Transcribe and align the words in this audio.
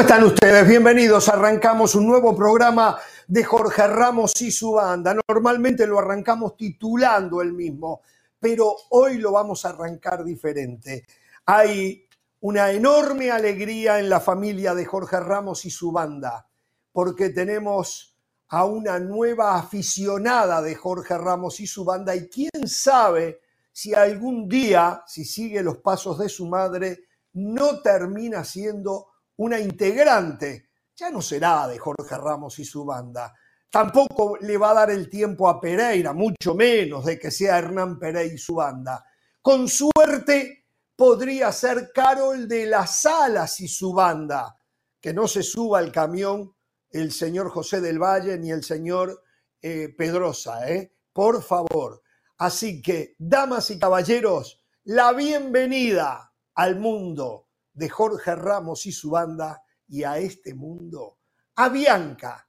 ¿Cómo 0.00 0.08
están 0.08 0.24
ustedes? 0.24 0.66
Bienvenidos. 0.66 1.28
Arrancamos 1.28 1.94
un 1.94 2.06
nuevo 2.06 2.34
programa 2.34 2.96
de 3.28 3.44
Jorge 3.44 3.86
Ramos 3.86 4.32
y 4.40 4.50
su 4.50 4.72
banda. 4.72 5.14
Normalmente 5.28 5.86
lo 5.86 5.98
arrancamos 5.98 6.56
titulando 6.56 7.42
el 7.42 7.52
mismo, 7.52 8.00
pero 8.38 8.74
hoy 8.92 9.18
lo 9.18 9.32
vamos 9.32 9.62
a 9.66 9.68
arrancar 9.68 10.24
diferente. 10.24 11.04
Hay 11.44 12.08
una 12.40 12.70
enorme 12.70 13.30
alegría 13.30 13.98
en 13.98 14.08
la 14.08 14.20
familia 14.20 14.74
de 14.74 14.86
Jorge 14.86 15.20
Ramos 15.20 15.66
y 15.66 15.70
su 15.70 15.92
banda, 15.92 16.48
porque 16.92 17.28
tenemos 17.28 18.16
a 18.48 18.64
una 18.64 18.98
nueva 18.98 19.58
aficionada 19.58 20.62
de 20.62 20.76
Jorge 20.76 21.18
Ramos 21.18 21.60
y 21.60 21.66
su 21.66 21.84
banda 21.84 22.16
y 22.16 22.26
quién 22.30 22.66
sabe 22.66 23.42
si 23.70 23.92
algún 23.92 24.48
día, 24.48 25.02
si 25.06 25.26
sigue 25.26 25.62
los 25.62 25.76
pasos 25.76 26.18
de 26.18 26.30
su 26.30 26.46
madre, 26.46 27.00
no 27.34 27.82
termina 27.82 28.44
siendo 28.44 29.09
una 29.40 29.58
integrante. 29.58 30.70
Ya 30.94 31.10
no 31.10 31.22
será 31.22 31.66
de 31.66 31.78
Jorge 31.78 32.16
Ramos 32.16 32.58
y 32.58 32.64
su 32.64 32.84
banda. 32.84 33.34
Tampoco 33.70 34.36
le 34.38 34.58
va 34.58 34.70
a 34.70 34.74
dar 34.74 34.90
el 34.90 35.08
tiempo 35.08 35.48
a 35.48 35.58
Pereira, 35.58 36.12
mucho 36.12 36.54
menos 36.54 37.06
de 37.06 37.18
que 37.18 37.30
sea 37.30 37.58
Hernán 37.58 37.98
Pereira 37.98 38.34
y 38.34 38.36
su 38.36 38.56
banda. 38.56 39.02
Con 39.40 39.66
suerte 39.68 40.66
podría 40.94 41.52
ser 41.52 41.90
Carol 41.94 42.46
de 42.46 42.66
las 42.66 43.06
Alas 43.06 43.60
y 43.60 43.68
su 43.68 43.94
banda. 43.94 44.58
Que 45.00 45.14
no 45.14 45.26
se 45.26 45.42
suba 45.42 45.78
al 45.78 45.90
camión 45.90 46.54
el 46.90 47.10
señor 47.10 47.48
José 47.48 47.80
del 47.80 47.98
Valle 47.98 48.36
ni 48.36 48.50
el 48.50 48.62
señor 48.62 49.22
eh, 49.62 49.94
Pedrosa, 49.96 50.70
¿eh? 50.70 50.92
Por 51.14 51.42
favor. 51.42 52.02
Así 52.36 52.82
que, 52.82 53.14
damas 53.18 53.70
y 53.70 53.78
caballeros, 53.78 54.62
la 54.84 55.14
bienvenida 55.14 56.34
al 56.54 56.78
mundo 56.78 57.49
de 57.80 57.88
Jorge 57.88 58.34
Ramos 58.34 58.84
y 58.84 58.92
su 58.92 59.08
banda 59.08 59.62
y 59.88 60.04
a 60.04 60.18
este 60.18 60.52
mundo, 60.52 61.16
a 61.54 61.70
Bianca, 61.70 62.46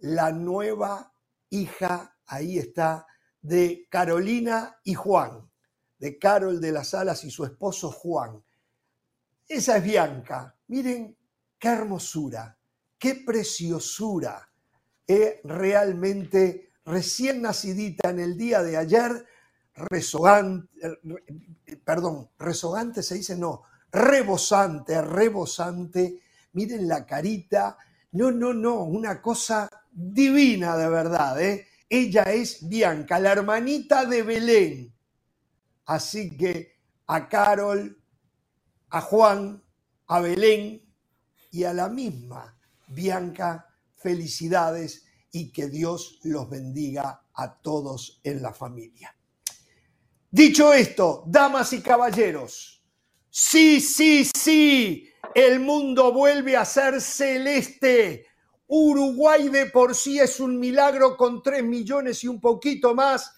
la 0.00 0.32
nueva 0.32 1.14
hija, 1.50 2.18
ahí 2.26 2.58
está, 2.58 3.06
de 3.40 3.86
Carolina 3.88 4.76
y 4.82 4.94
Juan, 4.94 5.48
de 5.96 6.18
Carol 6.18 6.60
de 6.60 6.72
las 6.72 6.92
Alas 6.92 7.22
y 7.22 7.30
su 7.30 7.44
esposo 7.44 7.92
Juan. 7.92 8.42
Esa 9.46 9.76
es 9.76 9.84
Bianca. 9.84 10.56
Miren 10.66 11.16
qué 11.56 11.68
hermosura, 11.68 12.58
qué 12.98 13.22
preciosura. 13.24 14.50
Es 15.06 15.36
realmente 15.44 16.72
recién 16.84 17.42
nacidita 17.42 18.10
en 18.10 18.18
el 18.18 18.36
día 18.36 18.60
de 18.64 18.76
ayer, 18.76 19.24
rezogante, 19.76 20.68
eh, 20.82 21.76
perdón, 21.76 22.28
rezogante 22.38 23.04
se 23.04 23.14
dice, 23.14 23.36
no, 23.36 23.62
rebosante, 23.94 25.00
rebosante. 25.00 26.20
Miren 26.52 26.88
la 26.88 27.06
carita. 27.06 27.78
No, 28.12 28.30
no, 28.30 28.52
no, 28.52 28.82
una 28.82 29.22
cosa 29.22 29.68
divina 29.90 30.76
de 30.76 30.88
verdad. 30.88 31.40
¿eh? 31.40 31.66
Ella 31.88 32.24
es 32.24 32.68
Bianca, 32.68 33.18
la 33.18 33.32
hermanita 33.32 34.04
de 34.04 34.22
Belén. 34.22 34.94
Así 35.86 36.36
que 36.36 36.78
a 37.06 37.28
Carol, 37.28 38.00
a 38.90 39.00
Juan, 39.00 39.62
a 40.06 40.20
Belén 40.20 40.82
y 41.50 41.64
a 41.64 41.72
la 41.72 41.88
misma 41.88 42.58
Bianca, 42.88 43.68
felicidades 43.96 45.04
y 45.32 45.50
que 45.50 45.68
Dios 45.68 46.20
los 46.22 46.48
bendiga 46.48 47.26
a 47.34 47.60
todos 47.60 48.20
en 48.22 48.42
la 48.42 48.52
familia. 48.52 49.14
Dicho 50.30 50.72
esto, 50.72 51.24
damas 51.26 51.72
y 51.72 51.80
caballeros, 51.80 52.73
Sí, 53.36 53.80
sí, 53.80 54.24
sí, 54.32 55.10
el 55.34 55.58
mundo 55.58 56.12
vuelve 56.12 56.56
a 56.56 56.64
ser 56.64 57.00
celeste. 57.00 58.28
Uruguay 58.68 59.48
de 59.48 59.66
por 59.66 59.96
sí 59.96 60.20
es 60.20 60.38
un 60.38 60.56
milagro 60.60 61.16
con 61.16 61.42
tres 61.42 61.64
millones 61.64 62.22
y 62.22 62.28
un 62.28 62.40
poquito 62.40 62.94
más 62.94 63.34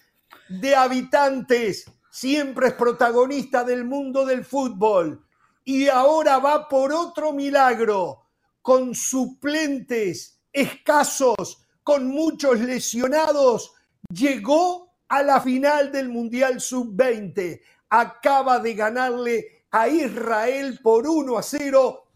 de 0.51 0.77
habitantes. 0.77 1.91
Siempre 2.11 2.67
es 2.67 2.75
protagonista 2.75 3.65
del 3.65 3.87
mundo 3.87 4.27
del 4.27 4.45
fútbol. 4.45 5.25
Y 5.65 5.89
ahora 5.89 6.41
va 6.41 6.69
por 6.69 6.93
otro 6.93 7.33
milagro, 7.33 8.27
con 8.61 8.95
suplentes 8.95 10.43
escasos, 10.53 11.63
con 11.83 12.07
muchos 12.07 12.61
lesionados. 12.61 13.73
Llegó 14.11 14.93
a 15.09 15.23
la 15.23 15.41
final 15.41 15.91
del 15.91 16.11
Mundial 16.11 16.61
Sub-20. 16.61 17.63
Acaba 17.89 18.59
de 18.59 18.75
ganarle 18.75 19.56
a 19.71 19.89
Israel 19.89 20.79
por 20.83 21.07
1 21.07 21.39
a 21.39 21.43
0 21.43 22.07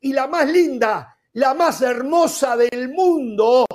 y 0.00 0.12
la 0.12 0.26
más 0.26 0.48
linda, 0.48 1.16
la 1.34 1.54
más 1.54 1.82
hermosa 1.82 2.56
del 2.56 2.88
mundo, 2.90 3.66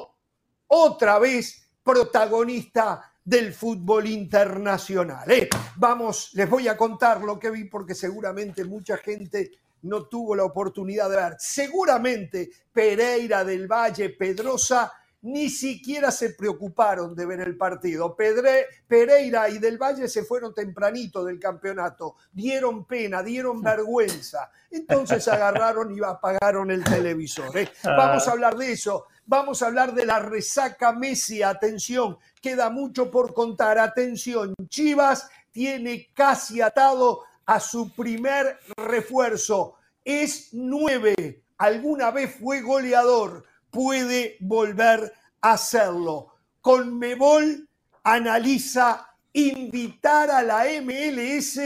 otra 0.67 1.19
vez 1.19 1.69
protagonista 1.83 3.11
del 3.23 3.53
fútbol 3.53 4.07
internacional. 4.07 5.29
¿eh? 5.31 5.49
Vamos, 5.77 6.31
les 6.33 6.49
voy 6.49 6.67
a 6.67 6.77
contar 6.77 7.21
lo 7.21 7.39
que 7.39 7.49
vi 7.49 7.65
porque 7.65 7.95
seguramente 7.95 8.63
mucha 8.65 8.97
gente 8.97 9.51
no 9.83 10.05
tuvo 10.05 10.35
la 10.35 10.43
oportunidad 10.43 11.09
de 11.09 11.15
ver. 11.15 11.35
Seguramente 11.37 12.49
Pereira 12.71 13.43
del 13.43 13.67
Valle, 13.67 14.09
Pedrosa, 14.09 14.91
ni 15.25 15.49
siquiera 15.49 16.11
se 16.11 16.31
preocuparon 16.31 17.15
de 17.15 17.25
ver 17.25 17.41
el 17.41 17.57
partido. 17.57 18.15
Pedre, 18.15 18.67
Pereira 18.87 19.49
y 19.49 19.57
Del 19.57 19.79
Valle 19.79 20.07
se 20.07 20.23
fueron 20.23 20.53
tempranito 20.53 21.25
del 21.25 21.39
campeonato, 21.39 22.15
dieron 22.31 22.85
pena, 22.85 23.23
dieron 23.23 23.59
vergüenza. 23.59 24.51
Entonces 24.69 25.27
agarraron 25.27 25.97
y 25.97 26.03
apagaron 26.03 26.69
el 26.69 26.83
televisor. 26.83 27.57
¿eh? 27.57 27.67
Vamos 27.83 28.27
a 28.27 28.31
hablar 28.33 28.55
de 28.55 28.73
eso. 28.73 29.07
Vamos 29.25 29.63
a 29.63 29.65
hablar 29.65 29.95
de 29.95 30.05
la 30.05 30.19
resaca 30.19 30.91
Messi. 30.91 31.41
Atención, 31.41 32.19
queda 32.39 32.69
mucho 32.69 33.09
por 33.09 33.33
contar. 33.33 33.79
Atención, 33.79 34.53
Chivas 34.69 35.27
tiene 35.51 36.11
casi 36.13 36.61
atado 36.61 37.23
a 37.47 37.59
su 37.59 37.91
primer 37.95 38.59
refuerzo. 38.77 39.73
Es 40.03 40.49
nueve. 40.51 41.41
Alguna 41.57 42.11
vez 42.11 42.35
fue 42.39 42.61
goleador 42.61 43.43
puede 43.75 44.37
volver 44.39 45.11
a 45.41 45.51
hacerlo. 45.51 46.27
Conmebol 46.61 47.67
analiza 48.03 49.05
invitar 49.33 50.31
a 50.31 50.41
la 50.41 50.63
MLS 50.81 51.59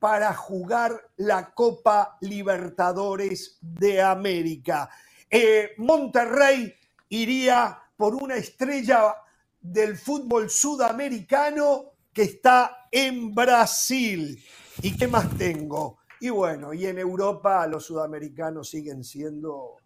para 0.00 0.34
jugar 0.34 1.10
la 1.16 1.54
Copa 1.54 2.18
Libertadores 2.22 3.58
de 3.60 4.02
América. 4.02 4.90
Eh, 5.30 5.74
Monterrey 5.78 6.74
iría 7.08 7.78
por 7.96 8.16
una 8.16 8.34
estrella 8.34 9.14
del 9.60 9.96
fútbol 9.96 10.50
sudamericano 10.50 11.92
que 12.12 12.22
está 12.22 12.88
en 12.90 13.32
Brasil. 13.32 14.42
¿Y 14.82 14.96
qué 14.96 15.06
más 15.06 15.38
tengo? 15.38 15.98
Y 16.18 16.30
bueno, 16.30 16.74
y 16.74 16.86
en 16.86 16.98
Europa 16.98 17.64
los 17.68 17.84
sudamericanos 17.86 18.70
siguen 18.70 19.04
siendo 19.04 19.76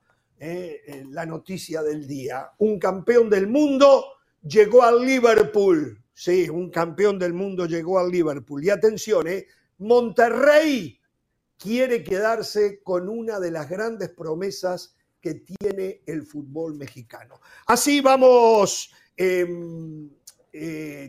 eh, 0.40 0.82
eh, 0.86 1.04
la 1.10 1.26
noticia 1.26 1.82
del 1.82 2.06
día. 2.06 2.52
Un 2.58 2.78
campeón 2.78 3.28
del 3.28 3.48
mundo 3.48 4.04
llegó 4.40 4.84
al 4.84 5.04
Liverpool. 5.04 6.00
Sí, 6.14 6.48
un 6.48 6.70
campeón 6.70 7.18
del 7.18 7.32
mundo 7.32 7.66
llegó 7.66 7.98
al 7.98 8.08
Liverpool. 8.08 8.64
Y 8.64 8.70
atención, 8.70 9.26
eh, 9.26 9.46
Monterrey 9.78 11.00
quiere 11.56 12.04
quedarse 12.04 12.80
con 12.84 13.08
una 13.08 13.40
de 13.40 13.50
las 13.50 13.68
grandes 13.68 14.10
promesas 14.10 14.94
que 15.20 15.34
tiene 15.34 16.02
el 16.06 16.22
fútbol 16.22 16.76
mexicano. 16.76 17.40
Así 17.66 18.00
vamos 18.00 18.92
em, 19.16 20.08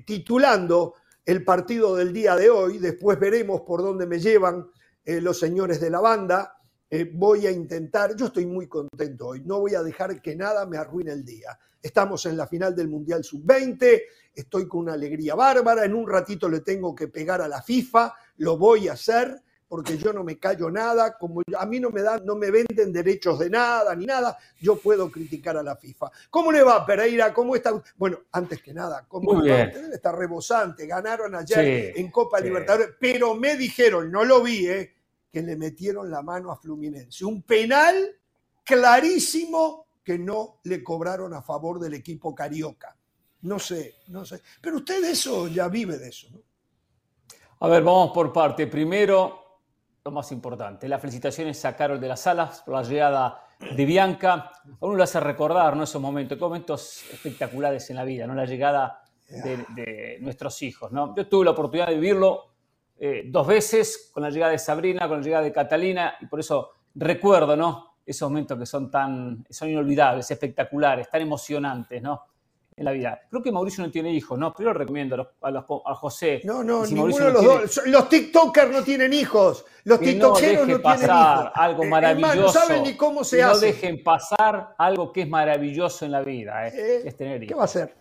titulando 0.05 0.95
el 1.23 1.43
partido 1.43 1.95
del 1.95 2.11
día 2.11 2.35
de 2.35 2.49
hoy. 2.49 2.79
Después 2.79 3.19
veremos 3.19 3.61
por 3.61 3.83
dónde 3.83 4.07
me 4.07 4.19
llevan 4.19 4.67
los 5.05 5.37
señores 5.37 5.79
de 5.79 5.91
la 5.91 5.99
banda. 5.99 6.58
Eh, 6.91 7.07
voy 7.13 7.45
a 7.45 7.51
intentar, 7.51 8.15
yo 8.15 8.27
estoy 8.27 8.47
muy 8.47 8.67
contento 8.67 9.27
hoy, 9.27 9.43
no 9.45 9.59
voy 9.59 9.75
a 9.75 9.83
dejar 9.83 10.19
que 10.21 10.35
nada 10.35 10.65
me 10.65 10.77
arruine 10.77 11.11
el 11.11 11.23
día. 11.23 11.57
Estamos 11.81 12.25
en 12.25 12.35
la 12.35 12.47
final 12.47 12.75
del 12.75 12.87
Mundial 12.87 13.23
Sub-20, 13.23 14.01
estoy 14.33 14.67
con 14.67 14.81
una 14.81 14.93
alegría 14.93 15.35
bárbara, 15.35 15.85
en 15.85 15.93
un 15.93 16.09
ratito 16.09 16.49
le 16.49 16.61
tengo 16.61 16.95
que 16.95 17.07
pegar 17.07 17.41
a 17.41 17.47
la 17.47 17.61
FIFA, 17.61 18.13
lo 18.37 18.57
voy 18.57 18.87
a 18.87 18.93
hacer 18.93 19.39
porque 19.67 19.99
yo 19.99 20.11
no 20.11 20.23
me 20.23 20.39
callo 20.39 20.71
nada, 20.71 21.15
como 21.15 21.43
a 21.55 21.65
mí 21.67 21.79
no 21.79 21.91
me 21.91 22.01
dan, 22.01 22.25
no 22.25 22.35
me 22.35 22.49
venden 22.49 22.91
derechos 22.91 23.37
de 23.37 23.51
nada 23.51 23.95
ni 23.95 24.07
nada, 24.07 24.35
yo 24.59 24.75
puedo 24.75 25.11
criticar 25.11 25.57
a 25.57 25.61
la 25.61 25.75
FIFA. 25.75 26.09
¿Cómo 26.31 26.51
le 26.51 26.63
va 26.63 26.83
Pereira? 26.87 27.31
¿Cómo 27.31 27.55
está? 27.55 27.79
Bueno, 27.95 28.17
antes 28.31 28.63
que 28.63 28.73
nada, 28.73 29.05
¿cómo 29.07 29.45
está 29.45 30.11
rebosante, 30.11 30.87
ganaron 30.87 31.35
ayer 31.35 31.93
en 31.95 32.09
Copa 32.09 32.39
Libertadores, 32.39 32.95
pero 32.99 33.35
me 33.35 33.55
dijeron, 33.55 34.11
no 34.11 34.25
lo 34.25 34.41
vi, 34.41 34.67
¿eh? 34.67 34.95
Que 35.31 35.41
le 35.41 35.55
metieron 35.55 36.09
la 36.09 36.21
mano 36.21 36.51
a 36.51 36.57
Fluminense. 36.57 37.25
Un 37.25 37.43
penal 37.43 37.95
clarísimo 38.63 39.87
que 40.03 40.17
no 40.17 40.59
le 40.63 40.83
cobraron 40.83 41.33
a 41.33 41.41
favor 41.41 41.79
del 41.79 41.93
equipo 41.93 42.33
carioca. 42.33 42.95
No 43.41 43.59
sé, 43.59 43.95
no 44.07 44.25
sé. 44.25 44.41
Pero 44.61 44.77
usted 44.77 45.03
eso 45.03 45.47
ya 45.47 45.67
vive 45.67 45.97
de 45.97 46.09
eso, 46.09 46.27
¿no? 46.31 46.39
A 47.61 47.67
ver, 47.67 47.83
vamos 47.83 48.11
por 48.11 48.31
parte. 48.31 48.67
Primero, 48.67 49.61
lo 50.03 50.11
más 50.11 50.31
importante. 50.31 50.87
Las 50.87 51.01
felicitaciones 51.01 51.63
a 51.65 51.75
Carol 51.75 51.99
de 51.99 52.07
las 52.07 52.21
Salas 52.21 52.61
por 52.61 52.75
la 52.75 52.83
llegada 52.83 53.43
de 53.59 53.85
Bianca. 53.85 54.51
A 54.79 54.85
uno 54.85 54.95
lo 54.95 55.03
hace 55.03 55.19
recordar 55.19 55.75
¿no? 55.75 55.83
esos 55.83 56.01
momentos, 56.01 56.39
momentos 56.39 57.03
espectaculares 57.11 57.89
en 57.89 57.97
la 57.97 58.05
vida, 58.05 58.25
¿no? 58.25 58.33
la 58.33 58.45
llegada 58.45 59.03
de, 59.27 60.17
nuestros 60.21 60.61
hijos. 60.61 60.91
¿no? 60.91 61.15
Yo 61.15 61.27
tuve 61.27 61.45
la 61.45 61.51
oportunidad 61.51 61.87
de 61.87 61.95
vivirlo 61.95 62.48
eh, 62.99 63.23
dos 63.25 63.47
veces 63.47 64.11
con 64.13 64.23
la 64.23 64.29
llegada 64.29 64.51
de 64.51 64.59
Sabrina, 64.59 65.07
con 65.07 65.19
la 65.19 65.23
llegada 65.23 65.43
de 65.43 65.51
Catalina, 65.51 66.15
y 66.19 66.25
por 66.25 66.39
eso 66.39 66.71
recuerdo 66.95 67.55
¿no? 67.55 67.97
esos 68.05 68.29
momentos 68.29 68.57
que 68.57 68.65
son 68.65 68.91
tan 68.91 69.45
son 69.49 69.69
inolvidables, 69.69 70.29
espectaculares, 70.29 71.09
tan 71.09 71.21
emocionantes. 71.21 72.01
¿no? 72.01 72.23
en 72.79 72.85
la 72.85 72.91
vida. 72.91 73.21
Creo 73.29 73.43
que 73.43 73.51
Mauricio 73.51 73.83
no 73.83 73.91
tiene 73.91 74.11
hijos, 74.13 74.39
¿no? 74.39 74.53
Pero 74.53 74.71
lo 74.71 74.79
recomiendo 74.79 75.33
a, 75.41 75.49
a, 75.49 75.95
José. 75.95 76.41
No, 76.45 76.63
no, 76.63 76.85
ninguno 76.85 77.25
de 77.25 77.33
los 77.33 77.43
dos. 77.43 77.81
Los 77.85 78.07
TikTokers 78.07 78.71
no 78.71 78.83
tienen 78.83 79.11
hijos. 79.11 79.65
Los 79.83 79.99
TikTokeros 79.99 80.67
no, 80.67 80.79
tienen 80.79 81.01
hijos. 81.01 81.51
algo 81.55 81.83
maravilloso. 81.83 82.35
no 82.35 82.49
saben 82.49 82.83
ni 82.83 82.95
cómo 82.95 83.25
se 83.25 83.43
hace. 83.43 83.53
No 83.53 83.73
dejen 83.73 84.01
pasar 84.01 84.75
algo 84.77 85.11
que 85.11 85.23
es 85.23 85.29
maravilloso 85.29 86.05
en 86.05 86.11
la 86.11 86.21
vida, 86.21 86.67
¿eh? 86.67 86.71
Eh, 86.73 87.01
es 87.05 87.17
tener 87.17 87.43
hijos. 87.43 87.49
¿Qué 87.49 87.55
va 87.55 87.61
a 87.63 87.65
hacer? 87.65 87.95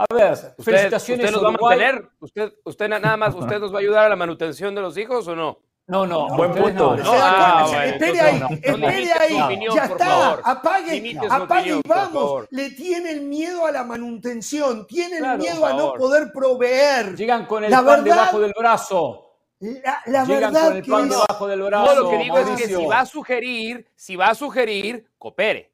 A 0.00 0.14
ver, 0.14 0.34
felicitaciones. 0.58 1.26
¿Usted 1.26 1.36
nos 1.36 1.44
va 1.44 1.48
a 1.48 1.60
mantener? 1.60 2.10
¿Usted, 2.20 2.52
usted 2.64 2.88
nada 2.88 3.18
más, 3.18 3.34
usted 3.34 3.60
nos 3.60 3.70
va 3.70 3.76
a 3.76 3.80
ayudar 3.80 4.06
a 4.06 4.08
la 4.08 4.16
manutención 4.16 4.74
de 4.74 4.80
los 4.80 4.96
hijos 4.96 5.28
o 5.28 5.36
no? 5.36 5.58
No, 5.88 6.06
no, 6.06 6.28
buen 6.36 6.52
punto. 6.52 6.96
No, 6.96 7.12
ah, 7.12 7.84
espere 7.84 8.20
ahí, 8.20 8.40
espere 8.62 9.12
ahí. 9.12 9.66
ya 9.74 9.84
está, 9.84 10.32
apague, 10.42 11.18
apague 11.28 11.70
y 11.70 11.82
vamos. 11.86 12.46
Le 12.50 12.70
tienen 12.70 13.28
miedo 13.28 13.66
a 13.66 13.72
la 13.72 13.84
manutención, 13.84 14.86
tienen 14.86 15.36
miedo 15.36 15.66
a 15.66 15.74
no 15.74 15.92
poder 15.92 16.32
proveer. 16.32 17.14
Llegan 17.14 17.44
con 17.44 17.64
el 17.64 17.70
pan 17.70 18.02
debajo 18.02 18.40
del 18.40 18.54
brazo. 18.56 19.26
La, 19.58 20.00
la 20.06 20.24
Llegan 20.24 20.54
verdad 20.54 20.68
con 20.68 20.76
el 20.78 20.84
pan 20.84 21.08
debajo 21.10 21.46
del 21.46 21.62
brazo. 21.62 21.94
No, 21.94 22.00
lo 22.02 22.10
que 22.10 22.18
digo 22.18 22.38
es 22.38 22.50
que 22.50 22.68
si 22.68 22.86
va 22.86 23.00
a 23.00 23.06
sugerir, 23.06 23.86
si 23.96 24.16
va 24.16 24.28
a 24.28 24.34
sugerir, 24.34 25.10
coopere. 25.18 25.70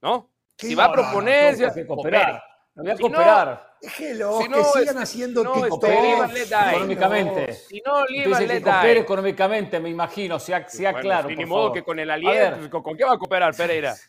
¿No? 0.00 0.30
Si 0.56 0.74
va 0.74 0.86
a 0.86 0.92
proponer, 0.92 1.72
si 1.72 1.86
coopere. 1.86 2.40
No 2.74 2.82
voy 2.82 2.92
a 2.92 2.96
cooperar. 2.96 3.72
Déjelo, 3.82 4.40
si 4.40 4.48
no, 4.48 4.56
que 4.58 4.64
sigan 4.64 4.98
haciendo 4.98 5.42
no, 5.42 5.54
TikTok. 5.54 5.84
Económicamente. 5.84 7.52
Si 7.54 7.82
no, 7.84 8.04
Entonces, 8.08 8.48
que 8.48 8.62
coopere 8.62 9.00
económicamente, 9.00 9.80
me 9.80 9.90
imagino, 9.90 10.38
sea, 10.38 10.68
sea 10.68 10.92
bueno, 10.92 11.02
claro. 11.02 11.28
Ni 11.30 11.44
modo 11.44 11.72
que 11.72 11.82
con 11.82 11.98
el 11.98 12.08
aliento, 12.08 12.82
¿con, 12.82 12.96
qué 12.96 13.04
va 13.04 13.14
a 13.14 13.18
cooperar 13.18 13.54
Pereira? 13.54 13.94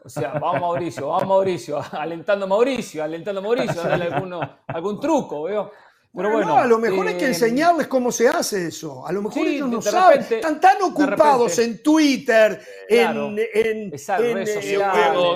O 0.00 0.08
sea, 0.08 0.34
vamos 0.34 0.60
Mauricio, 0.60 1.08
vamos 1.08 1.26
Mauricio, 1.26 1.82
alentando 1.92 2.46
a 2.46 2.48
Mauricio, 2.48 3.02
alentando 3.02 3.40
a 3.40 3.42
Mauricio, 3.42 3.82
darle 3.82 4.06
alguno, 4.06 4.58
algún 4.68 5.00
truco, 5.00 5.42
¿veo? 5.42 5.72
Pero 6.14 6.30
bueno, 6.30 6.56
a 6.56 6.66
lo 6.66 6.78
mejor 6.78 7.08
hay 7.08 7.16
que 7.16 7.24
eh, 7.24 7.28
enseñarles 7.28 7.88
cómo 7.88 8.10
se 8.10 8.28
hace 8.28 8.68
eso. 8.68 9.06
A 9.06 9.12
lo 9.12 9.22
mejor 9.22 9.46
ellos 9.46 9.68
no 9.68 9.82
saben. 9.82 10.20
Están 10.20 10.60
tan 10.60 10.80
ocupados 10.82 11.58
en 11.58 11.82
Twitter, 11.82 12.60
en, 12.88 13.10
en, 13.10 13.38
en, 13.54 13.92
en 13.92 14.44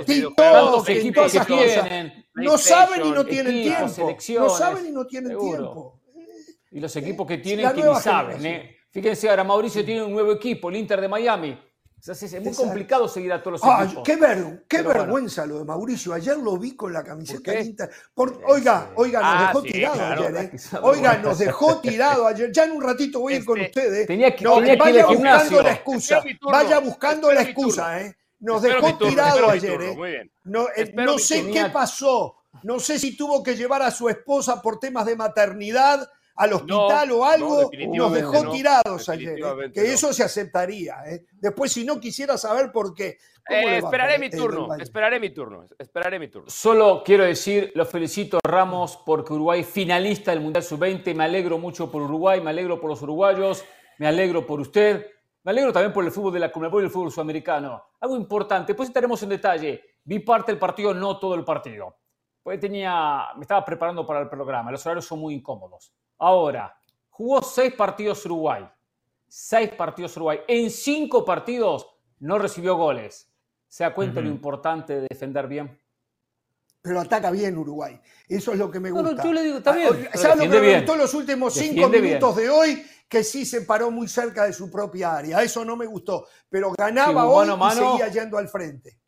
TikTok, 0.07 0.89
en 0.89 1.13
todas 1.13 1.35
esas 1.35 1.47
cosas. 1.47 2.22
No 2.35 2.59
saben 2.59 3.07
y 3.07 3.11
no 3.11 3.25
tienen 3.25 3.63
tiempo. 3.63 4.17
No 4.41 4.51
saben 4.51 4.87
y 4.87 4.91
no 4.91 5.07
tienen 5.07 5.39
tiempo. 5.39 6.01
Y 6.71 6.81
los 6.81 6.95
equipos 6.97 7.27
que 7.27 7.39
tienen 7.39 7.71
que 7.73 7.83
ni 7.83 7.95
saben. 7.97 8.47
¿eh? 8.47 8.77
Fíjense, 8.91 9.29
ahora 9.29 9.45
Mauricio 9.45 9.85
tiene 9.85 10.03
un 10.03 10.13
nuevo 10.13 10.33
equipo, 10.33 10.71
el 10.71 10.77
Inter 10.77 11.01
de 11.01 11.09
Miami 11.09 11.59
es 12.11 12.41
muy 12.41 12.53
complicado 12.53 13.07
seguir 13.07 13.33
a 13.33 13.41
todos 13.41 13.61
los 13.61 13.65
ah, 13.65 13.85
equipos. 13.85 14.03
Qué, 14.69 14.83
vergüenza 14.83 15.47
lo 15.47 15.59
de 15.59 15.65
Mauricio. 15.65 16.13
Ayer 16.13 16.37
lo 16.37 16.59
vi 16.59 16.75
con 16.75 16.93
la 16.93 17.05
camiseta 17.05 17.53
de 17.53 17.63
Inter. 17.63 17.91
oiga, 18.17 18.91
oiga, 18.97 19.21
nos 19.21 19.29
ah, 19.29 19.47
dejó 19.47 19.63
tirado 19.63 20.03
ayer. 20.03 20.37
¿eh? 20.37 20.51
Oiga, 20.83 21.19
nos 21.19 21.39
dejó 21.39 21.79
tirado 21.79 22.27
ayer. 22.27 22.51
Ya 22.51 22.65
en 22.65 22.73
un 22.73 22.83
ratito 22.83 23.21
voy 23.21 23.35
a 23.35 23.37
ir 23.37 23.45
con 23.45 23.61
este, 23.61 23.81
ustedes. 23.81 24.07
Tenía 24.09 24.35
que, 24.35 24.45
vaya 24.45 25.07
buscando 25.07 25.63
la 25.63 25.73
excusa. 25.73 26.25
Vaya 26.41 26.79
buscando 26.81 27.33
la 27.33 27.43
excusa, 27.43 28.01
¿eh? 28.01 28.17
Nos 28.43 28.61
dejó 28.61 28.99
tirado 28.99 29.49
ayer, 29.49 29.81
¿eh? 29.81 30.31
No, 30.45 30.67
eh, 30.77 30.93
no 30.95 31.17
sé 31.19 31.51
qué 31.51 31.67
pasó. 31.73 32.37
No 32.65 32.79
sé 32.79 32.99
si 32.99 33.17
tuvo 33.17 33.43
que 33.43 33.57
llevar 33.57 33.83
a 33.83 33.91
su 33.91 34.09
esposa 34.09 34.61
por 34.61 34.79
temas 34.79 35.07
de 35.07 35.17
maternidad 35.17 36.09
al 36.35 36.53
hospital 36.55 37.13
o 37.13 37.25
algo, 37.25 37.71
nos 37.95 38.13
dejó 38.13 38.51
tirados 38.51 39.09
ayer. 39.09 39.39
¿eh? 39.39 39.71
Que 39.73 39.93
eso 39.93 40.13
se 40.13 40.25
aceptaría. 40.25 40.97
¿eh? 41.07 41.25
Después, 41.33 41.73
si 41.73 41.85
no 41.85 42.01
quisiera 42.01 42.37
saber 42.37 42.73
por 42.73 42.95
qué. 42.95 43.19
Eh, 43.49 43.79
esperaré 43.79 44.19
mi 44.19 44.31
turno, 44.31 44.75
esperaré 44.77 45.19
mi 45.19 45.31
turno, 45.31 45.65
esperaré 45.79 46.19
mi 46.19 46.29
turno. 46.29 46.49
Solo 46.49 47.03
quiero 47.05 47.25
decir, 47.25 47.73
los 47.75 47.89
felicito 47.89 48.39
Ramos 48.45 49.01
porque 49.05 49.33
Uruguay 49.33 49.65
finalista 49.65 50.31
del 50.31 50.41
Mundial 50.41 50.63
Sub-20. 50.63 51.15
Me 51.15 51.25
alegro 51.25 51.59
mucho 51.59 51.91
por 51.91 52.03
Uruguay, 52.03 52.41
me 52.41 52.51
alegro 52.51 52.81
por 52.81 52.91
los 52.91 53.03
uruguayos, 53.03 53.65
me 53.99 54.07
alegro 54.07 54.47
por 54.47 54.61
usted. 54.61 55.07
Me 55.45 55.51
alegro 55.51 55.73
también 55.73 55.93
por 55.93 56.05
el 56.05 56.13
fútbol 56.13 56.33
de 56.33 56.41
la 56.41 56.53
Conmebol 56.53 56.83
y 56.83 56.85
el 56.87 56.91
fútbol 56.91 57.11
sudamericano. 57.11 57.83
Algo 58.01 58.17
importante, 58.17 58.75
pues 58.75 58.89
estaremos 58.89 59.23
en 59.23 59.31
detalle. 59.31 59.83
Vi 60.05 60.21
parte 60.21 60.53
del 60.53 60.59
partido, 60.59 60.95
no 60.95 61.19
todo 61.19 61.35
el 61.35 61.45
partido. 61.45 61.97
Pues 62.43 62.61
tenía, 62.61 63.29
me 63.37 63.43
estaba 63.43 63.65
preparando 63.65 64.07
para 64.07 64.21
el 64.21 64.29
programa. 64.29 64.71
Los 64.71 64.85
horarios 64.87 65.05
son 65.05 65.21
muy 65.21 65.35
incómodos. 65.35 65.93
Ahora, 66.19 66.77
jugó 67.11 67.43
seis 67.43 67.73
partidos 67.75 68.25
Uruguay. 68.27 68.69
Seis 69.27 69.71
partidos 69.71 70.17
Uruguay. 70.17 70.41
En 70.47 70.71
cinco 70.71 71.25
partidos 71.25 71.89
no 72.21 72.39
recibió 72.39 72.77
goles. 72.77 73.33
¿Se 73.67 73.85
da 73.85 73.95
cuenta 73.95 74.21
lo 74.21 74.29
importante 74.29 75.01
de 75.01 75.07
defender 75.09 75.49
bien? 75.49 75.81
Pero 76.83 77.01
ataca 77.01 77.31
bien 77.31 77.57
Uruguay. 77.57 77.99
Eso 78.29 78.53
es 78.53 78.59
lo 78.59 78.71
que 78.71 78.81
me 78.81 78.91
gusta. 78.91 79.13
No, 79.13 79.25
yo 79.25 79.33
le 79.33 79.43
digo, 79.43 79.59
está 79.59 79.73
bien. 79.73 80.09
Ya 80.15 80.35
lo 80.35 80.43
que 80.43 80.61
me 80.61 80.77
gustó 80.77 80.97
los 80.97 81.15
últimos 81.15 81.55
cinco 81.55 81.89
minutos 81.89 82.37
de 82.37 82.51
hoy, 82.51 82.85
que 83.13 83.23
sí 83.23 83.45
se 83.45 83.61
paró 83.61 83.91
muy 83.91 84.09
cerca 84.09 84.47
de 84.47 84.55
su 84.55 84.71
propia 84.71 85.15
área. 85.15 85.43
Eso 85.43 85.67
no 85.67 85.77
me 85.77 85.85
gustó. 85.85 86.27
Pero 86.49 86.73
ganaba 86.73 87.27
hoy 87.27 87.47
y 87.47 87.75
seguía 87.75 88.09
yendo 88.09 88.39
al 88.39 88.49
frente. 88.49 89.01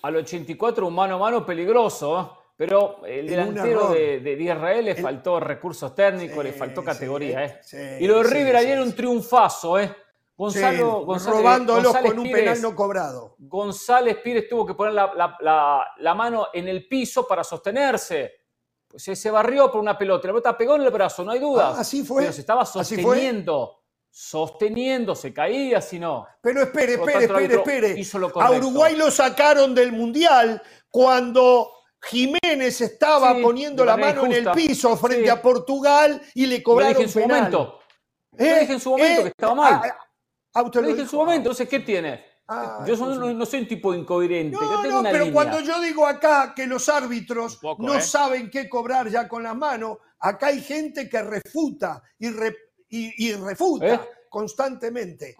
Al 0.00 0.16
84, 0.16 0.86
un 0.86 0.94
mano 0.94 1.16
a 1.16 1.18
mano 1.18 1.44
peligroso. 1.44 2.18
¿eh? 2.18 2.52
Pero 2.56 3.04
el 3.04 3.28
delantero 3.28 3.90
de, 3.90 4.38
Israel 4.40 4.86
le 4.86 4.94
faltó 4.94 5.38
recursos 5.40 5.94
técnicos, 5.94 6.42
le 6.42 6.54
faltó 6.54 6.82
categoría. 6.82 7.44
¿eh? 7.44 7.98
y 8.00 8.06
lo 8.06 8.22
de 8.22 8.30
River 8.30 8.56
ayer 8.56 8.72
era 8.72 8.82
un 8.82 8.94
triunfazo. 8.94 9.78
¿eh? 9.78 9.94
Gonzalo, 10.34 11.04
González, 11.04 11.38
robándolos 11.38 11.96
con 11.98 12.18
un 12.18 12.32
penal 12.32 12.62
no 12.62 12.74
cobrado. 12.74 13.36
González 13.40 14.16
Pires 14.24 14.48
tuvo 14.48 14.64
que 14.64 14.72
poner 14.72 14.94
la, 14.94 16.14
mano 16.16 16.46
en 16.54 16.66
el 16.66 16.88
piso 16.88 17.28
para 17.28 17.44
sostenerse. 17.44 18.39
Pues 18.90 19.04
se 19.04 19.30
barrió 19.30 19.70
por 19.70 19.80
una 19.80 19.96
pelota. 19.96 20.26
La 20.26 20.32
pelota 20.32 20.58
pegó 20.58 20.74
en 20.74 20.82
el 20.82 20.90
brazo, 20.90 21.24
no 21.24 21.30
hay 21.30 21.38
duda. 21.38 21.74
Ah, 21.76 21.80
así 21.80 22.02
fue. 22.02 22.22
Pero 22.22 22.32
se 22.32 22.40
estaba 22.40 22.66
sosteniendo. 22.66 23.76
Sosteniendo, 24.12 25.14
se 25.14 25.32
caía, 25.32 25.80
si 25.80 26.00
no. 26.00 26.26
Pero 26.40 26.62
espere, 26.62 26.94
espere, 26.94 27.24
espere, 27.26 27.54
espere. 27.54 28.04
A 28.40 28.50
Uruguay 28.50 28.96
lo 28.96 29.08
sacaron 29.08 29.72
del 29.72 29.92
Mundial 29.92 30.60
cuando 30.90 31.70
Jiménez 32.02 32.80
estaba 32.80 33.34
poniendo 33.40 33.84
la 33.84 33.96
mano 33.96 34.26
en 34.26 34.32
el 34.32 34.50
piso 34.50 34.96
frente 34.96 35.30
a 35.30 35.40
Portugal 35.40 36.20
y 36.34 36.46
le 36.46 36.60
cobraron 36.60 36.94
lo 36.94 36.98
dije 36.98 37.18
en 37.18 37.22
su 37.22 37.28
momento. 37.28 37.78
¿Eh? 38.36 38.60
dije 38.60 38.72
en 38.72 38.80
su 38.80 38.90
momento 38.90 39.22
que 39.22 39.28
estaba 39.28 39.54
mal. 39.54 39.74
Ah, 39.74 39.96
ah, 40.54 40.62
lo 40.62 40.82
dije 40.82 41.02
en 41.02 41.08
su 41.08 41.16
momento, 41.16 41.38
entonces, 41.38 41.68
¿qué 41.68 41.78
tiene? 41.78 42.29
Ah, 42.52 42.84
yo 42.84 42.96
no, 42.96 43.46
soy 43.46 43.60
un 43.60 43.68
tipo 43.68 43.94
incoherente. 43.94 44.56
No, 44.60 45.02
no, 45.02 45.02
pero 45.04 45.32
cuando 45.32 45.60
yo 45.60 45.80
digo 45.80 46.04
acá 46.04 46.52
que 46.52 46.66
los 46.66 46.88
árbitros 46.88 47.60
no 47.78 47.94
¿eh? 47.94 48.00
saben 48.00 48.50
qué 48.50 48.68
cobrar 48.68 49.08
ya 49.08 49.28
con 49.28 49.44
las 49.44 49.56
manos, 49.56 49.98
acá 50.18 50.48
hay 50.48 50.60
gente 50.60 51.08
que 51.08 51.22
refuta 51.22 52.02
y, 52.18 53.32
refuta 53.34 53.94
¿Eh? 53.94 54.00
constantemente 54.28 55.36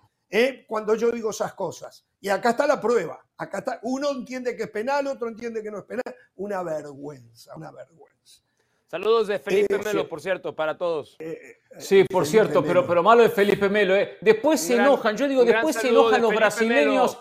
cuando 0.68 0.94
yo 0.94 1.10
digo 1.10 1.30
esas 1.30 1.54
cosas. 1.54 2.06
Y 2.20 2.28
acá 2.28 2.50
está 2.50 2.64
la 2.64 2.80
prueba. 2.80 3.20
Acá 3.38 3.58
está. 3.58 3.80
Uno 3.82 4.10
entiende 4.10 4.56
que 4.56 4.64
es 4.64 4.70
penal, 4.70 5.08
otro 5.08 5.26
entiende 5.28 5.64
que 5.64 5.70
no 5.72 5.78
es 5.78 5.84
penal. 5.86 6.14
Una 6.36 6.62
vergüenza, 6.62 7.56
una 7.56 7.72
vergüenza. 7.72 8.42
Saludos 8.90 9.28
de 9.28 9.38
Felipe 9.38 9.76
eh, 9.76 9.80
Melo, 9.84 10.08
por 10.08 10.20
cierto, 10.20 10.52
para 10.52 10.76
todos. 10.76 11.14
Eh, 11.20 11.38
eh, 11.40 11.80
sí, 11.80 12.02
por 12.10 12.26
cierto, 12.26 12.60
pero, 12.64 12.84
pero 12.84 13.04
malo 13.04 13.22
de 13.22 13.28
Felipe 13.28 13.68
Melo. 13.68 13.94
Después 14.20 14.60
se 14.60 14.74
enojan, 14.74 15.16
yo 15.16 15.28
digo, 15.28 15.44
después 15.44 15.76
se 15.76 15.90
enojan 15.90 16.20
los 16.20 16.34
brasileños. 16.34 17.16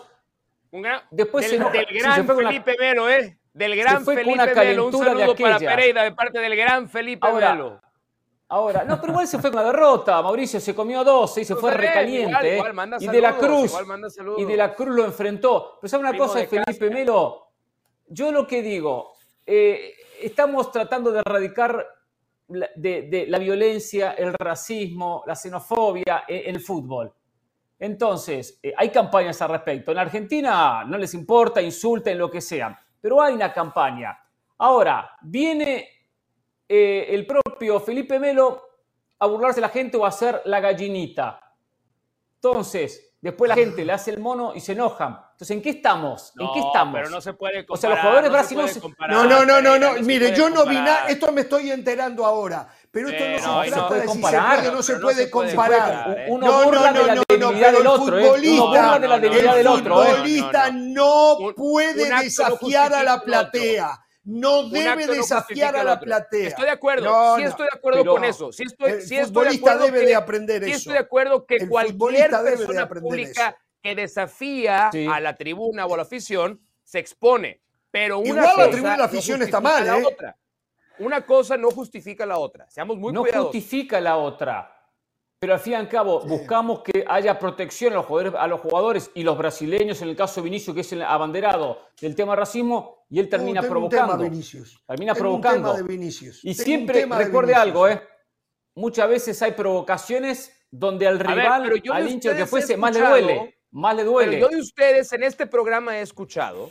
después 1.12 1.44
del, 1.44 1.50
se 1.50 1.56
enojan. 1.58 1.72
Del 1.72 1.86
gran 1.96 2.26
Felipe 2.26 2.76
Melo, 2.76 3.08
¿eh? 3.08 3.38
Del 3.52 3.76
gran 3.76 4.04
Felipe 4.04 4.52
Melo. 4.52 4.86
Un 4.86 4.98
saludo 4.98 5.36
para 5.36 5.58
Pereira 5.60 6.02
de 6.02 6.10
parte 6.10 6.40
del 6.40 6.56
gran 6.56 6.88
Felipe 6.88 7.32
Melo. 7.32 7.80
Ahora, 8.48 8.82
no, 8.82 9.00
pero 9.00 9.12
igual 9.12 9.28
se 9.28 9.38
fue 9.38 9.52
con 9.52 9.60
la 9.60 9.70
derrota. 9.70 10.20
Mauricio 10.22 10.58
se 10.58 10.74
comió 10.74 11.04
dos 11.04 11.38
y 11.38 11.44
se 11.44 11.54
fue 11.54 11.70
recaliente. 11.70 12.60
y 12.98 13.06
de 13.06 13.20
la 13.20 13.36
Cruz. 13.36 13.72
Y 14.38 14.44
de 14.44 14.56
la 14.56 14.74
Cruz 14.74 14.96
lo 14.96 15.04
enfrentó. 15.04 15.78
Pero 15.80 15.88
¿sabe 15.88 16.02
una 16.08 16.18
cosa, 16.18 16.44
Felipe 16.44 16.90
Melo? 16.90 17.46
Yo 18.08 18.32
lo 18.32 18.44
que 18.44 18.60
digo, 18.60 19.12
eh, 19.52 19.96
estamos 20.22 20.70
tratando 20.70 21.10
de 21.10 21.18
erradicar 21.18 21.84
de, 22.46 23.26
la 23.28 23.38
violencia, 23.38 24.12
el 24.12 24.32
racismo, 24.34 25.24
la 25.26 25.34
xenofobia 25.34 26.22
en, 26.28 26.54
el 26.54 26.60
fútbol. 26.60 27.12
Entonces, 27.76 28.60
eh, 28.62 28.72
hay 28.76 28.90
campañas 28.90 29.42
al 29.42 29.50
respecto. 29.50 29.90
En 29.90 29.98
Argentina 29.98 30.84
no 30.84 30.96
les 30.96 31.14
importa, 31.14 31.60
insulten, 31.60 32.16
lo 32.16 32.30
que 32.30 32.40
sea. 32.40 32.80
Pero 33.00 33.20
hay 33.20 33.34
una 33.34 33.52
campaña. 33.52 34.16
Ahora, 34.58 35.16
viene 35.22 35.88
eh, 36.68 37.06
el 37.08 37.26
propio 37.26 37.80
Felipe 37.80 38.20
Melo 38.20 38.62
a 39.18 39.26
burlarse 39.26 39.56
de 39.56 39.66
la 39.66 39.72
gente 39.72 39.96
o 39.96 40.04
a 40.04 40.08
hacer 40.10 40.42
la 40.44 40.60
gallinita. 40.60 41.40
Entonces, 42.36 43.16
después 43.20 43.48
la 43.48 43.56
gente 43.56 43.84
le 43.84 43.92
hace 43.92 44.12
el 44.12 44.20
mono 44.20 44.54
y 44.54 44.60
se 44.60 44.72
enojan. 44.72 45.18
Entonces, 45.40 45.56
¿en 45.56 45.62
qué 45.62 45.70
estamos? 45.70 46.34
¿En 46.38 46.48
qué 46.52 46.60
estamos? 46.60 46.94
Pero 46.96 47.08
no 47.08 47.18
se 47.22 47.32
puede 47.32 47.64
comparar. 47.64 47.70
O 47.70 47.80
sea, 47.80 47.90
los 47.90 47.98
jugadores 48.00 48.30
brasileños. 48.30 48.80
No, 49.08 49.24
no, 49.24 49.46
no, 49.46 49.62
no, 49.62 49.78
no. 49.78 49.94
Mire, 50.02 50.36
yo 50.36 50.50
no 50.50 50.66
vi 50.66 50.74
nada. 50.74 51.06
Esto 51.08 51.32
me 51.32 51.40
estoy 51.40 51.70
enterando 51.70 52.26
ahora. 52.26 52.68
Pero 52.90 53.08
esto 53.08 53.24
no, 53.48 53.64
se 53.64 53.70
trata 53.70 53.94
de 53.94 54.04
comparar. 54.04 54.64
si 54.66 54.70
no 54.70 54.82
se 54.82 54.96
puede 54.96 55.30
comparar. 55.30 56.26
Uno 56.28 56.64
burla 56.64 56.92
de 56.92 57.06
la 57.06 57.24
debilidad 57.26 57.72
del 57.72 57.86
otro. 57.86 58.16
Uno 58.18 58.66
burla 58.66 58.98
de 58.98 59.08
la 59.08 59.18
debilidad 59.18 59.56
del 59.56 59.66
otro. 59.66 60.04
El 60.04 60.10
futbolista 60.10 60.70
no 60.72 61.38
puede 61.56 62.22
desafiar 62.22 62.92
a 62.92 63.02
la 63.02 63.22
platea 63.22 63.98
no 64.22 64.68
debe 64.68 65.06
desafiar 65.06 65.74
a 65.74 65.82
la 65.82 65.98
platea. 65.98 66.48
Estoy 66.48 66.66
de 66.66 66.70
acuerdo, 66.70 67.36
sí 67.36 67.42
estoy 67.42 67.64
de 67.64 67.78
acuerdo 67.78 68.04
con 68.04 68.22
eso. 68.22 68.52
Sí 68.52 68.64
estoy, 68.64 69.18
el 69.18 69.24
futbolista 69.24 69.78
debe 69.78 70.04
de 70.04 70.14
aprender 70.14 70.62
eso. 70.62 70.70
Sí 70.70 70.76
estoy 70.76 70.92
de 70.92 70.98
acuerdo 70.98 71.46
que 71.46 71.66
cualquier 71.66 72.30
persona 72.30 72.86
pública 72.86 73.56
que 73.82 73.94
desafía 73.94 74.88
a 74.88 75.20
la 75.20 75.36
tribuna 75.36 75.86
o 75.86 75.94
a 75.94 75.96
la 75.98 76.02
afición 76.02 76.60
se 76.82 76.98
expone. 76.98 77.60
Pero 77.90 78.18
una 78.18 78.28
Igual 78.28 78.56
la 78.56 78.70
tribuna 78.70 78.94
y 78.94 78.98
la 78.98 79.04
afición 79.04 79.42
está 79.42 79.60
mal, 79.60 79.86
¿eh? 79.86 80.34
Una 81.00 81.24
cosa 81.24 81.56
no 81.56 81.70
justifica 81.70 82.26
la 82.26 82.38
otra. 82.38 82.70
Seamos 82.70 82.98
muy 82.98 83.12
no 83.12 83.22
cuidadosos. 83.22 83.46
No 83.46 83.52
justifica 83.52 84.00
la 84.00 84.16
otra. 84.18 84.76
Pero 85.38 85.54
al 85.54 85.60
fin 85.60 85.72
y 85.72 85.76
al 85.76 85.88
cabo, 85.88 86.20
buscamos 86.20 86.82
que 86.82 87.02
haya 87.08 87.38
protección 87.38 87.94
a 87.94 87.96
los, 87.96 88.04
jugadores, 88.04 88.38
a 88.38 88.46
los 88.46 88.60
jugadores 88.60 89.10
y 89.14 89.22
los 89.22 89.38
brasileños, 89.38 90.02
en 90.02 90.10
el 90.10 90.16
caso 90.16 90.42
de 90.42 90.44
Vinicius, 90.44 90.74
que 90.74 90.82
es 90.82 90.92
el 90.92 91.02
abanderado 91.02 91.86
del 91.98 92.14
tema 92.14 92.36
racismo, 92.36 93.06
y 93.08 93.18
él 93.18 93.30
termina 93.30 93.62
provocando. 93.62 94.18
Termina 94.86 95.14
provocando. 95.14 95.74
Y 96.42 96.52
siempre 96.52 97.06
recuerde 97.06 97.54
algo, 97.54 97.88
¿eh? 97.88 98.02
Muchas 98.74 99.08
veces 99.08 99.40
hay 99.40 99.52
provocaciones 99.52 100.52
donde 100.70 101.06
al 101.06 101.18
rival, 101.18 101.72
al 101.90 102.08
hincha 102.08 102.36
que 102.36 102.44
fuese, 102.44 102.76
más 102.76 102.94
le 102.94 103.00
duele. 103.00 103.59
Más 103.70 103.94
le 103.94 104.04
duele. 104.04 104.40
yo 104.40 104.48
de 104.48 104.58
ustedes 104.58 105.12
en 105.12 105.22
este 105.22 105.46
programa 105.46 105.98
he 105.98 106.02
escuchado 106.02 106.70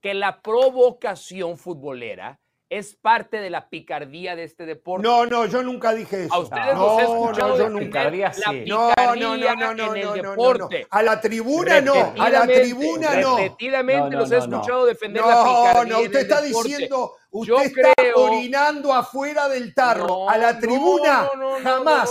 que 0.00 0.14
la 0.14 0.40
provocación 0.40 1.58
futbolera 1.58 2.40
es 2.70 2.94
parte 2.94 3.38
de 3.38 3.50
la 3.50 3.68
picardía 3.68 4.36
de 4.36 4.44
este 4.44 4.64
deporte. 4.64 5.06
No, 5.06 5.26
no, 5.26 5.44
yo 5.46 5.60
nunca 5.62 5.92
dije 5.92 6.24
eso. 6.24 6.34
A 6.34 6.38
ustedes 6.38 6.74
no, 6.74 6.86
los 6.86 6.98
he 6.98 7.02
escuchado 7.02 7.48
no, 7.48 7.58
yo 7.58 7.68
nunca. 7.68 7.84
Picardía, 7.84 8.32
sí. 8.32 8.42
la 8.42 8.50
picardía 8.52 9.54
no, 9.56 9.74
no, 9.74 9.74
no, 9.74 9.94
en 9.96 10.02
el 10.02 10.22
deporte. 10.22 10.86
A 10.88 11.02
la 11.02 11.20
tribuna 11.20 11.80
no, 11.80 12.14
a 12.16 12.30
la 12.30 12.46
tribuna 12.46 13.16
no. 13.16 13.38
Repetidamente 13.38 14.16
los 14.16 14.30
he 14.30 14.38
escuchado 14.38 14.86
defender 14.86 15.24
la 15.24 15.44
picardía. 15.44 15.84
No, 15.84 15.98
no, 15.98 16.00
usted 16.04 16.20
está 16.20 16.40
diciendo, 16.40 17.16
usted 17.30 17.62
está 17.66 17.92
orinando 18.16 18.92
afuera 18.92 19.48
del 19.48 19.74
tarro. 19.74 20.28
a 20.28 20.36
la 20.36 20.58
tribuna, 20.58 21.28
jamás, 21.62 22.10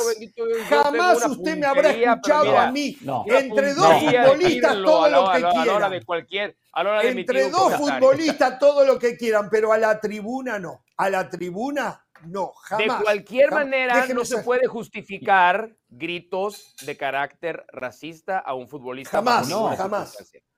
jamás 0.70 1.26
usted 1.26 1.58
me 1.58 1.66
habrá 1.66 1.92
escuchado 1.92 2.58
a 2.58 2.72
mí. 2.72 2.98
Entre 3.28 3.74
dos 3.74 3.94
futbolistas 4.04 4.74
todo 4.84 5.10
lo 5.10 5.32
que 5.32 5.62
quieran. 5.64 5.92
de 5.92 6.06
cualquier 6.06 6.58
entre 7.04 7.50
dos 7.50 7.74
futbolistas 7.76 8.60
todo 8.60 8.86
lo 8.86 8.98
que 9.00 9.18
quieran, 9.18 9.50
pero 9.50 9.74
a 9.74 9.78
la 9.78 10.00
tribuna 10.00 10.60
no. 10.60 10.84
A 10.98 11.10
la 11.10 11.30
tribuna 11.30 12.06
no, 12.26 12.52
jamás. 12.54 13.00
De 13.00 13.04
cualquier 13.04 13.52
manera 13.52 14.06
no 14.08 14.26
se 14.26 14.40
puede 14.40 14.68
justificar 14.68 15.76
gritos 15.88 16.76
de 16.86 16.98
carácter 16.98 17.66
racista 17.72 18.40
a 18.40 18.54
un 18.54 18.68
futbolista. 18.68 19.18
Jamás, 19.18 19.48
no, 19.48 19.76
jamás. 19.76 20.18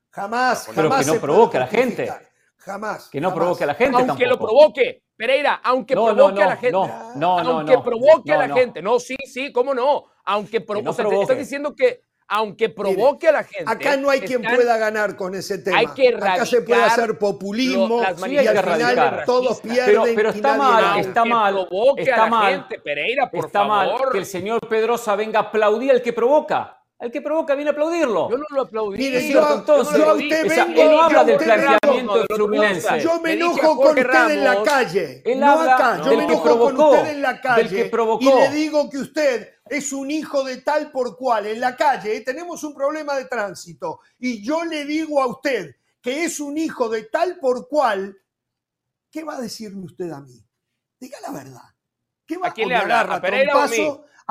Jamás, 0.10 0.70
Pero 0.76 0.90
que 0.98 1.06
no 1.06 1.22
provoque 1.22 1.58
a 1.58 1.62
la 1.62 1.68
gente. 1.68 2.12
Jamás. 2.62 3.10
Que 3.10 3.20
no 3.20 3.34
provoque 3.34 3.64
a 3.64 3.68
la 3.68 3.74
gente. 3.74 3.98
Aunque 3.98 4.26
lo 4.26 4.38
provoque. 4.38 5.04
Pereira, 5.16 5.62
aunque 5.64 5.94
provoque 5.94 6.44
a 6.44 6.48
la 6.48 6.56
gente. 6.58 6.72
No, 6.72 6.88
no, 7.16 7.44
no. 7.44 7.50
Aunque 7.60 7.78
provoque 7.80 8.34
a 8.34 8.38
la 8.38 8.54
gente. 8.54 8.82
No, 8.82 9.00
sí, 9.00 9.16
sí, 9.26 9.52
cómo 9.52 9.74
no. 9.74 10.06
Aunque 10.26 10.62
provoque. 10.62 11.02
O 11.04 11.22
estás 11.22 11.38
diciendo 11.38 11.76
que 11.76 12.04
aunque 12.28 12.70
provoque 12.70 13.28
a 13.28 13.34
la 13.34 13.44
gente. 13.44 13.66
Acá 13.68 13.98
no 13.98 14.10
hay 14.10 14.22
quien 14.22 14.42
pueda 14.42 14.78
ganar 14.78 15.18
con 15.18 15.36
ese 15.36 15.58
tema. 15.58 15.80
Hay 15.80 15.88
que 15.88 16.16
acá 16.16 16.46
se 16.46 16.62
puede 16.62 16.82
hacer 16.82 17.18
populismo 17.18 18.02
y 18.26 18.38
al 18.38 18.58
final 18.58 19.24
todos 19.26 19.60
pierden. 19.60 20.16
Pero, 20.16 20.30
está 20.30 20.56
mal, 20.56 21.00
está 21.00 21.26
mal, 21.26 21.68
está 21.98 22.26
mal, 22.28 22.54
gente, 22.54 22.80
Pereira, 22.80 23.30
por 23.30 23.46
está 23.46 23.66
mal 23.66 23.96
que 24.12 24.18
el 24.18 24.26
señor 24.26 24.62
Pedrosa 24.70 25.16
venga 25.18 25.40
a 25.40 25.44
aplaudir 25.44 25.92
al 25.92 26.02
que 26.02 26.14
provoca. 26.14 26.81
El 27.02 27.12
que 27.12 27.20
provoca 27.20 27.56
viene 27.56 27.72
a 27.72 27.74
aplaudirlo. 27.74 28.30
Yo 28.30 28.38
no 28.38 28.46
lo 28.52 28.62
aplaudí. 28.62 29.00
Mire, 29.00 29.28
yo, 29.28 29.56
entonces, 29.56 29.98
yo 29.98 30.12
a 30.12 30.14
usted 30.14 30.48
vengo, 30.48 30.82
él 30.82 30.92
no 30.92 31.02
habla 31.02 31.24
del 31.24 31.38
planteamiento 31.38 32.18
del 32.20 32.28
Fluminense. 32.28 33.00
Yo 33.00 33.20
me 33.20 33.34
enojo 33.34 33.76
con 33.76 33.98
usted 33.98 34.30
en 34.30 34.44
la 34.44 34.62
calle. 34.62 35.24
Él 35.26 35.40
no 35.40 35.52
habla 35.52 35.76
acá. 35.76 36.02
Yo 36.06 36.16
me 36.16 36.24
enojo 36.26 36.60
con 36.60 36.80
usted 36.80 37.08
en 37.08 37.22
la 37.24 37.42
calle. 37.42 37.64
Del 37.64 37.84
que 37.84 37.86
provocó. 37.90 38.24
Y 38.24 38.28
le 38.28 38.52
digo 38.52 38.88
que 38.88 39.00
usted 39.00 39.56
es 39.68 39.92
un 39.92 40.12
hijo 40.12 40.44
de 40.44 40.58
tal 40.58 40.92
por 40.92 41.18
cual. 41.18 41.48
En 41.48 41.60
la 41.60 41.76
calle 41.76 42.18
¿eh? 42.18 42.22
tenemos 42.22 42.64
un 42.64 42.76
problema 42.76 43.16
de 43.16 43.26
tránsito 43.26 44.02
y 44.20 44.44
yo 44.44 44.64
le 44.64 44.86
digo 44.86 45.24
a 45.24 45.26
usted 45.26 45.76
que 46.02 46.24
es 46.26 46.40
un 46.40 46.56
hijo 46.60 46.88
de 46.88 47.06
tal 47.06 47.40
por 47.40 47.68
cual, 47.68 48.16
¿qué 49.10 49.24
va 49.24 49.38
a 49.38 49.42
decirme 49.42 49.86
usted 49.86 50.12
a 50.12 50.22
mí? 50.22 50.40
Diga 51.00 51.18
la 51.22 51.32
verdad. 51.32 51.64
¿Qué 52.28 52.38
va 52.38 52.50
a, 52.50 52.54
quién 52.54 52.70
le 52.70 52.76
habla? 52.76 53.02
¿A 53.02 53.20
Pereira 53.20 53.54
a, 53.54 53.68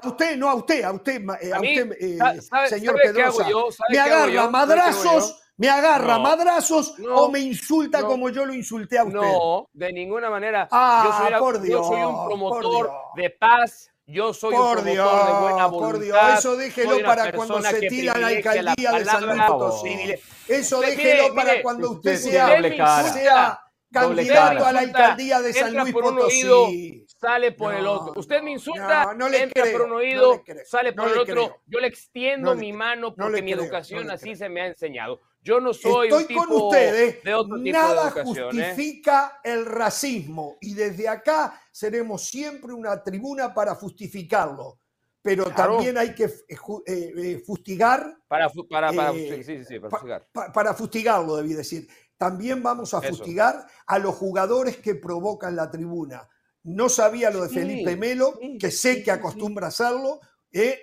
usted, 0.08 0.36
no 0.36 0.48
a 0.48 0.54
usted, 0.54 0.82
a 0.84 0.92
usted, 0.92 1.22
eh, 1.40 1.52
a, 1.52 1.60
usted 1.60 1.92
eh, 2.00 2.38
señor 2.68 2.96
Pedrosa. 3.02 3.46
me 3.88 3.98
agarra 3.98 4.50
madrazos 4.50 5.40
me 5.60 5.68
agarra 5.68 6.18
madrazos 6.18 6.94
o 7.14 7.30
me 7.30 7.38
insulta 7.40 8.02
como 8.02 8.30
yo 8.30 8.46
lo 8.46 8.54
insulté 8.54 8.96
a 8.96 9.04
usted. 9.04 9.18
No, 9.18 9.68
de 9.74 9.92
ninguna 9.92 10.30
manera. 10.30 10.66
Ah, 10.70 11.02
yo, 11.04 11.12
soy, 11.12 11.38
por 11.38 11.60
Dios, 11.60 11.80
yo 11.82 11.84
soy 11.86 12.02
un 12.02 12.24
promotor 12.24 12.90
de 13.14 13.28
paz, 13.28 13.90
yo 14.06 14.32
soy 14.32 14.54
un 14.54 14.58
promotor 14.58 14.84
de 14.84 14.92
buena 14.92 15.66
voluntad. 15.66 15.70
Por 15.70 15.98
Dios, 16.00 16.18
eso 16.38 16.56
déjelo 16.56 17.02
para 17.04 17.30
cuando 17.32 17.60
se 17.60 17.80
tira 17.88 18.16
la 18.16 18.28
alcaldía 18.28 18.92
de 18.92 19.04
San 19.04 19.26
Luis 19.26 19.42
Potosí. 19.46 20.14
Eso 20.48 20.80
déjelo 20.80 21.34
para 21.34 21.60
cuando 21.60 21.90
usted 21.90 22.16
sea, 22.16 23.60
candidato 23.92 24.64
a 24.64 24.72
la 24.72 24.80
alcaldía 24.80 25.42
de 25.42 25.52
San 25.52 25.74
Luis 25.74 25.92
Potosí. 25.92 27.06
Sale 27.20 27.52
por 27.52 27.74
el 27.74 27.86
otro. 27.86 28.14
Usted 28.18 28.42
me 28.42 28.52
insulta, 28.52 29.14
entra 29.32 29.64
por 29.72 29.82
un 29.82 29.92
oído, 29.92 30.42
sale 30.64 30.92
por 30.92 31.08
el 31.10 31.18
otro. 31.18 31.60
Yo 31.66 31.78
le 31.78 31.86
extiendo 31.86 32.54
mi 32.54 32.72
mano 32.72 33.14
porque 33.14 33.42
mi 33.42 33.52
educación 33.52 34.10
así 34.10 34.34
se 34.34 34.48
me 34.48 34.62
ha 34.62 34.66
enseñado. 34.66 35.20
Yo 35.42 35.58
no 35.58 35.72
soy 35.72 36.08
Estoy 36.08 36.22
un 36.22 36.28
tipo 36.28 36.44
con 36.44 36.62
ustedes. 36.64 37.22
de 37.22 37.34
otro 37.34 37.62
tipo 37.62 37.78
Nada 37.78 38.02
de 38.02 38.08
educación, 38.08 38.60
¿eh? 38.60 38.68
justifica 38.68 39.40
el 39.42 39.64
racismo 39.64 40.58
y 40.60 40.74
desde 40.74 41.08
acá 41.08 41.58
seremos 41.72 42.26
siempre 42.26 42.74
una 42.74 43.02
tribuna 43.02 43.54
para 43.54 43.74
justificarlo. 43.74 44.78
Pero 45.22 45.44
también 45.44 45.96
hay 45.98 46.14
que 46.14 46.24
eh, 46.24 46.56
eh, 46.86 47.42
fustigar. 47.46 48.18
Para, 48.28 48.50
para, 48.68 48.92
para, 48.92 49.12
sí, 49.12 49.44
sí, 49.44 49.64
sí, 49.64 49.78
para 49.78 49.90
fustigar. 49.90 50.26
para 50.32 50.74
fustigarlo, 50.74 51.36
debí 51.36 51.52
decir. 51.52 51.88
También 52.16 52.62
vamos 52.62 52.92
a 52.92 53.00
fustigar 53.00 53.66
a 53.86 53.98
los 53.98 54.14
jugadores 54.14 54.76
que 54.78 54.94
provocan 54.94 55.56
la 55.56 55.70
tribuna. 55.70 56.28
No 56.64 56.88
sabía 56.88 57.30
lo 57.30 57.42
de 57.42 57.48
Felipe 57.48 57.96
Melo, 57.96 58.38
que 58.58 58.70
sé 58.70 59.02
que 59.02 59.10
acostumbra 59.10 59.66
a 59.66 59.68
hacerlo, 59.70 60.20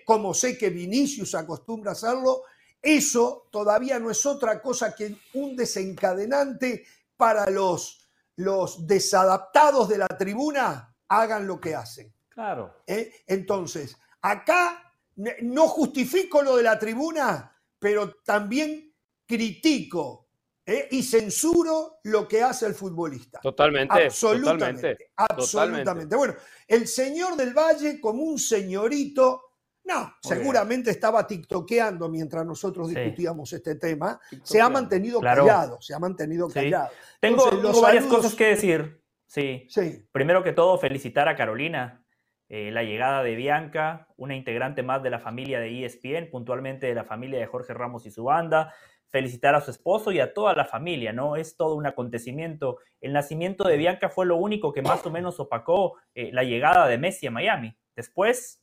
como 0.05 0.33
sé 0.33 0.57
que 0.57 0.69
Vinicius 0.69 1.35
acostumbra 1.35 1.91
a 1.91 1.93
hacerlo, 1.93 2.43
eso 2.81 3.47
todavía 3.51 3.99
no 3.99 4.09
es 4.09 4.25
otra 4.25 4.61
cosa 4.61 4.95
que 4.95 5.15
un 5.33 5.55
desencadenante 5.55 6.85
para 7.15 7.49
los, 7.49 8.07
los 8.35 8.87
desadaptados 8.87 9.89
de 9.89 9.97
la 9.97 10.07
tribuna 10.07 10.95
hagan 11.07 11.47
lo 11.47 11.59
que 11.59 11.75
hacen. 11.75 12.13
Claro. 12.29 12.83
¿Eh? 12.85 13.23
Entonces, 13.25 13.97
acá 14.21 14.93
no 15.41 15.67
justifico 15.67 16.41
lo 16.41 16.55
de 16.55 16.63
la 16.63 16.77
tribuna, 16.77 17.55
pero 17.79 18.15
también 18.23 18.93
critico 19.25 20.26
¿eh? 20.67 20.87
y 20.91 21.01
censuro 21.01 21.99
lo 22.03 22.27
que 22.27 22.43
hace 22.43 22.67
el 22.67 22.75
futbolista. 22.75 23.39
Totalmente. 23.39 24.05
Absolutamente. 24.05 25.11
absolutamente. 25.15 26.15
Bueno, 26.15 26.35
el 26.67 26.87
señor 26.87 27.35
del 27.37 27.53
Valle, 27.53 27.99
como 27.99 28.23
un 28.23 28.37
señorito, 28.37 29.43
no, 29.85 30.15
seguramente 30.21 30.91
estaba 30.91 31.25
tiktokeando 31.25 32.09
mientras 32.09 32.45
nosotros 32.45 32.89
discutíamos 32.89 33.51
este 33.53 33.75
tema. 33.75 34.19
Se 34.43 34.59
ha 34.59 34.69
mantenido 34.69 35.21
callado, 35.21 35.81
se 35.81 35.93
ha 35.93 35.99
mantenido 35.99 36.49
callado. 36.49 36.89
Tengo, 37.21 37.49
varias 37.81 38.05
cosas 38.05 38.35
que 38.35 38.47
decir. 38.47 39.01
Sí. 39.25 39.65
sí. 39.69 40.05
Primero 40.11 40.43
que 40.43 40.51
todo, 40.51 40.77
felicitar 40.77 41.29
a 41.29 41.35
Carolina. 41.35 42.03
Eh, 42.49 42.71
la 42.71 42.81
llegada 42.83 43.23
de 43.23 43.35
Bianca, 43.35 44.07
una 44.15 44.33
integrante 44.33 44.81
más 44.81 45.03
de 45.03 45.09
la 45.09 45.19
familia 45.19 45.59
de 45.59 45.85
ESPN, 45.85 46.29
puntualmente 46.31 46.87
de 46.87 46.95
la 46.95 47.03
familia 47.03 47.39
de 47.39 47.45
Jorge 47.45 47.73
Ramos 47.73 48.05
y 48.05 48.11
su 48.11 48.23
banda. 48.23 48.73
Felicitar 49.09 49.55
a 49.55 49.61
su 49.61 49.71
esposo 49.71 50.11
y 50.11 50.19
a 50.19 50.33
toda 50.33 50.53
la 50.53 50.65
familia, 50.65 51.13
¿no? 51.13 51.35
Es 51.35 51.55
todo 51.55 51.75
un 51.75 51.85
acontecimiento. 51.85 52.77
El 53.01 53.13
nacimiento 53.13 53.67
de 53.67 53.77
Bianca 53.77 54.09
fue 54.09 54.25
lo 54.25 54.35
único 54.37 54.73
que 54.73 54.81
más 54.81 55.05
o 55.05 55.11
menos 55.11 55.39
opacó 55.39 55.97
eh, 56.13 56.31
la 56.33 56.43
llegada 56.43 56.87
de 56.87 56.97
Messi 56.97 57.27
a 57.27 57.31
Miami. 57.31 57.77
Después, 57.95 58.61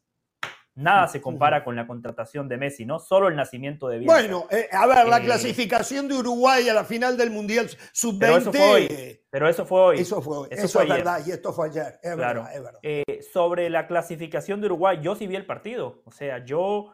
Nada 0.77 1.07
se 1.07 1.21
compara 1.21 1.63
con 1.63 1.77
la 1.77 1.87
contratación 1.87 2.49
de 2.49 2.57
Messi, 2.57 2.85
¿no? 2.85 2.99
Solo 2.99 3.29
el 3.29 3.37
nacimiento 3.37 3.87
de 3.87 3.99
Bielsa. 3.99 4.17
Bueno, 4.17 4.47
eh, 4.51 4.69
a 4.73 4.89
ver, 4.89 5.07
la 5.07 5.19
eh, 5.19 5.25
clasificación 5.25 6.09
de 6.09 6.15
Uruguay 6.15 6.69
a 6.69 6.75
la 6.75 6.83
final 6.83 7.17
del 7.17 7.31
Mundial 7.31 7.71
Sub-20. 7.93 8.19
Pero 8.19 8.37
eso 8.37 8.53
fue 8.53 8.71
hoy. 8.71 9.21
Pero 9.31 9.49
eso 9.49 9.67
fue 9.67 9.81
hoy. 9.81 10.01
Eso 10.01 10.21
fue 10.21 10.39
hoy. 10.39 10.49
Eso, 10.51 10.83
es 10.83 10.89
verdad. 10.89 11.23
Y 11.25 11.31
esto 11.31 11.53
fue 11.53 11.69
ayer. 11.69 12.01
Es 12.03 12.17
verdad, 12.17 12.53
es 12.53 12.63
verdad. 12.63 12.81
Eh, 12.83 13.21
sobre 13.33 13.71
la 13.71 13.87
clasificación 13.87 14.61
de 14.61 14.67
Uruguay, 14.67 14.99
yo 15.01 15.15
sí 15.15 15.29
vi 15.29 15.37
el 15.37 15.47
partido. 15.47 16.03
O 16.07 16.11
sea, 16.11 16.45
yo 16.45 16.93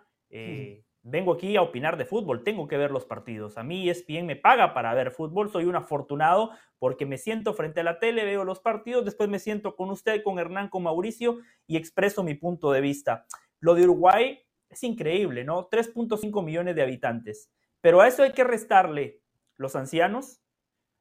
vengo 1.03 1.33
aquí 1.33 1.57
a 1.57 1.63
opinar 1.63 1.97
de 1.97 2.05
fútbol, 2.05 2.45
tengo 2.45 2.69
que 2.69 2.77
ver 2.77 2.91
los 2.91 3.05
partidos. 3.05 3.57
A 3.59 3.63
mí 3.63 3.89
ESPN 3.89 4.27
me 4.27 4.37
paga 4.37 4.75
para 4.75 4.95
ver 4.95 5.13
fútbol, 5.13 5.51
soy 5.51 5.65
un 5.65 5.77
afortunado 5.77 6.51
porque 6.79 7.07
me 7.07 7.19
siento 7.19 7.55
frente 7.55 7.81
a 7.81 7.85
la 7.85 7.99
tele, 7.99 8.25
veo 8.25 8.45
los 8.45 8.61
partidos, 8.61 9.05
después 9.05 9.29
me 9.29 9.39
siento 9.39 9.77
con 9.77 9.91
usted, 9.91 10.23
con 10.23 10.39
Hernán, 10.39 10.69
con 10.69 10.83
Mauricio 10.83 11.39
y 11.67 11.77
expreso 11.77 12.23
mi 12.23 12.35
punto 12.35 12.73
de 12.73 12.81
vista. 12.81 13.27
Lo 13.61 13.75
de 13.75 13.85
Uruguay 13.85 14.41
es 14.69 14.83
increíble, 14.83 15.45
¿no? 15.45 15.69
3.5 15.69 16.45
millones 16.45 16.75
de 16.75 16.83
habitantes. 16.83 17.51
Pero 17.81 18.01
a 18.01 18.09
eso 18.09 18.23
hay 18.23 18.33
que 18.33 18.45
restarle 18.45 19.21
los 19.57 19.77
ancianos, 19.77 20.41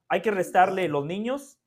hay 0.07 0.21
que 0.21 0.31
restarle 0.31 0.87
los 0.87 1.05
niños, 1.05 1.59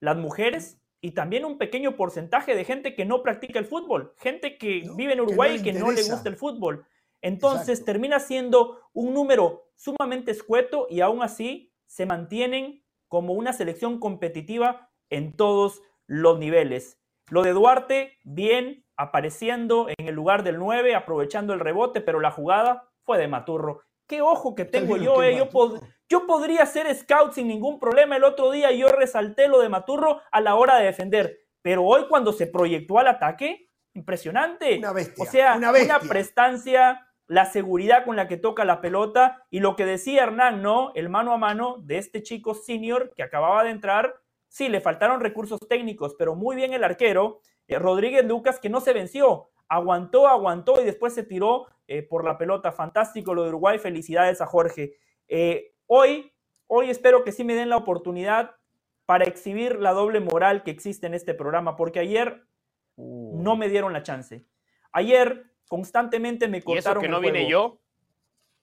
las 0.00 0.16
mujeres 0.16 0.80
y 1.00 1.12
también 1.12 1.44
un 1.44 1.58
pequeño 1.58 1.96
porcentaje 1.96 2.54
de 2.54 2.64
gente 2.64 2.94
que 2.94 3.04
no 3.04 3.22
practica 3.22 3.58
el 3.58 3.64
fútbol, 3.64 4.14
gente 4.18 4.58
que 4.58 4.84
vive 4.96 5.14
en 5.14 5.20
Uruguay 5.20 5.56
y 5.56 5.62
que 5.62 5.72
no 5.72 5.90
le 5.90 6.02
gusta 6.02 6.28
el 6.28 6.36
fútbol. 6.36 6.84
Entonces 7.22 7.84
termina 7.84 8.20
siendo 8.20 8.80
un 8.92 9.14
número 9.14 9.70
sumamente 9.76 10.30
escueto 10.30 10.86
y 10.88 11.00
aún 11.00 11.22
así 11.22 11.72
se 11.86 12.06
mantienen 12.06 12.84
como 13.08 13.34
una 13.34 13.52
selección 13.52 13.98
competitiva 13.98 14.90
en 15.10 15.36
todos 15.36 15.82
los 16.06 16.38
niveles. 16.38 16.98
Lo 17.30 17.42
de 17.42 17.52
Duarte, 17.52 18.18
bien, 18.24 18.84
apareciendo 18.96 19.88
en 19.88 20.08
el 20.08 20.14
lugar 20.14 20.42
del 20.42 20.58
9, 20.58 20.94
aprovechando 20.94 21.52
el 21.52 21.60
rebote, 21.60 22.00
pero 22.00 22.20
la 22.20 22.30
jugada 22.30 22.90
fue 23.04 23.18
de 23.18 23.28
Maturro. 23.28 23.82
Qué 24.06 24.22
ojo 24.22 24.54
que 24.54 24.64
tengo 24.64 24.96
yo, 24.96 25.22
eh. 25.22 25.36
yo, 25.36 25.48
yo 26.08 26.26
podría 26.26 26.66
ser 26.66 26.92
scout 26.94 27.32
sin 27.32 27.46
ningún 27.46 27.78
problema. 27.78 28.16
El 28.16 28.24
otro 28.24 28.50
día 28.50 28.72
yo 28.72 28.88
resalté 28.88 29.46
lo 29.46 29.60
de 29.60 29.68
Maturro 29.68 30.20
a 30.32 30.40
la 30.40 30.56
hora 30.56 30.78
de 30.78 30.86
defender, 30.86 31.38
pero 31.62 31.84
hoy 31.84 32.06
cuando 32.08 32.32
se 32.32 32.48
proyectó 32.48 32.98
al 32.98 33.06
ataque, 33.06 33.70
impresionante. 33.94 34.78
Una 34.78 34.92
bestia, 34.92 35.24
o 35.24 35.26
sea, 35.26 35.56
una, 35.56 35.70
una 35.70 36.00
prestancia, 36.00 37.06
la 37.30 37.46
seguridad 37.46 38.04
con 38.04 38.16
la 38.16 38.26
que 38.26 38.36
toca 38.36 38.64
la 38.64 38.80
pelota 38.80 39.46
y 39.50 39.60
lo 39.60 39.76
que 39.76 39.86
decía 39.86 40.24
Hernán, 40.24 40.62
¿no? 40.62 40.90
El 40.96 41.08
mano 41.08 41.32
a 41.32 41.36
mano 41.36 41.76
de 41.78 41.96
este 41.96 42.24
chico 42.24 42.54
senior 42.54 43.12
que 43.14 43.22
acababa 43.22 43.62
de 43.62 43.70
entrar. 43.70 44.16
Sí, 44.48 44.68
le 44.68 44.80
faltaron 44.80 45.20
recursos 45.20 45.60
técnicos, 45.68 46.16
pero 46.18 46.34
muy 46.34 46.56
bien 46.56 46.72
el 46.72 46.82
arquero, 46.82 47.40
eh, 47.68 47.78
Rodríguez 47.78 48.24
Lucas, 48.24 48.58
que 48.58 48.68
no 48.68 48.80
se 48.80 48.92
venció, 48.92 49.48
aguantó, 49.68 50.26
aguantó 50.26 50.82
y 50.82 50.84
después 50.84 51.14
se 51.14 51.22
tiró 51.22 51.68
eh, 51.86 52.02
por 52.02 52.24
la 52.24 52.36
pelota. 52.36 52.72
Fantástico 52.72 53.32
lo 53.32 53.44
de 53.44 53.50
Uruguay, 53.50 53.78
felicidades 53.78 54.40
a 54.40 54.46
Jorge. 54.46 54.96
Eh, 55.28 55.72
hoy, 55.86 56.32
hoy 56.66 56.90
espero 56.90 57.22
que 57.22 57.30
sí 57.30 57.44
me 57.44 57.54
den 57.54 57.68
la 57.68 57.76
oportunidad 57.76 58.56
para 59.06 59.24
exhibir 59.24 59.78
la 59.78 59.92
doble 59.92 60.18
moral 60.18 60.64
que 60.64 60.72
existe 60.72 61.06
en 61.06 61.14
este 61.14 61.34
programa, 61.34 61.76
porque 61.76 62.00
ayer 62.00 62.42
no 62.96 63.54
me 63.54 63.68
dieron 63.68 63.92
la 63.92 64.02
chance. 64.02 64.44
Ayer 64.90 65.49
constantemente 65.70 66.48
me 66.48 66.62
cortaron. 66.62 67.04
¿Y 67.04 67.06
eso 67.06 67.06
que 67.06 67.08
no 67.08 67.20
vine 67.20 67.48
yo? 67.48 67.78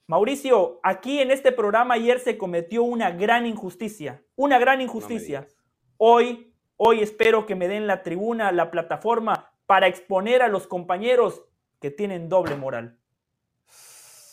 Mauricio, 0.07 0.81
aquí 0.83 1.19
en 1.19 1.31
este 1.31 1.53
programa 1.53 1.93
ayer 1.93 2.19
se 2.19 2.37
cometió 2.37 2.83
una 2.83 3.11
gran 3.11 3.45
injusticia, 3.45 4.21
una 4.35 4.59
gran 4.59 4.81
injusticia. 4.81 5.47
hoy, 5.95 6.53
hoy 6.75 7.01
espero 7.01 7.45
que 7.45 7.55
me 7.55 7.69
den 7.69 7.87
la 7.87 8.03
tribuna, 8.03 8.51
la 8.51 8.71
plataforma 8.71 9.53
para 9.65 9.87
exponer 9.87 10.41
a 10.41 10.49
los 10.49 10.67
compañeros 10.67 11.43
que 11.79 11.91
tienen 11.91 12.27
doble 12.27 12.57
moral. 12.57 12.99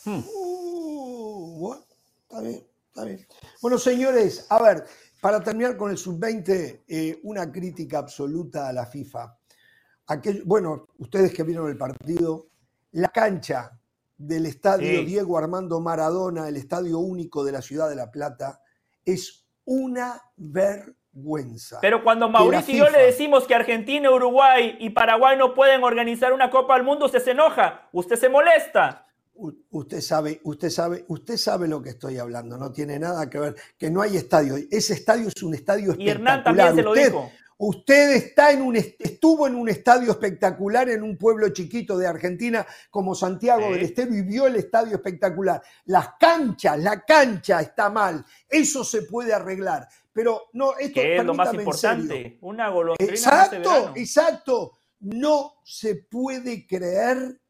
Hmm. 0.04 0.22
Uh, 0.34 1.58
bueno, 1.60 1.84
está 2.22 2.40
bien, 2.40 2.66
está 2.88 3.04
bien. 3.04 3.26
Bueno, 3.62 3.78
señores, 3.78 4.46
a 4.50 4.60
ver, 4.60 4.84
para 5.20 5.40
terminar 5.40 5.76
con 5.76 5.92
el 5.92 5.96
sub-20, 5.96 6.84
eh, 6.88 7.20
una 7.22 7.50
crítica 7.52 7.98
absoluta 7.98 8.68
a 8.68 8.72
la 8.72 8.84
FIFA. 8.84 9.38
bueno, 10.44 10.88
ustedes 10.98 11.32
que 11.32 11.44
vieron 11.44 11.68
el 11.68 11.78
partido, 11.78 12.48
la 12.94 13.08
cancha 13.08 13.72
del 14.16 14.46
estadio 14.46 15.04
Diego 15.04 15.36
Armando 15.36 15.80
Maradona, 15.80 16.48
el 16.48 16.56
estadio 16.56 16.98
único 16.98 17.44
de 17.44 17.52
la 17.52 17.60
ciudad 17.60 17.88
de 17.88 17.96
La 17.96 18.10
Plata, 18.10 18.60
es 19.04 19.46
una 19.64 20.22
vergüenza. 20.36 21.78
Pero 21.80 22.04
cuando 22.04 22.28
Mauricio 22.28 22.74
y 22.74 22.78
yo 22.78 22.88
le 22.90 23.00
decimos 23.00 23.46
que 23.46 23.54
Argentina, 23.54 24.10
Uruguay 24.10 24.76
y 24.78 24.90
Paraguay 24.90 25.36
no 25.36 25.54
pueden 25.54 25.82
organizar 25.82 26.32
una 26.32 26.50
Copa 26.50 26.74
del 26.76 26.84
Mundo, 26.84 27.06
usted 27.06 27.22
se 27.22 27.32
enoja, 27.32 27.88
usted 27.92 28.16
se 28.16 28.28
molesta. 28.28 29.08
usted 29.70 30.00
sabe, 30.00 30.40
usted 30.44 30.70
sabe, 30.70 31.04
usted 31.08 31.36
sabe 31.36 31.66
lo 31.66 31.82
que 31.82 31.90
estoy 31.90 32.18
hablando, 32.18 32.56
no 32.56 32.70
tiene 32.70 33.00
nada 33.00 33.28
que 33.28 33.40
ver, 33.40 33.56
que 33.76 33.90
no 33.90 34.02
hay 34.02 34.16
estadio. 34.16 34.54
Ese 34.70 34.94
estadio 34.94 35.28
es 35.34 35.42
un 35.42 35.54
estadio 35.54 35.90
espectacular. 35.90 36.06
Y 36.06 36.10
Hernán 36.10 36.44
también 36.44 36.76
se 36.76 36.82
lo 36.82 36.94
dijo. 36.94 37.32
Usted 37.58 38.16
está 38.16 38.50
en 38.50 38.62
un, 38.62 38.76
estuvo 38.76 39.46
en 39.46 39.54
un 39.54 39.68
estadio 39.68 40.10
espectacular 40.10 40.88
en 40.88 41.02
un 41.02 41.16
pueblo 41.16 41.48
chiquito 41.50 41.96
de 41.96 42.06
Argentina 42.06 42.66
como 42.90 43.14
Santiago 43.14 43.72
del 43.72 43.82
Estero 43.82 44.14
y 44.14 44.22
vio 44.22 44.46
el 44.46 44.56
estadio 44.56 44.96
espectacular. 44.96 45.62
Las 45.86 46.14
canchas, 46.18 46.78
la 46.78 47.04
cancha 47.04 47.60
está 47.60 47.90
mal. 47.90 48.24
Eso 48.48 48.82
se 48.84 49.02
puede 49.02 49.32
arreglar. 49.32 49.88
Pero 50.12 50.48
no, 50.52 50.76
esto 50.78 51.00
es 51.00 51.24
lo 51.24 51.34
más 51.34 51.52
importante. 51.54 52.38
Una 52.40 52.70
golondrina. 52.70 53.12
Exacto, 53.12 53.92
exacto. 53.96 54.72
No 55.00 55.56
se 55.64 55.96
puede 55.96 56.66
creer 56.66 57.40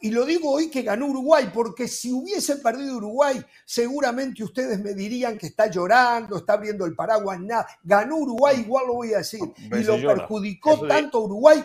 y 0.00 0.10
lo 0.10 0.24
digo 0.24 0.50
hoy 0.50 0.70
que 0.70 0.82
ganó 0.82 1.06
Uruguay, 1.06 1.50
porque 1.52 1.88
si 1.88 2.10
hubiese 2.10 2.56
perdido 2.56 2.96
Uruguay, 2.96 3.44
seguramente 3.66 4.42
ustedes 4.42 4.80
me 4.80 4.94
dirían 4.94 5.36
que 5.36 5.48
está 5.48 5.70
llorando, 5.70 6.38
está 6.38 6.54
abriendo 6.54 6.86
el 6.86 6.94
paraguas, 6.94 7.38
nada. 7.38 7.66
Ganó 7.82 8.16
Uruguay, 8.16 8.60
igual 8.60 8.86
lo 8.86 8.94
voy 8.94 9.12
a 9.12 9.18
decir. 9.18 9.40
Y 9.58 9.82
lo 9.82 9.96
perjudicó 9.96 10.86
tanto 10.86 11.18
a 11.18 11.20
Uruguay 11.22 11.64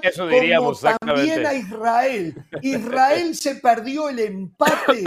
como 0.57 0.75
también 0.75 1.45
a 1.45 1.53
Israel. 1.53 2.35
Israel 2.61 3.35
se 3.35 3.55
perdió 3.55 4.09
el 4.09 4.19
empate 4.19 5.05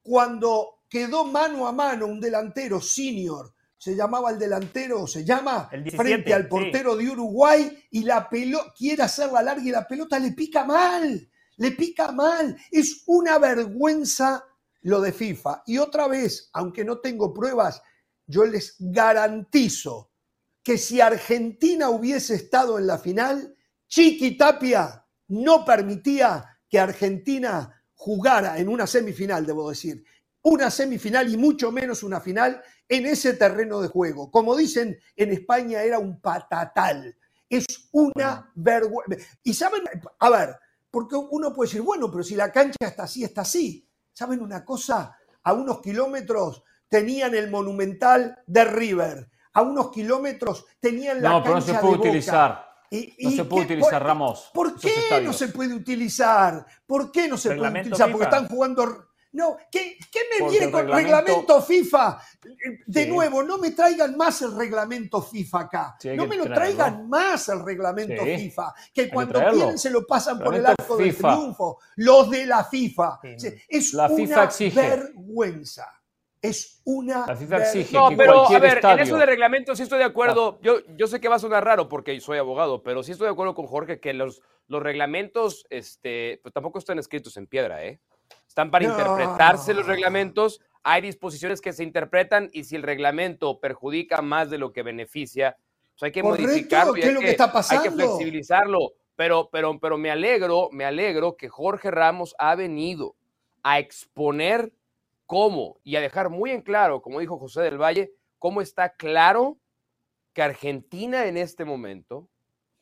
cuando 0.00 0.82
quedó 0.88 1.24
mano 1.24 1.66
a 1.66 1.72
mano 1.72 2.06
un 2.06 2.20
delantero 2.20 2.80
senior. 2.80 3.52
Se 3.76 3.96
llamaba 3.96 4.30
el 4.30 4.38
delantero, 4.38 5.06
se 5.08 5.24
llama, 5.24 5.68
frente 5.94 6.32
al 6.32 6.46
portero 6.48 6.94
de 6.96 7.10
Uruguay 7.10 7.76
y 7.90 8.04
la 8.04 8.30
pelota 8.30 8.72
quiere 8.74 9.02
hacerla 9.02 9.42
larga 9.42 9.64
y 9.64 9.70
la 9.72 9.86
pelota 9.86 10.18
le 10.18 10.30
pica 10.30 10.64
mal 10.64 11.28
le 11.56 11.72
pica 11.72 12.12
mal. 12.12 12.56
Es 12.70 13.02
una 13.06 13.38
vergüenza 13.38 14.44
lo 14.82 15.00
de 15.00 15.12
FIFA. 15.12 15.62
Y 15.66 15.78
otra 15.78 16.08
vez, 16.08 16.50
aunque 16.52 16.84
no 16.84 16.98
tengo 16.98 17.32
pruebas, 17.32 17.82
yo 18.26 18.44
les 18.44 18.76
garantizo 18.78 20.10
que 20.62 20.78
si 20.78 21.00
Argentina 21.00 21.90
hubiese 21.90 22.34
estado 22.34 22.78
en 22.78 22.86
la 22.86 22.98
final, 22.98 23.54
Chiqui 23.88 24.36
Tapia 24.36 25.06
no 25.28 25.64
permitía 25.64 26.58
que 26.68 26.78
Argentina 26.78 27.82
jugara 27.94 28.58
en 28.58 28.68
una 28.68 28.86
semifinal, 28.86 29.46
debo 29.46 29.70
decir, 29.70 30.04
una 30.42 30.70
semifinal 30.70 31.32
y 31.32 31.36
mucho 31.36 31.72
menos 31.72 32.02
una 32.02 32.20
final 32.20 32.62
en 32.88 33.06
ese 33.06 33.34
terreno 33.34 33.80
de 33.80 33.88
juego. 33.88 34.30
Como 34.30 34.56
dicen 34.56 34.98
en 35.16 35.32
España, 35.32 35.82
era 35.82 35.98
un 35.98 36.20
patatal. 36.20 37.16
Es 37.48 37.66
una 37.92 38.50
vergüenza. 38.54 39.26
Y 39.42 39.54
saben, 39.54 39.84
a 40.18 40.30
ver, 40.30 40.56
porque 40.94 41.16
uno 41.16 41.52
puede 41.52 41.68
decir, 41.68 41.82
bueno, 41.82 42.08
pero 42.08 42.22
si 42.22 42.36
la 42.36 42.52
cancha 42.52 42.76
está 42.86 43.02
así, 43.02 43.24
está 43.24 43.40
así. 43.40 43.84
¿Saben 44.12 44.40
una 44.40 44.64
cosa? 44.64 45.18
A 45.42 45.52
unos 45.52 45.80
kilómetros 45.80 46.62
tenían 46.88 47.34
el 47.34 47.50
monumental 47.50 48.38
de 48.46 48.64
River. 48.64 49.28
A 49.54 49.62
unos 49.62 49.90
kilómetros 49.90 50.64
tenían 50.78 51.20
la 51.20 51.30
cancha 51.30 51.32
de 51.32 51.38
No, 51.38 51.42
pero 51.42 51.54
no 51.56 51.60
se 51.62 51.74
puede 51.74 51.94
utilizar. 51.96 52.64
no 53.18 53.30
se 53.32 53.44
puede 53.44 53.64
utilizar, 53.64 54.04
Ramos. 54.04 54.50
¿Por 54.54 54.78
qué 54.78 55.20
no 55.20 55.32
se 55.32 55.48
puede 55.48 55.74
utilizar? 55.74 56.64
¿Por 56.86 57.10
qué 57.10 57.26
no 57.26 57.38
se 57.38 57.56
puede 57.56 57.80
utilizar? 57.80 58.12
Porque 58.12 58.24
están 58.26 58.46
jugando 58.46 59.08
no, 59.34 59.56
¿qué, 59.68 59.98
me 60.38 60.48
viene 60.48 60.70
con 60.70 60.88
reglamento... 60.88 61.60
FIFA? 61.60 62.20
De 62.86 63.06
nuevo, 63.06 63.42
no 63.42 63.58
me 63.58 63.72
traigan 63.72 64.16
más 64.16 64.40
el 64.42 64.56
reglamento 64.56 65.20
FIFA 65.20 65.60
acá. 65.60 65.96
no 66.14 66.26
me 66.26 66.36
lo 66.36 66.44
traigan 66.44 67.08
más 67.08 67.48
el 67.48 67.64
reglamento 67.64 68.22
FIFA. 68.24 68.74
Que 68.92 69.08
cuando 69.10 69.40
quieren 69.50 69.76
se 69.76 69.90
lo 69.90 70.06
pasan 70.06 70.38
por 70.38 70.54
el 70.54 70.64
arco 70.64 70.96
del 70.96 71.16
triunfo. 71.16 71.80
Los 71.96 72.30
de 72.30 72.46
la 72.46 72.64
FIFA. 72.64 73.20
Es 73.68 73.92
una 73.92 74.08
vergüenza. 74.72 76.00
Es 76.40 76.82
una. 76.84 77.26
La 77.26 77.36
FIFA 77.36 77.56
exige 77.56 77.94
no, 77.94 78.10
pero 78.16 78.46
a 78.46 78.58
ver, 78.58 78.84
en 78.84 78.98
eso 79.00 79.16
de 79.16 79.24
reglamento 79.24 79.74
sí 79.74 79.82
estoy 79.82 79.98
de 79.98 80.04
acuerdo. 80.04 80.56
Ah. 80.56 80.60
Yo, 80.62 80.76
yo 80.94 81.06
sé 81.06 81.18
que 81.18 81.28
va 81.28 81.36
a 81.36 81.38
sonar 81.38 81.64
raro 81.64 81.88
porque 81.88 82.20
soy 82.20 82.36
abogado, 82.36 82.82
pero 82.82 83.02
sí 83.02 83.12
estoy 83.12 83.26
de 83.26 83.32
acuerdo 83.32 83.54
con 83.54 83.66
Jorge 83.66 83.98
que 83.98 84.12
los, 84.12 84.42
los 84.68 84.82
reglamentos 84.82 85.66
este, 85.70 86.40
pues 86.42 86.52
tampoco 86.52 86.78
están 86.78 86.98
escritos 86.98 87.38
en 87.38 87.46
piedra, 87.46 87.82
¿eh? 87.84 87.98
Están 88.46 88.70
para 88.70 88.84
interpretarse 88.84 89.74
los 89.74 89.86
reglamentos. 89.86 90.60
Hay 90.82 91.02
disposiciones 91.02 91.60
que 91.60 91.72
se 91.72 91.82
interpretan 91.82 92.50
y 92.52 92.64
si 92.64 92.76
el 92.76 92.82
reglamento 92.82 93.58
perjudica 93.58 94.22
más 94.22 94.50
de 94.50 94.58
lo 94.58 94.72
que 94.72 94.82
beneficia, 94.82 95.56
pues 95.92 96.02
hay 96.04 96.12
que 96.12 96.22
modificarlo 96.22 96.96
y 96.96 97.02
hay, 97.02 97.16
que, 97.16 97.30
está 97.30 97.52
hay 97.70 97.78
que 97.78 97.90
flexibilizarlo. 97.90 98.92
Pero, 99.16 99.48
pero, 99.50 99.78
pero 99.78 99.96
me 99.96 100.10
alegro, 100.10 100.68
me 100.72 100.84
alegro 100.84 101.36
que 101.36 101.48
Jorge 101.48 101.90
Ramos 101.90 102.34
ha 102.38 102.54
venido 102.54 103.14
a 103.62 103.78
exponer 103.78 104.72
cómo 105.26 105.78
y 105.84 105.96
a 105.96 106.00
dejar 106.00 106.30
muy 106.30 106.50
en 106.50 106.62
claro, 106.62 107.00
como 107.00 107.20
dijo 107.20 107.38
José 107.38 107.62
del 107.62 107.80
Valle, 107.80 108.12
cómo 108.38 108.60
está 108.60 108.94
claro 108.94 109.58
que 110.32 110.42
Argentina 110.42 111.26
en 111.26 111.36
este 111.36 111.64
momento 111.64 112.28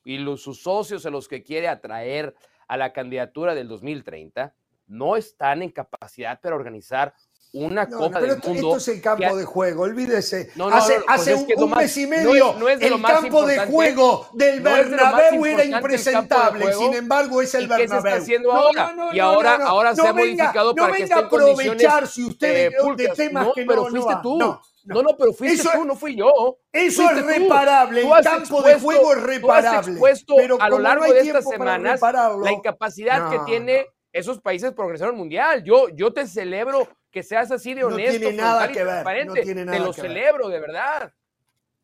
y 0.04 0.18
los, 0.18 0.42
sus 0.42 0.62
socios 0.62 1.06
a 1.06 1.10
los 1.10 1.28
que 1.28 1.42
quiere 1.42 1.68
atraer 1.68 2.34
a 2.66 2.76
la 2.76 2.92
candidatura 2.92 3.54
del 3.54 3.68
2030 3.68 4.54
no 4.92 5.16
están 5.16 5.62
en 5.62 5.70
capacidad 5.70 6.38
para 6.40 6.54
organizar 6.54 7.14
una 7.54 7.86
Copa 7.88 8.20
del 8.20 8.38
Mundo. 8.38 8.52
Esto 8.52 8.76
es 8.76 8.88
el 8.88 9.02
campo 9.02 9.36
de 9.36 9.44
juego, 9.44 9.82
olvídese. 9.82 10.50
hace, 10.72 11.00
hace 11.06 11.34
un, 11.34 11.70
mes 11.70 11.96
y 11.98 12.06
medio 12.06 12.68
el 12.68 13.02
campo 13.02 13.44
de 13.46 13.58
juego 13.66 14.28
del 14.32 14.60
Bernabéu 14.60 15.44
era 15.44 15.64
impresentable, 15.64 16.72
sin 16.72 16.94
embargo 16.94 17.42
es 17.42 17.54
el 17.54 17.68
Bernabéu. 17.68 18.02
¿Qué 18.02 18.02
se 18.02 18.08
está 18.08 18.22
haciendo 18.22 18.52
ahora? 18.52 18.94
y 19.12 19.18
ahora, 19.18 19.56
ahora 19.66 19.94
se 19.94 20.06
ha 20.06 20.12
modificado 20.12 20.74
para 20.74 20.94
que 20.94 21.02
esté 21.02 21.18
en 21.18 21.24
aprovechar 21.24 22.06
si 22.06 22.24
usted 22.24 22.72
eh, 22.72 22.94
de, 22.96 23.08
temas 23.08 23.48
que 23.54 23.64
pero 23.66 23.86
fuiste 23.86 24.14
tú. 24.22 24.38
No, 24.38 24.60
no, 25.02 25.16
pero 25.16 25.32
fuiste 25.32 25.68
tú, 25.74 25.84
no 25.84 25.94
fui 25.94 26.16
yo. 26.16 26.58
Eso 26.72 27.10
es 27.10 27.24
reparable. 27.24 28.02
el 28.02 28.24
campo 28.24 28.62
de 28.62 28.80
juego 28.80 29.12
es 29.12 29.22
reparable. 29.22 30.00
pero 30.36 30.60
a 30.60 30.68
lo 30.70 30.78
largo 30.78 31.04
de 31.04 31.20
estas 31.20 31.46
semanas 31.46 32.00
la 32.00 32.52
incapacidad 32.52 33.30
que 33.30 33.38
tiene 33.40 33.86
esos 34.12 34.40
países 34.40 34.72
progresaron 34.72 35.16
mundial. 35.16 35.62
Yo, 35.64 35.88
yo 35.88 36.12
te 36.12 36.26
celebro 36.26 36.88
que 37.10 37.22
seas 37.22 37.50
así 37.50 37.74
de 37.74 37.84
honesto. 37.84 38.12
No 38.14 38.18
tiene 38.18 38.36
nada 38.36 38.68
que 38.68 38.84
ver. 38.84 39.26
No 39.26 39.34
tiene 39.34 39.64
nada 39.64 39.78
te 39.78 39.84
lo 39.84 39.92
celebro, 39.92 40.48
de 40.48 40.60
verdad. 40.60 41.12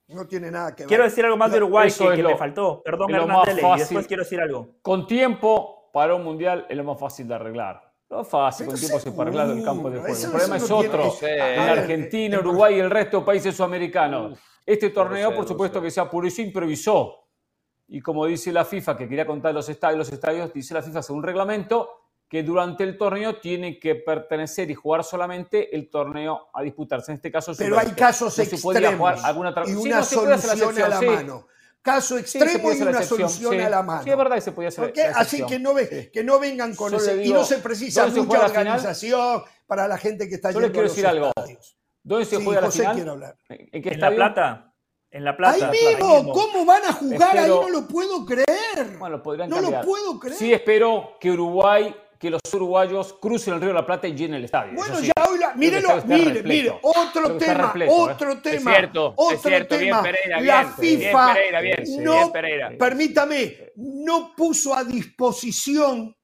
No 0.09 0.27
tiene 0.27 0.51
nada 0.51 0.75
que 0.75 0.83
ver. 0.85 0.89
Quiero 0.89 1.05
decir 1.05 1.25
algo 1.25 1.37
más 1.37 1.51
de 1.51 1.59
Uruguay 1.59 1.91
que, 1.91 2.17
que 2.17 2.23
me 2.23 2.37
faltó. 2.37 2.83
Perdón, 2.83 3.15
Hernández, 3.15 3.59
y 3.59 3.79
después 3.79 4.07
quiero 4.07 4.23
decir 4.23 4.41
algo. 4.41 4.77
Con 4.83 5.07
tiempo 5.07 5.91
para 5.93 6.15
un 6.15 6.25
mundial 6.25 6.67
es 6.69 6.77
lo 6.77 6.85
más 6.85 6.99
fácil 6.99 7.29
de 7.29 7.35
arreglar. 7.35 7.89
No 8.11 8.23
es 8.23 8.29
fácil, 8.29 8.67
con 8.67 8.77
tiempo 8.77 8.99
se 8.99 9.13
puede 9.13 9.29
arreglar 9.29 9.51
el 9.51 9.63
campo 9.63 9.91
de 9.91 9.99
juego. 9.99 10.17
el 10.17 10.31
problema 10.31 10.57
es 10.57 10.71
otro. 10.71 11.13
en 11.21 11.61
Argentina, 11.61 12.39
Uruguay 12.39 12.77
y 12.77 12.81
el 12.81 12.91
resto 12.91 13.21
de 13.21 13.27
países 13.27 13.55
sudamericanos. 13.55 14.39
Este 14.65 14.91
torneo, 14.91 15.35
por 15.35 15.47
supuesto, 15.47 15.81
que 15.81 15.91
se 15.91 16.01
apuró 16.01 16.27
y 16.27 16.31
se 16.31 16.43
improvisó. 16.43 17.27
Y 17.89 18.01
como 18.01 18.27
dice 18.27 18.53
la 18.53 18.65
FIFA, 18.65 18.97
que 18.97 19.09
quería 19.09 19.27
contar 19.27 19.55
los 19.55 19.69
estadios, 19.69 19.99
los 19.99 20.13
estadios, 20.13 20.53
dice 20.53 20.75
la 20.75 20.83
FIFA 20.83 21.03
según 21.03 21.23
reglamento, 21.23 22.08
que 22.29 22.43
durante 22.43 22.85
el 22.85 22.99
torneo 22.99 23.37
tiene 23.41 23.79
que 23.81 23.95
pertenecer 23.95 24.71
y 24.71 24.75
jugar 24.75 25.03
solamente 25.03 25.75
el 25.75 25.89
torneo 25.89 26.51
a 26.53 26.63
disputarse. 26.63 27.11
En 27.11 27.17
este 27.17 27.33
caso, 27.33 27.53
pero 27.57 27.79
hay 27.79 27.93
casos 27.93 28.39
extremos 28.39 29.25
alguna 29.25 29.55
y 29.67 29.73
una 29.73 30.03
solución 30.03 30.83
a 30.83 30.89
la 30.89 31.01
mano. 31.01 31.47
Caso 31.81 32.19
extremo 32.19 32.73
y 32.73 32.83
una 32.83 33.03
solución 33.03 33.61
a 33.61 33.71
la 33.71 33.83
mano. 33.83 34.03
Sí, 34.03 34.11
es 34.11 34.17
verdad 34.17 34.35
que 34.35 34.43
se 34.43 34.53
podía 34.53 34.69
hacer. 34.69 34.93
Así 35.15 35.45
que 35.47 35.59
no, 35.59 35.75
que 35.75 36.23
no 36.23 36.39
vengan 36.39 36.75
con 36.75 36.95
eso. 36.95 37.17
y 37.17 37.33
no 37.33 37.45
se 37.45 37.59
precisa 37.59 38.07
mucha 38.09 38.45
organización 38.45 39.43
para 39.67 39.89
la 39.89 39.97
gente 39.97 40.29
que 40.29 40.35
está 40.35 40.51
Yo 40.51 40.61
les 40.61 40.71
quiero 40.71 40.89
decir 40.89 41.07
algo. 41.07 41.33
¿Dónde 42.03 42.27
se 42.27 42.43
juega 42.43 42.61
la 42.61 42.71
final? 42.71 43.37
¿En, 43.49 43.83
qué 43.83 43.91
en 43.91 44.01
La 44.01 44.11
Plata. 44.11 44.75
En 45.11 45.25
La 45.25 45.37
Plata. 45.37 45.67
Ahí 45.71 45.93
mismo, 45.93 46.33
¿cómo 46.33 46.65
van 46.65 46.85
a 46.85 46.93
jugar 46.93 47.39
ahí? 47.39 47.49
No 47.49 47.69
lo 47.69 47.87
puedo 47.87 48.25
creer. 48.25 48.99
Bueno, 48.99 49.23
podrían 49.23 49.49
No 49.49 49.61
lo 49.61 49.81
puedo 49.83 50.19
creer. 50.19 50.37
Sí, 50.37 50.53
espero 50.53 51.17
que 51.21 51.31
Uruguay 51.31 51.95
que 52.19 52.31
los 52.31 52.41
uruguayos 52.53 53.15
crucen 53.21 53.55
el 53.55 53.61
Río 53.61 53.69
de 53.69 53.75
la 53.75 53.87
Plata 53.87 54.09
y 54.09 54.15
llenen 54.15 54.39
el 54.39 54.45
estadio. 54.45 54.75
Bueno, 54.75 55.01
ya 55.01 55.13
hoy 55.29 55.39
la, 55.39 55.55
mírelo, 55.55 56.03
mire, 56.05 56.43
mire, 56.43 56.79
otro 56.83 57.37
tema, 57.37 57.73
¿eh? 57.79 57.87
otro 57.89 58.41
tema, 58.41 58.73
es 58.73 58.79
cierto, 58.79 59.15
otro 59.17 59.37
es 59.37 59.43
cierto, 59.43 59.79
tema. 59.79 60.03
Bien, 60.03 60.15
Pereira, 60.15 60.41
la 60.41 60.63
bien, 60.65 60.75
FIFA 60.75 61.33
bien, 61.33 61.35
Pereira, 61.35 61.61
bien, 61.61 62.05
no, 62.05 62.13
bien, 62.15 62.33
Pereira. 62.33 62.73
permítame, 62.79 63.73
no 63.77 64.35
puso 64.37 64.75
a 64.75 64.83
disposición 64.83 66.17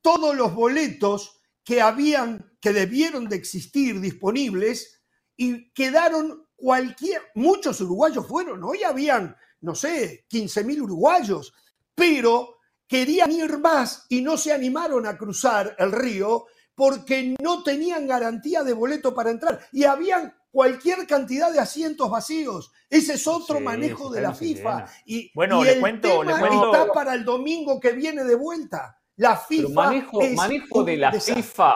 todos 0.00 0.34
los 0.34 0.52
boletos 0.52 1.40
que 1.64 1.80
habían, 1.80 2.56
que 2.60 2.72
debieron 2.72 3.28
de 3.28 3.36
existir 3.36 4.00
disponibles 4.00 5.04
y 5.36 5.72
quedaron 5.72 6.46
cualquier, 6.56 7.22
muchos 7.34 7.80
uruguayos 7.80 8.26
fueron, 8.26 8.64
hoy 8.64 8.82
habían, 8.82 9.36
no 9.60 9.74
sé, 9.74 10.24
15 10.28 10.64
mil 10.64 10.82
uruguayos, 10.82 11.52
pero 11.94 12.55
querían 12.86 13.32
ir 13.32 13.58
más 13.58 14.06
y 14.08 14.22
no 14.22 14.36
se 14.36 14.52
animaron 14.52 15.06
a 15.06 15.16
cruzar 15.16 15.74
el 15.78 15.92
río 15.92 16.46
porque 16.74 17.34
no 17.42 17.62
tenían 17.62 18.06
garantía 18.06 18.62
de 18.62 18.72
boleto 18.72 19.14
para 19.14 19.30
entrar 19.30 19.60
y 19.72 19.84
habían 19.84 20.34
cualquier 20.50 21.06
cantidad 21.06 21.52
de 21.52 21.58
asientos 21.58 22.10
vacíos. 22.10 22.72
Ese 22.88 23.14
es 23.14 23.26
otro 23.26 23.60
manejo 23.60 24.10
de 24.10 24.20
la 24.20 24.34
FIFA. 24.34 24.86
Y, 25.04 25.30
bueno, 25.34 25.62
le 25.62 25.80
cuento, 25.80 26.22
le 26.22 26.32
cuento. 26.38 26.72
está 26.72 26.92
para 26.92 27.14
el 27.14 27.24
domingo 27.24 27.80
que 27.80 27.92
viene 27.92 28.24
de 28.24 28.34
vuelta. 28.34 28.98
La 29.16 29.36
FIFA. 29.36 29.68
manejo, 29.68 30.20
manejo 30.34 30.84
de 30.84 30.96
la 30.96 31.12
FIFA. 31.12 31.74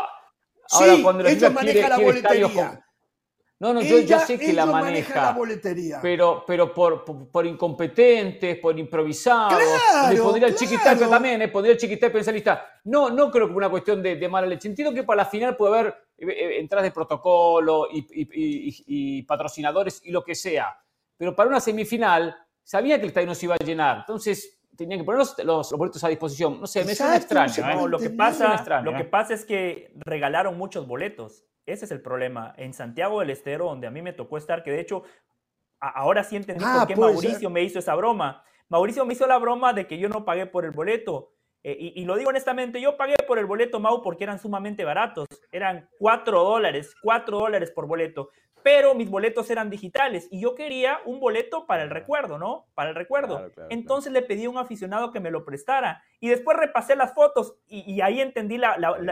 Ahora, 0.73 0.97
sí, 0.97 1.03
cuando 1.03 1.23
la 1.25 1.31
FIFA 1.31 1.51
maneja 1.51 1.89
la 1.89 1.99
boletería. 1.99 2.87
No, 3.61 3.75
no, 3.75 3.83
yo, 3.83 3.99
ya 3.99 4.21
sé 4.21 4.39
que 4.39 4.55
la 4.55 4.65
maneja, 4.65 5.37
pero, 6.01 6.45
pero 6.47 6.73
por, 6.73 7.05
por, 7.31 7.47
incompetentes, 7.47 8.59
por 8.59 8.79
improvisados, 8.79 9.53
claro, 9.53 10.15
le 10.15 10.19
pondría 10.19 10.49
el 10.49 10.55
chiquitapio 10.55 11.11
también, 11.11 11.43
¿eh? 11.43 11.49
pondría 11.49 11.75
el 11.75 11.79
chiquitapio 11.79 12.21
en 12.21 12.35
lista. 12.35 12.81
No, 12.85 13.11
no 13.11 13.31
creo 13.31 13.49
que 13.49 13.53
una 13.53 13.69
cuestión 13.69 14.03
de, 14.03 14.29
mala 14.31 14.47
leche. 14.47 14.67
Entiendo 14.67 14.95
que 14.95 15.03
para 15.03 15.25
la 15.25 15.27
final 15.27 15.59
puede 15.59 15.79
haber 15.79 15.95
eh, 16.17 16.27
eh, 16.27 16.59
entradas 16.61 16.85
de 16.85 16.91
protocolo 16.91 17.87
y, 17.93 19.23
patrocinadores 19.25 20.01
y 20.07 20.11
lo 20.11 20.25
que 20.25 20.35
sea, 20.35 20.75
pero 21.19 21.37
para 21.37 21.51
una 21.51 21.61
semifinal 21.61 22.35
sabía 22.63 22.97
que 22.97 23.03
el 23.03 23.09
estadio 23.09 23.27
no 23.27 23.35
se 23.35 23.45
iba 23.45 23.57
a 23.61 23.63
llenar, 23.63 23.99
entonces 23.99 24.60
tenían 24.77 25.01
que 25.01 25.05
poner 25.05 25.27
los, 25.45 25.73
boletos 25.73 26.03
a 26.05 26.09
disposición. 26.09 26.61
No 26.61 26.67
sé, 26.67 26.85
me 26.85 26.95
suena 26.95 27.17
extraño. 27.17 27.89
lo, 27.89 27.99
que 27.99 28.11
pasa, 28.11 28.83
lo 28.83 28.95
que 28.95 29.05
pasa 29.05 29.35
es 29.35 29.45
que 29.45 29.93
regalaron 29.97 30.57
muchos 30.57 30.87
boletos. 30.87 31.45
Ese 31.67 31.85
es 31.85 31.91
el 31.91 32.01
problema. 32.01 32.55
En 32.57 32.75
Santiago 32.75 33.21
del 33.21 33.31
Estero, 33.31 33.67
donde 33.67 33.87
a 33.87 33.91
mí 33.91 34.03
me 34.03 34.13
tocó 34.13 34.37
estar, 34.39 34.63
que 34.63 34.71
de 34.71 34.81
hecho, 34.81 35.03
ahora 35.79 36.25
sí 36.25 36.37
entendí 36.37 36.65
por 36.65 36.83
ah, 36.83 36.85
qué 36.87 36.97
Mauricio 36.97 37.51
me 37.51 37.63
hizo 37.63 37.79
esa 37.79 37.95
broma. 37.95 38.43
Mauricio 38.69 39.05
me 39.05 39.15
hizo 39.15 39.27
la 39.27 39.39
broma 39.39 39.73
de 39.73 39.87
que 39.87 39.99
yo 39.99 40.09
no 40.09 40.25
pagué 40.25 40.47
por 40.47 40.65
el 40.65 40.71
boleto. 40.71 41.33
Eh, 41.63 41.93
y, 41.95 42.05
lo 42.07 42.17
digo 42.17 42.31
honestamente, 42.31 42.81
yo 42.81 42.97
pagué 42.97 43.17
por 43.27 43.39
el 43.39 43.45
boleto 43.45 43.81
Mau 43.81 44.03
porque 44.03 44.25
eran 44.25 44.39
sumamente 44.39 44.85
baratos. 44.85 45.27
Eran 45.53 45.89
cuatro 45.99 46.43
dólares, 46.43 46.95
cuatro 47.03 47.39
dólares 47.39 47.71
por 47.71 47.87
boleto. 47.87 48.31
Pero 48.63 48.95
mis 48.95 49.09
boletos 49.09 49.51
eran 49.51 49.71
digitales 49.71 50.29
y 50.31 50.41
yo 50.41 50.55
quería 50.55 51.01
un 51.05 51.21
boleto 51.21 51.67
para 51.67 51.83
el 51.83 51.91
recuerdo, 51.91 52.39
¿no? 52.39 52.67
Para 52.75 52.91
el 52.91 52.97
recuerdo. 52.97 53.51
Entonces 53.69 54.13
le 54.13 54.23
pedí 54.23 54.45
a 54.45 54.51
un 54.51 54.59
aficionado 54.59 55.11
que 55.11 55.21
me 55.21 55.31
lo 55.31 55.45
prestara. 55.45 56.03
Y 56.21 56.29
después 56.29 56.57
repasé 56.57 56.97
las 56.97 57.15
fotos 57.15 57.55
y, 57.67 58.01
ahí 58.01 58.21
entendí 58.21 58.61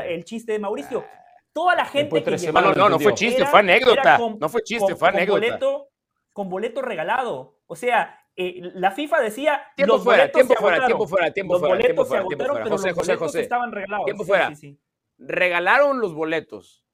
el 0.06 0.24
chiste 0.24 0.52
de 0.52 0.58
Mauricio. 0.58 1.04
Ah 1.06 1.24
toda 1.58 1.74
la 1.74 1.84
gente 1.84 2.22
que 2.22 2.38
llegó, 2.38 2.60
no, 2.60 2.72
no, 2.72 2.88
no 2.88 3.00
fue 3.00 3.14
chiste, 3.14 3.44
fue 3.44 3.58
anécdota. 3.58 4.16
no 4.18 4.48
fue 4.48 4.62
chiste, 4.62 4.94
fue 4.94 5.08
anécdota. 5.08 5.40
Con 5.40 5.40
boleto, 5.40 5.88
con 6.32 6.48
boleto 6.48 6.82
regalado. 6.82 7.58
O 7.66 7.74
sea, 7.74 8.24
eh, 8.36 8.60
la 8.74 8.92
FIFA 8.92 9.20
decía 9.20 9.62
tiempo 9.74 9.96
los 9.96 10.04
fuera, 10.04 10.30
tiempo 10.30 10.54
fuera, 10.54 10.86
tiempo 10.86 11.08
fuera, 11.08 11.32
tiempo 11.32 11.54
los 11.54 11.60
fuera, 11.60 11.74
boletos 11.74 11.86
tiempo 11.86 12.04
fuera, 12.04 12.22
se 12.22 12.26
agotaron, 12.28 12.56
pero 12.62 12.70
José, 12.70 12.88
los 12.88 12.96
José, 12.96 13.10
boletos 13.10 13.26
José. 13.26 13.40
estaban 13.40 13.72
regalados. 13.72 14.04
Tiempo 14.04 14.24
fuera. 14.24 14.48
Sí, 14.50 14.54
sí. 14.54 14.80
Regalaron 15.18 16.00
los 16.00 16.14
boletos, 16.14 16.84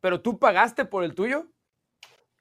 pero 0.00 0.20
tú 0.20 0.38
pagaste 0.38 0.84
por 0.84 1.02
el 1.02 1.14
tuyo. 1.14 1.46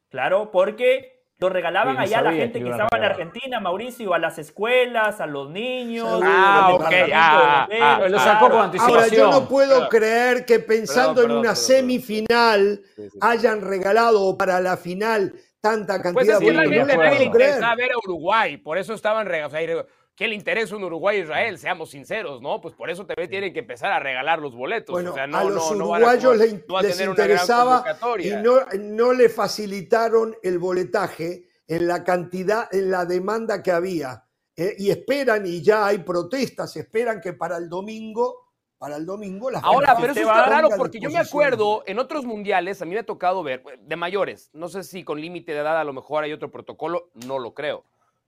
Claro, 0.10 0.52
porque 0.52 1.20
lo 1.38 1.48
regalaban 1.48 1.98
allá 1.98 2.20
a 2.20 2.22
la 2.24 2.34
gente 2.34 2.62
que, 2.62 2.70
estaba 2.70 2.90
en 2.98 3.04
Argentina, 3.04 3.60
Mauricio, 3.62 4.14
a 4.14 4.20
las 4.20 4.38
escuelas, 4.38 5.22
a 5.22 5.26
los 5.26 5.50
niños. 5.50 6.20
Ah, 6.22 6.72
ok. 6.74 6.94
Ah, 7.14 7.68
ah, 7.82 8.08
lo 8.10 8.20
sacó 8.20 8.50
con 8.50 8.60
anticipación. 8.60 9.00
Ahora, 9.00 9.08
yo 9.08 9.32
no 9.32 9.48
puedo 9.48 9.88
creer 9.88 10.46
que 10.46 10.60
pensando 10.60 11.24
en 11.24 11.32
una 11.32 11.56
semifinal 11.56 12.82
hayan 13.22 13.62
regalado 13.62 14.38
para 14.38 14.60
la 14.60 14.76
final 14.76 15.34
tanta 15.62 16.02
cantidad 16.02 16.14
pues 16.14 16.30
es 16.30 16.40
que 16.40 16.52
de. 16.52 16.84
Pues 16.84 16.98
nadie 16.98 17.20
le 17.20 17.26
interesaba 17.26 17.76
ver 17.76 17.92
a 17.94 17.98
Uruguay, 18.04 18.58
por 18.58 18.78
eso 18.78 18.94
estaban 18.94 19.26
regalando. 19.26 19.88
¿Qué 20.20 20.28
le 20.28 20.36
interesa 20.36 20.76
un 20.76 20.84
Uruguay 20.84 21.22
Israel? 21.22 21.58
Seamos 21.58 21.92
sinceros, 21.92 22.42
¿no? 22.42 22.60
Pues 22.60 22.76
por 22.76 22.90
eso 22.90 23.06
también 23.06 23.30
tienen 23.30 23.54
que 23.54 23.60
empezar 23.60 23.94
a 23.94 24.02
regalar 24.02 24.40
los 24.40 24.54
boletos. 24.54 24.92
Bueno, 24.92 25.12
o 25.12 25.14
sea, 25.14 25.28
no, 25.28 25.38
a 25.38 25.44
los 25.46 25.72
uruguayos 25.72 26.36
les, 26.36 26.52
interesaba 27.00 27.86
y 28.20 28.32
no, 28.32 28.66
no 28.82 29.14
le 29.14 29.30
facilitaron 29.30 30.36
el 30.44 30.60
boletaje 30.60 31.48
en 31.70 31.88
la 31.88 32.04
cantidad, 32.04 32.68
en 32.70 32.92
la 32.92 33.06
demanda 33.06 33.64
que 33.64 33.72
había. 33.72 34.26
Eh, 34.58 34.76
y 34.78 34.90
esperan, 34.90 35.46
y 35.46 35.62
ya 35.62 35.88
hay 35.88 36.00
protestas, 36.00 36.76
esperan 36.76 37.22
que 37.22 37.32
para 37.32 37.56
el 37.56 37.70
domingo, 37.70 38.50
para 38.78 38.98
el 38.98 39.06
domingo 39.06 39.50
las 39.50 39.64
Ahora, 39.64 39.96
pero 39.96 40.12
eso 40.12 40.20
está 40.20 40.48
raro 40.48 40.68
porque 40.76 41.00
yo 41.00 41.10
me 41.10 41.20
acuerdo 41.20 41.84
en 41.88 41.98
otros 41.98 42.26
mundiales, 42.26 42.82
a 42.82 42.86
mí 42.86 42.92
me 42.92 43.00
ha 43.00 43.06
tocado 43.06 43.42
ver, 43.42 43.64
de 43.80 43.96
mayores, 43.96 44.50
no 44.52 44.68
sé 44.68 44.84
si 44.84 45.06
con 45.06 45.22
límite 45.22 45.54
de 45.54 45.60
edad 45.60 45.80
a 45.80 45.86
lo 45.86 45.94
mejor 45.94 46.26
hay 46.26 46.34
otro 46.34 46.52
protocolo, 46.52 47.10
no 47.26 47.40
lo 47.40 47.54
creo. 47.54 47.86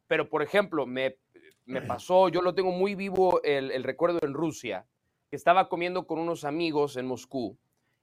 Pero, 0.07 0.29
por 0.29 0.41
ejemplo, 0.41 0.85
me 0.85 1.17
me 1.65 1.81
pasó, 1.81 2.29
yo 2.29 2.41
lo 2.41 2.53
tengo 2.53 2.71
muy 2.71 2.95
vivo 2.95 3.41
el, 3.43 3.83
recuerdo 3.83 4.19
en 4.21 4.33
Rusia, 4.33 4.85
que 5.29 5.35
estaba 5.35 5.69
comiendo 5.69 6.05
con 6.05 6.19
unos 6.19 6.43
amigos 6.43 6.97
en 6.97 7.05
Moscú 7.05 7.57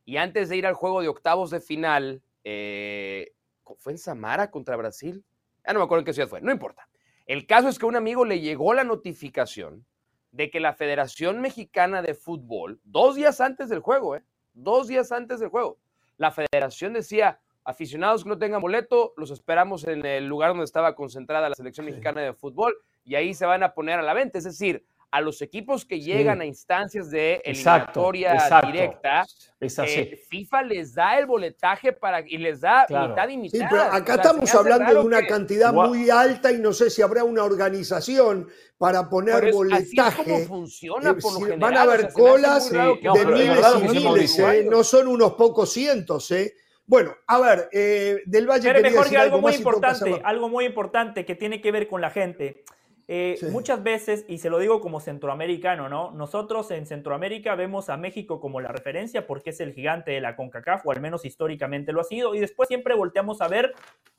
y 0.05 0.17
antes 0.17 0.49
de 0.49 0.57
ir 0.57 0.67
al 0.67 0.75
juego 0.75 1.03
de 1.03 1.09
octavos 1.09 1.51
de 1.51 1.61
final, 1.61 2.23
eh, 2.45 3.33
¿fue 3.77 3.93
en 3.93 3.99
Samara 3.99 4.51
contra 4.51 4.77
Brasil? 4.77 5.25
Ya 5.67 5.73
no 5.73 5.81
me 5.81 5.85
acuerdo 5.85 6.01
en 6.01 6.07
qué 6.07 6.15
ciudad 6.15 6.29
fue, 6.29 6.41
no 6.41 6.51
importa. 6.51 6.89
El 7.27 7.47
caso 7.47 7.69
es 7.69 7.79
que 7.79 7.85
a 7.85 7.89
un 7.89 7.97
amigo 7.97 8.25
le 8.25 8.41
llegó 8.41 8.73
la 8.73 8.85
notificación 8.85 9.85
de 10.33 10.51
que 10.51 10.61
la 10.61 10.73
Federación 10.73 11.41
Mexicana 11.41 12.01
de 12.01 12.15
Fútbol, 12.15 12.81
dos 12.85 13.17
días 13.17 13.41
antes 13.41 13.69
del 13.69 13.81
juego, 13.81 14.17
¿eh? 14.17 14.23
dos 14.55 14.89
días 14.89 15.13
antes 15.13 15.41
del 15.41 15.51
juego, 15.51 15.79
la 16.17 16.33
federación 16.33 16.95
decía, 16.95 17.41
aficionados 17.65 18.25
que 18.25 18.31
no 18.31 18.39
tengan 18.39 18.61
boleto, 18.61 19.13
los 19.17 19.31
esperamos 19.31 19.87
en 19.87 20.05
el 20.07 20.27
lugar 20.27 20.51
donde 20.51 20.65
estaba 20.65 20.95
concentrada 20.95 21.49
la 21.49 21.55
selección 21.55 21.87
mexicana 21.87 22.23
de 22.23 22.33
fútbol 22.33 22.75
y 23.09 23.15
ahí 23.15 23.35
se 23.35 23.47
van 23.47 23.63
a 23.63 23.73
poner 23.73 23.99
a 23.99 24.03
la 24.03 24.13
venta. 24.13 24.37
Es 24.39 24.45
decir, 24.45 24.85
a 25.11 25.23
los 25.23 25.41
equipos 25.41 25.87
que 25.87 26.01
llegan 26.01 26.43
a 26.43 26.45
instancias 26.45 27.11
de 27.11 27.41
eliminatoria 27.43 28.61
directa, 28.67 29.25
eh, 29.59 30.23
FIFA 30.29 30.63
les 30.65 30.95
da 30.95 31.19
el 31.19 31.25
boletaje 31.25 31.95
para 31.95 32.21
y 32.21 32.37
les 32.37 32.61
da 32.61 32.87
mitad 32.91 33.29
y 33.29 33.39
mitad. 33.39 33.59
Sí, 33.59 33.65
pero 33.71 33.83
acá 33.85 34.17
estamos 34.17 34.55
hablando 34.55 34.93
de 34.93 35.01
una 35.01 35.27
cantidad 35.27 35.73
muy 35.73 36.11
alta 36.11 36.53
y 36.53 36.59
no 36.59 36.75
sé 36.75 36.91
si 36.91 37.01
habrá 37.01 37.25
una 37.25 37.45
organización 37.45 38.49
para 38.77 39.09
poner 39.09 39.51
boletaje. 39.51 40.01
Así 40.01 40.21
es 40.21 40.27
como 40.27 40.39
funciona 40.41 41.15
por 41.15 41.33
lo 41.33 41.41
general. 41.41 41.61
Van 41.61 41.77
a 41.79 41.83
haber 41.83 42.13
colas 42.13 42.71
de 42.71 43.27
miles 43.27 43.67
y 43.83 43.89
miles, 43.89 44.39
¿eh? 44.39 44.67
no 44.71 44.85
son 44.85 45.09
unos 45.09 45.33
pocos 45.33 45.73
cientos, 45.73 46.31
¿eh? 46.33 46.55
Bueno, 46.85 47.15
a 47.27 47.39
ver, 47.39 47.69
eh, 47.71 48.23
del 48.25 48.47
Valle. 48.47 48.73
Pero 48.73 48.83
mejor 48.83 49.09
que 49.09 49.17
algo 49.19 49.41
muy 49.41 49.55
importante, 49.55 50.21
algo 50.25 50.49
muy 50.49 50.65
importante 50.65 51.25
que 51.25 51.35
tiene 51.35 51.61
que 51.61 51.71
ver 51.71 51.87
con 51.87 52.01
la 52.01 52.11
gente. 52.11 52.65
Eh, 53.11 53.39
muchas 53.51 53.83
veces, 53.83 54.27
y 54.29 54.37
se 54.37 54.51
lo 54.51 54.59
digo 54.59 54.83
como 54.83 55.01
centroamericano, 55.01 55.89
¿no? 55.89 56.11
Nosotros 56.11 56.71
en 56.71 56.85
Centroamérica 56.87 57.55
vemos 57.55 57.89
a 57.89 57.97
México 57.97 58.39
como 58.39 58.61
la 58.61 58.69
referencia 58.69 59.27
porque 59.27 59.51
es 59.51 59.61
el 59.61 59.73
gigante 59.73 60.11
de 60.11 60.21
la 60.21 60.37
CONCACAF, 60.37 60.85
o 60.85 60.93
al 60.93 61.01
menos 61.01 61.25
históricamente 61.25 61.93
lo 61.93 62.03
ha 62.03 62.05
sido, 62.05 62.35
y 62.35 62.41
después 62.41 62.69
siempre 62.69 62.95
volteamos 62.95 63.41
a 63.41 63.49
ver 63.49 63.73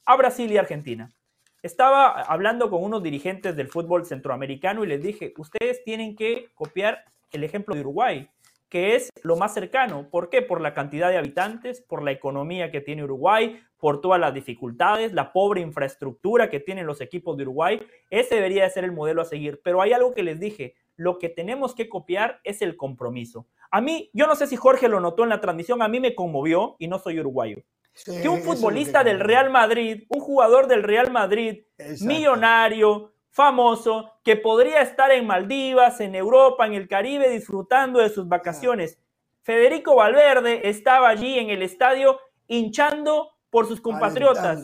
a 0.05 0.15
Brasil 0.15 0.51
y 0.51 0.57
Argentina. 0.57 1.11
Estaba 1.61 2.09
hablando 2.23 2.71
con 2.71 2.83
unos 2.83 3.03
dirigentes 3.03 3.55
del 3.55 3.67
fútbol 3.67 4.05
centroamericano 4.05 4.83
y 4.83 4.87
les 4.87 5.03
dije, 5.03 5.33
ustedes 5.37 5.83
tienen 5.83 6.15
que 6.15 6.49
copiar 6.55 7.03
el 7.31 7.43
ejemplo 7.43 7.75
de 7.75 7.81
Uruguay 7.81 8.29
que 8.69 8.95
es 8.95 9.09
lo 9.23 9.35
más 9.35 9.53
cercano. 9.53 10.07
¿Por 10.09 10.29
qué? 10.29 10.41
Por 10.41 10.61
la 10.61 10.73
cantidad 10.73 11.09
de 11.09 11.17
habitantes, 11.17 11.81
por 11.81 12.03
la 12.03 12.11
economía 12.11 12.71
que 12.71 12.81
tiene 12.81 13.03
Uruguay, 13.03 13.59
por 13.77 13.99
todas 14.01 14.19
las 14.19 14.33
dificultades, 14.33 15.13
la 15.13 15.33
pobre 15.33 15.61
infraestructura 15.61 16.49
que 16.49 16.59
tienen 16.59 16.85
los 16.85 17.01
equipos 17.01 17.35
de 17.35 17.43
Uruguay. 17.43 17.81
Ese 18.09 18.35
debería 18.35 18.63
de 18.63 18.69
ser 18.69 18.83
el 18.83 18.91
modelo 18.91 19.21
a 19.21 19.25
seguir. 19.25 19.61
Pero 19.63 19.81
hay 19.81 19.93
algo 19.93 20.13
que 20.13 20.23
les 20.23 20.39
dije, 20.39 20.75
lo 20.95 21.17
que 21.17 21.29
tenemos 21.29 21.73
que 21.73 21.89
copiar 21.89 22.41
es 22.43 22.61
el 22.61 22.77
compromiso. 22.77 23.47
A 23.71 23.81
mí, 23.81 24.09
yo 24.13 24.27
no 24.27 24.35
sé 24.35 24.47
si 24.47 24.55
Jorge 24.55 24.87
lo 24.87 24.99
notó 24.99 25.23
en 25.23 25.29
la 25.29 25.41
transmisión, 25.41 25.81
a 25.81 25.87
mí 25.87 25.99
me 25.99 26.13
conmovió 26.13 26.75
y 26.77 26.87
no 26.87 26.99
soy 26.99 27.19
uruguayo. 27.19 27.63
que 28.05 28.29
un 28.29 28.41
futbolista 28.41 29.03
del 29.03 29.19
Real 29.19 29.49
Madrid, 29.49 30.03
un 30.09 30.19
jugador 30.19 30.67
del 30.67 30.83
Real 30.83 31.11
Madrid, 31.11 31.63
millonario, 32.01 33.13
famoso 33.29 34.11
que 34.23 34.35
podría 34.35 34.81
estar 34.81 35.11
en 35.11 35.27
Maldivas, 35.27 35.99
en 36.01 36.15
Europa, 36.15 36.65
en 36.65 36.73
el 36.73 36.87
Caribe, 36.87 37.29
disfrutando 37.29 37.99
de 37.99 38.09
sus 38.09 38.27
vacaciones. 38.27 38.99
Federico 39.41 39.95
Valverde 39.95 40.67
estaba 40.69 41.09
allí 41.09 41.39
en 41.39 41.49
el 41.49 41.61
estadio 41.61 42.19
hinchando 42.47 43.31
por 43.49 43.67
sus 43.67 43.81
compatriotas, 43.81 44.63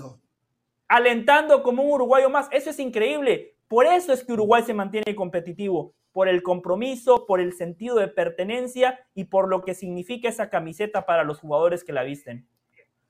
alentando. 0.88 1.64
como 1.64 1.84
un 1.84 1.94
uruguayo 1.94 2.30
más. 2.30 2.48
Eso 2.52 2.70
es 2.70 2.80
increíble. 2.80 3.56
Por 3.68 3.86
eso 3.86 4.14
es 4.14 4.24
que 4.24 4.34
Uruguay 4.34 4.64
se 4.64 4.74
mantiene 4.74 5.16
competitivo, 5.16 5.94
por 6.12 6.28
el 6.28 6.44
compromiso, 6.44 7.26
por 7.26 7.40
el 7.40 7.54
sentido 7.54 7.96
de 7.96 8.08
pertenencia 8.08 9.00
y 9.16 9.26
por 9.26 9.50
lo 9.50 9.64
que 9.64 9.74
significa 9.74 10.30
esa 10.30 10.50
camiseta 10.50 11.06
para 11.06 11.24
los 11.24 11.40
jugadores 11.40 11.84
que 11.84 11.94
la 11.94 12.04
visten. 12.04 12.48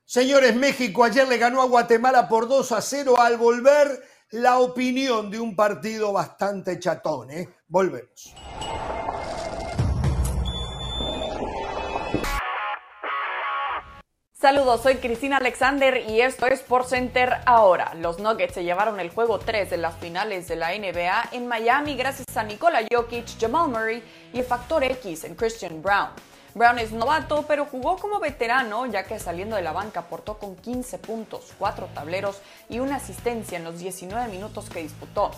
Señores, 0.06 0.56
México 0.56 1.04
ayer 1.04 1.28
le 1.28 1.38
ganó 1.38 1.62
a 1.62 1.66
Guatemala 1.66 2.30
por 2.30 2.48
2 2.48 2.72
a 2.72 2.82
0 2.82 3.20
al 3.20 3.38
volver 3.38 3.88
la 4.36 4.60
opinión 4.60 5.32
de 5.32 5.40
un 5.40 5.56
partido 5.56 6.12
bastante 6.12 6.78
chatón. 6.78 7.32
¿eh? 7.32 7.48
Volvemos. 7.68 8.36
Saludos, 14.34 14.84
soy 14.84 14.96
Cristina 14.96 15.38
Alexander 15.38 16.04
y 16.10 16.20
esto 16.20 16.48
es 16.48 16.62
Por 16.62 16.84
Center 16.84 17.38
ahora. 17.46 17.94
Los 17.96 18.20
Nuggets 18.20 18.54
se 18.54 18.66
llevaron 18.66 19.00
el 19.00 19.10
juego 19.10 19.40
3 19.40 19.70
de 19.70 19.78
las 19.78 19.96
finales 19.96 20.50
de 20.50 20.58
la 20.58 20.78
NBA 20.78 21.30
en 21.32 21.48
Miami 21.48 21.96
gracias 21.96 22.36
a 22.36 22.44
Nikola 22.44 22.82
Jokic, 22.92 23.40
Jamal 23.40 23.70
Murray 23.70 24.04
y 24.34 24.40
el 24.40 24.46
factor 24.46 24.84
X 24.84 25.24
en 25.24 25.36
Christian 25.36 25.82
Brown. 25.82 26.10
Brown 26.56 26.80
es 26.80 26.94
novato, 26.94 27.44
pero 27.46 27.66
jugó 27.66 27.98
como 27.98 28.22
veterano, 28.22 28.86
ya 28.86 29.04
que 29.04 29.20
saliendo 29.20 29.58
de 29.58 29.62
la 29.62 29.74
banca 29.74 30.00
aportó 30.00 30.38
con 30.38 30.56
15 30.56 31.00
puntos, 31.00 31.52
4 31.60 31.90
tableros 31.94 32.38
y 32.70 32.80
una 32.80 32.96
asistencia 32.96 33.58
en 33.58 33.66
los 33.66 33.78
19 33.78 34.30
minutos 34.30 34.70
que 34.70 34.82
disputó. 34.82 35.32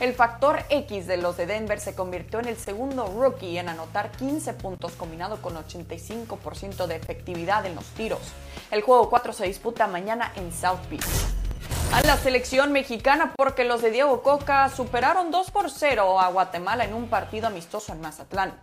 El 0.00 0.12
factor 0.12 0.62
X 0.68 1.06
de 1.06 1.16
los 1.16 1.38
de 1.38 1.46
Denver 1.46 1.80
se 1.80 1.94
convirtió 1.94 2.40
en 2.40 2.46
el 2.46 2.58
segundo 2.58 3.06
rookie 3.06 3.56
en 3.56 3.70
anotar 3.70 4.10
15 4.12 4.52
puntos 4.52 4.92
combinado 4.92 5.40
con 5.40 5.56
85% 5.56 6.86
de 6.86 6.96
efectividad 6.96 7.64
en 7.64 7.74
los 7.74 7.86
tiros. 7.94 8.20
El 8.70 8.82
juego 8.82 9.08
4 9.08 9.32
se 9.32 9.46
disputa 9.46 9.86
mañana 9.86 10.30
en 10.36 10.52
South 10.52 10.86
Beach. 10.90 11.06
A 11.94 12.02
la 12.02 12.18
selección 12.18 12.70
mexicana 12.70 13.32
porque 13.34 13.64
los 13.64 13.80
de 13.80 13.92
Diego 13.92 14.20
Coca 14.20 14.68
superaron 14.68 15.30
2 15.30 15.52
por 15.52 15.70
0 15.70 16.20
a 16.20 16.28
Guatemala 16.28 16.84
en 16.84 16.92
un 16.92 17.08
partido 17.08 17.46
amistoso 17.46 17.94
en 17.94 18.02
Mazatlán. 18.02 18.60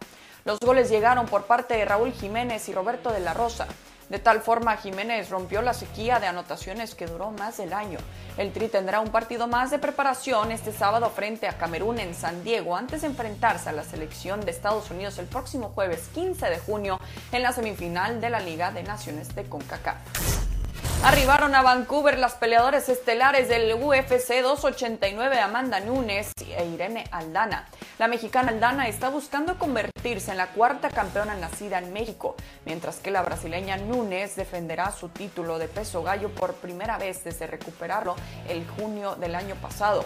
Los 0.48 0.62
goles 0.62 0.90
llegaron 0.90 1.26
por 1.26 1.44
parte 1.44 1.74
de 1.74 1.84
Raúl 1.84 2.14
Jiménez 2.14 2.70
y 2.70 2.74
Roberto 2.74 3.12
de 3.12 3.20
la 3.20 3.34
Rosa. 3.34 3.68
De 4.08 4.18
tal 4.18 4.40
forma, 4.40 4.78
Jiménez 4.78 5.30
rompió 5.30 5.62
la 5.62 5.74
sequía 5.74 6.22
de 6.22 6.28
anotaciones 6.28 6.96
que 6.96 7.06
duró 7.06 7.32
más 7.32 7.58
del 7.58 7.74
año. 7.74 8.00
El 8.38 8.54
Tri 8.54 8.70
tendrá 8.70 9.02
un 9.02 9.10
partido 9.10 9.48
más 9.48 9.72
de 9.72 9.80
preparación 9.80 10.54
este 10.54 10.72
sábado 10.72 11.10
frente 11.10 11.50
a 11.50 11.58
Camerún 11.58 12.00
en 12.00 12.16
San 12.16 12.46
Diego 12.46 12.78
antes 12.78 13.02
de 13.02 13.08
enfrentarse 13.08 13.68
a 13.68 13.74
la 13.74 13.84
selección 13.84 14.40
de 14.40 14.52
Estados 14.52 14.90
Unidos 14.90 15.18
el 15.18 15.26
próximo 15.26 15.74
jueves 15.76 16.08
15 16.14 16.46
de 16.46 16.60
junio 16.60 16.98
en 17.34 17.44
la 17.44 17.52
semifinal 17.52 18.22
de 18.22 18.30
la 18.30 18.40
Liga 18.40 18.72
de 18.72 18.84
Naciones 18.84 19.36
de 19.36 19.44
CONCACAF. 19.50 20.57
Arribaron 21.04 21.54
a 21.54 21.62
Vancouver 21.62 22.18
las 22.18 22.34
peleadores 22.34 22.90
estelares 22.90 23.48
del 23.48 23.72
UFC 23.76 24.42
289 24.42 25.40
Amanda 25.40 25.80
Nunes 25.80 26.32
e 26.40 26.66
Irene 26.66 27.06
Aldana. 27.12 27.68
La 28.00 28.08
mexicana 28.08 28.50
Aldana 28.50 28.88
está 28.88 29.10
buscando 29.10 29.60
convertirse 29.60 30.32
en 30.32 30.38
la 30.38 30.48
cuarta 30.48 30.90
campeona 30.90 31.36
nacida 31.36 31.78
en 31.78 31.94
México, 31.94 32.36
mientras 32.66 32.98
que 32.98 33.12
la 33.12 33.22
brasileña 33.22 33.78
Nunes 33.78 34.36
defenderá 34.36 34.92
su 34.92 35.10
título 35.10 35.60
de 35.60 35.68
peso 35.68 36.02
gallo 36.02 36.30
por 36.30 36.56
primera 36.56 36.98
vez 36.98 37.24
desde 37.24 37.46
recuperarlo 37.46 38.16
el 38.50 38.68
junio 38.68 39.16
del 39.16 39.36
año 39.36 39.54
pasado. 39.56 40.04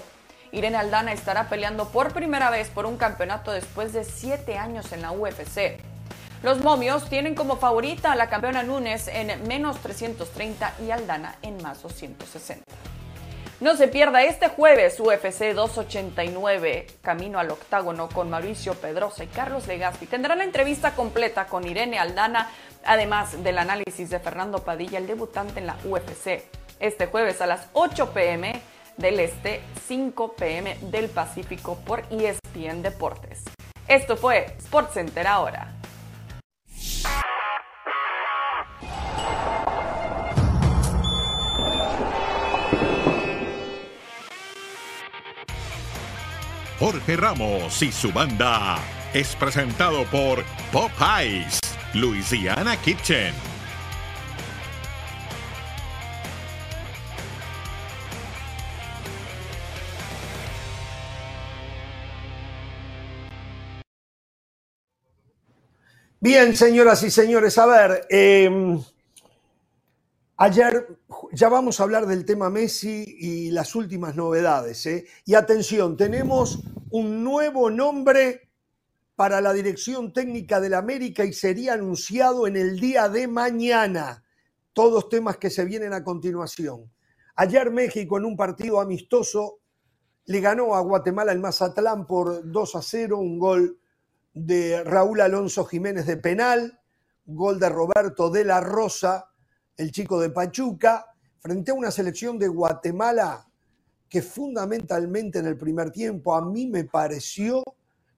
Irene 0.52 0.78
Aldana 0.78 1.14
estará 1.14 1.48
peleando 1.48 1.88
por 1.88 2.12
primera 2.12 2.50
vez 2.50 2.70
por 2.70 2.86
un 2.86 2.98
campeonato 2.98 3.54
después 3.54 3.94
de 3.94 4.04
siete 4.04 4.58
años 4.58 4.92
en 4.92 5.02
la 5.02 5.14
UFC. 5.14 5.91
Los 6.44 6.60
momios 6.60 7.08
tienen 7.08 7.36
como 7.36 7.58
favorita 7.58 8.12
a 8.12 8.16
la 8.16 8.28
campeona 8.28 8.64
Núñez 8.64 9.08
en 9.10 9.48
menos 9.48 9.78
330 9.78 10.74
y 10.84 10.90
Aldana 10.90 11.36
en 11.44 11.62
más 11.62 11.84
260. 11.84 12.64
No 13.60 13.76
se 13.76 13.88
pierda 13.88 14.24
este 14.24 14.48
jueves 14.48 15.00
UFC 15.00 15.54
289, 15.54 16.88
camino 17.04 17.38
al 17.38 17.52
octágono 17.52 18.10
con 18.10 18.32
Mauricio 18.32 18.74
Pedrosa 18.74 19.24
y 19.24 19.28
Carlos 19.28 19.68
Legazpi. 19.68 20.08
Tendrá 20.08 20.36
la 20.36 20.44
entrevista 20.44 20.96
completa 20.96 21.46
con 21.46 21.68
Irene 21.68 22.00
Aldana, 22.00 22.50
además 22.84 23.44
del 23.44 23.60
análisis 23.60 24.10
de 24.10 24.20
Fernando 24.20 24.64
Padilla, 24.64 24.98
el 24.98 25.06
debutante 25.06 25.60
en 25.60 25.68
la 25.68 25.78
UFC. 25.86 26.44
Este 26.80 27.06
jueves 27.06 27.40
a 27.42 27.46
las 27.46 27.68
8 27.74 28.14
pm 28.14 28.60
del 28.98 29.20
Este, 29.20 29.62
5 29.86 30.34
pm 30.34 30.76
del 30.90 31.10
Pacífico 31.10 31.78
por 31.86 32.04
ESPN 32.10 32.82
Deportes. 32.82 33.44
Esto 33.88 34.18
fue 34.18 34.56
SportsCenter 34.60 35.28
ahora. 35.28 35.81
Jorge 46.82 47.16
Ramos 47.16 47.80
y 47.84 47.92
su 47.92 48.12
banda 48.12 48.80
es 49.14 49.36
presentado 49.36 50.04
por 50.06 50.44
Popeyes, 50.72 51.60
Louisiana 51.94 52.76
Kitchen. 52.76 53.36
Bien, 66.20 66.56
señoras 66.58 67.04
y 67.04 67.12
señores, 67.12 67.60
a 67.60 67.68
ver, 67.68 68.08
em, 68.10 68.82
ayer 70.42 70.88
ya 71.34 71.50
vamos 71.50 71.80
a 71.80 71.84
hablar 71.84 72.08
del 72.08 72.26
tema 72.26 72.50
Messi 72.50 73.06
y 73.06 73.52
las 73.52 73.76
últimas 73.76 74.16
novedades. 74.16 74.84
¿eh? 74.88 75.06
Y 75.24 75.36
atención, 75.36 75.96
tenemos 75.96 76.64
un 76.90 77.24
nuevo 77.24 77.70
nombre 77.70 78.50
para 79.16 79.40
la 79.40 79.54
dirección 79.54 80.14
técnica 80.14 80.60
del 80.60 80.74
América 80.74 81.24
y 81.26 81.34
sería 81.34 81.74
anunciado 81.74 82.48
en 82.48 82.58
el 82.58 82.80
día 82.80 83.08
de 83.08 83.28
mañana. 83.28 84.24
Todos 84.74 85.10
temas 85.10 85.38
que 85.38 85.52
se 85.52 85.64
vienen 85.64 85.94
a 85.94 86.04
continuación. 86.04 86.92
Ayer 87.36 87.70
México 87.70 88.18
en 88.18 88.26
un 88.26 88.36
partido 88.36 88.82
amistoso 88.82 89.60
le 90.26 90.40
ganó 90.40 90.74
a 90.74 90.82
Guatemala 90.82 91.34
el 91.34 91.40
Mazatlán 91.40 92.08
por 92.08 92.52
2 92.52 92.76
a 92.76 92.82
0, 92.82 93.20
un 93.20 93.38
gol 93.38 93.80
de 94.34 94.84
Raúl 94.84 95.22
Alonso 95.22 95.66
Jiménez 95.66 96.08
de 96.08 96.18
penal, 96.18 96.80
gol 97.26 97.60
de 97.60 97.70
Roberto 97.70 98.32
de 98.32 98.44
la 98.44 98.60
Rosa, 98.60 99.31
el 99.78 99.92
chico 99.92 100.20
de 100.20 100.30
Pachuca, 100.30 101.06
frente 101.40 101.72
a 101.72 101.74
una 101.74 101.92
selección 101.92 102.38
de 102.38 102.48
Guatemala 102.48 103.48
que 104.08 104.22
fundamentalmente 104.22 105.40
en 105.40 105.48
el 105.48 105.58
primer 105.58 105.92
tiempo 105.92 106.36
a 106.36 106.46
mí 106.46 106.68
me 106.68 106.84
pareció 106.84 107.64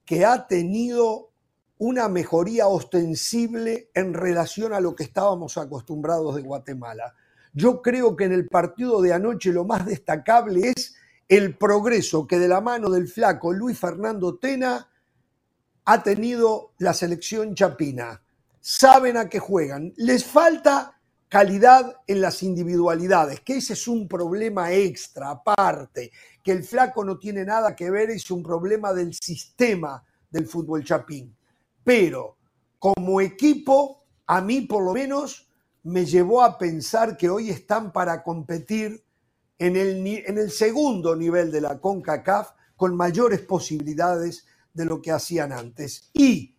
que 0.03 0.25
ha 0.25 0.47
tenido 0.47 1.29
una 1.77 2.07
mejoría 2.09 2.67
ostensible 2.67 3.89
en 3.93 4.13
relación 4.13 4.73
a 4.73 4.79
lo 4.79 4.95
que 4.95 5.03
estábamos 5.03 5.57
acostumbrados 5.57 6.35
de 6.35 6.41
Guatemala. 6.41 7.13
Yo 7.53 7.81
creo 7.81 8.15
que 8.15 8.23
en 8.23 8.31
el 8.31 8.47
partido 8.47 9.01
de 9.01 9.13
anoche 9.13 9.51
lo 9.51 9.65
más 9.65 9.85
destacable 9.85 10.73
es 10.75 10.95
el 11.27 11.57
progreso 11.57 12.27
que 12.27 12.39
de 12.39 12.47
la 12.47 12.61
mano 12.61 12.89
del 12.89 13.07
flaco 13.07 13.53
Luis 13.53 13.77
Fernando 13.77 14.37
Tena 14.37 14.89
ha 15.85 16.03
tenido 16.03 16.73
la 16.79 16.93
selección 16.93 17.53
chapina. 17.55 18.21
Saben 18.59 19.17
a 19.17 19.29
qué 19.29 19.39
juegan. 19.39 19.93
Les 19.97 20.25
falta 20.25 20.92
calidad 21.33 21.99
en 22.05 22.21
las 22.21 22.43
individualidades, 22.43 23.39
que 23.39 23.57
ese 23.57 23.73
es 23.73 23.87
un 23.87 24.07
problema 24.07 24.71
extra, 24.71 25.31
aparte, 25.31 26.11
que 26.43 26.51
el 26.51 26.63
flaco 26.63 27.03
no 27.03 27.17
tiene 27.17 27.43
nada 27.43 27.75
que 27.75 27.89
ver, 27.89 28.11
es 28.11 28.29
un 28.29 28.43
problema 28.43 28.93
del 28.93 29.15
sistema 29.15 30.03
del 30.29 30.45
fútbol 30.45 30.83
chapín. 30.83 31.35
Pero 31.83 32.37
como 32.77 33.19
equipo, 33.19 34.03
a 34.27 34.41
mí 34.41 34.61
por 34.61 34.83
lo 34.83 34.93
menos 34.93 35.49
me 35.81 36.05
llevó 36.05 36.43
a 36.43 36.55
pensar 36.55 37.17
que 37.17 37.31
hoy 37.31 37.49
están 37.49 37.91
para 37.91 38.21
competir 38.21 39.03
en 39.57 39.75
el, 39.75 40.05
en 40.05 40.37
el 40.37 40.51
segundo 40.51 41.15
nivel 41.15 41.51
de 41.51 41.61
la 41.61 41.79
CONCACAF 41.79 42.51
con 42.75 42.95
mayores 42.95 43.39
posibilidades 43.39 44.45
de 44.71 44.85
lo 44.85 45.01
que 45.01 45.11
hacían 45.11 45.51
antes. 45.51 46.11
Y 46.13 46.52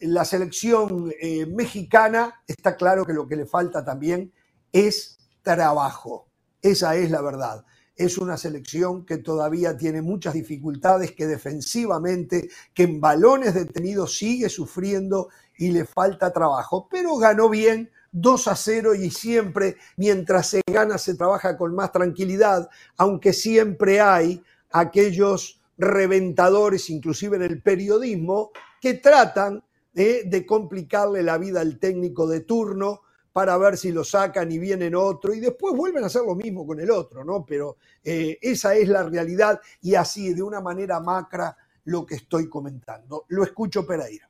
la 0.00 0.24
selección 0.24 1.12
eh, 1.20 1.46
mexicana 1.46 2.42
está 2.46 2.76
claro 2.76 3.04
que 3.04 3.12
lo 3.12 3.26
que 3.26 3.36
le 3.36 3.46
falta 3.46 3.84
también 3.84 4.32
es 4.72 5.18
trabajo. 5.42 6.28
Esa 6.60 6.96
es 6.96 7.10
la 7.10 7.22
verdad. 7.22 7.64
Es 7.94 8.18
una 8.18 8.36
selección 8.36 9.06
que 9.06 9.18
todavía 9.18 9.76
tiene 9.76 10.02
muchas 10.02 10.34
dificultades, 10.34 11.12
que 11.12 11.26
defensivamente, 11.26 12.50
que 12.74 12.82
en 12.82 13.00
balones 13.00 13.54
detenidos 13.54 14.18
sigue 14.18 14.50
sufriendo 14.50 15.30
y 15.56 15.70
le 15.70 15.86
falta 15.86 16.32
trabajo, 16.32 16.88
pero 16.90 17.16
ganó 17.16 17.48
bien 17.48 17.90
2 18.12 18.48
a 18.48 18.56
0 18.56 18.94
y 18.94 19.10
siempre 19.10 19.76
mientras 19.96 20.48
se 20.48 20.62
gana 20.70 20.98
se 20.98 21.14
trabaja 21.14 21.56
con 21.56 21.74
más 21.74 21.92
tranquilidad, 21.92 22.68
aunque 22.98 23.32
siempre 23.32 24.00
hay 24.00 24.42
aquellos 24.70 25.62
reventadores, 25.78 26.90
inclusive 26.90 27.36
en 27.36 27.42
el 27.42 27.62
periodismo, 27.62 28.50
que 28.80 28.94
tratan 28.94 29.62
de 29.96 30.44
complicarle 30.44 31.22
la 31.22 31.38
vida 31.38 31.62
al 31.62 31.78
técnico 31.78 32.26
de 32.26 32.40
turno 32.40 33.00
para 33.36 33.58
ver 33.58 33.76
si 33.76 33.92
lo 33.92 34.02
sacan 34.02 34.50
y 34.50 34.58
vienen 34.58 34.94
otro 34.94 35.34
y 35.34 35.40
después 35.40 35.74
vuelven 35.74 36.02
a 36.02 36.06
hacer 36.06 36.22
lo 36.22 36.34
mismo 36.34 36.66
con 36.66 36.80
el 36.80 36.90
otro, 36.90 37.22
¿no? 37.22 37.44
Pero 37.44 37.76
eh, 38.02 38.38
esa 38.40 38.74
es 38.74 38.88
la 38.88 39.02
realidad 39.02 39.60
y 39.82 39.94
así, 39.94 40.32
de 40.32 40.42
una 40.42 40.62
manera 40.62 41.00
macra, 41.00 41.54
lo 41.84 42.06
que 42.06 42.14
estoy 42.14 42.48
comentando. 42.48 43.26
Lo 43.28 43.42
escucho 43.42 43.86
Pereira. 43.86 44.26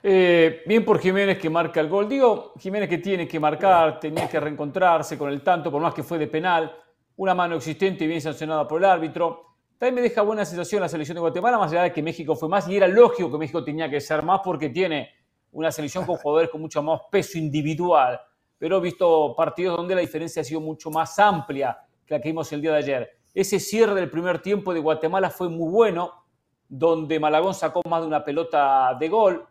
Eh, 0.00 0.62
bien 0.66 0.84
por 0.84 1.00
Jiménez 1.00 1.36
que 1.36 1.50
marca 1.50 1.80
el 1.80 1.88
gol. 1.88 2.08
Digo, 2.08 2.52
Jiménez 2.60 2.88
que 2.88 2.98
tiene 2.98 3.26
que 3.26 3.40
marcar, 3.40 3.98
tenía 3.98 4.28
que 4.28 4.38
reencontrarse 4.38 5.18
con 5.18 5.30
el 5.30 5.42
tanto, 5.42 5.72
por 5.72 5.82
más 5.82 5.94
que 5.94 6.04
fue 6.04 6.16
de 6.16 6.28
penal, 6.28 6.72
una 7.16 7.34
mano 7.34 7.56
existente 7.56 8.04
y 8.04 8.06
bien 8.06 8.20
sancionada 8.20 8.68
por 8.68 8.80
el 8.80 8.84
árbitro. 8.84 9.53
También 9.78 9.96
me 9.96 10.02
deja 10.02 10.22
buena 10.22 10.44
sensación 10.44 10.80
la 10.80 10.88
selección 10.88 11.16
de 11.16 11.20
Guatemala, 11.20 11.58
más 11.58 11.72
allá 11.72 11.82
de 11.82 11.92
que 11.92 12.02
México 12.02 12.36
fue 12.36 12.48
más, 12.48 12.68
y 12.68 12.76
era 12.76 12.86
lógico 12.86 13.30
que 13.30 13.38
México 13.38 13.64
tenía 13.64 13.90
que 13.90 14.00
ser 14.00 14.22
más 14.22 14.40
porque 14.44 14.68
tiene 14.68 15.10
una 15.52 15.72
selección 15.72 16.06
con 16.06 16.16
jugadores 16.22 16.50
con 16.50 16.60
mucho 16.60 16.82
más 16.82 17.00
peso 17.10 17.38
individual, 17.38 18.20
pero 18.56 18.78
he 18.78 18.80
visto 18.80 19.34
partidos 19.36 19.76
donde 19.76 19.94
la 19.94 20.00
diferencia 20.00 20.42
ha 20.42 20.44
sido 20.44 20.60
mucho 20.60 20.90
más 20.90 21.18
amplia 21.18 21.76
que 22.06 22.14
la 22.14 22.20
que 22.20 22.28
vimos 22.28 22.52
el 22.52 22.60
día 22.60 22.72
de 22.72 22.78
ayer. 22.78 23.10
Ese 23.34 23.58
cierre 23.58 23.94
del 23.94 24.10
primer 24.10 24.40
tiempo 24.40 24.72
de 24.72 24.80
Guatemala 24.80 25.28
fue 25.28 25.48
muy 25.48 25.70
bueno, 25.70 26.24
donde 26.68 27.18
Malagón 27.18 27.54
sacó 27.54 27.82
más 27.88 28.00
de 28.02 28.06
una 28.06 28.24
pelota 28.24 28.96
de 28.98 29.08
gol, 29.08 29.46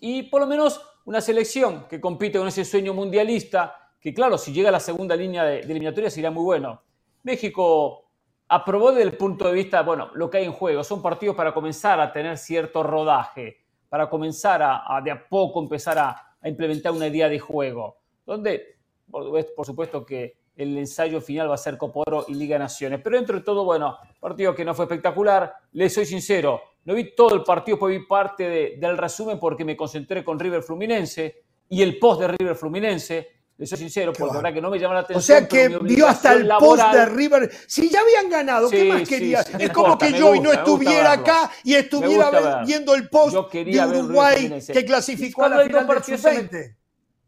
y 0.00 0.24
por 0.24 0.42
lo 0.42 0.46
menos 0.46 0.80
una 1.06 1.20
selección 1.20 1.88
que 1.88 2.00
compite 2.00 2.38
con 2.38 2.46
ese 2.46 2.64
sueño 2.64 2.94
mundialista, 2.94 3.94
que 4.00 4.14
claro, 4.14 4.38
si 4.38 4.52
llega 4.52 4.68
a 4.68 4.72
la 4.72 4.80
segunda 4.80 5.16
línea 5.16 5.42
de, 5.44 5.56
de 5.56 5.72
eliminatoria 5.72 6.08
sería 6.08 6.30
muy 6.30 6.44
bueno. 6.44 6.82
México 7.24 8.09
aprobó 8.50 8.90
desde 8.90 9.04
el 9.04 9.16
punto 9.16 9.46
de 9.46 9.52
vista, 9.52 9.82
bueno, 9.82 10.10
lo 10.14 10.28
que 10.28 10.38
hay 10.38 10.44
en 10.44 10.52
juego. 10.52 10.82
Son 10.82 11.00
partidos 11.00 11.36
para 11.36 11.54
comenzar 11.54 12.00
a 12.00 12.12
tener 12.12 12.36
cierto 12.36 12.82
rodaje, 12.82 13.60
para 13.88 14.10
comenzar 14.10 14.60
a, 14.60 15.00
de 15.02 15.12
a 15.12 15.28
poco 15.28 15.62
empezar 15.62 15.98
a, 15.98 16.26
implementar 16.42 16.92
una 16.92 17.06
idea 17.06 17.28
de 17.28 17.38
juego, 17.38 17.98
donde, 18.26 18.78
por, 19.10 19.66
supuesto 19.66 20.04
que 20.04 20.38
el 20.56 20.76
ensayo 20.78 21.20
final 21.20 21.50
va 21.50 21.54
a 21.54 21.58
ser 21.58 21.78
Coporo 21.78 22.24
y 22.28 22.34
Liga 22.34 22.58
Naciones. 22.58 23.00
Pero 23.04 23.16
dentro 23.16 23.36
de 23.36 23.44
todo, 23.44 23.64
bueno, 23.64 23.98
partido 24.18 24.54
que 24.54 24.64
no 24.64 24.74
fue 24.74 24.86
espectacular. 24.86 25.54
Les 25.72 25.94
soy 25.94 26.06
sincero, 26.06 26.60
no 26.84 26.94
vi 26.94 27.14
todo 27.14 27.36
el 27.36 27.42
partido, 27.44 27.78
pues 27.78 27.96
vi 27.96 28.04
parte 28.04 28.76
del 28.78 28.98
resumen 28.98 29.38
porque 29.38 29.64
me 29.64 29.76
concentré 29.76 30.24
con 30.24 30.40
River 30.40 30.62
Fluminense 30.62 31.44
y 31.68 31.82
el 31.82 31.98
post 31.98 32.22
de 32.22 32.28
River 32.28 32.56
Fluminense 32.56 33.39
soy 33.66 33.78
sincero, 33.78 34.12
porque 34.12 34.32
la 34.32 34.40
verdad 34.40 34.54
que 34.54 34.60
no 34.60 34.70
me 34.70 34.78
llama 34.78 34.94
la 34.94 35.00
atención. 35.00 35.18
O 35.18 35.22
sea 35.22 35.46
que 35.48 35.68
vio 35.82 36.08
hasta 36.08 36.32
el 36.32 36.48
post 36.58 36.82
de 36.92 37.06
River. 37.06 37.50
Si 37.66 37.90
ya 37.90 38.00
habían 38.00 38.30
ganado, 38.30 38.70
¿qué 38.70 38.84
más 38.84 39.08
quería? 39.08 39.40
es 39.40 39.70
como 39.70 39.98
que 39.98 40.12
yo 40.12 40.30
hoy 40.30 40.40
no 40.40 40.52
estuviera 40.52 41.12
acá 41.12 41.50
y 41.64 41.74
estuviera 41.74 42.62
viendo 42.64 42.94
el 42.94 43.08
post 43.08 43.52
de 43.52 43.86
Uruguay 43.86 44.62
que 44.66 44.84
clasificó 44.84 45.44
a 45.44 45.48
la 45.50 45.60
final 45.64 45.86
del 45.86 46.02
sub-20. 46.02 46.76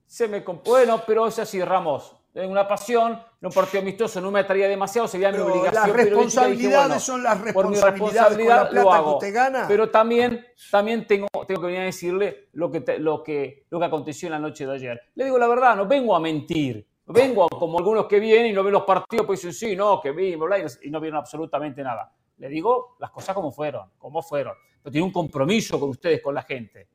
Se 0.06 0.28
me 0.28 0.40
bueno, 0.40 1.02
pero 1.06 1.26
es 1.26 1.38
así, 1.38 1.62
Ramos 1.62 2.21
una 2.34 2.66
pasión, 2.66 3.12
en 3.12 3.46
un 3.46 3.52
partido 3.52 3.82
amistoso 3.82 4.20
no 4.20 4.30
me 4.30 4.40
atraía 4.40 4.66
demasiado, 4.66 5.06
sería 5.06 5.30
mi 5.30 5.38
obligación. 5.38 5.74
Las 5.74 5.92
responsabilidades 5.92 7.02
son 7.02 7.22
las 7.22 7.40
responsabilidades 7.40 7.54
por 7.54 7.68
mi 7.68 7.76
responsabilidad 7.76 8.66
con 8.68 8.74
la 8.74 8.82
plata 8.82 9.02
que 9.02 9.10
usted 9.10 9.34
gana. 9.34 9.64
Pero 9.68 9.90
también, 9.90 10.46
también 10.70 11.06
tengo, 11.06 11.28
tengo 11.46 11.60
que 11.60 11.66
venir 11.66 11.80
a 11.80 11.84
decirle 11.84 12.48
lo 12.52 12.70
que, 12.70 12.82
lo, 12.98 13.22
que, 13.22 13.66
lo 13.68 13.78
que 13.78 13.84
aconteció 13.84 14.28
en 14.28 14.32
la 14.32 14.38
noche 14.38 14.66
de 14.66 14.74
ayer. 14.74 15.00
Le 15.14 15.24
digo 15.24 15.38
la 15.38 15.48
verdad, 15.48 15.76
no 15.76 15.86
vengo 15.86 16.16
a 16.16 16.20
mentir. 16.20 16.86
Vengo 17.04 17.48
como 17.48 17.78
algunos 17.78 18.06
que 18.06 18.18
vienen 18.18 18.46
y 18.46 18.52
no 18.52 18.62
ven 18.62 18.72
los 18.72 18.84
partidos, 18.84 19.26
pues 19.26 19.42
dicen, 19.42 19.52
sí, 19.52 19.76
no, 19.76 20.00
que 20.00 20.12
vi, 20.12 20.32
y 20.32 20.90
no 20.90 21.00
vieron 21.00 21.18
absolutamente 21.18 21.82
nada. 21.82 22.10
Le 22.38 22.48
digo 22.48 22.96
las 22.98 23.10
cosas 23.10 23.34
como 23.34 23.52
fueron, 23.52 23.90
como 23.98 24.22
fueron. 24.22 24.54
Pero 24.82 24.90
tiene 24.90 25.06
un 25.06 25.12
compromiso 25.12 25.78
con 25.78 25.90
ustedes, 25.90 26.22
con 26.22 26.34
la 26.34 26.42
gente. 26.42 26.88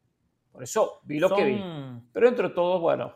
Por 0.52 0.64
eso 0.64 1.02
vi 1.04 1.20
lo 1.20 1.30
que 1.36 1.44
vi. 1.44 1.64
Pero 2.12 2.28
entre 2.28 2.50
todos, 2.50 2.82
bueno, 2.82 3.14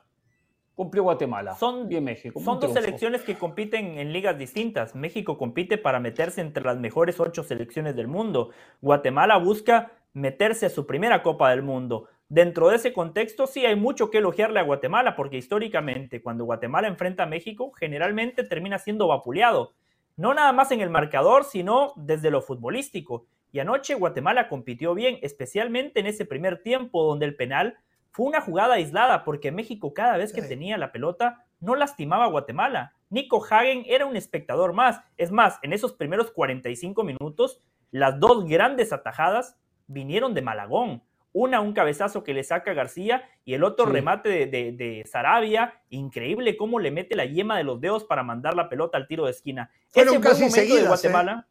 cumplió 0.81 1.03
Guatemala. 1.03 1.53
Son, 1.53 1.87
bien 1.87 2.03
México. 2.03 2.39
Son 2.39 2.59
dos 2.59 2.73
selecciones 2.73 3.21
que 3.21 3.35
compiten 3.35 3.99
en 3.99 4.11
ligas 4.11 4.35
distintas. 4.35 4.95
México 4.95 5.37
compite 5.37 5.77
para 5.77 5.99
meterse 5.99 6.41
entre 6.41 6.63
las 6.63 6.79
mejores 6.79 7.19
ocho 7.19 7.43
selecciones 7.43 7.95
del 7.95 8.07
mundo. 8.07 8.49
Guatemala 8.81 9.37
busca 9.37 9.91
meterse 10.13 10.65
a 10.65 10.69
su 10.71 10.87
primera 10.87 11.21
Copa 11.21 11.51
del 11.51 11.61
Mundo. 11.61 12.07
Dentro 12.29 12.69
de 12.69 12.77
ese 12.77 12.93
contexto 12.93 13.45
sí 13.45 13.63
hay 13.63 13.75
mucho 13.75 14.09
que 14.09 14.17
elogiarle 14.17 14.59
a 14.59 14.63
Guatemala 14.63 15.15
porque 15.15 15.37
históricamente 15.37 16.23
cuando 16.23 16.45
Guatemala 16.45 16.87
enfrenta 16.87 17.23
a 17.23 17.27
México 17.27 17.71
generalmente 17.73 18.43
termina 18.43 18.79
siendo 18.79 19.07
vapuleado. 19.07 19.73
No 20.17 20.33
nada 20.33 20.51
más 20.51 20.71
en 20.71 20.81
el 20.81 20.89
marcador, 20.89 21.43
sino 21.43 21.93
desde 21.95 22.31
lo 22.31 22.41
futbolístico. 22.41 23.27
Y 23.51 23.59
anoche 23.59 23.93
Guatemala 23.93 24.49
compitió 24.49 24.95
bien, 24.95 25.19
especialmente 25.21 25.99
en 25.99 26.07
ese 26.07 26.25
primer 26.25 26.63
tiempo 26.63 27.03
donde 27.03 27.27
el 27.27 27.35
penal 27.35 27.77
fue 28.11 28.27
una 28.27 28.41
jugada 28.41 28.75
aislada 28.75 29.23
porque 29.23 29.51
México 29.51 29.93
cada 29.93 30.17
vez 30.17 30.33
que 30.33 30.41
tenía 30.41 30.77
la 30.77 30.91
pelota 30.91 31.45
no 31.59 31.75
lastimaba 31.75 32.25
a 32.25 32.29
Guatemala. 32.29 32.93
Nico 33.09 33.43
Hagen 33.43 33.83
era 33.87 34.05
un 34.05 34.15
espectador 34.15 34.73
más. 34.73 35.01
Es 35.17 35.31
más, 35.31 35.59
en 35.61 35.73
esos 35.73 35.93
primeros 35.93 36.31
45 36.31 37.03
minutos, 37.03 37.61
las 37.91 38.19
dos 38.19 38.45
grandes 38.45 38.91
atajadas 38.91 39.57
vinieron 39.87 40.33
de 40.33 40.41
Malagón. 40.41 41.03
Una, 41.33 41.61
un 41.61 41.71
cabezazo 41.71 42.23
que 42.23 42.33
le 42.33 42.43
saca 42.43 42.73
García 42.73 43.23
y 43.45 43.53
el 43.53 43.63
otro 43.63 43.85
remate 43.85 44.47
de, 44.47 44.47
de, 44.47 45.03
Sarabia. 45.05 45.81
Increíble 45.89 46.57
cómo 46.57 46.79
le 46.79 46.91
mete 46.91 47.15
la 47.15 47.23
yema 47.23 47.57
de 47.57 47.63
los 47.63 47.79
dedos 47.79 48.03
para 48.03 48.23
mandar 48.23 48.55
la 48.55 48.67
pelota 48.67 48.97
al 48.97 49.07
tiro 49.07 49.25
de 49.25 49.31
esquina. 49.31 49.71
Fueron 49.87 50.19
casi 50.19 50.49
seguidas, 50.49 51.01
de 51.01 51.07
¿eh? 51.07 51.43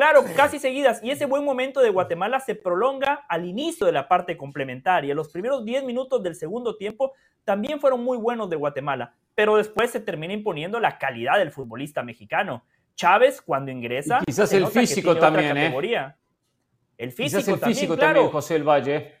Claro, 0.00 0.24
casi 0.34 0.58
seguidas. 0.58 1.04
Y 1.04 1.10
ese 1.10 1.26
buen 1.26 1.44
momento 1.44 1.82
de 1.82 1.90
Guatemala 1.90 2.40
se 2.40 2.54
prolonga 2.54 3.26
al 3.28 3.44
inicio 3.44 3.84
de 3.84 3.92
la 3.92 4.08
parte 4.08 4.34
complementaria. 4.34 5.14
Los 5.14 5.28
primeros 5.28 5.62
10 5.62 5.84
minutos 5.84 6.22
del 6.22 6.34
segundo 6.36 6.78
tiempo 6.78 7.12
también 7.44 7.78
fueron 7.82 8.02
muy 8.02 8.16
buenos 8.16 8.48
de 8.48 8.56
Guatemala, 8.56 9.14
pero 9.34 9.58
después 9.58 9.90
se 9.90 10.00
termina 10.00 10.32
imponiendo 10.32 10.80
la 10.80 10.96
calidad 10.96 11.36
del 11.36 11.50
futbolista 11.50 12.02
mexicano. 12.02 12.64
Chávez, 12.94 13.42
cuando 13.42 13.70
ingresa. 13.70 14.22
quizás 14.24 14.50
el 14.54 14.68
físico 14.68 15.18
también, 15.18 15.54
¿eh? 15.58 15.66
El 16.96 17.12
físico, 17.12 17.42
quizás 17.42 17.48
el 17.48 17.58
físico 17.58 17.94
también, 17.98 18.30
José 18.30 18.56
el 18.56 18.64
Valle. 18.64 19.16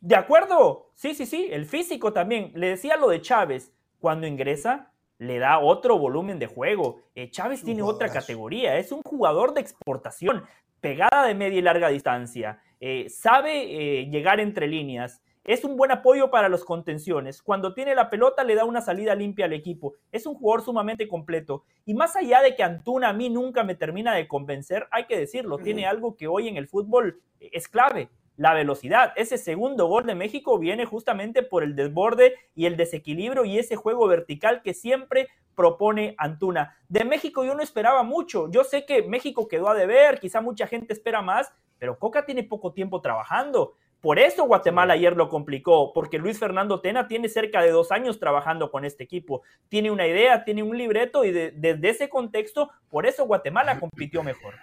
De 0.00 0.14
acuerdo, 0.14 0.92
sí, 0.94 1.12
sí, 1.12 1.26
sí, 1.26 1.48
el 1.50 1.66
físico 1.66 2.12
también. 2.12 2.52
Le 2.54 2.68
decía 2.68 2.96
lo 2.96 3.08
de 3.08 3.20
Chávez, 3.20 3.72
cuando 3.98 4.28
ingresa, 4.28 4.92
le 5.18 5.38
da 5.38 5.58
otro 5.58 5.98
volumen 5.98 6.38
de 6.38 6.46
juego. 6.46 7.02
Eh, 7.14 7.30
Chávez 7.30 7.62
tiene 7.62 7.82
otra 7.82 8.08
categoría, 8.08 8.78
es 8.78 8.92
un 8.92 9.02
jugador 9.02 9.52
de 9.54 9.60
exportación, 9.60 10.44
pegada 10.80 11.26
de 11.26 11.34
media 11.34 11.58
y 11.58 11.62
larga 11.62 11.88
distancia, 11.88 12.60
eh, 12.80 13.08
sabe 13.10 14.00
eh, 14.00 14.06
llegar 14.10 14.40
entre 14.40 14.68
líneas, 14.68 15.20
Es 15.44 15.64
un 15.64 15.78
buen 15.78 15.90
apoyo 15.90 16.30
para 16.30 16.50
los 16.50 16.62
contenciones. 16.62 17.40
Cuando 17.40 17.72
tiene 17.72 17.94
la 17.94 18.10
pelota 18.10 18.44
le 18.44 18.54
da 18.54 18.66
una 18.66 18.82
salida 18.82 19.14
limpia 19.14 19.46
al 19.46 19.54
equipo. 19.54 19.94
Es 20.12 20.26
un 20.26 20.34
jugador 20.34 20.62
sumamente 20.62 21.08
completo. 21.08 21.64
Y 21.86 21.94
más 21.94 22.16
allá 22.16 22.42
de 22.42 22.54
que 22.54 22.62
Antuna 22.62 23.08
a 23.08 23.12
mí 23.14 23.30
nunca 23.30 23.64
me 23.64 23.74
termina 23.74 24.14
de 24.14 24.28
convencer, 24.28 24.86
hay 24.90 25.06
que 25.06 25.18
decirlo, 25.18 25.56
tiene 25.56 25.86
algo 25.86 26.16
que 26.16 26.28
hoy 26.28 26.48
en 26.48 26.58
el 26.58 26.68
fútbol 26.68 27.22
es 27.40 27.66
clave 27.66 28.10
la 28.38 28.54
velocidad. 28.54 29.12
Ese 29.16 29.36
segundo 29.36 29.86
gol 29.86 30.06
de 30.06 30.14
México 30.14 30.58
viene 30.58 30.86
justamente 30.86 31.42
por 31.42 31.62
el 31.62 31.74
desborde 31.76 32.36
y 32.54 32.64
el 32.66 32.76
desequilibrio 32.76 33.44
y 33.44 33.58
ese 33.58 33.76
juego 33.76 34.06
vertical 34.06 34.62
que 34.62 34.72
siempre 34.72 35.28
propone 35.56 36.14
Antuna. 36.18 36.76
De 36.88 37.04
México 37.04 37.44
yo 37.44 37.54
no 37.54 37.62
esperaba 37.62 38.04
mucho. 38.04 38.48
Yo 38.50 38.62
sé 38.62 38.86
que 38.86 39.02
México 39.02 39.48
quedó 39.48 39.68
a 39.68 39.74
deber, 39.74 40.20
quizá 40.20 40.40
mucha 40.40 40.68
gente 40.68 40.92
espera 40.92 41.20
más, 41.20 41.52
pero 41.78 41.98
Coca 41.98 42.24
tiene 42.24 42.44
poco 42.44 42.72
tiempo 42.72 43.00
trabajando. 43.00 43.74
Por 44.00 44.20
eso 44.20 44.44
Guatemala 44.44 44.94
ayer 44.94 45.16
lo 45.16 45.28
complicó, 45.28 45.92
porque 45.92 46.18
Luis 46.18 46.38
Fernando 46.38 46.80
Tena 46.80 47.08
tiene 47.08 47.28
cerca 47.28 47.60
de 47.60 47.72
dos 47.72 47.90
años 47.90 48.20
trabajando 48.20 48.70
con 48.70 48.84
este 48.84 49.02
equipo. 49.02 49.42
Tiene 49.68 49.90
una 49.90 50.06
idea, 50.06 50.44
tiene 50.44 50.62
un 50.62 50.78
libreto 50.78 51.24
y 51.24 51.32
desde 51.32 51.88
ese 51.88 52.08
contexto, 52.08 52.70
por 52.88 53.04
eso 53.04 53.26
Guatemala 53.26 53.80
compitió 53.80 54.22
mejor. 54.22 54.54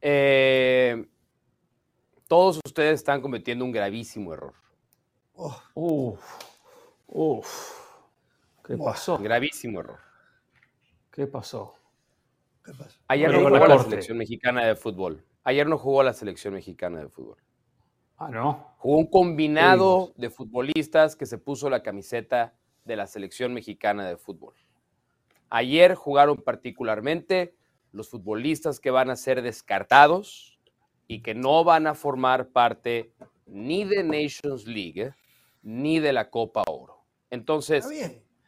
Eh, 0.00 0.37
todos 2.28 2.60
ustedes 2.64 3.00
están 3.00 3.20
cometiendo 3.20 3.64
un 3.64 3.72
gravísimo 3.72 4.32
error. 4.34 4.54
uf, 5.74 6.20
uf. 7.08 7.78
¿Qué 8.64 8.76
pasó? 8.76 9.18
Gravísimo 9.18 9.80
error. 9.80 9.98
¿Qué 11.10 11.26
pasó? 11.26 11.74
Ayer 13.08 13.32
no 13.32 13.48
jugó 13.48 13.66
la 13.66 13.82
selección 13.82 14.18
mexicana 14.18 14.66
de 14.66 14.76
fútbol. 14.76 15.24
Ayer 15.42 15.66
no 15.66 15.78
jugó 15.78 16.02
la 16.02 16.12
selección 16.12 16.52
mexicana 16.52 16.98
de 16.98 17.08
fútbol. 17.08 17.38
Ah, 18.18 18.28
no. 18.28 18.74
Jugó 18.76 18.98
un 18.98 19.06
combinado 19.06 20.12
de 20.16 20.28
futbolistas 20.28 21.16
que 21.16 21.24
se 21.24 21.38
puso 21.38 21.70
la 21.70 21.82
camiseta 21.82 22.54
de 22.84 22.96
la 22.96 23.06
selección 23.06 23.54
mexicana 23.54 24.06
de 24.06 24.18
fútbol. 24.18 24.54
Ayer 25.48 25.94
jugaron 25.94 26.36
particularmente 26.36 27.56
los 27.92 28.10
futbolistas 28.10 28.80
que 28.80 28.90
van 28.90 29.08
a 29.08 29.16
ser 29.16 29.40
descartados 29.40 30.57
y 31.08 31.22
que 31.22 31.34
no 31.34 31.64
van 31.64 31.86
a 31.86 31.94
formar 31.94 32.48
parte 32.50 33.10
ni 33.46 33.84
de 33.84 34.04
Nations 34.04 34.66
League 34.66 35.12
ni 35.62 35.98
de 35.98 36.12
la 36.12 36.30
Copa 36.30 36.62
Oro. 36.68 37.04
Entonces, 37.30 37.86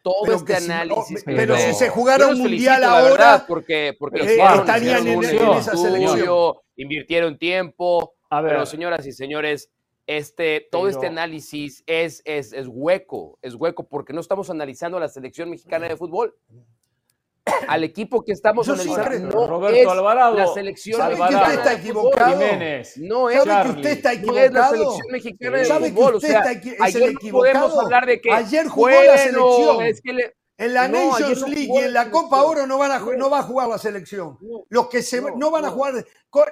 todo 0.03 0.35
este 0.35 0.57
análisis. 0.57 1.23
pero, 1.25 1.57
si 1.57 1.73
se 1.75 1.89
jugara 1.89 2.29
un 2.29 2.39
mundial 2.39 2.85
ahora, 2.85 3.45
porque, 3.49 3.97
porque 3.99 4.21
eh, 4.23 4.39
estarían 4.55 5.07
en, 5.07 5.23
esa 5.23 5.77
selección. 5.77 6.55
Invirtieron 6.77 7.37
tiempo, 7.37 8.15
pero 8.31 8.65
señoras 8.65 9.07
y 9.07 9.13
señores, 9.13 9.71
este, 10.07 10.67
todo 10.71 10.89
este 10.89 11.07
análisis 11.07 11.83
es, 11.87 12.23
es, 12.25 12.53
es 12.53 12.67
hueco, 12.69 13.39
es 13.43 13.55
hueco 13.55 13.87
porque 13.87 14.13
no 14.13 14.21
estamos 14.21 14.49
analizando 14.51 14.97
a 14.97 15.01
la 15.01 15.09
selección 15.09 15.51
mexicana 15.51 15.89
de 15.89 15.97
fútbol 15.97 16.35
al 17.68 17.84
equipo 17.84 18.22
que 18.24 18.32
estamos 18.32 18.68
analizando. 18.68 19.47
Roberto 19.47 19.91
Alvarado. 19.91 20.36
La 20.36 20.47
selección 20.49 20.99
¿Sabe 20.99 21.16
que 21.16 21.22
usted 21.22 21.55
está 21.55 21.72
equivocado? 21.74 22.32
Jiménez. 22.32 22.97
No 22.99 23.30
es, 23.30 23.45
¿Sabe 23.45 23.70
que 23.70 23.76
usted 23.76 23.91
está 23.91 24.12
equivocado? 24.12 24.41
No 24.41 24.47
es 24.47 24.53
la 24.53 24.68
selección 24.70 25.07
mexicana 25.11 25.57
de 25.59 25.64
¿Sabe 25.64 25.91
fútbol. 25.91 26.11
que 26.11 26.16
usted 26.16 26.28
o 26.28 26.32
sea, 26.32 26.53
está 26.53 26.70
es 26.70 26.80
ayer 26.80 27.03
el 27.03 27.11
equivocado? 27.11 27.53
podemos 27.55 27.84
hablar 27.84 28.07
de 28.07 28.20
que 28.20 28.32
ayer 28.32 28.66
jugó 28.68 28.88
la 28.91 29.18
selección. 29.18 29.82
Es 29.82 30.01
que 30.01 30.12
le, 30.12 30.36
en 30.59 30.74
la 30.74 30.88
no, 30.88 31.11
Nations 31.11 31.41
no 31.41 31.47
League 31.47 31.70
y 31.72 31.78
en 31.78 31.93
la 31.95 32.11
Copa 32.11 32.43
Oro 32.43 32.66
no, 32.66 32.76
van 32.76 32.91
a, 32.93 32.99
no. 32.99 33.12
no 33.16 33.30
va 33.30 33.38
a 33.38 33.43
jugar 33.43 33.68
la 33.68 33.78
selección. 33.78 34.36
Los 34.68 34.88
que 34.88 35.03
se, 35.03 35.22
no, 35.22 35.51
van 35.51 35.64
a 35.64 35.70
jugar 35.70 35.95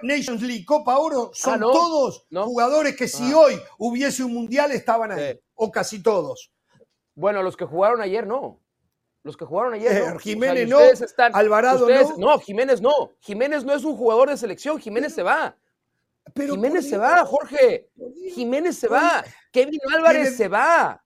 Nations 0.03 0.41
League, 0.41 0.65
Copa 0.65 0.97
Oro, 0.97 1.31
son 1.35 1.57
ah, 1.63 1.67
todos 1.73 2.27
jugadores 2.31 2.97
que 2.97 3.07
si 3.07 3.33
Ah. 3.33 3.37
hoy 3.39 3.61
hubiese 3.77 4.25
un 4.25 4.33
mundial 4.33 4.73
estaban 4.73 5.13
ahí. 5.13 5.33
Sí. 5.35 5.41
O 5.55 5.71
casi 5.71 6.03
todos. 6.03 6.51
Bueno, 7.15 7.43
los 7.43 7.57
que 7.57 7.67
jugaron 7.67 8.01
ayer 8.01 8.27
no. 8.27 8.63
Los 9.29 9.37
que 9.37 9.45
jugaron 9.45 9.75
ayer 9.75 9.93
Eh, 9.93 9.95
no. 10.01 10.05
O 10.07 10.09
sea, 10.13 10.19
Jiménez 10.21 10.69
no, 10.71 10.81
están- 10.81 11.33
Alvarado 11.37 11.81
ustedes- 11.85 12.17
no. 12.17 12.33
No, 12.33 12.39
Jiménez 12.39 12.81
no. 12.81 13.13
Jiménez 13.21 13.63
no 13.63 13.75
es 13.75 13.85
un 13.85 13.95
jugador 13.95 14.31
de 14.31 14.39
selección. 14.39 14.79
Jiménez 14.79 15.15
se 15.15 15.23
va. 15.23 15.55
Pero 16.33 16.55
Jiménez 16.55 16.85
se 16.85 16.97
Dios, 16.97 17.03
va, 17.03 17.25
Jorge. 17.27 17.91
Dios. 17.95 18.35
Jiménez 18.35 18.79
se 18.79 18.89
va. 18.89 19.23
Kevin 19.53 19.81
Álvarez 19.95 20.23
Tiene- 20.23 20.37
se 20.39 20.49
va. 20.49 21.05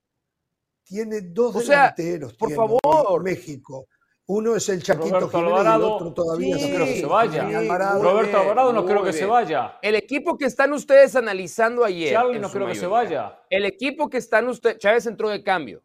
Tiene 0.84 1.20
dos 1.22 1.56
O 1.56 1.60
sea, 1.60 1.92
delanteros. 1.96 2.34
por 2.34 2.48
tiene 2.48 2.64
favor. 2.80 3.22
México. 3.24 3.86
Uno 4.26 4.54
es 4.54 4.68
el 4.68 4.80
Chaquito 4.84 5.18
Roberto 5.18 5.28
Jiménez 5.30 5.48
y 5.48 5.52
el 5.52 5.58
Alvarado. 5.66 5.94
otro 5.94 6.12
todavía 6.14 6.56
Sí, 6.56 6.68
No 6.68 6.74
creo 6.76 6.86
que 6.86 7.00
se 7.00 7.06
vaya. 7.06 7.58
Alvarado. 7.58 7.94
Muy 7.98 8.02
Roberto 8.08 8.30
bien, 8.30 8.40
Alvarado 8.42 8.72
no 8.72 8.86
creo 8.86 9.02
que 9.02 9.12
se 9.12 9.26
vaya. 9.26 9.78
El 9.82 9.96
equipo 9.96 10.38
que 10.38 10.44
están 10.44 10.72
ustedes 10.72 11.16
analizando 11.16 11.84
ayer. 11.84 12.12
Charlie 12.12 12.38
no 12.38 12.48
creo 12.48 12.68
que 12.68 12.76
se 12.76 12.86
vaya. 12.86 13.36
El 13.50 13.64
equipo 13.64 14.08
que 14.08 14.18
están 14.18 14.48
ustedes. 14.48 14.78
Chávez 14.78 15.06
entró 15.06 15.28
de 15.28 15.42
cambio. 15.42 15.82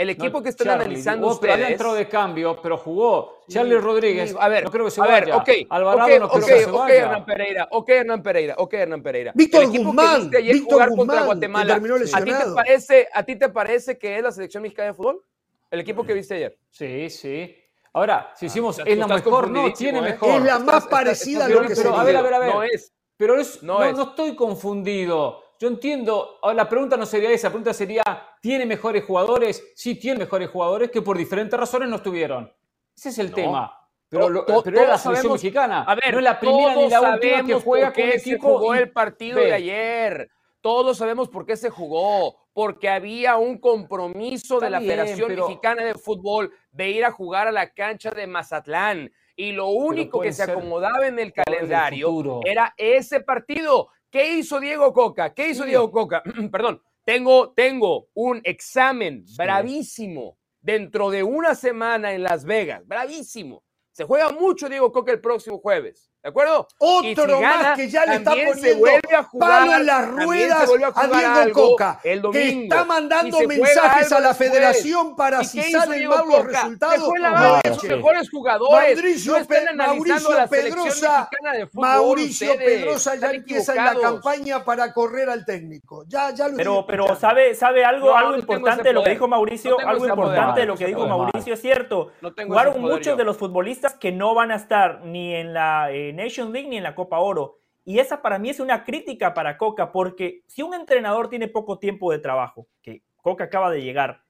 El 0.00 0.08
equipo 0.08 0.38
No, 0.38 0.42
que 0.42 0.48
están 0.48 0.66
Charlie, 0.66 0.84
analizando 0.86 1.26
jugó, 1.28 1.34
ustedes. 1.34 1.70
entrado 1.72 1.94
de 1.94 2.08
cambio, 2.08 2.58
pero 2.62 2.78
jugó. 2.78 3.42
Charlie 3.50 3.76
Rodríguez, 3.76 4.34
a 4.40 4.48
ver, 4.48 4.64
no 4.64 4.70
creo 4.70 4.86
que 4.86 4.90
se 4.90 5.00
a 5.02 5.04
ver, 5.04 5.24
vaya. 5.24 5.36
ok, 5.36 5.48
Alvarado 5.68 6.14
ok, 6.14 6.20
no 6.20 6.28
creo 6.30 6.46
que 6.46 6.58
se 6.58 6.64
ok, 6.70 6.72
vaya. 6.78 6.94
Hernán 6.94 7.24
Pereira, 7.26 7.68
ok, 7.70 7.88
Hernán 7.90 8.22
Pereira, 8.22 8.54
ok, 8.56 8.72
Hernán 8.72 9.02
Pereira. 9.02 9.32
Víctor 9.34 9.62
El 9.64 9.68
equipo 9.68 9.82
que 9.82 9.86
Guzmán, 9.96 10.20
viste 10.22 10.36
ayer 10.38 10.52
Víctor 10.54 10.72
jugar 10.72 10.88
Guzmán, 10.88 11.06
contra 11.06 11.24
Guatemala, 11.26 11.74
terminó 11.74 11.94
¿a 11.96 12.20
ti, 12.24 12.32
te 12.32 12.54
parece, 12.54 13.08
¿a 13.12 13.22
ti 13.24 13.36
te 13.36 13.48
parece 13.50 13.98
que 13.98 14.16
es 14.16 14.22
la 14.22 14.32
selección 14.32 14.62
mexicana 14.62 14.86
de 14.88 14.94
fútbol? 14.94 15.22
El 15.70 15.80
equipo 15.80 16.02
que 16.02 16.14
viste 16.14 16.34
ayer. 16.34 16.58
Sí, 16.70 17.10
sí. 17.10 17.54
Ahora, 17.92 18.32
si 18.36 18.46
hicimos 18.46 18.78
Tú 18.78 18.84
es 18.86 18.96
la 18.96 19.06
mejor, 19.06 19.50
no, 19.50 19.70
tiene 19.74 19.98
¿eh? 19.98 20.02
mejor. 20.02 20.30
Es 20.40 20.44
la 20.44 20.58
más 20.60 20.84
Estás- 20.84 20.86
parecida 20.86 21.44
a 21.44 21.48
lo 21.50 21.60
que 21.60 21.68
pero, 21.74 21.74
se 21.76 21.88
a 21.88 22.04
ver, 22.04 22.16
a 22.16 22.22
ver, 22.22 22.34
a 22.34 22.38
ver. 22.38 22.54
No 22.54 22.62
es. 22.62 22.90
Pero 23.18 23.38
es, 23.38 23.62
No 23.62 23.80
no, 23.80 23.84
es. 23.84 23.94
no 23.98 24.02
estoy 24.04 24.34
confundido. 24.34 25.42
Yo 25.60 25.68
entiendo, 25.68 26.38
la 26.54 26.66
pregunta 26.66 26.96
no 26.96 27.04
sería 27.04 27.30
esa, 27.30 27.48
la 27.48 27.52
pregunta 27.52 27.74
sería, 27.74 28.02
¿tiene 28.40 28.64
mejores 28.64 29.04
jugadores? 29.04 29.62
Sí, 29.76 29.94
tiene 29.94 30.20
mejores 30.20 30.48
jugadores 30.48 30.90
que 30.90 31.02
por 31.02 31.18
diferentes 31.18 31.60
razones 31.60 31.90
no 31.90 31.96
estuvieron. 31.96 32.50
Ese 32.96 33.10
es 33.10 33.18
el 33.18 33.28
No. 33.28 33.36
tema. 33.36 33.76
Pero, 34.08 34.30
lo- 34.30 34.44
to- 34.46 34.62
pero 34.62 34.78
era 34.80 34.88
la 34.88 34.98
selección 34.98 35.16
sabemos- 35.16 35.42
mexicana. 35.42 35.82
A 35.82 35.94
ver, 35.94 36.12
no 36.14 36.18
es 36.18 36.24
la 36.24 36.40
primera 36.40 36.74
ni 36.74 36.88
la 36.88 37.00
última 37.12 37.44
que 37.46 37.54
juega 37.54 37.92
con 37.92 38.02
se 38.04 38.16
equipo. 38.16 38.58
jugó 38.58 38.74
y- 38.74 38.78
el 38.78 38.90
partido 38.90 39.36
ve, 39.36 39.44
de 39.46 39.52
ayer. 39.52 40.30
Todos 40.62 40.96
sabemos 40.96 41.28
por 41.28 41.44
qué 41.44 41.56
se 41.58 41.68
jugó. 41.68 42.40
Porque 42.52 42.88
había 42.88 43.36
un 43.36 43.58
compromiso 43.58 44.54
Está 44.54 44.66
de 44.66 44.70
la 44.70 44.78
bien, 44.80 44.90
Federación 44.92 45.28
pero- 45.28 45.46
Mexicana 45.46 45.84
de 45.84 45.94
Fútbol 45.94 46.52
de 46.72 46.90
ir 46.90 47.04
a 47.04 47.12
jugar 47.12 47.46
a 47.46 47.52
la 47.52 47.68
cancha 47.70 48.10
de 48.10 48.26
Mazatlán. 48.26 49.12
Y 49.36 49.52
lo 49.52 49.68
único 49.68 50.20
que 50.20 50.32
se 50.32 50.42
acomodaba 50.42 51.06
en 51.06 51.18
el 51.18 51.32
calendario 51.32 52.40
era 52.44 52.74
ese 52.76 53.20
partido. 53.20 53.88
¿Qué 54.10 54.34
hizo 54.38 54.60
Diego 54.60 54.92
Coca? 54.92 55.34
¿Qué 55.34 55.50
hizo 55.50 55.62
Sí. 55.62 55.70
Diego 55.70 55.90
Coca? 55.90 56.22
Perdón, 56.52 56.82
tengo, 57.04 57.52
tengo 57.52 58.08
un 58.14 58.40
examen 58.44 59.24
bravísimo 59.36 60.38
dentro 60.60 61.10
de 61.10 61.22
una 61.22 61.54
semana 61.54 62.12
en 62.12 62.22
Las 62.24 62.44
Vegas. 62.44 62.86
Bravísimo. 62.86 63.62
Se 63.92 64.04
juega 64.04 64.30
mucho 64.30 64.68
Diego 64.68 64.92
Coca 64.92 65.12
el 65.12 65.20
próximo 65.20 65.58
jueves. 65.58 66.10
¿De 66.22 66.28
acuerdo? 66.28 66.68
Si 66.70 66.76
Otro 67.12 67.40
gana, 67.40 67.62
más 67.62 67.76
que 67.78 67.88
ya 67.88 68.04
le 68.04 68.16
está 68.16 68.32
poniendo 68.32 68.78
vuelve 68.78 69.16
a 69.16 69.22
jugar, 69.22 69.50
palo 69.60 69.74
en 69.76 69.86
las 69.86 70.08
ruedas 70.08 70.68
a 70.94 71.06
Diego 71.06 71.28
algo 71.34 71.68
Coca, 71.70 72.00
el 72.04 72.18
que 72.18 72.20
domingo. 72.20 72.62
está 72.74 72.82
Y 72.82 72.84
mandando 72.86 73.38
mensajes 73.48 74.12
a 74.12 74.20
la 74.20 74.28
después. 74.28 74.50
federación 74.50 75.16
para 75.16 75.40
¿Y 75.40 75.44
si 75.46 75.62
salen 75.62 76.06
mal 76.08 76.24
los 76.28 76.44
resultados. 76.44 77.08
La 77.18 77.30
no 77.30 77.56
eche. 77.64 77.74
sus 77.74 77.84
mejores 77.84 78.28
jugadores. 78.30 78.96
Mauricio, 78.96 79.38
no 79.38 79.46
Pe- 79.46 79.74
Mauricio 79.74 80.32
la 80.34 80.46
Pedrosa, 80.46 81.30
de 81.54 81.66
fútbol. 81.66 81.88
Mauricio 81.88 82.52
ustedes. 82.52 82.78
Pedrosa 82.82 83.14
ya 83.16 83.30
empieza 83.30 83.72
en 83.74 83.84
la 83.86 83.94
campaña 83.98 84.62
para 84.64 84.92
correr 84.92 85.30
al 85.30 85.46
técnico. 85.46 86.04
Ya, 86.06 86.34
ya 86.34 86.48
lo 86.48 86.84
Pero, 86.86 87.16
sabe, 87.18 87.54
sabe 87.54 87.82
algo, 87.82 88.08
No, 88.08 88.16
algo 88.16 88.36
importante 88.36 88.82
de 88.82 88.92
lo 88.92 89.02
que 89.02 89.10
dijo 89.10 89.26
Mauricio, 89.26 89.78
algo 89.80 90.06
importante 90.06 90.60
de 90.60 90.66
lo 90.66 90.76
que 90.76 90.84
no 90.84 90.88
dijo 90.88 91.06
Mauricio 91.08 91.54
es 91.54 91.62
cierto. 91.62 92.12
Jugaron 92.46 92.78
muchos 92.78 93.16
de 93.16 93.24
los 93.24 93.38
futbolistas 93.38 93.94
que 93.94 94.12
no 94.12 94.34
van 94.34 94.50
a 94.50 94.56
estar 94.56 95.00
ni 95.04 95.34
en 95.34 95.54
la 95.54 95.90
eh, 96.10 96.12
Nation 96.12 96.52
League 96.52 96.68
ni 96.68 96.76
en 96.76 96.82
la 96.82 96.94
Copa 96.94 97.18
Oro. 97.18 97.58
Y 97.84 97.98
esa 97.98 98.20
para 98.22 98.38
mí 98.38 98.50
es 98.50 98.60
una 98.60 98.84
crítica 98.84 99.32
para 99.34 99.56
Coca, 99.56 99.90
porque 99.90 100.42
si 100.46 100.62
un 100.62 100.74
entrenador 100.74 101.28
tiene 101.28 101.48
poco 101.48 101.78
tiempo 101.78 102.12
de 102.12 102.18
trabajo, 102.18 102.66
que 102.82 103.02
Coca 103.16 103.44
acaba 103.44 103.70
de 103.70 103.82
llegar, 103.82 104.22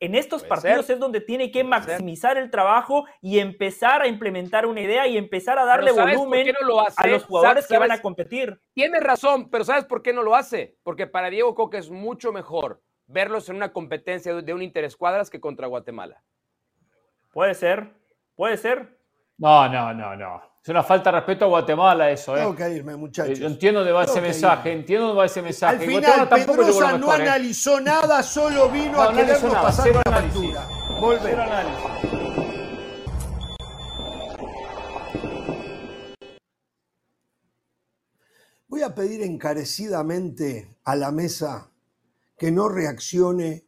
en 0.00 0.14
estos 0.14 0.42
Puede 0.42 0.48
partidos 0.48 0.86
ser. 0.86 0.94
es 0.94 1.00
donde 1.00 1.20
tiene 1.20 1.50
que 1.50 1.64
Puede 1.64 1.80
ser. 1.82 1.90
maximizar 1.92 2.36
el 2.36 2.50
trabajo 2.50 3.04
y 3.20 3.38
empezar 3.38 4.02
a 4.02 4.08
implementar 4.08 4.66
una 4.66 4.80
idea 4.80 5.06
y 5.06 5.16
empezar 5.16 5.58
a 5.58 5.64
darle 5.64 5.92
Pero 5.92 5.96
¿sabes 5.96 6.16
por 6.16 6.26
volumen 6.26 6.46
qué 6.46 6.52
no 6.52 6.66
lo 6.66 6.80
hace? 6.80 6.94
a 6.96 7.06
los 7.06 7.24
jugadores 7.24 7.66
que 7.66 7.78
van 7.78 7.92
a 7.92 8.02
competir. 8.02 8.60
Tienes 8.74 9.02
razón, 9.02 9.48
pero 9.50 9.64
¿sabes 9.64 9.84
por 9.84 10.02
qué 10.02 10.12
no 10.12 10.22
lo 10.22 10.34
hace? 10.34 10.76
Porque 10.82 11.06
para 11.06 11.30
Diego 11.30 11.54
Coca 11.54 11.78
es 11.78 11.90
mucho 11.90 12.32
mejor 12.32 12.82
verlos 13.06 13.48
en 13.48 13.56
una 13.56 13.72
competencia 13.72 14.34
de 14.34 14.54
un 14.54 14.62
interescuadras 14.62 15.30
que 15.30 15.40
contra 15.40 15.66
Guatemala. 15.68 16.22
Puede 17.32 17.54
ser, 17.54 17.92
puede 18.34 18.56
ser. 18.56 18.98
No, 19.38 19.68
no, 19.68 19.92
no, 19.94 20.16
no. 20.16 20.53
Es 20.64 20.68
una 20.70 20.82
falta 20.82 21.10
de 21.12 21.18
respeto 21.18 21.44
a 21.44 21.48
Guatemala 21.48 22.10
eso, 22.10 22.34
¿eh? 22.34 22.40
Tengo 22.40 22.56
que 22.56 22.70
irme, 22.70 22.94
Eh, 22.94 22.96
muchachos. 22.96 23.38
Yo 23.38 23.46
entiendo 23.48 23.80
dónde 23.80 23.92
va 23.92 24.04
ese 24.04 24.14
Tengo 24.14 24.22
que 24.24 24.28
mensaje, 24.32 24.68
irme. 24.70 24.80
entiendo 24.80 25.06
dónde 25.08 25.18
va 25.18 25.26
ese 25.26 25.42
mensaje. 25.42 25.74
Al 25.76 25.80
final, 25.82 26.02
Guatemala 26.02 26.30
Pedrosa 26.46 26.80
lo 26.92 26.98
no 26.98 27.06
mejor, 27.06 27.20
¿eh? 27.20 27.22
analizó 27.22 27.80
nada, 27.82 28.22
solo 28.22 28.70
vino 28.70 28.92
No, 28.92 29.02
a 29.02 29.12
no 29.12 29.18
querernos 29.18 29.42
nada, 29.52 29.62
pasar 29.62 29.88
análisis. 30.06 30.54
factura. 30.54 30.66
Análisis. 31.44 32.14
Voy 38.68 38.82
a 38.82 38.94
pedir 38.94 39.22
encarecidamente 39.22 40.76
a 40.84 40.96
la 40.96 41.12
mesa 41.12 41.70
que 42.36 42.50
no 42.50 42.68
reaccione 42.68 43.66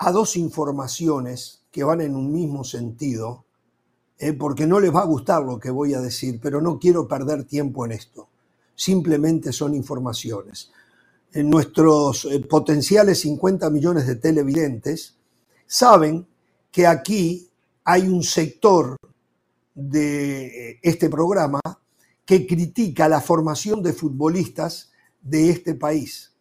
a 0.00 0.10
dos 0.10 0.36
informaciones 0.36 1.64
que 1.70 1.84
van 1.84 2.00
en 2.00 2.16
un 2.16 2.32
mismo 2.32 2.64
sentido, 2.64 3.44
eh, 4.18 4.32
porque 4.32 4.66
no 4.66 4.80
les 4.80 4.92
va 4.92 5.02
a 5.02 5.06
gustar 5.06 5.42
lo 5.44 5.58
que 5.58 5.70
voy 5.70 5.94
a 5.94 6.00
decir, 6.00 6.40
pero 6.42 6.60
no 6.60 6.78
quiero 6.78 7.06
perder 7.06 7.44
tiempo 7.44 7.84
en 7.84 7.92
esto. 7.92 8.28
Simplemente 8.74 9.52
son 9.52 9.74
informaciones. 9.74 10.72
En 11.32 11.48
nuestros 11.48 12.24
eh, 12.24 12.40
potenciales 12.40 13.20
50 13.20 13.70
millones 13.70 14.06
de 14.06 14.16
televidentes 14.16 15.16
saben 15.66 16.26
que 16.72 16.86
aquí 16.86 17.48
hay 17.84 18.08
un 18.08 18.22
sector 18.22 18.96
de 19.74 20.70
eh, 20.70 20.80
este 20.82 21.08
programa 21.08 21.60
que 22.24 22.46
critica 22.46 23.08
la 23.08 23.20
formación 23.20 23.82
de 23.82 23.92
futbolistas 23.92 24.90
de 25.22 25.50
este 25.50 25.74
país. 25.74 26.32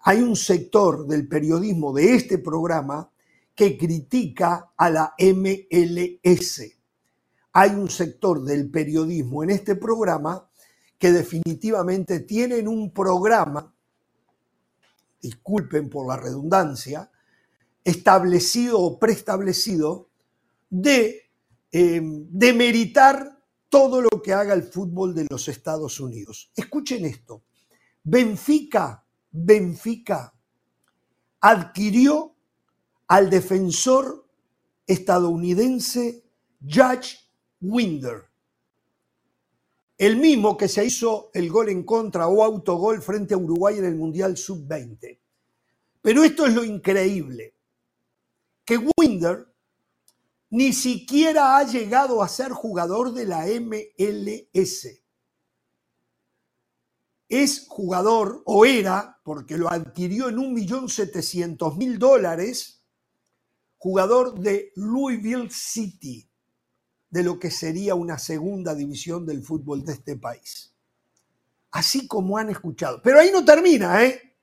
Hay 0.00 0.22
un 0.22 0.34
sector 0.34 1.06
del 1.06 1.28
periodismo 1.28 1.92
de 1.92 2.14
este 2.14 2.38
programa 2.38 3.10
que 3.54 3.76
critica 3.76 4.72
a 4.76 4.90
la 4.90 5.14
MLS. 5.18 6.81
Hay 7.52 7.70
un 7.70 7.90
sector 7.90 8.42
del 8.42 8.70
periodismo 8.70 9.42
en 9.42 9.50
este 9.50 9.76
programa 9.76 10.48
que 10.98 11.12
definitivamente 11.12 12.20
tienen 12.20 12.68
un 12.68 12.92
programa, 12.92 13.74
disculpen 15.20 15.90
por 15.90 16.06
la 16.06 16.16
redundancia, 16.16 17.10
establecido 17.84 18.80
o 18.80 18.98
preestablecido 18.98 20.08
de 20.70 21.30
eh, 21.72 22.00
demeritar 22.02 23.38
todo 23.68 24.00
lo 24.00 24.22
que 24.22 24.32
haga 24.32 24.54
el 24.54 24.62
fútbol 24.62 25.14
de 25.14 25.26
los 25.28 25.48
Estados 25.48 25.98
Unidos. 25.98 26.50
Escuchen 26.54 27.04
esto. 27.04 27.42
Benfica, 28.04 29.04
Benfica 29.30 30.34
adquirió 31.40 32.34
al 33.08 33.28
defensor 33.28 34.28
estadounidense 34.86 36.24
Judge 36.62 37.21
Winder, 37.62 38.24
el 39.96 40.16
mismo 40.16 40.56
que 40.56 40.66
se 40.66 40.84
hizo 40.84 41.30
el 41.32 41.48
gol 41.48 41.68
en 41.68 41.84
contra 41.84 42.26
o 42.26 42.42
autogol 42.42 43.00
frente 43.00 43.34
a 43.34 43.38
Uruguay 43.38 43.78
en 43.78 43.84
el 43.84 43.94
Mundial 43.94 44.36
Sub-20. 44.36 45.18
Pero 46.00 46.24
esto 46.24 46.44
es 46.44 46.54
lo 46.54 46.64
increíble, 46.64 47.54
que 48.64 48.80
Winder 48.98 49.46
ni 50.50 50.72
siquiera 50.72 51.56
ha 51.56 51.64
llegado 51.64 52.20
a 52.20 52.28
ser 52.28 52.50
jugador 52.50 53.14
de 53.14 53.26
la 53.26 53.46
MLS. 53.46 54.88
Es 57.28 57.66
jugador, 57.68 58.42
o 58.44 58.66
era, 58.66 59.20
porque 59.22 59.56
lo 59.56 59.70
adquirió 59.70 60.28
en 60.28 60.40
un 60.40 60.52
millón 60.52 60.88
setecientos 60.88 61.76
mil 61.76 61.98
dólares, 61.98 62.82
jugador 63.78 64.40
de 64.40 64.72
Louisville 64.74 65.48
City, 65.48 66.28
de 67.12 67.22
lo 67.22 67.38
que 67.38 67.50
sería 67.50 67.94
una 67.94 68.18
segunda 68.18 68.74
división 68.74 69.26
del 69.26 69.42
fútbol 69.42 69.84
de 69.84 69.92
este 69.92 70.16
país. 70.16 70.74
Así 71.70 72.08
como 72.08 72.38
han 72.38 72.48
escuchado. 72.48 73.02
Pero 73.02 73.20
ahí 73.20 73.30
no 73.30 73.44
termina, 73.44 74.02
¿eh? 74.02 74.34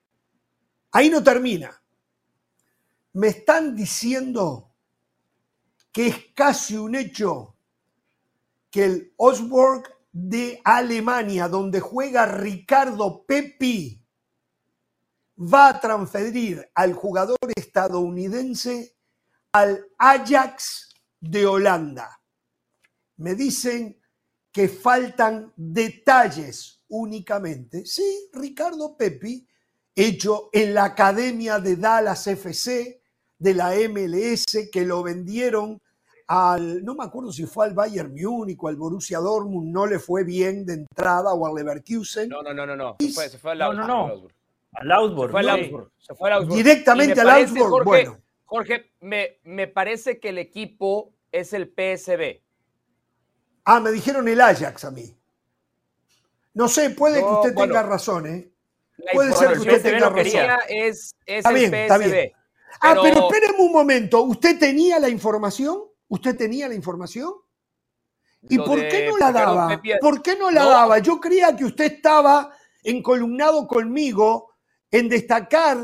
Ahí 0.91 1.09
no 1.09 1.23
termina. 1.23 1.81
Me 3.13 3.29
están 3.29 3.75
diciendo 3.75 4.71
que 5.91 6.07
es 6.07 6.15
casi 6.35 6.77
un 6.77 6.93
hecho 6.93 7.55
que 8.69 8.85
el 8.85 9.13
Osborg 9.17 9.85
de 10.11 10.61
Alemania, 10.63 11.47
donde 11.47 11.79
juega 11.79 12.27
Ricardo 12.27 13.25
Pepi, 13.25 13.99
va 15.39 15.69
a 15.69 15.79
transferir 15.79 16.69
al 16.75 16.93
jugador 16.93 17.37
estadounidense 17.55 18.95
al 19.53 19.87
Ajax 19.97 20.93
de 21.19 21.47
Holanda. 21.47 22.18
Me 23.19 23.35
dicen 23.35 23.99
que 24.51 24.67
faltan 24.67 25.53
detalles 25.55 26.81
únicamente. 26.87 27.85
Sí, 27.85 28.29
Ricardo 28.33 28.97
Pepi, 28.97 29.47
hecho 29.95 30.49
en 30.53 30.73
la 30.73 30.85
Academia 30.85 31.59
de 31.59 31.75
Dallas 31.75 32.25
FC, 32.27 33.01
de 33.37 33.53
la 33.53 33.71
MLS 33.89 34.69
que 34.71 34.85
lo 34.85 35.03
vendieron 35.03 35.79
al, 36.27 36.83
no 36.85 36.93
me 36.95 37.03
acuerdo 37.03 37.31
si 37.31 37.45
fue 37.45 37.65
al 37.65 37.73
Bayern 37.73 38.13
Múnich 38.13 38.57
o 38.61 38.67
al 38.67 38.75
Borussia 38.75 39.17
Dortmund, 39.17 39.73
no 39.73 39.87
le 39.87 39.97
fue 39.97 40.23
bien 40.23 40.65
de 40.65 40.73
entrada 40.73 41.33
o 41.33 41.45
al 41.47 41.55
Leverkusen. 41.55 42.29
No, 42.29 42.43
no, 42.43 42.53
no, 42.53 42.65
no, 42.67 42.75
no. 42.75 42.97
Se 42.99 43.39
fue, 43.39 43.51
al 43.51 43.61
Augsburg. 43.63 43.87
No, 43.87 44.07
no, 44.07 44.15
no. 44.15 44.27
Al 44.73 44.91
Augsburg. 44.91 45.91
Se 45.97 46.13
fue 46.13 46.29
al 46.29 46.37
Augsburg. 46.37 46.57
Directamente 46.57 47.19
al 47.19 47.29
Augsburg. 47.29 47.69
Jorge, 47.69 47.85
bueno. 47.85 48.17
Jorge, 48.45 48.91
me, 49.01 49.39
me 49.43 49.67
parece 49.67 50.19
que 50.19 50.29
el 50.29 50.37
equipo 50.37 51.13
es 51.31 51.53
el 51.53 51.67
PSB. 51.67 52.41
Ah, 53.71 53.79
me 53.79 53.91
dijeron 53.91 54.27
el 54.27 54.41
Ajax 54.41 54.83
a 54.85 54.89
mí. 54.89 55.15
No 56.55 56.67
sé, 56.67 56.89
puede 56.89 57.19
que 57.19 57.25
usted 57.25 57.53
tenga 57.53 57.83
razón, 57.83 58.25
¿eh? 58.25 58.51
Puede 59.13 59.31
ser 59.35 59.53
que 59.53 59.59
usted 59.59 59.83
tenga 59.83 60.09
razón. 60.09 60.49
Es, 60.67 61.15
es 61.23 61.45
el 61.45 61.53
bien, 61.53 61.71
PSB. 61.87 62.31
Ah, 62.81 62.95
pero 62.99 63.27
espérenme 63.27 63.59
un 63.59 63.71
momento. 63.71 64.23
¿Usted 64.23 64.57
tenía 64.57 64.97
la 64.97 65.07
información? 65.07 65.83
¿Usted 66.07 66.35
tenía 66.35 66.67
la 66.67 66.73
información? 66.73 67.31
¿Y 68.49 68.57
por 68.57 68.79
qué 68.87 69.05
no 69.07 69.17
la 69.19 69.31
daba? 69.31 69.81
¿Por 70.01 70.23
qué 70.23 70.35
no 70.35 70.49
la 70.49 70.65
daba? 70.65 70.97
Yo 70.97 71.19
creía 71.19 71.55
que 71.55 71.65
usted 71.65 71.93
estaba 71.93 72.51
encolumnado 72.81 73.67
conmigo 73.67 74.55
en 74.89 75.09
destacar 75.09 75.77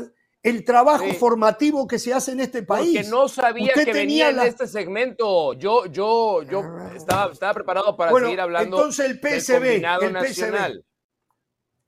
el 0.46 0.64
trabajo 0.64 1.12
formativo 1.14 1.88
que 1.88 1.98
se 1.98 2.14
hace 2.14 2.32
en 2.32 2.40
este 2.40 2.62
país. 2.62 2.96
Porque 2.96 3.08
no 3.08 3.28
sabía 3.28 3.72
que 3.72 3.92
venía 3.92 4.30
en 4.30 4.38
este 4.40 4.68
segmento. 4.68 5.54
Yo, 5.54 5.86
yo, 5.86 6.42
yo 6.44 6.62
estaba, 6.94 7.32
estaba 7.32 7.52
preparado 7.52 7.96
para 7.96 8.12
seguir 8.12 8.40
hablando 8.40 8.76
entonces 8.76 9.10
el 9.10 9.20
PSB, 9.20 9.84
el 10.02 10.12
nacional. 10.12 10.84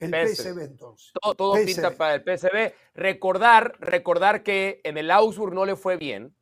El 0.00 0.28
PSV, 0.28 0.60
entonces. 0.60 1.12
Todo, 1.36 1.54
pinta 1.64 1.92
para 1.92 2.16
el 2.16 2.22
PSV. 2.22 2.72
Recordar, 2.94 3.76
recordar 3.78 4.42
que 4.42 4.80
en 4.82 4.98
el 4.98 5.10
Augsburg 5.10 5.54
no 5.54 5.64
le 5.64 5.76
fue 5.76 5.96
bien. 5.96 6.34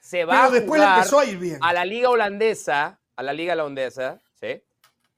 Se 0.00 0.24
va 0.24 0.44
a 0.44 0.50
después 0.50 0.80
jugar 0.80 0.98
empezó 0.98 1.18
a, 1.18 1.24
ir 1.24 1.38
bien. 1.38 1.58
a 1.62 1.72
la 1.72 1.84
liga 1.84 2.10
holandesa, 2.10 3.00
a 3.16 3.22
la 3.22 3.32
liga 3.32 3.54
holandesa, 3.54 4.20
¿sí? 4.34 4.62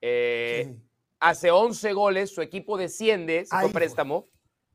Eh, 0.01 0.77
hace 1.21 1.51
11 1.51 1.93
goles, 1.93 2.31
su 2.31 2.41
equipo 2.41 2.79
desciende, 2.79 3.45
se 3.45 3.57
fue 3.57 3.71
préstamo, 3.71 4.29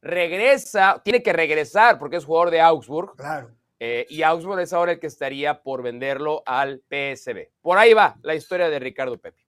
regresa, 0.03 1.01
tiene 1.03 1.23
que 1.23 1.33
regresar 1.33 1.97
porque 1.97 2.17
es 2.17 2.25
jugador 2.25 2.51
de 2.51 2.61
Augsburg. 2.61 3.15
Claro. 3.15 3.49
Eh, 3.79 4.05
y 4.09 4.21
Augsburg 4.21 4.59
es 4.59 4.71
ahora 4.73 4.93
el 4.93 4.99
que 4.99 5.07
estaría 5.07 5.61
por 5.61 5.81
venderlo 5.81 6.43
al 6.45 6.81
PSV. 6.89 7.49
Por 7.61 7.77
ahí 7.77 7.93
va 7.93 8.15
la 8.21 8.35
historia 8.35 8.69
de 8.69 8.79
Ricardo 8.79 9.17
Pepe. 9.17 9.43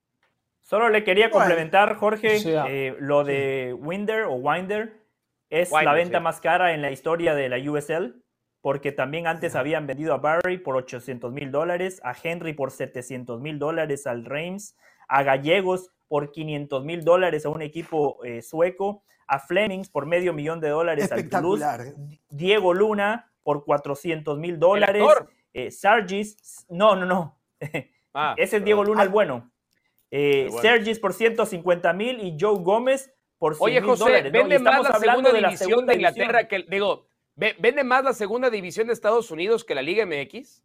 Solo 0.62 0.89
le 0.89 1.03
quería 1.03 1.30
complementar, 1.30 1.95
Jorge, 1.95 2.39
eh, 2.43 2.95
lo 2.99 3.24
de 3.24 3.76
Winder 3.78 4.24
o 4.24 4.34
Winder 4.34 4.99
es 5.51 5.72
la 5.72 5.93
venta 5.93 6.20
más 6.20 6.41
cara 6.41 6.74
en 6.74 6.82
la 6.82 6.89
historia 6.89 7.36
de 7.36 7.49
la 7.49 7.58
USL, 7.58 8.16
porque 8.62 8.91
también 8.91 9.28
antes 9.28 9.56
habían 9.56 9.86
vendido 9.86 10.14
a 10.16 10.18
Barry 10.18 10.58
por 10.58 10.76
800 10.76 11.32
mil 11.32 11.51
dólares, 11.51 12.01
a 12.03 12.16
Henry 12.22 12.53
por 12.53 12.72
700 12.72 13.39
mil 13.39 13.60
dólares 13.60 14.08
al 14.08 14.26
Reims, 14.26 14.76
a 15.08 15.22
Gallegos 15.22 15.91
por 16.08 16.32
500 16.32 16.84
mil 16.84 17.03
dólares 17.03 17.45
a 17.45 17.49
un 17.49 17.62
equipo 17.62 18.24
eh, 18.24 18.41
sueco, 18.41 19.03
a 19.28 19.39
Flemings 19.39 19.89
por 19.89 20.05
medio 20.05 20.34
millón 20.34 20.59
de 20.59 20.69
dólares 20.69 21.11
al 21.11 21.30
Toulouse, 21.30 21.63
¿eh? 21.63 22.19
Diego 22.30 22.73
Luna 22.73 23.32
por 23.43 23.63
400 23.63 24.38
mil 24.38 24.59
dólares, 24.59 25.03
Sargis, 25.69 26.65
no, 26.69 26.95
no, 26.95 27.05
no, 27.05 27.39
ah, 28.13 28.36
ese 28.38 28.57
es 28.57 28.63
Diego 28.63 28.84
Luna 28.84 29.03
el 29.03 29.09
bueno. 29.09 29.51
Eh, 30.11 30.49
Sergis 30.61 30.99
por 30.99 31.13
150 31.13 31.91
mil 31.93 32.19
y 32.21 32.38
Joe 32.39 32.59
Gómez 32.59 33.13
por 33.38 33.55
100 33.55 33.65
Oye, 33.65 33.82
José, 33.82 34.30
vende 34.30 34.59
más 34.59 34.84
la 34.84 34.99
segunda 34.99 35.32
división 35.32 35.86
de, 35.86 35.95
Inglaterra 35.95 36.47
que, 36.47 36.65
digo, 36.69 37.07
¿vende 37.36 37.84
más 37.84 38.03
la 38.03 38.13
segunda 38.13 38.49
división 38.49 38.88
de 38.88 38.93
Estados 38.93 39.30
Unidos 39.32 39.63
que 39.63 39.76
la 39.76 39.82
Liga 39.82 40.05
MX? 40.05 40.63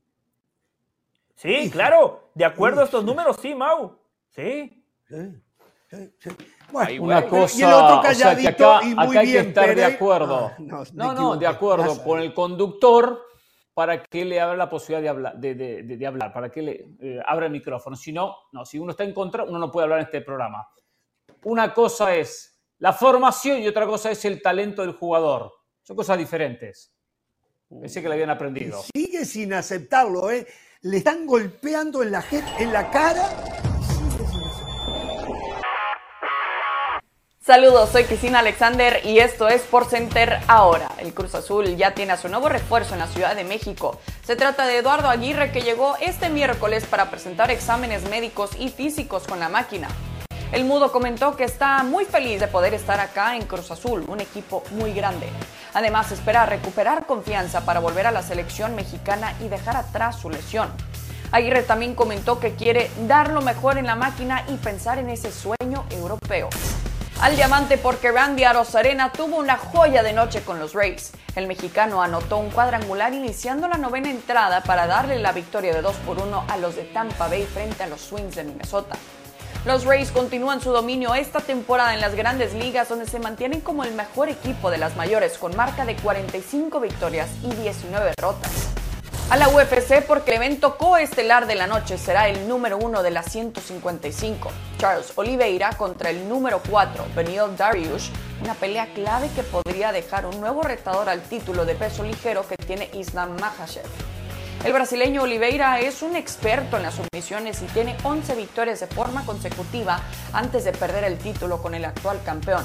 Sí, 1.34 1.70
claro, 1.70 2.30
de 2.34 2.44
acuerdo 2.44 2.82
a 2.82 2.84
estos 2.84 3.02
números, 3.02 3.38
sí, 3.40 3.54
Mau. 3.54 3.98
Sí. 4.28 4.84
Bueno, 6.70 7.03
una 7.03 7.26
cosa, 7.26 7.59
y 7.59 7.62
el 7.62 7.72
otro 7.72 8.01
calladito 8.01 8.82
y 8.82 8.95
muy 8.95 9.16
hay 9.16 9.26
bien, 9.26 9.43
que 9.43 9.49
estar 9.49 9.74
de 9.74 9.84
acuerdo. 9.84 10.47
Ah, 10.47 10.84
no, 10.93 11.14
no, 11.14 11.36
de 11.36 11.47
acuerdo 11.47 12.03
con 12.03 12.20
el 12.20 12.32
conductor 12.32 13.26
para 13.74 14.03
que 14.05 14.24
le 14.24 14.41
abra 14.41 14.57
la 14.57 14.68
posibilidad 14.68 15.03
de 15.03 15.09
hablar, 15.09 15.38
de, 15.38 16.07
hablar 16.07 16.32
para 16.32 16.51
que 16.51 16.62
le 16.62 16.97
eh, 17.01 17.20
abra 17.26 17.47
el 17.47 17.53
micrófono. 17.53 17.97
Si 17.97 18.12
no, 18.12 18.36
no, 18.53 18.64
si 18.64 18.78
uno 18.78 18.93
está 18.93 19.05
en 19.05 19.12
contra, 19.12 19.43
uno 19.45 19.59
no 19.59 19.70
puede 19.70 19.84
hablar 19.84 20.01
en 20.01 20.05
este 20.05 20.20
programa. 20.20 20.68
Una 21.45 21.74
cosa 21.74 22.14
es 22.14 22.61
la 22.78 22.93
formación 22.93 23.61
y 23.61 23.66
otra 23.66 23.86
cosa 23.86 24.11
es 24.11 24.24
el 24.24 24.41
talento 24.41 24.82
del 24.82 24.93
jugador. 24.93 25.53
Son 25.82 25.97
cosas 25.97 26.18
diferentes. 26.18 26.95
Pensé 27.68 28.03
que 28.03 28.09
le 28.09 28.14
habían 28.14 28.30
aprendido. 28.30 28.80
Sigue 28.95 29.24
sin 29.24 29.53
aceptarlo, 29.55 30.30
¿eh? 30.30 30.47
Le 30.82 30.97
están 30.99 31.26
golpeando 31.26 32.03
en 32.03 32.12
la, 32.12 32.24
en 32.59 32.72
la 32.72 32.91
cara 32.91 33.28
Saludos, 37.43 37.88
soy 37.88 38.05
Cristina 38.05 38.41
Alexander 38.41 39.01
y 39.03 39.18
esto 39.18 39.49
es 39.49 39.62
Sport 39.62 39.88
Center 39.88 40.41
ahora. 40.47 40.91
El 40.99 41.14
Cruz 41.14 41.34
Azul 41.34 41.74
ya 41.74 41.95
tiene 41.95 42.12
a 42.12 42.18
su 42.18 42.28
nuevo 42.28 42.51
refuerzo 42.51 42.93
en 42.93 42.99
la 42.99 43.07
Ciudad 43.07 43.34
de 43.34 43.45
México. 43.45 43.99
Se 44.22 44.36
trata 44.36 44.66
de 44.66 44.76
Eduardo 44.76 45.09
Aguirre 45.09 45.51
que 45.51 45.62
llegó 45.62 45.97
este 46.03 46.28
miércoles 46.28 46.84
para 46.84 47.11
presentar 47.11 47.51
exámenes 47.51 48.07
médicos 48.11 48.51
y 48.59 48.68
físicos 48.68 49.22
con 49.26 49.41
la 49.41 49.49
máquina. 49.49 49.88
El 50.53 50.66
Mudo 50.66 50.93
comentó 50.93 51.34
que 51.34 51.45
está 51.45 51.82
muy 51.82 52.05
feliz 52.05 52.41
de 52.41 52.47
poder 52.47 52.74
estar 52.74 53.01
acá 53.01 53.34
en 53.34 53.47
Cruz 53.47 53.70
Azul, 53.70 54.05
un 54.07 54.20
equipo 54.20 54.62
muy 54.72 54.93
grande. 54.93 55.26
Además, 55.72 56.12
espera 56.12 56.45
recuperar 56.45 57.07
confianza 57.07 57.64
para 57.64 57.80
volver 57.80 58.07
a 58.07 58.12
la 58.12 58.22
selección 58.22 58.74
mexicana 58.74 59.32
y 59.41 59.49
dejar 59.49 59.76
atrás 59.76 60.16
su 60.16 60.28
lesión. 60.28 60.70
Aguirre 61.32 61.62
también 61.62 61.95
comentó 61.95 62.38
que 62.38 62.55
quiere 62.55 62.91
dar 63.09 63.30
lo 63.30 63.41
mejor 63.41 63.78
en 63.78 63.86
la 63.86 63.97
máquina 63.97 64.45
y 64.49 64.57
pensar 64.57 64.99
en 64.99 65.09
ese 65.09 65.32
sueño 65.32 65.86
europeo 65.88 66.51
al 67.20 67.36
diamante 67.36 67.76
porque 67.76 68.10
Randy 68.10 68.44
Arozarena 68.44 69.12
tuvo 69.12 69.36
una 69.36 69.58
joya 69.58 70.02
de 70.02 70.12
noche 70.12 70.42
con 70.42 70.58
los 70.58 70.72
Rays. 70.72 71.12
El 71.36 71.46
mexicano 71.46 72.02
anotó 72.02 72.38
un 72.38 72.50
cuadrangular 72.50 73.12
iniciando 73.12 73.68
la 73.68 73.76
novena 73.76 74.10
entrada 74.10 74.62
para 74.62 74.86
darle 74.86 75.18
la 75.18 75.32
victoria 75.32 75.74
de 75.74 75.82
2 75.82 75.96
por 76.06 76.18
1 76.18 76.44
a 76.48 76.56
los 76.56 76.76
de 76.76 76.84
Tampa 76.84 77.28
Bay 77.28 77.44
frente 77.44 77.82
a 77.82 77.88
los 77.88 78.00
Swings 78.00 78.36
de 78.36 78.44
Minnesota. 78.44 78.96
Los 79.66 79.84
Rays 79.84 80.10
continúan 80.10 80.62
su 80.62 80.70
dominio 80.72 81.14
esta 81.14 81.40
temporada 81.40 81.92
en 81.92 82.00
las 82.00 82.14
grandes 82.14 82.54
ligas 82.54 82.88
donde 82.88 83.06
se 83.06 83.18
mantienen 83.18 83.60
como 83.60 83.84
el 83.84 83.92
mejor 83.92 84.30
equipo 84.30 84.70
de 84.70 84.78
las 84.78 84.96
mayores 84.96 85.36
con 85.36 85.54
marca 85.54 85.84
de 85.84 85.96
45 85.96 86.80
victorias 86.80 87.28
y 87.42 87.54
19 87.54 88.12
derrotas 88.16 88.79
a 89.30 89.36
la 89.36 89.48
UFC 89.48 90.02
porque 90.04 90.32
el 90.32 90.38
evento 90.38 90.76
coestelar 90.76 91.46
de 91.46 91.54
la 91.54 91.68
noche 91.68 91.96
será 91.98 92.28
el 92.28 92.48
número 92.48 92.78
uno 92.78 93.00
de 93.04 93.12
las 93.12 93.30
155. 93.30 94.50
Charles 94.76 95.12
Oliveira 95.14 95.70
contra 95.76 96.10
el 96.10 96.28
número 96.28 96.60
4, 96.68 97.06
Benil 97.14 97.56
Dariush, 97.56 98.10
una 98.42 98.54
pelea 98.54 98.92
clave 98.92 99.30
que 99.36 99.44
podría 99.44 99.92
dejar 99.92 100.26
un 100.26 100.40
nuevo 100.40 100.62
retador 100.62 101.08
al 101.08 101.22
título 101.22 101.64
de 101.64 101.76
peso 101.76 102.02
ligero 102.02 102.44
que 102.48 102.56
tiene 102.56 102.90
Islam 102.92 103.36
Makhachev. 103.40 103.84
El 104.64 104.72
brasileño 104.72 105.22
Oliveira 105.22 105.78
es 105.78 106.02
un 106.02 106.16
experto 106.16 106.76
en 106.76 106.82
las 106.82 106.94
sumisiones 106.94 107.62
y 107.62 107.66
tiene 107.66 107.96
11 108.02 108.34
victorias 108.34 108.80
de 108.80 108.88
forma 108.88 109.24
consecutiva 109.24 110.00
antes 110.32 110.64
de 110.64 110.72
perder 110.72 111.04
el 111.04 111.18
título 111.18 111.62
con 111.62 111.76
el 111.76 111.84
actual 111.84 112.20
campeón. 112.24 112.64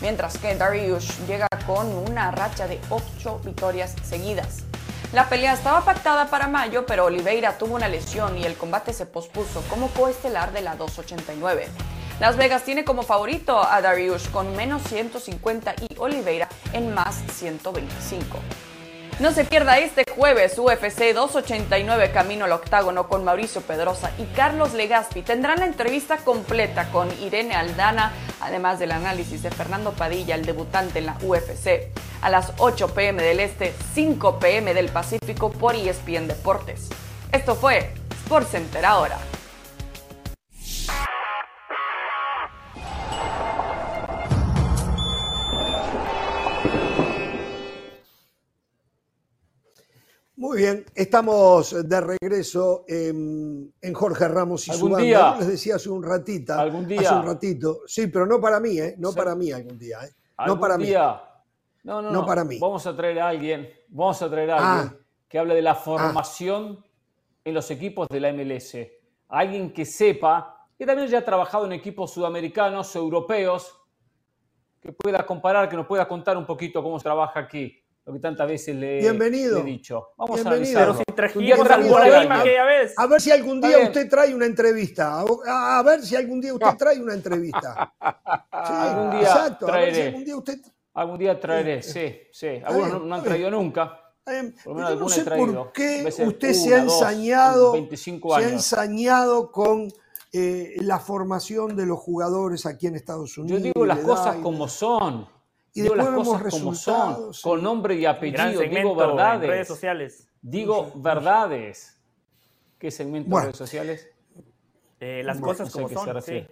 Mientras 0.00 0.38
que 0.38 0.54
Dariush 0.54 1.26
llega 1.26 1.46
con 1.66 1.86
una 2.08 2.30
racha 2.30 2.66
de 2.66 2.80
8 2.88 3.42
victorias 3.44 3.94
seguidas. 4.02 4.64
La 5.12 5.28
pelea 5.28 5.54
estaba 5.54 5.84
pactada 5.84 6.26
para 6.26 6.46
mayo, 6.46 6.86
pero 6.86 7.06
Oliveira 7.06 7.58
tuvo 7.58 7.74
una 7.74 7.88
lesión 7.88 8.38
y 8.38 8.44
el 8.44 8.54
combate 8.54 8.92
se 8.92 9.06
pospuso 9.06 9.60
como 9.68 9.88
coestelar 9.88 10.52
de 10.52 10.60
la 10.60 10.76
289. 10.76 11.66
Las 12.20 12.36
Vegas 12.36 12.62
tiene 12.62 12.84
como 12.84 13.02
favorito 13.02 13.60
a 13.60 13.80
Darius 13.80 14.28
con 14.28 14.54
menos 14.54 14.82
150 14.84 15.74
y 15.80 15.98
Oliveira 15.98 16.48
en 16.72 16.94
más 16.94 17.24
125. 17.32 18.38
No 19.20 19.32
se 19.32 19.44
pierda 19.44 19.78
este 19.78 20.06
jueves 20.10 20.58
UFC 20.58 21.12
289 21.12 22.10
Camino 22.10 22.46
al 22.46 22.52
Octágono 22.52 23.06
con 23.06 23.22
Mauricio 23.22 23.60
Pedrosa 23.60 24.10
y 24.16 24.24
Carlos 24.34 24.72
Legaspi. 24.72 25.20
Tendrán 25.20 25.60
la 25.60 25.66
entrevista 25.66 26.16
completa 26.16 26.90
con 26.90 27.06
Irene 27.20 27.54
Aldana, 27.54 28.14
además 28.40 28.78
del 28.78 28.92
análisis 28.92 29.42
de 29.42 29.50
Fernando 29.50 29.92
Padilla, 29.92 30.36
el 30.36 30.46
debutante 30.46 31.00
en 31.00 31.06
la 31.06 31.18
UFC, 31.20 31.90
a 32.22 32.30
las 32.30 32.54
8 32.56 32.94
pm 32.94 33.22
del 33.22 33.40
Este, 33.40 33.74
5 33.94 34.38
pm 34.38 34.72
del 34.72 34.88
Pacífico 34.88 35.52
por 35.52 35.74
ESPN 35.74 36.26
Deportes. 36.26 36.88
Esto 37.30 37.54
fue 37.56 37.92
Center 38.50 38.86
ahora. 38.86 39.18
Muy 50.40 50.56
bien, 50.56 50.86
estamos 50.94 51.86
de 51.86 52.00
regreso 52.00 52.86
en, 52.88 53.74
Jorge 53.92 54.26
Ramos 54.26 54.66
y 54.68 54.72
su 54.72 54.88
banda. 54.88 55.36
Les 55.36 55.48
decía 55.48 55.74
hace 55.74 55.90
un. 55.90 56.02
Algún 56.02 56.88
día. 56.88 57.00
Hace 57.00 57.14
un 57.14 57.26
ratito. 57.26 57.80
Sí, 57.86 58.06
pero 58.06 58.24
no 58.24 58.40
para 58.40 58.58
mí, 58.58 58.78
¿eh? 58.78 58.94
No 58.96 59.12
para 59.12 59.34
mí 59.34 59.52
algún 59.52 59.76
día, 59.76 59.98
¿eh? 60.02 60.14
No 60.46 60.58
para 60.58 60.78
día? 60.78 61.12
mí. 61.12 61.20
No, 61.82 62.00
no, 62.00 62.10
no. 62.10 62.24
para 62.24 62.44
mí. 62.44 62.58
Vamos 62.58 62.86
a 62.86 62.96
traer 62.96 63.20
a 63.20 63.28
alguien, 63.28 63.68
vamos 63.88 64.22
a 64.22 64.30
traer 64.30 64.52
a 64.52 64.56
ah. 64.56 64.80
alguien 64.80 64.98
que 65.28 65.38
hable 65.38 65.54
de 65.54 65.60
la 65.60 65.74
formación 65.74 66.82
en 67.44 67.54
los 67.54 67.70
equipos 67.70 68.08
de 68.08 68.20
la 68.20 68.32
MLS. 68.32 68.78
Alguien 69.28 69.74
que 69.74 69.84
sepa, 69.84 70.66
que 70.78 70.86
también 70.86 71.06
ya 71.08 71.18
ha 71.18 71.24
trabajado 71.24 71.66
en 71.66 71.72
equipos 71.72 72.14
sudamericanos, 72.14 72.96
europeos, 72.96 73.78
que 74.80 74.90
pueda 74.90 75.26
comparar, 75.26 75.68
que 75.68 75.76
nos 75.76 75.86
pueda 75.86 76.08
contar 76.08 76.38
un 76.38 76.46
poquito 76.46 76.82
cómo 76.82 76.98
se 76.98 77.02
trabaja 77.02 77.40
aquí 77.40 77.76
lo 78.10 78.14
que 78.14 78.20
tantas 78.20 78.48
veces 78.48 78.74
le, 78.74 78.98
he 78.98 79.62
dicho. 79.62 80.08
Vamos 80.16 80.44
a 80.44 80.50
ver 80.50 80.66
si 80.66 80.74
A 80.74 80.86
ver 83.06 83.20
si 83.20 83.30
algún 83.30 83.60
día 83.60 83.78
usted 83.78 84.08
trae 84.08 84.34
una 84.34 84.46
entrevista. 84.46 85.24
A, 85.46 85.82
ver 85.84 86.02
si 86.02 86.16
algún 86.16 86.40
día 86.40 86.54
usted 86.54 86.76
trae 86.76 87.00
una 87.00 87.14
entrevista. 87.14 87.94
algún 88.50 89.10
día 89.12 89.20
exacto, 89.20 89.66
traeré. 89.66 90.08
algún 90.08 90.24
día 90.24 90.36
usted... 90.36 90.58
Algún 90.92 91.18
día 91.18 91.40
traeré, 91.40 91.82
sí, 91.82 92.18
sí. 92.32 92.60
Algunos 92.64 93.04
no, 93.04 93.14
han 93.14 93.22
traído 93.22 93.50
nunca. 93.50 93.96
Por 94.64 94.76
no 94.76 95.08
sé 95.08 95.24
por 95.24 95.72
qué 95.72 96.12
usted 96.26 96.52
se 96.52 96.74
ha 96.74 96.82
ensañado, 96.82 97.74
se 97.74 98.44
ha 98.44 98.48
ensañado 98.48 99.50
con 99.50 99.88
eh, 100.32 100.74
la 100.78 100.98
formación 100.98 101.76
de 101.76 101.86
los 101.86 101.98
jugadores 101.98 102.66
aquí 102.66 102.88
en 102.88 102.96
Estados 102.96 103.38
Unidos. 103.38 103.60
Yo 103.60 103.64
digo 103.64 103.86
las 103.86 104.00
cosas 104.00 104.36
como 104.36 104.68
son 104.68 105.26
y 105.74 105.82
digo 105.82 105.94
las 105.94 106.08
cosas 106.08 106.50
como 106.50 106.74
son, 106.74 107.32
con 107.42 107.62
nombre 107.62 107.94
y 107.94 108.06
apellido, 108.06 108.60
digo 108.62 108.94
verdades. 108.94 109.48
redes 109.48 109.68
sociales. 109.68 110.28
Digo 110.42 110.92
verdades. 110.96 112.00
¿Qué 112.78 112.90
segmento 112.90 113.36
de 113.36 113.42
redes 113.42 113.56
sociales? 113.56 114.08
Eh, 114.98 115.22
las 115.24 115.40
cosas 115.40 115.70
como 115.70 115.88
son, 115.88 116.22
sí. 116.22 116.46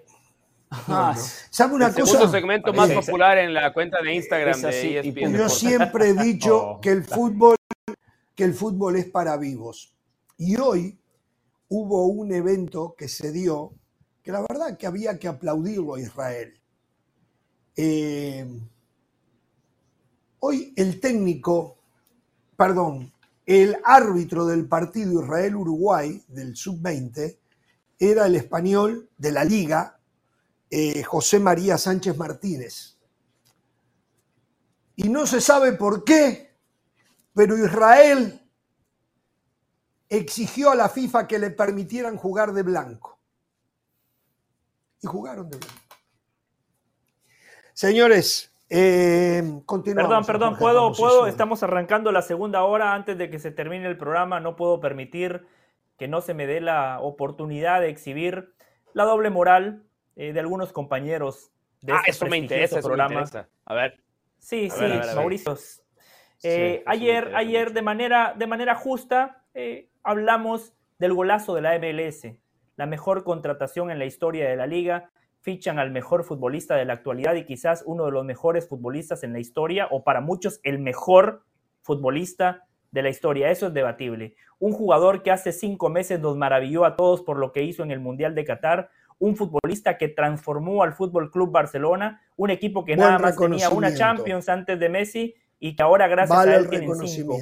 Ah, 0.70 1.16
¿Sabe 1.50 1.74
una 1.74 1.86
el 1.86 1.94
cosa? 1.94 2.06
segundo 2.06 2.30
segmento 2.30 2.72
más 2.74 2.90
popular 2.90 3.38
en 3.38 3.54
la 3.54 3.72
cuenta 3.72 4.02
de 4.02 4.14
Instagram 4.14 4.60
de 4.60 4.98
ESPN. 4.98 5.34
Yo 5.34 5.48
siempre 5.48 6.10
he 6.10 6.14
dicho 6.14 6.56
oh, 6.72 6.80
que 6.80 6.90
el 6.90 7.04
fútbol 7.04 7.56
que 8.34 8.44
el 8.44 8.54
fútbol 8.54 8.96
es 8.96 9.06
para 9.06 9.36
vivos. 9.36 9.92
Y 10.36 10.60
hoy 10.60 10.96
hubo 11.68 12.06
un 12.06 12.32
evento 12.32 12.94
que 12.96 13.08
se 13.08 13.32
dio 13.32 13.74
que 14.22 14.30
la 14.30 14.42
verdad 14.42 14.76
que 14.76 14.86
había 14.86 15.18
que 15.18 15.26
aplaudirlo 15.26 15.94
a 15.94 16.00
Israel. 16.00 16.60
Eh, 17.74 18.46
Hoy 20.40 20.72
el 20.76 21.00
técnico, 21.00 21.76
perdón, 22.56 23.12
el 23.44 23.78
árbitro 23.82 24.46
del 24.46 24.68
partido 24.68 25.22
Israel-Uruguay 25.22 26.22
del 26.28 26.54
sub-20 26.54 27.38
era 27.98 28.26
el 28.26 28.36
español 28.36 29.08
de 29.16 29.32
la 29.32 29.44
liga, 29.44 29.98
eh, 30.70 31.02
José 31.02 31.40
María 31.40 31.78
Sánchez 31.78 32.16
Martínez. 32.16 32.96
Y 34.96 35.08
no 35.08 35.26
se 35.26 35.40
sabe 35.40 35.72
por 35.72 36.04
qué, 36.04 36.54
pero 37.34 37.56
Israel 37.56 38.40
exigió 40.08 40.70
a 40.70 40.74
la 40.74 40.88
FIFA 40.88 41.26
que 41.26 41.38
le 41.38 41.50
permitieran 41.50 42.16
jugar 42.16 42.52
de 42.52 42.62
blanco. 42.62 43.18
Y 45.00 45.06
jugaron 45.06 45.48
de 45.48 45.56
blanco. 45.56 45.74
Señores, 47.74 48.50
eh, 48.70 49.42
perdón, 49.94 50.24
perdón, 50.26 50.56
puedo, 50.56 50.92
puedo, 50.92 51.26
estamos 51.26 51.62
arrancando 51.62 52.12
la 52.12 52.22
segunda 52.22 52.62
hora 52.64 52.94
antes 52.94 53.16
de 53.16 53.30
que 53.30 53.38
se 53.38 53.50
termine 53.50 53.86
el 53.86 53.96
programa, 53.96 54.40
no 54.40 54.56
puedo 54.56 54.80
permitir 54.80 55.46
que 55.96 56.08
no 56.08 56.20
se 56.20 56.34
me 56.34 56.46
dé 56.46 56.60
la 56.60 57.00
oportunidad 57.00 57.80
de 57.80 57.88
exhibir 57.88 58.52
la 58.92 59.04
doble 59.04 59.30
moral 59.30 59.82
eh, 60.16 60.32
de 60.32 60.40
algunos 60.40 60.72
compañeros 60.72 61.50
de 61.80 61.92
ah, 61.92 62.02
este 62.06 62.28
me 62.28 62.36
interesa, 62.38 62.80
programa. 62.80 63.24
A 63.64 63.74
ver. 63.74 64.00
Sí, 64.38 64.70
sí, 64.70 64.84
Mauricio. 65.14 65.56
Eh, 66.42 66.84
ayer, 66.86 67.34
ayer 67.34 67.72
de 67.72 67.82
manera, 67.82 68.34
de 68.36 68.46
manera 68.46 68.74
justa 68.74 69.44
hablamos 70.04 70.72
del 70.98 71.12
golazo 71.12 71.54
de 71.54 71.62
la 71.62 71.78
MLS, 71.78 72.28
la 72.76 72.86
mejor 72.86 73.24
contratación 73.24 73.90
en 73.90 73.98
la 73.98 74.04
historia 74.04 74.48
de 74.48 74.56
la 74.56 74.66
liga 74.66 75.10
fichan 75.48 75.78
al 75.78 75.90
mejor 75.90 76.24
futbolista 76.24 76.76
de 76.76 76.84
la 76.84 76.92
actualidad 76.92 77.34
y 77.34 77.46
quizás 77.46 77.82
uno 77.86 78.04
de 78.04 78.10
los 78.10 78.22
mejores 78.22 78.68
futbolistas 78.68 79.24
en 79.24 79.32
la 79.32 79.38
historia, 79.38 79.88
o 79.90 80.04
para 80.04 80.20
muchos 80.20 80.60
el 80.62 80.78
mejor 80.78 81.42
futbolista 81.80 82.66
de 82.90 83.00
la 83.00 83.08
historia. 83.08 83.50
Eso 83.50 83.68
es 83.68 83.72
debatible. 83.72 84.36
Un 84.58 84.74
jugador 84.74 85.22
que 85.22 85.30
hace 85.30 85.52
cinco 85.52 85.88
meses 85.88 86.20
nos 86.20 86.36
maravilló 86.36 86.84
a 86.84 86.96
todos 86.96 87.22
por 87.22 87.38
lo 87.38 87.50
que 87.50 87.62
hizo 87.62 87.82
en 87.82 87.90
el 87.90 87.98
Mundial 87.98 88.34
de 88.34 88.44
Qatar, 88.44 88.90
un 89.18 89.36
futbolista 89.36 89.96
que 89.96 90.08
transformó 90.08 90.82
al 90.82 90.92
Fútbol 90.92 91.30
Club 91.30 91.50
Barcelona, 91.50 92.20
un 92.36 92.50
equipo 92.50 92.84
que 92.84 92.98
nada 92.98 93.18
más 93.18 93.34
tenía 93.34 93.70
una 93.70 93.94
Champions 93.94 94.50
antes 94.50 94.78
de 94.78 94.90
Messi 94.90 95.34
y 95.58 95.74
que 95.74 95.82
ahora 95.82 96.08
gracias 96.08 96.38
a 96.38 96.56
él 96.56 96.68
tienen 96.68 96.94
cinco. 97.06 97.38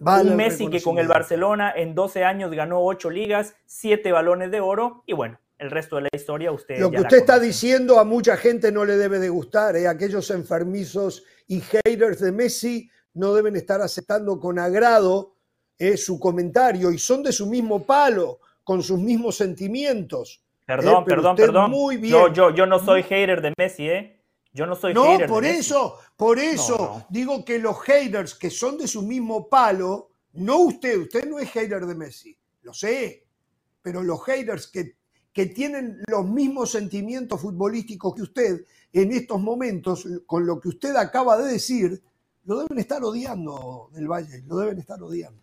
un 0.00 0.34
Messi 0.34 0.70
que 0.70 0.80
con 0.80 0.98
el 0.98 1.08
Barcelona 1.08 1.74
en 1.76 1.94
12 1.94 2.24
años 2.24 2.50
ganó 2.52 2.82
ocho 2.82 3.10
ligas, 3.10 3.54
siete 3.66 4.12
balones 4.12 4.50
de 4.50 4.60
oro 4.60 5.02
y 5.04 5.12
bueno, 5.12 5.38
el 5.58 5.70
resto 5.70 5.96
de 5.96 6.02
la 6.02 6.08
historia 6.12 6.52
usted. 6.52 6.78
Lo 6.78 6.90
que 6.90 7.00
usted 7.00 7.18
está 7.18 7.38
diciendo 7.38 7.98
a 7.98 8.04
mucha 8.04 8.36
gente 8.36 8.70
no 8.70 8.84
le 8.84 8.96
debe 8.96 9.18
de 9.18 9.28
gustar, 9.28 9.76
¿eh? 9.76 9.88
aquellos 9.88 10.30
enfermizos 10.30 11.24
y 11.46 11.60
haters 11.60 12.20
de 12.20 12.32
Messi 12.32 12.90
no 13.14 13.34
deben 13.34 13.56
estar 13.56 13.80
aceptando 13.80 14.38
con 14.38 14.58
agrado 14.58 15.34
eh, 15.78 15.96
su 15.96 16.20
comentario 16.20 16.90
y 16.90 16.98
son 16.98 17.22
de 17.22 17.32
su 17.32 17.46
mismo 17.46 17.84
palo, 17.84 18.40
con 18.64 18.82
sus 18.82 18.98
mismos 18.98 19.36
sentimientos. 19.36 20.42
Perdón, 20.64 21.02
¿eh? 21.02 21.06
perdón, 21.06 21.36
perdón. 21.36 21.70
Muy 21.70 21.96
bien. 21.96 22.12
Yo, 22.12 22.32
yo, 22.32 22.50
yo 22.50 22.66
no 22.66 22.78
soy 22.78 23.02
hater 23.02 23.40
de 23.40 23.54
Messi, 23.56 23.88
¿eh? 23.88 24.20
Yo 24.52 24.66
no 24.66 24.74
soy 24.74 24.92
no, 24.92 25.04
hater. 25.04 25.28
No, 25.28 25.34
por 25.34 25.44
eso, 25.44 25.98
por 26.16 26.38
eso 26.38 27.06
digo 27.08 27.44
que 27.44 27.58
los 27.58 27.80
haters 27.82 28.34
que 28.34 28.50
son 28.50 28.76
de 28.78 28.88
su 28.88 29.02
mismo 29.02 29.48
palo, 29.48 30.10
no 30.32 30.58
usted, 30.58 30.98
usted 30.98 31.28
no 31.28 31.38
es 31.38 31.50
hater 31.50 31.86
de 31.86 31.94
Messi, 31.94 32.36
lo 32.62 32.74
sé, 32.74 33.26
pero 33.82 34.02
los 34.02 34.22
haters 34.24 34.66
que, 34.66 34.96
que 35.36 35.44
tienen 35.44 36.02
los 36.06 36.24
mismos 36.24 36.70
sentimientos 36.70 37.42
futbolísticos 37.42 38.14
que 38.14 38.22
usted 38.22 38.64
en 38.90 39.12
estos 39.12 39.38
momentos, 39.38 40.08
con 40.24 40.46
lo 40.46 40.58
que 40.58 40.68
usted 40.68 40.96
acaba 40.96 41.36
de 41.36 41.52
decir, 41.52 42.02
lo 42.46 42.60
deben 42.60 42.78
estar 42.78 43.04
odiando 43.04 43.90
del 43.92 44.08
Valle, 44.08 44.42
lo 44.46 44.56
deben 44.56 44.78
estar 44.78 45.02
odiando. 45.02 45.38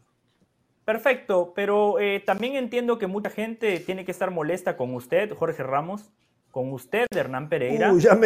Perfecto, 0.83 1.53
pero 1.55 1.99
eh, 1.99 2.23
también 2.25 2.55
entiendo 2.55 2.97
que 2.97 3.05
mucha 3.05 3.29
gente 3.29 3.81
tiene 3.81 4.03
que 4.03 4.09
estar 4.09 4.31
molesta 4.31 4.77
con 4.77 4.95
usted, 4.95 5.31
Jorge 5.35 5.61
Ramos, 5.61 6.11
con 6.49 6.73
usted, 6.73 7.05
Hernán 7.11 7.47
Pereira. 7.47 7.93
ya, 7.99 8.19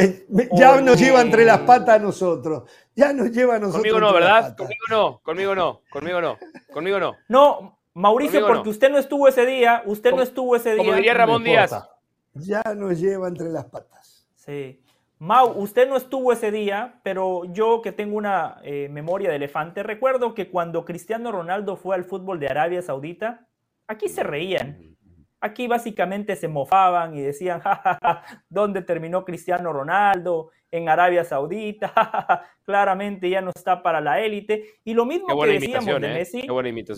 ya 0.53 0.80
nos 0.80 0.97
lleva 0.97 1.20
entre 1.20 1.43
las 1.43 1.59
patas 1.59 1.95
a 1.95 1.99
nosotros. 1.99 2.63
Ya 2.95 3.11
nos 3.11 3.30
lleva 3.32 3.55
a 3.55 3.59
nosotros. 3.59 3.82
Conmigo 3.82 3.99
no, 3.99 4.13
¿verdad? 4.13 4.55
Conmigo 4.55 4.86
no, 4.89 5.20
conmigo 5.22 5.53
no, 5.53 5.82
conmigo 5.89 6.22
no, 6.22 6.38
conmigo 6.72 6.97
no. 6.97 7.15
No, 7.28 7.76
Mauricio, 7.98 8.45
porque 8.45 8.70
usted 8.70 8.91
no 8.91 9.00
estuvo 9.00 9.28
ese 9.28 9.43
día, 9.45 9.82
usted 9.86 10.12
no 10.12 10.22
estuvo 10.22 10.56
ese 10.56 10.76
día. 10.76 10.78
Como 10.78 10.93
diría 10.93 11.16
Ramón 11.16 11.43
Díaz. 11.43 11.89
Ya 12.36 12.62
nos 12.76 13.00
lleva 13.00 13.28
entre 13.28 13.50
las 13.50 13.66
patas. 13.66 14.28
Sí. 14.36 14.84
Mau, 15.18 15.50
usted 15.60 15.89
no 15.89 15.98
estuvo 15.98 16.32
ese 16.32 16.52
día, 16.52 17.00
pero 17.02 17.45
yo 17.45 17.82
que 17.82 17.91
tengo 17.91 18.16
una 18.16 18.60
eh, 18.62 18.88
memoria 18.91 19.32
de 19.32 19.38
elefante, 19.38 19.82
recuerdo 19.82 20.36
que 20.36 20.52
cuando 20.52 20.86
Cristiano 20.86 21.32
Ronaldo 21.32 21.76
fue 21.76 21.95
al 21.95 22.04
fútbol 22.04 22.39
de 22.39 22.48
Arabia 22.48 22.84
Saudita, 22.84 23.48
aquí 23.88 24.10
se 24.10 24.22
reían. 24.22 24.95
Aquí 25.40 25.68
básicamente 25.68 26.36
se 26.36 26.48
mofaban 26.48 27.16
y 27.16 27.22
decían, 27.22 27.60
jajaja, 27.62 28.24
¿dónde 28.50 28.82
terminó 28.82 29.24
Cristiano 29.26 29.72
Ronaldo? 29.74 30.52
En 30.70 30.90
Arabia 30.90 31.24
Saudita, 31.24 32.44
claramente 32.66 33.30
ya 33.30 33.42
no 33.42 33.52
está 33.56 33.82
para 33.82 34.02
la 34.02 34.20
élite. 34.20 34.80
Y 34.84 34.94
lo 34.94 35.06
mismo 35.06 35.40
que 35.42 35.48
decíamos 35.48 36.02
de 36.02 36.08
¿eh? 36.08 36.14
Messi, 36.14 36.48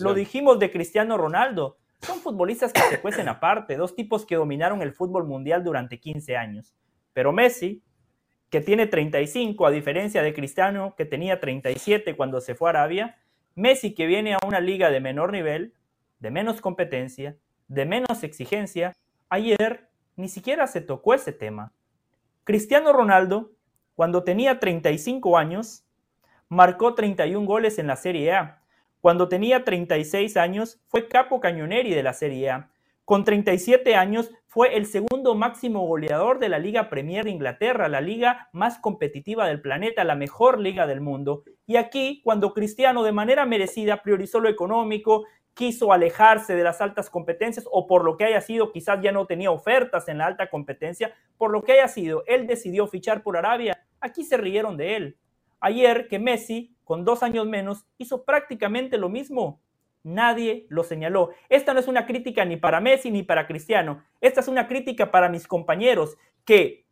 lo 0.00 0.14
dijimos 0.14 0.58
de 0.58 0.72
Cristiano 0.72 1.16
Ronaldo. 1.16 1.78
Son 2.00 2.18
futbolistas 2.18 2.72
que 2.72 2.80
se 2.80 3.00
cuecen 3.00 3.28
aparte, 3.28 3.76
dos 3.76 3.94
tipos 3.94 4.24
que 4.24 4.36
dominaron 4.36 4.80
el 4.80 4.92
fútbol 4.92 5.26
mundial 5.26 5.62
durante 5.62 6.00
15 6.00 6.36
años. 6.36 6.74
Pero 7.12 7.30
Messi, 7.30 7.82
que 8.48 8.60
tiene 8.60 8.86
35, 8.86 9.66
a 9.66 9.70
diferencia 9.70 10.22
de 10.22 10.32
Cristiano, 10.32 10.94
que 10.96 11.04
tenía 11.04 11.40
37 11.40 12.16
cuando 12.16 12.40
se 12.40 12.54
fue 12.54 12.70
a 12.70 12.70
Arabia, 12.70 13.18
Messi, 13.54 13.94
que 13.94 14.06
viene 14.06 14.34
a 14.34 14.38
una 14.46 14.60
liga 14.60 14.90
de 14.90 15.00
menor 15.00 15.32
nivel, 15.32 15.74
de 16.18 16.30
menos 16.30 16.60
competencia, 16.60 17.36
de 17.70 17.86
menos 17.86 18.24
exigencia, 18.24 18.96
ayer 19.28 19.88
ni 20.16 20.28
siquiera 20.28 20.66
se 20.66 20.80
tocó 20.80 21.14
ese 21.14 21.32
tema. 21.32 21.72
Cristiano 22.42 22.92
Ronaldo, 22.92 23.52
cuando 23.94 24.24
tenía 24.24 24.58
35 24.58 25.38
años, 25.38 25.84
marcó 26.48 26.94
31 26.94 27.46
goles 27.46 27.78
en 27.78 27.86
la 27.86 27.94
Serie 27.94 28.32
A. 28.32 28.62
Cuando 29.00 29.28
tenía 29.28 29.64
36 29.64 30.36
años, 30.36 30.80
fue 30.88 31.06
capo 31.06 31.38
cañoneri 31.38 31.94
de 31.94 32.02
la 32.02 32.12
Serie 32.12 32.50
A. 32.50 32.70
Con 33.04 33.24
37 33.24 33.94
años 33.94 34.32
fue 34.46 34.76
el 34.76 34.86
segundo 34.86 35.36
máximo 35.36 35.86
goleador 35.86 36.40
de 36.40 36.48
la 36.48 36.58
Liga 36.58 36.90
Premier 36.90 37.24
de 37.24 37.30
Inglaterra, 37.30 37.88
la 37.88 38.00
liga 38.00 38.48
más 38.52 38.78
competitiva 38.78 39.46
del 39.46 39.60
planeta, 39.60 40.02
la 40.02 40.16
mejor 40.16 40.58
liga 40.58 40.88
del 40.88 41.00
mundo. 41.00 41.44
Y 41.68 41.76
aquí, 41.76 42.20
cuando 42.24 42.52
Cristiano 42.52 43.04
de 43.04 43.12
manera 43.12 43.46
merecida 43.46 44.02
priorizó 44.02 44.40
lo 44.40 44.48
económico, 44.48 45.24
quiso 45.54 45.92
alejarse 45.92 46.54
de 46.54 46.62
las 46.62 46.80
altas 46.80 47.10
competencias 47.10 47.66
o 47.70 47.86
por 47.86 48.04
lo 48.04 48.16
que 48.16 48.24
haya 48.24 48.40
sido, 48.40 48.72
quizás 48.72 49.00
ya 49.02 49.12
no 49.12 49.26
tenía 49.26 49.50
ofertas 49.50 50.08
en 50.08 50.18
la 50.18 50.26
alta 50.26 50.48
competencia, 50.48 51.14
por 51.36 51.50
lo 51.50 51.62
que 51.62 51.72
haya 51.72 51.88
sido, 51.88 52.24
él 52.26 52.46
decidió 52.46 52.86
fichar 52.86 53.22
por 53.22 53.36
Arabia. 53.36 53.86
Aquí 54.00 54.24
se 54.24 54.36
rieron 54.36 54.76
de 54.76 54.96
él. 54.96 55.18
Ayer 55.60 56.08
que 56.08 56.18
Messi, 56.18 56.74
con 56.84 57.04
dos 57.04 57.22
años 57.22 57.46
menos, 57.46 57.86
hizo 57.98 58.24
prácticamente 58.24 58.96
lo 58.96 59.08
mismo. 59.08 59.60
Nadie 60.02 60.66
lo 60.70 60.82
señaló. 60.82 61.30
Esta 61.50 61.74
no 61.74 61.80
es 61.80 61.88
una 61.88 62.06
crítica 62.06 62.44
ni 62.44 62.56
para 62.56 62.80
Messi 62.80 63.10
ni 63.10 63.22
para 63.22 63.46
Cristiano. 63.46 64.02
Esta 64.20 64.40
es 64.40 64.48
una 64.48 64.66
crítica 64.66 65.10
para 65.10 65.28
mis 65.28 65.46
compañeros 65.46 66.16
que 66.46 66.86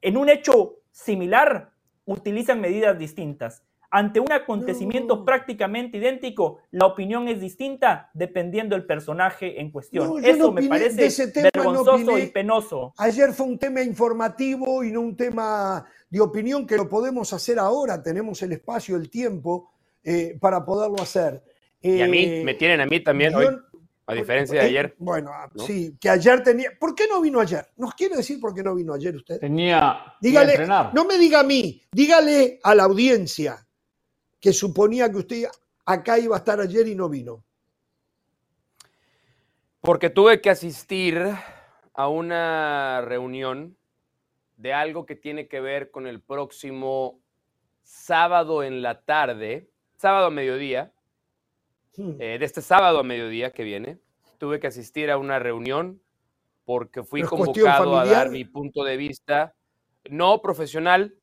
en 0.00 0.16
un 0.16 0.30
hecho 0.30 0.76
similar 0.90 1.72
utilizan 2.06 2.60
medidas 2.60 2.98
distintas. 2.98 3.62
Ante 3.96 4.18
un 4.18 4.32
acontecimiento 4.32 5.24
prácticamente 5.24 5.98
idéntico, 5.98 6.58
la 6.72 6.86
opinión 6.86 7.28
es 7.28 7.40
distinta 7.40 8.10
dependiendo 8.12 8.74
del 8.74 8.86
personaje 8.86 9.60
en 9.60 9.70
cuestión. 9.70 10.24
Eso 10.24 10.50
me 10.50 10.64
parece 10.64 11.30
vergonzoso 11.40 12.18
y 12.18 12.26
penoso. 12.26 12.92
Ayer 12.98 13.32
fue 13.32 13.46
un 13.46 13.56
tema 13.56 13.82
informativo 13.82 14.82
y 14.82 14.90
no 14.90 15.00
un 15.00 15.16
tema 15.16 15.86
de 16.10 16.20
opinión 16.20 16.66
que 16.66 16.76
lo 16.76 16.88
podemos 16.88 17.32
hacer 17.32 17.56
ahora. 17.60 18.02
Tenemos 18.02 18.42
el 18.42 18.54
espacio, 18.54 18.96
el 18.96 19.08
tiempo 19.08 19.70
eh, 20.02 20.36
para 20.40 20.64
poderlo 20.64 21.00
hacer 21.00 21.40
y 21.80 22.00
a 22.00 22.08
mí, 22.08 22.42
me 22.42 22.54
tienen 22.54 22.80
a 22.80 22.86
mí 22.86 22.98
también 22.98 23.32
hoy, 23.36 23.46
a 24.06 24.14
diferencia 24.14 24.58
de 24.58 24.66
ayer. 24.66 24.96
Bueno, 24.98 25.30
sí, 25.64 25.96
que 26.00 26.10
ayer 26.10 26.42
tenía. 26.42 26.70
¿Por 26.80 26.96
qué 26.96 27.06
no 27.06 27.20
vino 27.20 27.38
ayer? 27.38 27.64
¿Nos 27.76 27.94
quiere 27.94 28.16
decir 28.16 28.40
por 28.40 28.52
qué 28.52 28.64
no 28.64 28.74
vino 28.74 28.92
ayer 28.92 29.14
usted? 29.14 29.38
Tenía. 29.38 30.16
Dígale, 30.20 30.50
entrenar. 30.50 30.92
no 30.92 31.04
me 31.04 31.16
diga 31.16 31.38
a 31.38 31.44
mí, 31.44 31.80
dígale 31.92 32.58
a 32.64 32.74
la 32.74 32.82
audiencia 32.82 33.64
que 34.44 34.52
suponía 34.52 35.10
que 35.10 35.16
usted 35.16 35.44
acá 35.86 36.18
iba 36.18 36.36
a 36.36 36.38
estar 36.38 36.60
ayer 36.60 36.86
y 36.86 36.94
no 36.94 37.08
vino. 37.08 37.42
Porque 39.80 40.10
tuve 40.10 40.40
que 40.42 40.50
asistir 40.50 41.18
a 41.94 42.08
una 42.08 43.00
reunión 43.00 43.76
de 44.56 44.74
algo 44.74 45.06
que 45.06 45.16
tiene 45.16 45.48
que 45.48 45.60
ver 45.60 45.90
con 45.90 46.06
el 46.06 46.20
próximo 46.20 47.20
sábado 47.82 48.62
en 48.62 48.82
la 48.82 49.02
tarde, 49.02 49.70
sábado 49.96 50.26
a 50.26 50.30
mediodía, 50.30 50.94
Hmm. 51.96 52.16
Eh, 52.18 52.38
de 52.38 52.44
este 52.44 52.60
sábado 52.60 52.98
a 52.98 53.02
mediodía 53.02 53.52
que 53.52 53.62
viene. 53.62 53.98
Tuve 54.38 54.58
que 54.58 54.66
asistir 54.66 55.10
a 55.10 55.18
una 55.18 55.38
reunión 55.38 56.02
porque 56.64 57.02
fui 57.02 57.22
convocado 57.22 57.96
a 57.96 58.04
dar 58.04 58.30
mi 58.30 58.44
punto 58.44 58.84
de 58.84 58.96
vista, 58.96 59.54
no 60.10 60.40
profesional, 60.40 61.14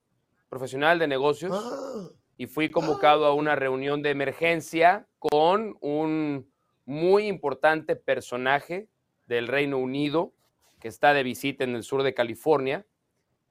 profesional 0.49 0.99
de 0.99 1.07
negocios, 1.07 1.51
ah. 1.53 2.09
Y 2.41 2.47
fui 2.47 2.69
convocado 2.69 3.27
a 3.27 3.35
una 3.35 3.55
reunión 3.55 4.01
de 4.01 4.09
emergencia 4.09 5.05
con 5.19 5.77
un 5.79 6.51
muy 6.85 7.27
importante 7.27 7.95
personaje 7.95 8.87
del 9.27 9.47
Reino 9.47 9.77
Unido 9.77 10.33
que 10.79 10.87
está 10.87 11.13
de 11.13 11.21
visita 11.21 11.65
en 11.65 11.75
el 11.75 11.83
sur 11.83 12.01
de 12.01 12.15
California 12.15 12.83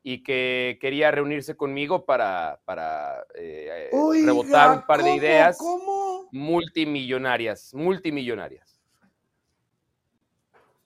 y 0.02 0.24
que 0.24 0.76
quería 0.80 1.12
reunirse 1.12 1.56
conmigo 1.56 2.04
para, 2.04 2.62
para 2.64 3.24
eh, 3.36 3.90
rebotar 4.24 4.78
un 4.78 4.84
par 4.84 5.04
de 5.04 5.14
ideas. 5.14 5.56
¿cómo? 5.58 6.28
multimillonarias, 6.32 7.72
multimillonarias. 7.72 8.80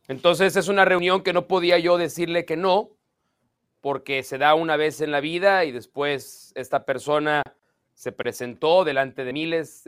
Entonces 0.09 0.57
es 0.57 0.69
una 0.69 0.85
reunión 0.85 1.23
que 1.23 1.33
no 1.33 1.47
podía 1.47 1.79
yo 1.79 1.97
decirle 1.97 2.45
que 2.45 2.59
no, 2.59 2.91
porque 3.81 4.23
se 4.25 4.37
da 4.37 4.55
una 4.55 4.77
vez 4.77 5.01
en 5.01 5.11
la 5.11 5.21
vida 5.21 5.65
y 5.65 5.73
después 5.73 6.53
esta 6.55 6.85
persona 6.85 7.43
se 7.95 8.13
presentó 8.13 8.85
delante 8.85 9.25
de 9.25 9.33
miles, 9.33 9.85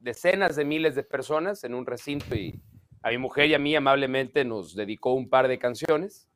decenas 0.00 0.56
de 0.56 0.64
miles 0.64 0.94
de 0.94 1.02
personas 1.02 1.64
en 1.64 1.74
un 1.74 1.86
recinto 1.86 2.34
y 2.34 2.60
a 3.02 3.10
mi 3.10 3.18
mujer 3.18 3.46
y 3.46 3.54
a 3.54 3.58
mí 3.58 3.74
amablemente 3.76 4.44
nos 4.44 4.74
dedicó 4.74 5.12
un 5.12 5.28
par 5.28 5.48
de 5.48 5.58
canciones 5.58 6.28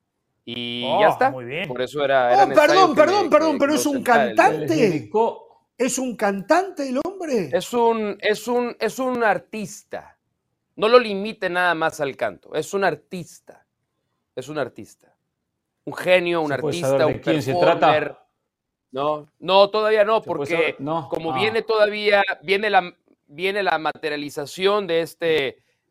y 0.44 0.82
ya 0.82 1.08
oh, 1.08 1.12
está. 1.12 1.30
Muy 1.30 1.44
bien. 1.44 1.68
Por 1.68 1.82
eso 1.82 2.02
era... 2.02 2.44
Oh, 2.44 2.48
perdón, 2.48 2.94
perdón, 2.94 3.28
perdón, 3.28 3.58
pero 3.58 3.74
es 3.74 3.84
un 3.84 4.02
cantante. 4.02 5.10
¿Es 5.76 5.98
un 5.98 6.16
cantante 6.16 6.88
el 6.88 7.00
hombre? 7.04 7.50
Es 7.52 7.72
un, 7.72 8.16
es 8.20 8.48
un, 8.48 8.74
es 8.80 8.98
un 8.98 9.22
artista. 9.22 10.18
No 10.76 10.88
lo 10.88 10.98
limite 10.98 11.50
nada 11.50 11.74
más 11.74 12.00
al 12.00 12.16
canto. 12.16 12.54
Es 12.54 12.72
un 12.72 12.84
artista. 12.84 13.66
Es 14.34 14.48
un 14.48 14.58
artista. 14.58 15.14
Un 15.84 15.94
genio, 15.94 16.40
un 16.40 16.52
artista, 16.52 17.06
un 17.06 17.42
se 17.42 17.54
trata? 17.54 18.27
No, 18.90 19.28
no, 19.38 19.70
todavía 19.70 20.04
no, 20.04 20.22
porque 20.22 20.76
como 20.78 21.32
ah. 21.32 21.38
viene 21.38 21.62
todavía, 21.62 22.22
viene 22.42 22.70
la, 22.70 22.94
viene 23.26 23.62
la 23.62 23.78
materialización 23.78 24.86
de 24.86 25.02
este, 25.02 25.46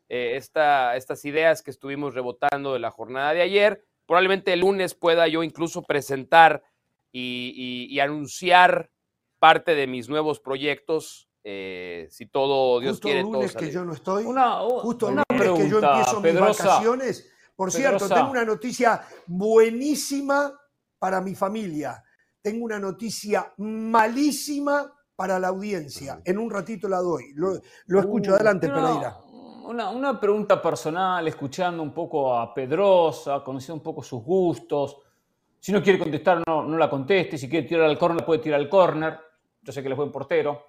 eh, 0.08 0.36
esta, 0.36 0.96
estas 0.96 1.24
ideas 1.24 1.62
que 1.62 1.70
estuvimos 1.70 2.14
rebotando 2.14 2.72
de 2.72 2.80
la 2.80 2.90
jornada 2.90 3.32
de 3.32 3.42
ayer. 3.42 3.84
Probablemente 4.06 4.52
el 4.52 4.60
lunes 4.60 4.94
pueda 4.94 5.28
yo 5.28 5.42
incluso 5.42 5.82
presentar 5.82 6.62
y 7.10 7.98
anunciar 8.00 8.90
parte 9.38 9.74
de 9.74 9.86
mis 9.86 10.08
nuevos 10.08 10.40
proyectos. 10.40 11.28
Eh, 11.44 12.08
si 12.10 12.26
todo 12.26 12.80
Dios 12.80 12.92
Justo 12.92 13.08
quiere. 13.08 13.22
Lunes 13.22 13.54
que 13.54 13.70
yo 13.70 13.84
no 13.84 13.92
estoy. 13.92 14.24
Una, 14.24 14.58
justo 14.58 15.08
el 15.08 15.14
lunes 15.14 15.52
que 15.58 15.68
yo 15.68 15.78
empiezo 15.78 16.20
mis 16.20 16.38
vacaciones. 16.38 17.32
Por 17.56 17.72
cierto, 17.72 18.08
tengo 18.08 18.30
una 18.30 18.44
noticia 18.44 19.02
buenísima 19.26 20.52
para 20.98 21.20
mi 21.20 21.34
familia. 21.34 22.04
Tengo 22.40 22.64
una 22.64 22.78
noticia 22.78 23.52
malísima 23.58 24.92
para 25.16 25.38
la 25.38 25.48
audiencia. 25.48 26.20
En 26.24 26.38
un 26.38 26.50
ratito 26.50 26.88
la 26.88 26.98
doy. 26.98 27.32
Lo, 27.34 27.54
escucho. 27.98 28.32
Uh, 28.32 28.34
Adelante, 28.34 28.68
Pereira. 28.68 29.16
Una, 29.68 30.18
pregunta 30.18 30.62
personal, 30.62 31.26
escuchando 31.28 31.82
un 31.82 31.92
poco 31.92 32.34
a 32.34 32.54
Pedrosa, 32.54 33.42
conociendo 33.44 33.74
un 33.74 33.82
poco 33.82 34.02
sus 34.02 34.22
gustos. 34.22 34.96
Si 35.58 35.72
no 35.72 35.82
quiere 35.82 35.98
contestar, 35.98 36.42
no, 36.46 36.62
no 36.62 36.78
la 36.78 36.88
conteste. 36.88 37.36
Si 37.36 37.48
quiere 37.48 37.66
tirar 37.66 37.84
al 37.84 37.98
córner, 37.98 38.24
puede 38.24 38.40
tirar 38.40 38.60
al 38.60 38.68
córner. 38.68 39.18
Yo 39.60 39.72
sé 39.72 39.82
que 39.82 39.88
él 39.88 39.92
es 39.92 39.98
buen 39.98 40.12
portero. 40.12 40.68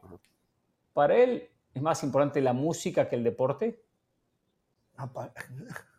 Para 0.94 1.16
él, 1.16 1.50
¿es 1.74 1.82
más 1.82 2.04
importante 2.04 2.42
la 2.42 2.52
música 2.52 3.08
que 3.08 3.16
el 3.16 3.24
deporte? 3.24 3.84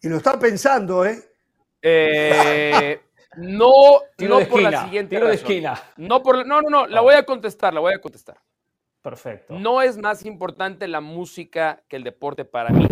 Y 0.00 0.08
lo 0.08 0.18
está 0.18 0.38
pensando, 0.38 1.04
¿eh? 1.04 1.28
Eh 1.82 3.00
no, 3.36 3.72
no 4.18 4.40
por 4.48 4.60
la 4.60 4.84
siguiente 4.84 5.18
de 5.18 5.34
esquina. 5.34 5.80
No, 5.96 6.22
por, 6.22 6.46
no, 6.46 6.60
no, 6.60 6.70
no, 6.70 6.86
la 6.86 7.00
voy 7.00 7.14
a 7.14 7.24
contestar, 7.24 7.74
la 7.74 7.80
voy 7.80 7.94
a 7.94 8.00
contestar. 8.00 8.38
Perfecto. 9.02 9.58
No 9.58 9.80
es 9.80 9.96
más 9.96 10.24
importante 10.24 10.88
la 10.88 11.00
música 11.00 11.82
que 11.88 11.96
el 11.96 12.04
deporte 12.04 12.44
para 12.44 12.70
mí, 12.70 12.86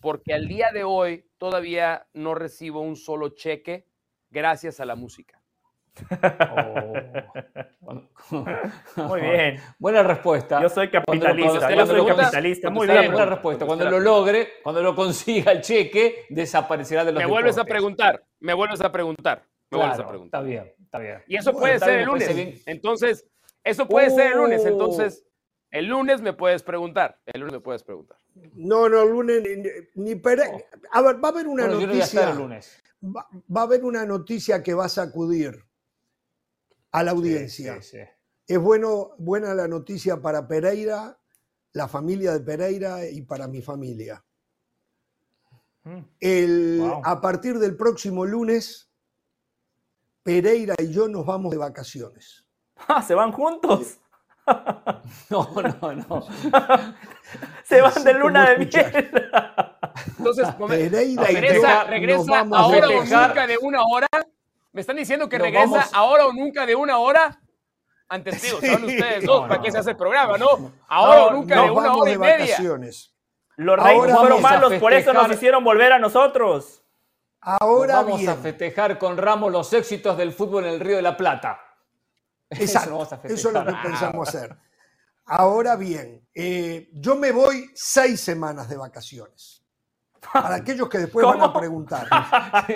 porque 0.00 0.32
al 0.32 0.46
día 0.46 0.70
de 0.72 0.84
hoy 0.84 1.26
todavía 1.38 2.06
no 2.14 2.34
recibo 2.34 2.80
un 2.80 2.96
solo 2.96 3.30
cheque 3.30 3.86
gracias 4.30 4.80
a 4.80 4.84
la 4.84 4.94
música. 4.94 5.39
Oh. 7.82 8.02
Muy 8.96 9.20
bien. 9.20 9.60
Buena 9.78 10.02
respuesta. 10.02 10.60
Yo 10.62 10.68
soy 10.68 10.90
capitalista. 10.90 11.74
yo 11.74 11.86
soy 11.86 12.06
capitalista. 12.06 12.70
Muy 12.70 12.86
bien. 12.86 13.10
Buena 13.10 13.26
respuesta. 13.26 13.66
Cuando 13.66 13.88
lo 13.90 14.00
logre, 14.00 14.48
cuando 14.62 14.82
lo 14.82 14.94
consiga 14.94 15.52
el 15.52 15.60
cheque, 15.60 16.26
desaparecerá 16.28 17.04
de 17.04 17.12
los 17.12 17.22
Me 17.22 17.28
vuelves 17.28 17.58
a 17.58 17.64
preguntar. 17.64 18.22
Me 18.40 18.54
vuelves 18.54 18.80
a 18.80 18.92
preguntar. 18.92 19.44
Me 19.70 19.78
vuelves 19.78 19.98
a 19.98 20.08
preguntar. 20.08 20.40
Está 20.40 20.48
bien, 20.48 20.74
está 20.82 20.98
bien. 20.98 21.22
Y 21.26 21.36
eso 21.36 21.52
puede 21.52 21.78
ser 21.78 22.00
el 22.00 22.06
lunes. 22.06 22.62
Entonces, 22.66 23.26
eso 23.64 23.86
puede 23.86 24.10
ser 24.10 24.32
el 24.32 24.38
lunes. 24.38 24.64
Entonces, 24.64 25.24
el 25.70 25.86
lunes 25.86 26.20
me 26.20 26.32
puedes 26.32 26.62
preguntar. 26.62 27.18
El 27.26 27.40
lunes 27.40 27.54
me 27.54 27.60
puedes 27.60 27.82
preguntar. 27.82 28.18
No, 28.54 28.88
no, 28.88 29.02
el 29.02 29.10
lunes 29.10 29.42
ni, 29.94 30.12
ni 30.12 30.14
oh. 30.14 30.62
A 30.92 31.02
ver, 31.02 31.22
va 31.22 31.28
a 31.28 31.32
haber 31.32 31.46
una 31.46 31.66
noticia. 31.68 32.32
lunes. 32.34 32.82
Va, 33.02 33.26
va, 33.54 33.60
a 33.62 33.64
haber 33.64 33.84
una 33.84 34.04
noticia 34.04 34.62
que 34.62 34.74
va 34.74 34.84
a 34.86 34.88
sacudir 34.88 35.64
a 36.92 37.02
la 37.02 37.10
audiencia. 37.12 37.78
Es 38.46 38.58
bueno, 38.58 39.12
buena 39.18 39.54
la 39.54 39.68
noticia 39.68 40.20
para 40.20 40.46
Pereira, 40.46 41.16
la 41.72 41.88
familia 41.88 42.32
de 42.32 42.40
Pereira 42.40 43.08
y 43.08 43.22
para 43.22 43.46
mi 43.46 43.62
familia. 43.62 44.24
Mm. 45.84 45.98
El, 46.18 46.92
A 47.04 47.20
partir 47.20 47.58
del 47.58 47.76
próximo 47.76 48.26
lunes, 48.26 48.90
Pereira 50.22 50.74
y 50.78 50.92
yo 50.92 51.08
nos 51.08 51.24
vamos 51.24 51.52
de 51.52 51.58
vacaciones. 51.58 52.44
Ah, 52.88 53.02
¿Se 53.06 53.14
van 53.14 53.32
juntos? 53.32 53.98
No, 55.30 55.48
no, 55.54 55.92
no. 55.92 56.26
Se 57.64 57.80
van 57.80 58.02
de 58.02 58.14
luna 58.14 58.50
de 58.50 58.58
miel. 58.58 59.10
Entonces, 60.18 60.48
Pereira 60.66 61.22
regresa, 61.22 61.84
regresa 61.84 62.40
ahora 62.40 62.88
o 62.88 63.04
nunca 63.04 63.46
de 63.46 63.58
una 63.58 63.82
hora 63.84 64.08
¿Me 64.72 64.82
están 64.82 64.96
diciendo 64.96 65.28
que 65.28 65.38
regresa 65.38 65.88
ahora 65.92 66.26
o 66.26 66.32
nunca 66.32 66.64
de 66.64 66.74
una 66.74 66.98
hora? 66.98 67.40
Antes 68.08 68.42
digo, 68.42 68.60
son 68.60 68.84
ustedes 68.84 69.24
dos, 69.24 69.48
¿para 69.48 69.62
qué 69.62 69.70
se 69.70 69.78
hace 69.78 69.90
el 69.90 69.96
programa, 69.96 70.36
no? 70.36 70.72
Ahora 70.88 71.26
o 71.26 71.32
nunca 71.32 71.62
de 71.62 71.70
una 71.70 71.94
hora 71.94 72.10
y 72.10 72.18
media. 72.18 72.58
Los 73.56 73.78
reyes 73.78 74.16
fueron 74.16 74.42
malos, 74.42 74.74
por 74.74 74.92
eso 74.92 75.12
nos 75.12 75.30
hicieron 75.30 75.62
volver 75.62 75.92
a 75.92 75.98
nosotros. 75.98 76.82
Ahora 77.40 78.02
vamos 78.02 78.26
a 78.28 78.36
festejar 78.36 78.98
con 78.98 79.16
Ramos 79.16 79.50
los 79.50 79.72
éxitos 79.72 80.16
del 80.18 80.32
fútbol 80.32 80.66
en 80.66 80.74
el 80.74 80.80
Río 80.80 80.96
de 80.96 81.02
la 81.02 81.16
Plata. 81.16 81.60
Exacto, 82.50 83.02
eso, 83.24 83.48
es 83.48 83.54
lo 83.54 83.64
que 83.64 83.72
pensamos 83.82 84.28
hacer. 84.28 84.56
Ahora 85.24 85.76
bien, 85.76 86.26
eh, 86.34 86.90
yo 86.92 87.14
me 87.14 87.30
voy 87.30 87.70
seis 87.74 88.20
semanas 88.20 88.68
de 88.68 88.76
vacaciones. 88.76 89.59
Para 90.32 90.56
aquellos 90.56 90.88
que 90.88 90.98
después 90.98 91.26
van 91.26 91.40
a 91.40 91.52
preguntar. 91.52 92.06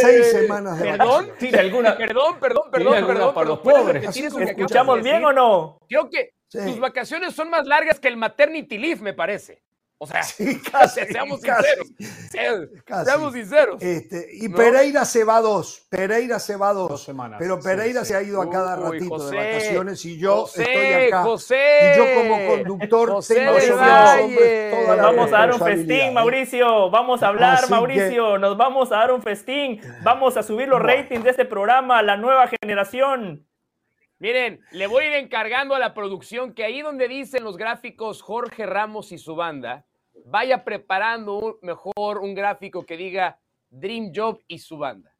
Seis 0.00 0.30
semanas 0.32 0.78
de 0.78 0.90
¿Perdón? 0.90 1.30
alguna, 1.58 1.96
perdón, 1.96 2.38
perdón, 2.40 2.70
perdón, 2.70 3.06
perdón. 3.06 3.34
Para 3.34 3.48
los 3.48 3.58
pobres. 3.60 4.16
¿Escuchamos 4.16 5.02
bien 5.02 5.24
o 5.24 5.32
no? 5.32 5.78
Creo 5.88 6.08
que 6.10 6.34
tus 6.50 6.78
vacaciones 6.80 7.34
son 7.34 7.50
más 7.50 7.66
largas 7.66 8.00
que 8.00 8.08
el 8.08 8.16
maternity 8.16 8.78
leave, 8.78 9.00
me 9.00 9.14
parece. 9.14 9.62
O 10.02 10.06
sea, 10.06 10.22
seamos 10.22 11.40
sinceros. 11.42 11.88
Seamos 13.04 13.34
sinceros. 13.34 13.82
Este, 13.82 14.28
y 14.32 14.48
Pereira 14.48 15.04
se 15.04 15.24
va 15.24 15.42
dos. 15.42 15.86
Pereira 15.90 16.38
se 16.38 16.56
va 16.56 16.72
dos. 16.72 17.04
semanas. 17.04 17.38
Pero 17.38 17.60
Pereira 17.60 18.02
se 18.02 18.16
ha 18.16 18.22
ido 18.22 18.40
a 18.40 18.48
cada 18.48 18.76
ratito 18.76 19.28
de 19.28 19.36
vacaciones 19.36 20.02
y 20.06 20.18
yo 20.18 20.46
estoy 20.46 21.06
acá. 21.06 21.22
José, 21.22 21.92
y 21.92 21.98
yo 21.98 22.04
como 22.14 22.46
conductor 22.46 23.08
tengo 23.28 23.60
sobre 23.60 24.70
toda 24.70 24.96
la 24.96 25.02
Vamos 25.02 25.28
a 25.28 25.36
dar 25.36 25.52
un 25.52 25.60
festín, 25.60 26.14
Mauricio. 26.14 26.90
Vamos 26.90 27.22
a 27.22 27.28
hablar, 27.28 27.68
Mauricio. 27.68 28.38
Nos 28.38 28.56
vamos 28.56 28.90
a 28.92 28.96
dar 28.96 29.12
un 29.12 29.20
festín. 29.20 29.82
Vamos 30.02 30.38
a 30.38 30.42
subir 30.42 30.66
los 30.66 30.80
ratings 30.80 31.24
de 31.24 31.30
este 31.30 31.44
programa 31.44 32.00
la 32.02 32.16
nueva 32.16 32.48
generación. 32.48 33.46
Miren, 34.18 34.60
le 34.72 34.86
voy 34.86 35.04
a 35.04 35.06
ir 35.08 35.12
encargando 35.24 35.74
a 35.74 35.78
la 35.78 35.92
producción 35.92 36.54
que 36.54 36.64
ahí 36.64 36.80
donde 36.80 37.06
dicen 37.06 37.44
los 37.44 37.58
gráficos 37.58 38.22
Jorge 38.22 38.64
Ramos 38.64 39.12
y 39.12 39.18
su 39.18 39.34
banda, 39.34 39.86
vaya 40.30 40.64
preparando 40.64 41.58
mejor 41.62 42.18
un 42.18 42.34
gráfico 42.34 42.86
que 42.86 42.96
diga 42.96 43.38
Dream 43.68 44.12
Job 44.14 44.40
y 44.46 44.58
su 44.58 44.78
banda. 44.78 45.10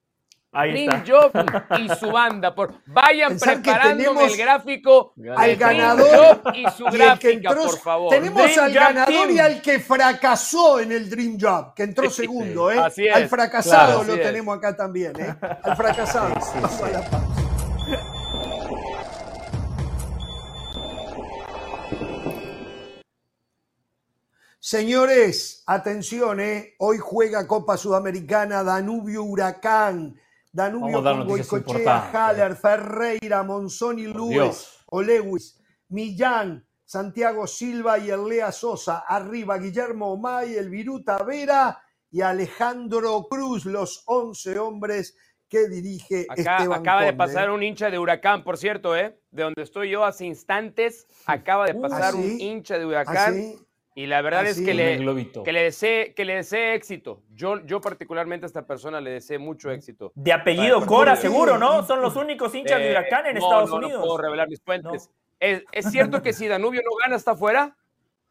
Dream 0.52 1.04
Job 1.06 1.30
y 1.78 1.88
su 1.96 2.10
banda. 2.10 2.52
Por, 2.54 2.74
vayan 2.86 3.38
preparando 3.38 4.20
el 4.20 4.36
gráfico 4.36 5.14
al 5.36 5.56
ganador 5.56 6.42
y 6.54 6.68
su 6.70 6.84
gráfica, 6.86 7.54
por 7.54 7.78
favor. 7.78 8.10
Tenemos 8.10 8.58
al 8.58 8.72
ganador 8.72 9.30
y 9.30 9.38
al 9.38 9.62
que 9.62 9.78
fracasó 9.78 10.80
en 10.80 10.92
el 10.92 11.08
Dream 11.08 11.38
Job, 11.40 11.74
que 11.74 11.84
entró 11.84 12.10
segundo. 12.10 12.70
¿eh? 12.70 12.78
al 13.12 13.28
fracasado 13.28 14.02
lo 14.02 14.14
tenemos 14.18 14.56
acá 14.56 14.76
también. 14.76 15.12
¿eh? 15.20 15.36
Al 15.62 15.76
fracasado. 15.76 16.34
Señores, 24.62 25.62
atención, 25.66 26.38
¿eh? 26.38 26.74
hoy 26.80 26.98
juega 26.98 27.46
Copa 27.46 27.78
Sudamericana 27.78 28.62
Danubio 28.62 29.24
Huracán. 29.24 30.20
Danubio 30.52 31.02
con 31.02 31.26
Goicochea, 31.26 32.10
Haller, 32.12 32.56
Ferreira, 32.56 33.42
Monzoni, 33.42 34.04
Luis, 34.04 34.68
Olewis, 34.88 35.58
Millán, 35.88 36.66
Santiago 36.84 37.46
Silva 37.46 37.98
y 37.98 38.10
Erlea 38.10 38.52
Sosa. 38.52 38.98
Arriba 38.98 39.56
Guillermo 39.56 40.12
Omay, 40.12 40.54
el 40.54 40.68
Viruta 40.68 41.22
Vera 41.22 41.82
y 42.10 42.20
Alejandro 42.20 43.28
Cruz, 43.30 43.64
los 43.64 44.02
11 44.04 44.58
hombres 44.58 45.16
que 45.48 45.68
dirige 45.68 46.26
Acá, 46.28 46.58
Esteban 46.58 46.80
Acaba 46.80 47.02
de 47.04 47.14
pasar 47.14 47.50
un 47.50 47.62
hincha 47.62 47.90
de 47.90 47.98
Huracán, 47.98 48.44
por 48.44 48.58
cierto, 48.58 48.94
¿eh? 48.94 49.18
De 49.30 49.42
donde 49.42 49.62
estoy 49.62 49.88
yo 49.88 50.04
hace 50.04 50.26
instantes, 50.26 51.06
acaba 51.24 51.64
de 51.64 51.78
uh, 51.78 51.80
pasar 51.80 52.14
un 52.14 52.38
hincha 52.38 52.78
de 52.78 52.84
Huracán. 52.84 53.56
¿Ah, 53.56 53.69
y 53.94 54.06
la 54.06 54.22
verdad 54.22 54.46
es 54.46 54.60
que 54.60 54.72
le, 54.72 54.98
que 55.44 55.52
le, 55.52 55.62
desee, 55.62 56.14
que 56.14 56.24
le 56.24 56.36
desee 56.36 56.74
éxito. 56.74 57.22
Yo, 57.34 57.64
yo 57.66 57.80
particularmente 57.80 58.46
a 58.46 58.48
esta 58.48 58.64
persona 58.64 59.00
le 59.00 59.10
deseo 59.10 59.40
mucho 59.40 59.70
éxito. 59.70 60.12
De 60.14 60.32
apellido 60.32 60.86
Cora, 60.86 61.16
seguro, 61.16 61.58
¿no? 61.58 61.84
Son 61.84 62.00
los 62.00 62.14
únicos 62.16 62.54
hinchas 62.54 62.78
de 62.78 62.90
Huracán 62.92 63.26
en 63.26 63.36
Estados 63.38 63.70
Unidos. 63.70 64.00
No 64.00 64.02
puedo 64.02 64.18
revelar 64.18 64.48
mis 64.48 64.60
puentes. 64.60 65.10
¿Es, 65.40 65.90
cierto 65.90 66.22
que 66.22 66.32
si 66.32 66.46
Danubio 66.46 66.82
no 66.84 66.90
gana 67.02 67.16
está 67.16 67.34
fuera? 67.34 67.76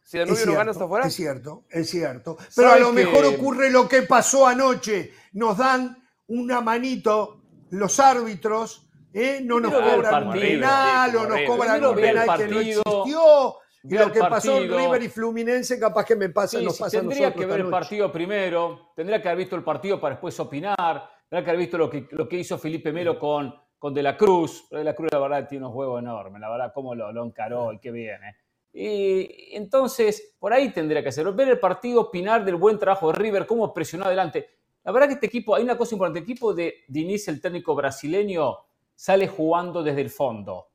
Si 0.03 0.17
Danubio 0.17 0.45
no 0.45 0.53
gana 0.53 0.71
está 0.71 0.87
fuera. 0.87 1.07
Es 1.07 1.13
cierto, 1.13 1.65
es 1.69 1.89
cierto. 1.89 2.37
Pero 2.55 2.71
a 2.71 2.79
lo 2.79 2.93
mejor 2.93 3.25
ocurre 3.25 3.69
lo 3.69 3.87
que 3.87 4.03
pasó 4.03 4.47
anoche. 4.47 5.11
Nos 5.33 5.57
dan 5.57 5.97
una 6.27 6.61
manito 6.61 7.41
los 7.71 7.99
árbitros, 7.99 8.87
¿eh? 9.13 9.41
no 9.43 9.59
nos 9.59 9.73
cobran 9.73 10.27
un 10.27 10.33
penal 10.33 11.15
o 11.15 11.27
nos 11.27 11.41
cobran 11.41 11.85
un 11.85 11.95
penal 11.95 12.37
que 12.37 12.47
no 12.47 12.59
existió 12.59 13.57
y 13.83 13.95
lo 13.95 14.11
que 14.11 14.19
pasó 14.19 14.61
en 14.61 14.69
River 14.69 15.01
y 15.01 15.09
Fluminense, 15.09 15.79
capaz 15.79 16.05
que 16.05 16.15
me 16.15 16.29
pase, 16.29 16.61
nos 16.61 16.77
pasa 16.77 16.99
Tendría 16.99 17.33
que 17.33 17.45
ver 17.45 17.61
el 17.61 17.69
partido 17.69 18.11
primero, 18.11 18.91
tendría 18.95 19.21
que 19.21 19.29
haber 19.29 19.39
visto 19.39 19.55
el 19.55 19.63
partido 19.63 19.99
para 19.99 20.15
después 20.15 20.37
opinar, 20.39 21.09
tendría 21.29 21.45
que 21.45 21.49
haber 21.51 21.59
visto 21.59 21.77
lo 21.77 21.89
que, 21.89 22.07
lo 22.11 22.27
que 22.27 22.37
hizo 22.37 22.57
Felipe 22.57 22.91
Melo 22.91 23.17
con, 23.17 23.53
con 23.77 23.93
De 23.93 24.03
la 24.03 24.17
Cruz. 24.17 24.67
De 24.69 24.83
la 24.83 24.93
Cruz, 24.93 25.09
la 25.11 25.19
verdad, 25.19 25.47
tiene 25.47 25.65
unos 25.65 25.75
huevos 25.75 26.01
enormes, 26.01 26.41
la 26.41 26.49
verdad, 26.49 26.71
cómo 26.73 26.93
lo, 26.93 27.11
lo 27.13 27.25
encaró 27.25 27.71
y 27.71 27.79
qué 27.79 27.91
bien. 27.91 28.21
¿eh? 28.23 28.35
Y 28.73 29.55
entonces, 29.55 30.35
por 30.37 30.51
ahí 30.51 30.71
tendría 30.71 31.01
que 31.01 31.09
hacerlo. 31.09 31.33
Ver 31.33 31.47
el 31.47 31.59
partido, 31.59 32.01
opinar 32.01 32.43
del 32.43 32.55
buen 32.55 32.77
trabajo 32.77 33.11
de 33.11 33.17
River, 33.17 33.45
cómo 33.45 33.73
presionó 33.73 34.05
adelante. 34.05 34.49
La 34.83 34.91
verdad 34.91 35.07
que 35.07 35.13
este 35.15 35.27
equipo, 35.27 35.55
hay 35.55 35.63
una 35.63 35.77
cosa 35.77 35.95
importante, 35.95 36.19
el 36.19 36.23
equipo 36.23 36.53
de 36.53 36.83
Diniz, 36.87 37.27
el 37.29 37.39
técnico 37.39 37.75
brasileño, 37.75 38.57
sale 38.93 39.27
jugando 39.27 39.83
desde 39.83 40.01
el 40.01 40.09
fondo 40.09 40.68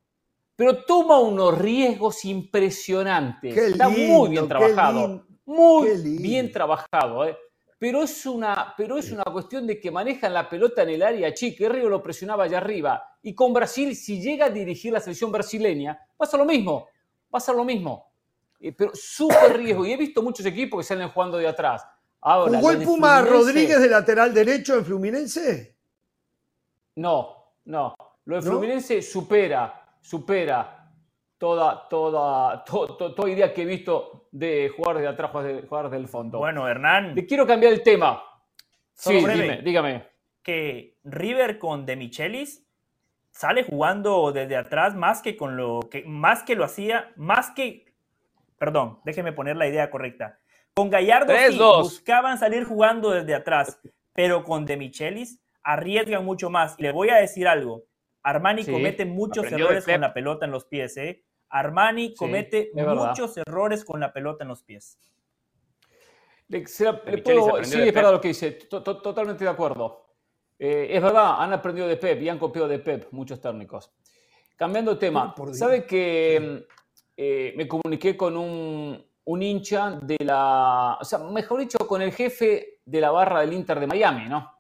pero 0.57 0.85
toma 0.85 1.19
unos 1.19 1.59
riesgos 1.59 2.25
impresionantes. 2.25 3.57
Está 3.57 3.89
muy 3.89 4.31
bien 4.31 4.49
trabajado. 4.49 5.27
Muy 5.47 6.19
bien 6.19 6.51
trabajado, 6.51 7.27
¿eh? 7.27 7.37
Pero 7.79 8.03
es, 8.03 8.25
una, 8.25 8.73
pero 8.79 8.97
es 8.97 9.11
una 9.11 9.25
cuestión 9.25 9.67
de 9.67 9.79
que 9.79 9.91
manejan 9.91 10.33
la 10.33 10.49
pelota 10.49 10.85
en 10.85 10.91
el 10.91 11.03
área 11.03 11.35
chica. 11.35 11.69
Río 11.69 11.89
lo 11.89 12.03
presionaba 12.03 12.45
allá 12.45 12.59
arriba. 12.59 13.19
Y 13.23 13.35
con 13.35 13.53
Brasil, 13.53 13.95
si 13.95 14.23
llega 14.23 14.47
a 14.47 14.51
dirigir 14.51 14.93
la 14.93 15.01
selección 15.01 15.31
brasileña, 15.31 15.99
pasa 16.17 16.39
lo 16.39 16.47
mismo. 16.47 16.89
Pasa 17.29 17.53
lo 17.53 17.63
mismo. 17.63 18.11
Eh, 18.61 18.73
pero 18.73 18.93
súper 18.95 19.59
riesgo. 19.59 19.85
Y 19.85 19.93
he 19.93 19.97
visto 19.99 20.23
muchos 20.23 20.47
equipos 20.47 20.81
que 20.81 20.85
salen 20.89 21.11
jugando 21.11 21.37
de 21.37 21.47
atrás. 21.47 21.85
Ahora, 22.23 22.59
¿Jugó 22.59 22.71
el 22.71 22.83
Puma 22.85 23.21
Rodríguez 23.21 23.79
de 23.79 23.89
lateral 23.89 24.33
derecho 24.33 24.77
en 24.77 24.85
Fluminense? 24.87 25.77
No, 26.97 27.53
no. 27.67 27.95
Lo 28.25 28.37
de 28.37 28.43
Fluminense 28.43 29.03
supera, 29.03 29.84
supera 30.05 30.93
toda, 31.39 31.89
toda, 31.89 32.63
toda 32.65 33.31
idea 33.31 33.53
que 33.53 33.63
he 33.63 33.67
visto 33.67 34.29
de 34.31 34.71
jugar 34.77 34.99
de 34.99 35.09
atrás, 35.09 35.33
de 35.43 35.63
jugar 35.63 35.89
del 35.91 36.09
fondo. 36.09 36.39
Bueno, 36.39 36.69
Hernán. 36.69 37.15
Te 37.15 37.27
quiero 37.27 37.47
cambiar 37.47 37.73
el 37.73 37.83
tema. 37.83 38.23
Sí, 38.93 39.15
dime, 39.15 39.63
dígame. 39.63 40.07
Que 40.43 40.99
River 41.05 41.59
con 41.59 41.87
De 41.87 41.97
Michelis 41.97 42.67
sale 43.31 43.65
jugando 43.65 44.31
desde 44.31 44.57
atrás 44.57 44.95
más 44.95 45.23
que 45.23 45.37
con 45.37 45.57
lo 45.57 45.81
que 45.91 46.05
más 46.05 46.43
que 46.43 46.55
lo 46.55 46.65
hacía, 46.65 47.13
más 47.17 47.51
que 47.51 47.95
perdón, 48.59 49.01
déjeme 49.05 49.33
poner 49.33 49.57
la 49.57 49.67
idea 49.67 49.91
correcta. 49.91 50.39
Con 50.75 50.91
Gallardo 50.91 51.33
sí, 51.35 51.59
buscaban 51.59 52.39
salir 52.39 52.65
jugando 52.65 53.11
desde 53.11 53.35
atrás, 53.35 53.81
pero 54.13 54.45
con 54.45 54.67
De 54.67 54.77
Michelis 54.77 55.41
arriesgan 55.63 56.25
mucho 56.25 56.51
más. 56.51 56.75
Y 56.79 56.83
le 56.83 56.93
voy 56.93 57.09
a 57.09 57.17
decir 57.17 57.49
algo. 57.49 57.85
Armani 58.25 58.65
comete 58.65 59.05
muchos 59.05 59.45
errores 59.53 59.85
con 59.85 60.01
la 60.01 60.15
pelota 60.15 60.47
en 60.47 60.51
los 60.51 60.65
pies, 60.65 60.97
¿eh? 60.97 61.23
Armani 61.51 62.15
comete 62.15 62.73
muchos 62.75 63.37
errores 63.37 63.85
con 63.85 64.01
la 64.01 64.13
pelota 64.13 64.45
en 64.45 64.49
los 64.49 64.63
pies. 64.63 64.99
sí, 66.49 67.81
es 67.81 67.95
verdad 67.95 68.13
lo 68.13 68.21
que 68.21 68.29
dice, 68.29 68.53
totalmente 68.53 69.45
de 69.45 69.51
acuerdo. 69.51 70.07
Eh, 70.59 70.89
es 70.91 71.03
verdad, 71.03 71.37
han 71.39 71.53
aprendido 71.53 71.87
de 71.87 71.97
Pep 71.97 72.23
y 72.23 72.29
han 72.29 72.39
copiado 72.39 72.67
de 72.67 72.79
Pep 72.79 73.09
muchos 73.11 73.41
técnicos. 73.41 73.93
Cambiando 74.57 74.95
de 74.95 75.01
tema, 75.01 75.35
¿sabe 75.53 75.85
que 75.85 76.67
eh, 77.17 77.53
me 77.57 77.69
comuniqué 77.69 78.17
con 78.17 78.37
un, 78.37 79.05
un, 79.25 79.43
hincha 79.43 79.99
de 80.01 80.17
la, 80.21 80.97
o 80.99 81.05
sea, 81.05 81.19
mejor 81.19 81.61
dicho, 81.61 81.79
con 81.87 82.01
el 82.01 82.13
jefe 82.13 82.81
de 82.85 83.01
la 83.01 83.11
barra 83.11 83.41
del 83.41 83.53
Inter 83.53 83.81
de 83.81 83.87
Miami, 83.87 84.29
¿no? 84.29 84.54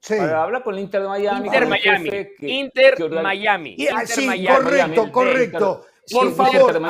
Sí. 0.00 0.14
Para 0.16 0.42
hablar 0.42 0.62
con 0.62 0.74
el 0.74 0.80
Inter 0.80 1.02
de 1.02 1.08
Miami. 1.08 1.46
Inter 1.46 1.66
Miami. 1.68 2.10
Inter 2.40 3.22
Miami. 3.22 3.76
sí, 4.06 4.46
correcto, 4.46 5.12
correcto. 5.12 5.86
Por 6.10 6.34
favor, 6.34 6.80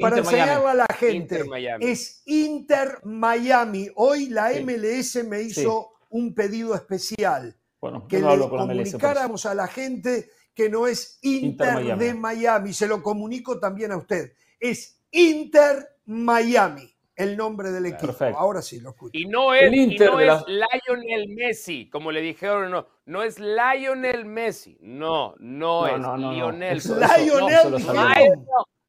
para 0.00 0.18
enseñarle 0.18 0.68
a 0.68 0.74
la 0.74 0.86
gente, 0.98 1.44
es 1.80 2.22
Inter 2.26 3.00
Miami. 3.04 3.88
Hoy 3.96 4.28
la 4.28 4.52
MLS 4.60 5.24
me 5.24 5.42
hizo 5.42 5.92
un 6.10 6.34
pedido 6.34 6.74
especial. 6.74 7.54
Bueno, 7.80 8.06
que 8.06 8.20
le 8.20 8.38
comunicáramos 8.48 9.44
a 9.44 9.54
la 9.54 9.66
gente 9.66 10.30
que 10.54 10.68
no 10.68 10.86
es 10.86 11.18
Inter, 11.22 11.96
de 11.96 12.14
Miami. 12.14 12.72
Se 12.72 12.86
lo 12.86 13.02
comunico 13.02 13.58
también 13.58 13.92
a 13.92 13.96
usted. 13.96 14.32
Es 14.60 15.02
Inter 15.10 15.96
Miami 16.06 16.91
el 17.16 17.36
nombre 17.36 17.70
del 17.70 17.86
equipo. 17.86 18.12
Ahora 18.36 18.62
sí 18.62 18.80
lo 18.80 18.90
escucho. 18.90 19.10
Y 19.18 19.26
no 19.26 19.54
es, 19.54 19.70
Lionel 19.70 21.28
Messi, 21.28 21.88
como 21.90 22.10
le 22.12 22.20
dijeron, 22.20 22.70
no, 22.70 22.86
no 23.06 23.22
es 23.22 23.38
Lionel 23.38 24.24
Messi, 24.24 24.78
no, 24.80 25.34
no, 25.38 25.86
es 25.86 25.98
Lionel. 25.98 26.76
Es 26.78 26.86
Lionel, 26.86 27.80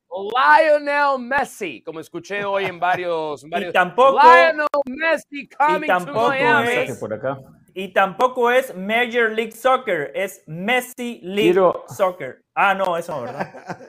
Lionel 0.10 1.20
Messi, 1.20 1.82
como 1.84 2.00
escuché 2.00 2.46
hoy 2.46 2.66
en 2.66 2.80
varios, 2.80 3.44
varios 3.50 3.72
y 3.72 3.74
tampoco 3.74 4.20
Lionel 4.22 4.68
Messi 4.86 5.50
coming 5.50 5.84
y 5.84 5.88
tampoco 5.88 6.22
to 6.22 6.30
Miami. 6.30 6.72
Es, 6.72 6.98
por 6.98 7.14
acá. 7.14 7.40
Y 7.76 7.92
tampoco 7.92 8.52
es 8.52 8.76
Major 8.76 9.32
League 9.32 9.52
Soccer, 9.52 10.12
es 10.14 10.44
Messi 10.46 11.20
League 11.24 11.60
Soccer. 11.88 12.46
Ah, 12.54 12.76
no, 12.76 12.96
eso 12.96 13.20
¿verdad? 13.20 13.80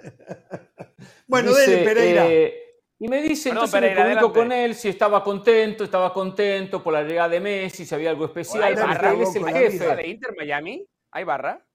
bueno, 1.28 1.52
dele, 1.52 1.84
Pereira. 1.84 2.26
Eh, 2.26 2.63
y 2.98 3.08
me 3.08 3.20
dice, 3.20 3.48
entonces 3.50 3.80
me 3.80 3.94
comunico 3.94 4.32
con 4.32 4.52
él 4.52 4.74
si 4.74 4.88
estaba 4.88 5.22
contento, 5.24 5.84
estaba 5.84 6.12
contento 6.12 6.82
por 6.82 6.92
la 6.92 7.02
llegada 7.02 7.28
de 7.30 7.40
Messi, 7.40 7.84
si 7.84 7.94
había 7.94 8.10
algo 8.10 8.26
especial. 8.26 8.62
¿Hay 8.62 8.74
barra? 8.74 9.12
Él 9.12 9.22
es 9.22 9.34
el 9.34 9.46
jefe. 9.46 9.96
de 9.96 10.08
Inter 10.08 10.34
Miami? 10.36 10.86
¿Hay 11.10 11.24
barra? 11.24 11.66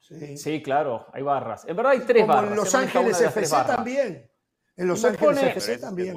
Sí. 0.00 0.36
sí, 0.36 0.62
claro, 0.62 1.06
hay 1.12 1.22
barras. 1.22 1.66
En 1.66 1.76
verdad 1.76 1.92
hay 1.92 2.00
tres 2.00 2.22
Como 2.22 2.34
barras. 2.34 2.50
En 2.50 2.56
Los 2.56 2.74
Ángeles 2.74 3.20
FC 3.20 3.50
también. 3.66 4.30
En 4.76 4.86
Los 4.88 5.04
Ángeles 5.04 5.42
FC 5.42 5.78
también. 5.78 6.16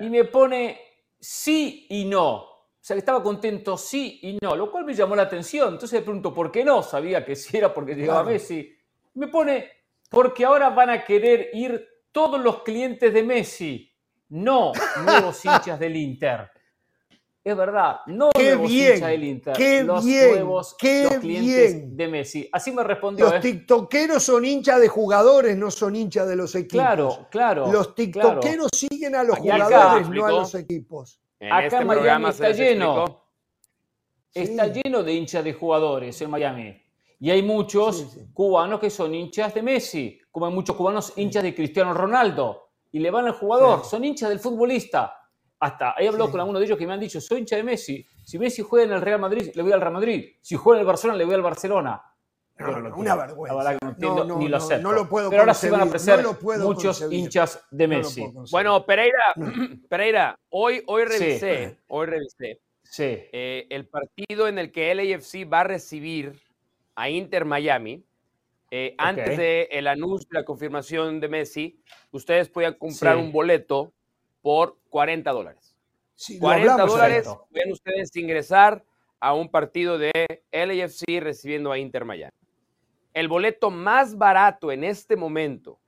y 0.00 0.10
me 0.10 0.24
pone 0.24 0.80
sí 1.18 1.86
y 1.90 2.04
no. 2.04 2.34
O 2.34 2.80
sea, 2.80 2.94
que 2.94 3.00
estaba 3.00 3.22
contento 3.22 3.76
sí 3.76 4.20
y 4.22 4.38
no, 4.40 4.54
lo 4.54 4.70
cual 4.70 4.84
me 4.84 4.94
llamó 4.94 5.16
la 5.16 5.22
atención. 5.22 5.74
Entonces 5.74 6.00
le 6.00 6.04
pregunto, 6.04 6.32
¿por 6.34 6.50
qué 6.50 6.64
no? 6.64 6.82
Sabía 6.82 7.24
que 7.24 7.36
sí 7.36 7.56
era 7.56 7.72
porque 7.72 7.94
llegaba 7.94 8.24
Messi. 8.24 8.74
Me 9.14 9.28
pone, 9.28 9.70
porque 10.10 10.44
ahora 10.44 10.70
van 10.70 10.90
a 10.90 11.04
querer 11.04 11.50
ir 11.52 11.86
todos 12.18 12.40
los 12.40 12.64
clientes 12.64 13.14
de 13.14 13.22
Messi, 13.22 13.94
no 14.30 14.72
nuevos 15.04 15.40
hinchas 15.44 15.78
del 15.78 15.94
Inter. 15.94 16.50
Es 17.44 17.56
verdad, 17.56 18.00
no 18.08 18.30
nuevos 18.34 18.68
hinchas 18.68 19.08
del 19.08 19.22
Inter, 19.22 19.56
qué 19.56 19.84
los 19.84 20.04
nuevos 20.04 20.74
clientes 20.74 21.96
de 21.96 22.08
Messi. 22.08 22.48
Así 22.50 22.72
me 22.72 22.82
respondió. 22.82 23.26
Los 23.26 23.34
¿eh? 23.34 23.38
tiktokeros 23.40 24.20
son 24.20 24.44
hinchas 24.44 24.80
de 24.80 24.88
jugadores, 24.88 25.56
no 25.56 25.70
son 25.70 25.94
hinchas 25.94 26.28
de 26.28 26.34
los 26.34 26.56
equipos. 26.56 26.84
Claro, 26.84 27.28
claro. 27.30 27.72
Los 27.72 27.94
tiktokeros 27.94 28.68
siguen 28.72 29.14
a 29.14 29.22
los 29.22 29.38
jugadores, 29.38 30.08
no 30.08 30.26
a 30.26 30.30
los 30.32 30.54
equipos. 30.56 31.20
acá 31.40 31.66
este 31.66 31.76
en 31.76 31.86
Miami 31.86 32.28
está 32.30 32.50
lleno. 32.50 33.22
Está 34.34 34.66
lleno 34.66 35.04
de 35.04 35.12
hinchas 35.12 35.44
de 35.44 35.52
jugadores 35.52 36.20
en 36.20 36.30
Miami. 36.30 36.82
Y 37.20 37.30
hay 37.30 37.42
muchos 37.42 38.16
cubanos 38.32 38.80
que 38.80 38.90
son 38.90 39.14
hinchas 39.14 39.54
de 39.54 39.62
Messi, 39.62 40.20
como 40.38 40.46
hay 40.46 40.54
muchos 40.54 40.76
cubanos 40.76 41.12
hinchas 41.16 41.42
de 41.42 41.52
Cristiano 41.52 41.92
Ronaldo. 41.92 42.68
Y 42.92 43.00
le 43.00 43.10
van 43.10 43.26
al 43.26 43.32
jugador, 43.32 43.84
son 43.84 44.04
hinchas 44.04 44.28
del 44.28 44.38
futbolista. 44.38 45.14
Hasta 45.58 45.94
he 45.98 46.06
hablado 46.06 46.30
con 46.30 46.38
algunos 46.38 46.60
de 46.60 46.66
ellos 46.66 46.78
que 46.78 46.86
me 46.86 46.92
han 46.92 47.00
dicho, 47.00 47.20
soy 47.20 47.40
hincha 47.40 47.56
de 47.56 47.64
Messi. 47.64 48.06
Si 48.24 48.38
Messi 48.38 48.62
juega 48.62 48.86
en 48.86 48.92
el 48.92 49.02
Real 49.02 49.20
Madrid, 49.20 49.50
le 49.52 49.62
voy 49.62 49.72
al 49.72 49.80
Real 49.80 49.92
Madrid. 49.92 50.36
Si 50.40 50.54
juega 50.54 50.78
en 50.78 50.82
el 50.82 50.86
Barcelona, 50.86 51.18
le 51.18 51.24
voy 51.24 51.34
al 51.34 51.42
Barcelona. 51.42 52.00
una 52.96 53.16
vergüenza. 53.16 53.78
no, 53.98 54.38
ni 54.38 54.48
lo 54.48 54.60
sé. 54.60 54.78
No 54.78 54.92
lo 54.92 55.08
puedo 55.08 55.28
Pero 55.28 55.42
ahora 55.42 55.54
sí 55.54 55.68
van 55.68 55.80
a 55.80 55.84
aparecer 55.84 56.24
muchos 56.60 57.04
hinchas 57.10 57.66
de 57.72 57.88
Messi. 57.88 58.24
bueno, 58.52 58.86
Pereira, 58.86 59.34
Pereira, 59.88 60.38
hoy, 60.50 60.84
hoy 60.86 61.04
revisé, 61.04 61.80
hoy 61.88 62.06
revisé. 62.06 62.60
Sí. 62.84 63.04
Eh, 63.04 63.66
el 63.68 63.88
partido 63.88 64.46
en 64.46 64.58
el 64.58 64.70
que 64.70 64.94
LAFC 64.94 65.52
va 65.52 65.60
a 65.60 65.64
recibir 65.64 66.40
a 66.94 67.10
Inter 67.10 67.44
Miami, 67.44 68.04
eh, 68.70 68.94
antes 68.98 69.36
del 69.36 69.68
el 69.70 69.86
anuncio 69.86 70.28
de 70.30 70.38
la 70.40 70.44
confirmación 70.44 71.20
de 71.20 71.28
Messi, 71.28 71.80
ustedes 72.10 72.48
podían 72.48 72.74
comprar 72.74 73.16
un 73.16 73.32
boleto 73.32 73.92
por 74.42 74.78
40 74.90 75.30
dólares. 75.30 75.76
40 76.38 76.84
dólares 76.84 77.28
pueden 77.50 77.72
ustedes 77.72 78.14
ingresar 78.16 78.84
a 79.20 79.34
un 79.34 79.50
partido 79.50 79.98
de 79.98 80.12
LAFC 80.52 81.20
recibiendo 81.20 81.72
a 81.72 81.78
Inter 81.78 82.04
Miami. 82.04 82.32
El 83.14 83.28
boleto 83.28 83.70
más 83.70 84.16
barato 84.16 84.70
en 84.70 84.84
este 84.84 85.16
momento 85.16 85.78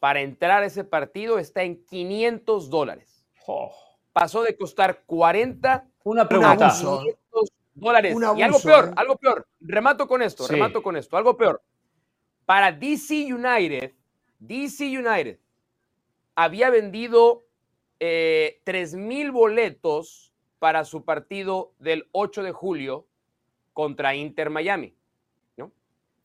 para 0.00 0.20
entrar 0.20 0.62
a 0.62 0.66
ese 0.66 0.84
partido 0.84 1.38
está 1.38 1.62
en 1.62 1.84
500 1.84 2.70
dólares. 2.70 3.24
Pasó 4.12 4.42
de 4.42 4.56
costar 4.56 5.02
40 5.06 5.88
Una 6.04 6.28
pregunta 6.28 6.72
dólares. 7.74 8.16
y 8.36 8.42
algo 8.42 8.60
peor, 8.60 8.88
¿eh? 8.88 8.92
algo 8.96 9.16
peor. 9.16 9.46
Remato 9.60 10.06
con 10.06 10.22
esto, 10.22 10.46
remato 10.46 10.82
con 10.82 10.96
esto. 10.96 11.16
Algo 11.16 11.36
peor. 11.36 11.62
Para 12.48 12.72
DC 12.72 13.30
United, 13.30 13.92
DC 14.38 14.86
United 14.86 15.38
había 16.34 16.70
vendido 16.70 17.44
eh, 18.00 18.62
3.000 18.64 19.32
boletos 19.32 20.32
para 20.58 20.86
su 20.86 21.04
partido 21.04 21.74
del 21.78 22.08
8 22.12 22.42
de 22.42 22.52
julio 22.52 23.06
contra 23.74 24.14
Inter 24.14 24.48
Miami. 24.48 24.94
¿no? 25.58 25.70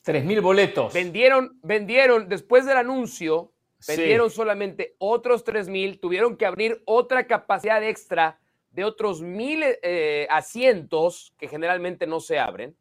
3.000 0.06 0.42
boletos. 0.42 0.94
Vendieron, 0.94 1.60
vendieron, 1.62 2.30
después 2.30 2.66
del 2.66 2.78
anuncio, 2.78 3.52
vendieron 3.86 4.30
solamente 4.30 4.96
otros 5.00 5.44
3.000, 5.44 6.00
tuvieron 6.00 6.38
que 6.38 6.46
abrir 6.46 6.82
otra 6.86 7.28
capacidad 7.28 7.84
extra 7.84 8.40
de 8.72 8.86
otros 8.86 9.22
mil 9.22 9.62
eh, 9.62 10.26
asientos 10.30 11.34
que 11.38 11.50
generalmente 11.50 12.08
no 12.08 12.22
se 12.22 12.40
abren 12.40 12.78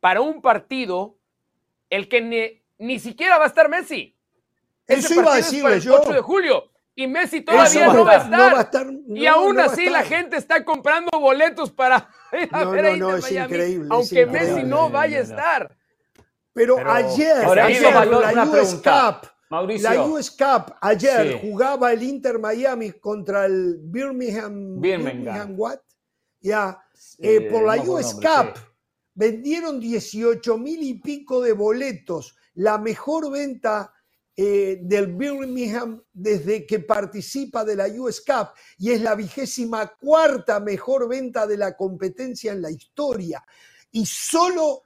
para 0.00 0.20
un 0.20 0.42
partido 0.42 1.16
el 1.92 2.08
que 2.08 2.62
ni, 2.78 2.98
siquiera 2.98 3.36
va 3.36 3.44
a 3.44 3.48
estar 3.48 3.68
Messi. 3.68 4.16
Eso 4.86 5.14
iba 5.14 5.34
a 5.34 5.36
decirle 5.36 5.74
el 5.74 5.90
8 5.90 6.12
de 6.12 6.20
julio 6.20 6.70
y 6.94 7.06
Messi 7.06 7.42
todavía 7.42 7.86
no, 7.86 8.04
va, 8.04 8.12
a 8.12 8.60
estar. 8.62 8.86
y 9.08 9.26
aún 9.26 9.60
así 9.60 9.90
la 9.90 10.02
gente 10.02 10.36
está 10.36 10.64
comprando 10.64 11.10
boletos 11.20 11.70
para 11.70 12.08
ir 12.32 12.48
a 12.50 12.64
ver 12.64 12.86
a 12.86 12.90
Inter 12.92 13.20
Miami, 13.20 13.86
aunque 13.90 14.26
Messi 14.26 14.62
no 14.62 14.88
vaya 14.88 15.18
a 15.18 15.22
estar. 15.22 15.76
Pero, 16.54 16.78
ayer, 16.78 17.46
ayer 17.60 17.94
la 18.06 18.44
US 18.44 18.74
Cup 18.74 19.30
La 19.48 20.04
US 20.04 20.30
Cup 20.30 20.74
ayer 20.80 21.40
jugaba 21.40 21.92
el 21.92 22.02
Inter 22.02 22.38
Miami 22.38 22.92
contra 22.92 23.44
el 23.44 23.76
Birmingham. 23.80 24.80
Birmingham. 24.80 25.54
what? 25.56 25.78
Ya. 26.40 26.82
Eh, 27.18 27.48
por 27.50 27.64
la 27.64 27.82
US 27.82 28.14
Cup 28.14 28.71
vendieron 29.14 29.80
18 29.80 30.58
mil 30.58 30.82
y 30.82 30.94
pico 30.94 31.40
de 31.40 31.52
boletos. 31.52 32.36
La 32.54 32.78
mejor 32.78 33.30
venta 33.30 33.92
eh, 34.34 34.78
del 34.82 35.08
Birmingham 35.08 36.02
desde 36.10 36.66
que 36.66 36.78
participa 36.78 37.64
de 37.64 37.76
la 37.76 37.86
US 37.86 38.22
Cup 38.22 38.48
y 38.78 38.90
es 38.90 39.02
la 39.02 39.14
vigésima 39.14 39.86
cuarta 40.00 40.58
mejor 40.58 41.06
venta 41.06 41.46
de 41.46 41.58
la 41.58 41.76
competencia 41.76 42.52
en 42.52 42.62
la 42.62 42.70
historia. 42.70 43.44
Y 43.90 44.06
solo, 44.06 44.84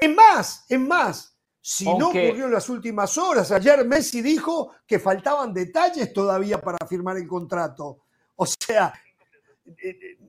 en 0.00 0.14
más, 0.14 0.66
en 0.68 0.86
más, 0.86 1.36
si 1.58 1.84
no 1.84 2.10
ocurrió 2.10 2.44
en 2.44 2.52
las 2.52 2.68
últimas 2.68 3.16
horas. 3.16 3.50
Ayer 3.50 3.84
Messi 3.86 4.20
dijo 4.20 4.72
que 4.86 4.98
faltaban 4.98 5.54
detalles 5.54 6.12
todavía 6.12 6.60
para 6.60 6.86
firmar 6.86 7.16
el 7.16 7.26
contrato. 7.26 8.04
O 8.36 8.44
sea, 8.46 8.92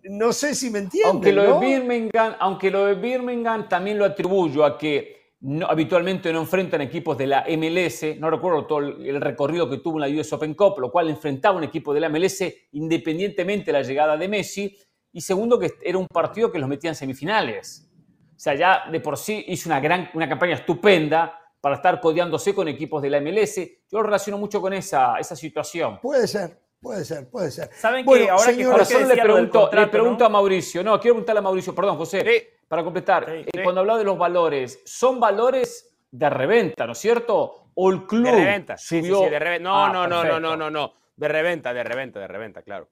no 0.04 0.34
sé 0.34 0.56
si 0.56 0.70
me 0.70 0.80
entienden. 0.80 1.12
Aunque 1.12 1.32
lo, 1.32 1.60
de, 1.60 1.68
Birmingham, 1.68 2.36
aunque 2.40 2.72
lo 2.72 2.86
de 2.86 2.96
Birmingham 2.96 3.68
también 3.70 3.98
lo 3.98 4.06
atribuyo 4.06 4.66
a 4.66 4.78
que 4.78 5.18
no, 5.42 5.68
habitualmente 5.68 6.34
no 6.34 6.40
enfrentan 6.40 6.82
equipos 6.82 7.18
de 7.18 7.28
la 7.28 7.46
MLS, 7.58 8.18
no 8.20 8.30
recuerdo 8.30 8.66
todo 8.66 8.80
el, 8.80 9.22
recorrido 9.22 9.70
que 9.70 9.78
tuvo 9.78 10.04
en 10.04 10.12
la 10.12 10.22
US 10.22 10.34
Open 10.34 10.54
Cup, 10.56 10.80
lo 10.80 10.92
cual 10.92 11.10
enfrentaba 11.10 11.58
un 11.58 11.64
equipo 11.64 11.94
de 11.94 12.00
la 12.00 12.10
MLS 12.10 12.44
independientemente 12.72 13.68
de 13.68 13.74
la 13.74 13.84
llegada 13.84 14.18
de 14.18 14.28
Messi, 14.28 14.76
y 15.12 15.22
segundo 15.22 15.60
que 15.60 15.74
era 15.84 15.98
un 15.98 16.08
partido 16.08 16.52
que 16.52 16.60
los 16.60 16.68
metía 16.68 16.90
en 16.90 16.96
semifinales. 16.96 17.90
O 18.36 18.40
sea, 18.40 18.56
ya 18.56 18.84
de 18.92 19.00
por 19.00 19.18
sí 19.18 19.46
hizo 19.48 19.70
una, 19.70 19.80
gran, 19.80 20.10
una 20.14 20.30
campaña 20.30 20.56
estupenda 20.56 21.40
para 21.60 21.76
estar 21.76 22.00
codeándose 22.00 22.54
con 22.54 22.68
equipos 22.68 23.02
de 23.02 23.10
la 23.10 23.20
MLS. 23.20 23.56
Yo 23.90 23.98
lo 23.98 24.04
relaciono 24.04 24.38
mucho 24.38 24.62
con 24.62 24.74
esa, 24.74 25.18
esa 25.18 25.36
situación. 25.36 26.00
Puede 26.00 26.28
ser, 26.28 26.60
puede 26.88 27.04
ser, 27.04 27.30
puede 27.30 27.52
ser. 27.52 27.70
¿Saben 27.74 28.06
que 28.06 28.30
ahora 28.30 28.54
que 28.88 29.06
le 29.06 29.22
pregunto, 29.22 29.70
le 29.74 29.88
pregunto 29.88 30.26
a 30.26 30.30
Mauricio, 30.30 30.84
no, 30.84 31.00
quiero 31.00 31.16
preguntarle 31.16 31.40
a 31.40 31.42
Mauricio, 31.42 31.76
perdón, 31.76 31.98
José, 31.98 32.54
para 32.68 32.84
completar, 32.84 33.26
eh, 33.30 33.46
cuando 33.62 33.82
hablaba 33.82 34.00
de 34.00 34.06
los 34.06 34.18
valores, 34.18 34.82
¿son 34.86 35.20
valores 35.20 35.94
de 36.10 36.30
reventa, 36.30 36.86
¿no 36.86 36.94
es 36.94 36.98
cierto? 36.98 37.72
¿O 37.74 37.92
el 37.92 38.06
club 38.06 38.24
de 38.24 38.32
reventa, 38.32 38.78
subió? 38.78 39.20
Sí, 39.20 39.24
sí, 39.26 39.30
de 39.30 39.40
reventa. 39.40 39.70
No, 39.70 39.86
ah, 39.86 39.90
no, 39.92 40.08
no, 40.08 40.24
no, 40.24 40.40
no, 40.40 40.56
no, 40.56 40.70
no, 40.70 40.94
de 41.16 41.28
reventa, 41.28 41.74
de 41.74 41.84
reventa, 41.84 42.20
de 42.20 42.28
reventa, 42.28 42.62
claro. 42.62 42.90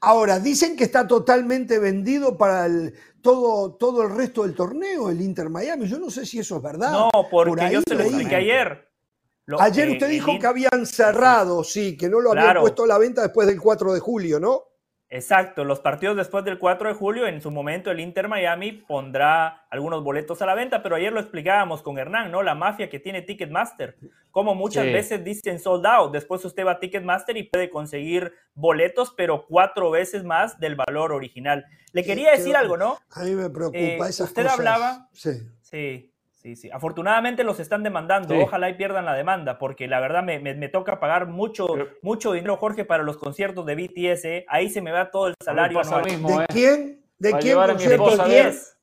Ahora, 0.00 0.38
dicen 0.38 0.76
que 0.76 0.84
está 0.84 1.06
totalmente 1.06 1.78
vendido 1.78 2.36
para 2.36 2.66
el, 2.66 2.94
todo, 3.22 3.74
todo 3.74 4.02
el 4.02 4.14
resto 4.14 4.42
del 4.42 4.54
torneo, 4.54 5.10
el 5.10 5.20
Inter 5.22 5.48
Miami. 5.48 5.86
Yo 5.86 5.98
no 5.98 6.10
sé 6.10 6.26
si 6.26 6.38
eso 6.38 6.56
es 6.56 6.62
verdad. 6.62 6.90
No, 6.90 7.10
porque 7.30 7.70
yo 7.70 7.80
se 7.86 7.94
lo 7.94 8.02
expliqué 8.02 8.36
ayer. 8.36 8.89
Ayer 9.58 9.90
usted 9.90 10.08
dijo 10.08 10.38
que 10.38 10.46
habían 10.46 10.86
cerrado, 10.86 11.64
sí, 11.64 11.96
que 11.96 12.08
no 12.08 12.20
lo 12.20 12.32
habían 12.32 12.60
puesto 12.60 12.84
a 12.84 12.86
la 12.86 12.98
venta 12.98 13.22
después 13.22 13.48
del 13.48 13.60
4 13.60 13.92
de 13.92 14.00
julio, 14.00 14.38
¿no? 14.38 14.64
Exacto, 15.12 15.64
los 15.64 15.80
partidos 15.80 16.16
después 16.16 16.44
del 16.44 16.60
4 16.60 16.90
de 16.90 16.94
julio, 16.94 17.26
en 17.26 17.40
su 17.40 17.50
momento 17.50 17.90
el 17.90 17.98
Inter 17.98 18.28
Miami 18.28 18.70
pondrá 18.70 19.66
algunos 19.68 20.04
boletos 20.04 20.40
a 20.40 20.46
la 20.46 20.54
venta, 20.54 20.84
pero 20.84 20.94
ayer 20.94 21.12
lo 21.12 21.18
explicábamos 21.18 21.82
con 21.82 21.98
Hernán, 21.98 22.30
¿no? 22.30 22.44
La 22.44 22.54
mafia 22.54 22.88
que 22.88 23.00
tiene 23.00 23.22
Ticketmaster, 23.22 23.96
como 24.30 24.54
muchas 24.54 24.84
veces 24.84 25.24
dicen 25.24 25.58
sold 25.58 25.84
out, 25.84 26.12
después 26.12 26.44
usted 26.44 26.64
va 26.64 26.72
a 26.72 26.78
Ticketmaster 26.78 27.36
y 27.36 27.42
puede 27.42 27.70
conseguir 27.70 28.32
boletos, 28.54 29.12
pero 29.16 29.46
cuatro 29.48 29.90
veces 29.90 30.22
más 30.22 30.60
del 30.60 30.76
valor 30.76 31.10
original. 31.10 31.66
Le 31.92 32.04
quería 32.04 32.30
decir 32.30 32.54
algo, 32.54 32.76
¿no? 32.76 32.96
A 33.10 33.24
mí 33.24 33.34
me 33.34 33.50
preocupa 33.50 33.78
eh, 33.80 33.98
esas 33.98 34.28
usted 34.28 34.46
hablaba... 34.46 35.08
Sí. 35.12 35.30
Sí. 35.60 36.09
Sí, 36.42 36.56
sí. 36.56 36.70
Afortunadamente 36.72 37.44
los 37.44 37.60
están 37.60 37.82
demandando. 37.82 38.34
Ojalá 38.38 38.70
y 38.70 38.74
pierdan 38.74 39.04
la 39.04 39.14
demanda, 39.14 39.58
porque 39.58 39.86
la 39.88 40.00
verdad 40.00 40.22
me, 40.22 40.38
me, 40.38 40.68
toca 40.70 40.98
pagar 40.98 41.26
mucho, 41.26 41.66
mucho 42.00 42.32
dinero, 42.32 42.56
Jorge, 42.56 42.86
para 42.86 43.02
los 43.02 43.18
conciertos 43.18 43.66
de 43.66 43.74
BTS. 43.74 44.24
¿eh? 44.24 44.46
Ahí 44.48 44.70
se 44.70 44.80
me 44.80 44.90
va 44.90 45.10
todo 45.10 45.28
el 45.28 45.34
salario. 45.44 45.78
Mismo, 46.02 46.38
¿De 46.38 46.44
¿eh? 46.44 46.46
quién? 46.48 47.04
¿De 47.18 47.32
quién 47.34 47.58
concierto? 47.58 48.04
BTS. 48.04 48.76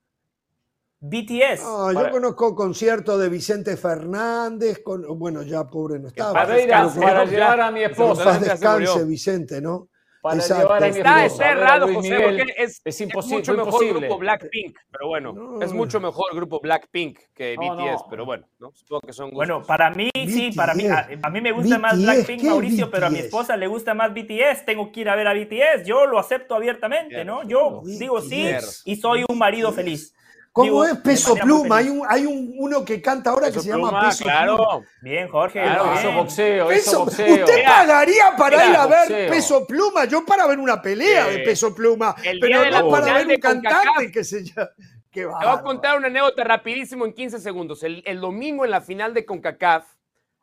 BTS. 0.99 1.61
yo 1.93 2.11
conozco 2.11 2.55
conciertos 2.55 3.19
de 3.19 3.29
Vicente 3.29 3.75
Fernández, 3.75 4.79
con, 4.83 5.17
bueno, 5.17 5.41
ya 5.41 5.65
pobre 5.65 5.99
no 5.99 6.09
estaba. 6.09 6.33
Para, 6.33 6.55
para 6.93 7.25
llevar 7.25 7.61
a 7.61 7.71
mi 7.71 7.83
esposa. 7.83 8.37
descanse, 8.37 9.03
Vicente, 9.03 9.61
¿no? 9.61 9.89
Para 10.27 10.59
llevar 10.59 10.83
a 10.83 10.87
está, 10.87 11.25
está 11.25 11.51
errado, 11.51 11.93
José, 11.93 12.19
porque 12.19 12.53
es, 12.57 12.81
es, 12.83 13.01
imposible, 13.01 13.37
mucho 13.37 13.53
mejor 13.55 13.83
el 13.83 13.93
grupo 13.93 14.17
Blackpink, 14.17 14.77
pero 14.91 15.07
bueno, 15.07 15.59
es 15.61 15.73
mucho 15.73 15.99
mejor 15.99 16.25
el 16.31 16.37
grupo 16.37 16.59
Blackpink 16.59 17.19
que 17.33 17.55
BTS, 17.57 18.03
pero 18.09 18.25
bueno, 18.25 18.47
¿no? 18.59 18.71
supongo 18.73 19.01
que 19.01 19.13
son 19.13 19.31
Bueno, 19.31 19.63
para 19.63 19.89
mí 19.91 20.09
sí, 20.13 20.51
para 20.55 20.73
mí, 20.73 20.85
a, 20.87 21.29
mí 21.29 21.41
me 21.41 21.51
gusta 21.51 21.77
más 21.77 22.01
Blackpink, 22.01 22.43
Mauricio, 22.43 22.89
pero 22.91 23.07
a 23.07 23.09
mi 23.09 23.19
esposa 23.19 23.55
le 23.57 23.67
gusta 23.67 23.93
más 23.93 24.13
BTS, 24.13 24.65
tengo 24.65 24.91
que 24.91 25.01
ir 25.01 25.09
a 25.09 25.15
ver 25.15 25.27
a 25.27 25.33
BTS, 25.33 25.85
yo 25.85 26.05
lo 26.05 26.19
acepto 26.19 26.55
abiertamente, 26.55 27.23
¿no? 27.23 27.47
Yo 27.47 27.81
digo 27.83 28.21
sí 28.21 28.47
y 28.85 28.95
soy 28.95 29.25
un 29.27 29.37
marido 29.37 29.71
feliz. 29.71 30.13
¿Cómo 30.57 30.83
es 30.83 30.97
Peso 30.97 31.35
Pluma? 31.35 31.77
Hay, 31.77 31.89
un, 31.89 32.01
hay 32.09 32.25
un, 32.25 32.55
uno 32.57 32.83
que 32.83 32.99
canta 32.99 33.29
ahora 33.29 33.51
que 33.51 33.59
se 33.59 33.69
llama 33.69 34.07
Peso 34.07 34.23
Pluma. 34.23 34.81
Bien, 35.01 35.27
Jorge. 35.29 35.63
Eso 35.63 36.11
boxeo, 36.13 36.71
eso 36.71 36.99
boxeo. 37.05 37.45
¿Usted 37.45 37.63
pagaría 37.63 38.35
para 38.35 38.65
ir 38.65 38.75
a 38.75 38.87
ver 38.87 39.29
Peso 39.29 39.67
Pluma? 39.67 40.05
Yo 40.05 40.25
para 40.25 40.47
ver 40.47 40.57
una 40.57 40.81
pelea 40.81 41.27
de 41.27 41.39
Peso 41.39 41.75
Pluma. 41.75 42.15
pero 42.41 42.69
no 42.71 42.89
para 42.89 43.13
ver 43.13 43.27
un 43.27 43.35
cantante 43.35 44.11
que 44.11 44.23
se 44.23 44.43
llama. 44.43 44.71
Te 45.11 45.25
voy 45.25 45.35
a 45.45 45.61
contar 45.61 45.97
una 45.97 46.07
anécdota 46.07 46.43
rapidísimo 46.43 47.05
en 47.05 47.13
15 47.13 47.39
segundos. 47.39 47.83
El, 47.83 48.19
domingo 48.19 48.65
en 48.65 48.71
la 48.71 48.81
final 48.81 49.13
de 49.13 49.25
CONCACAF, 49.25 49.85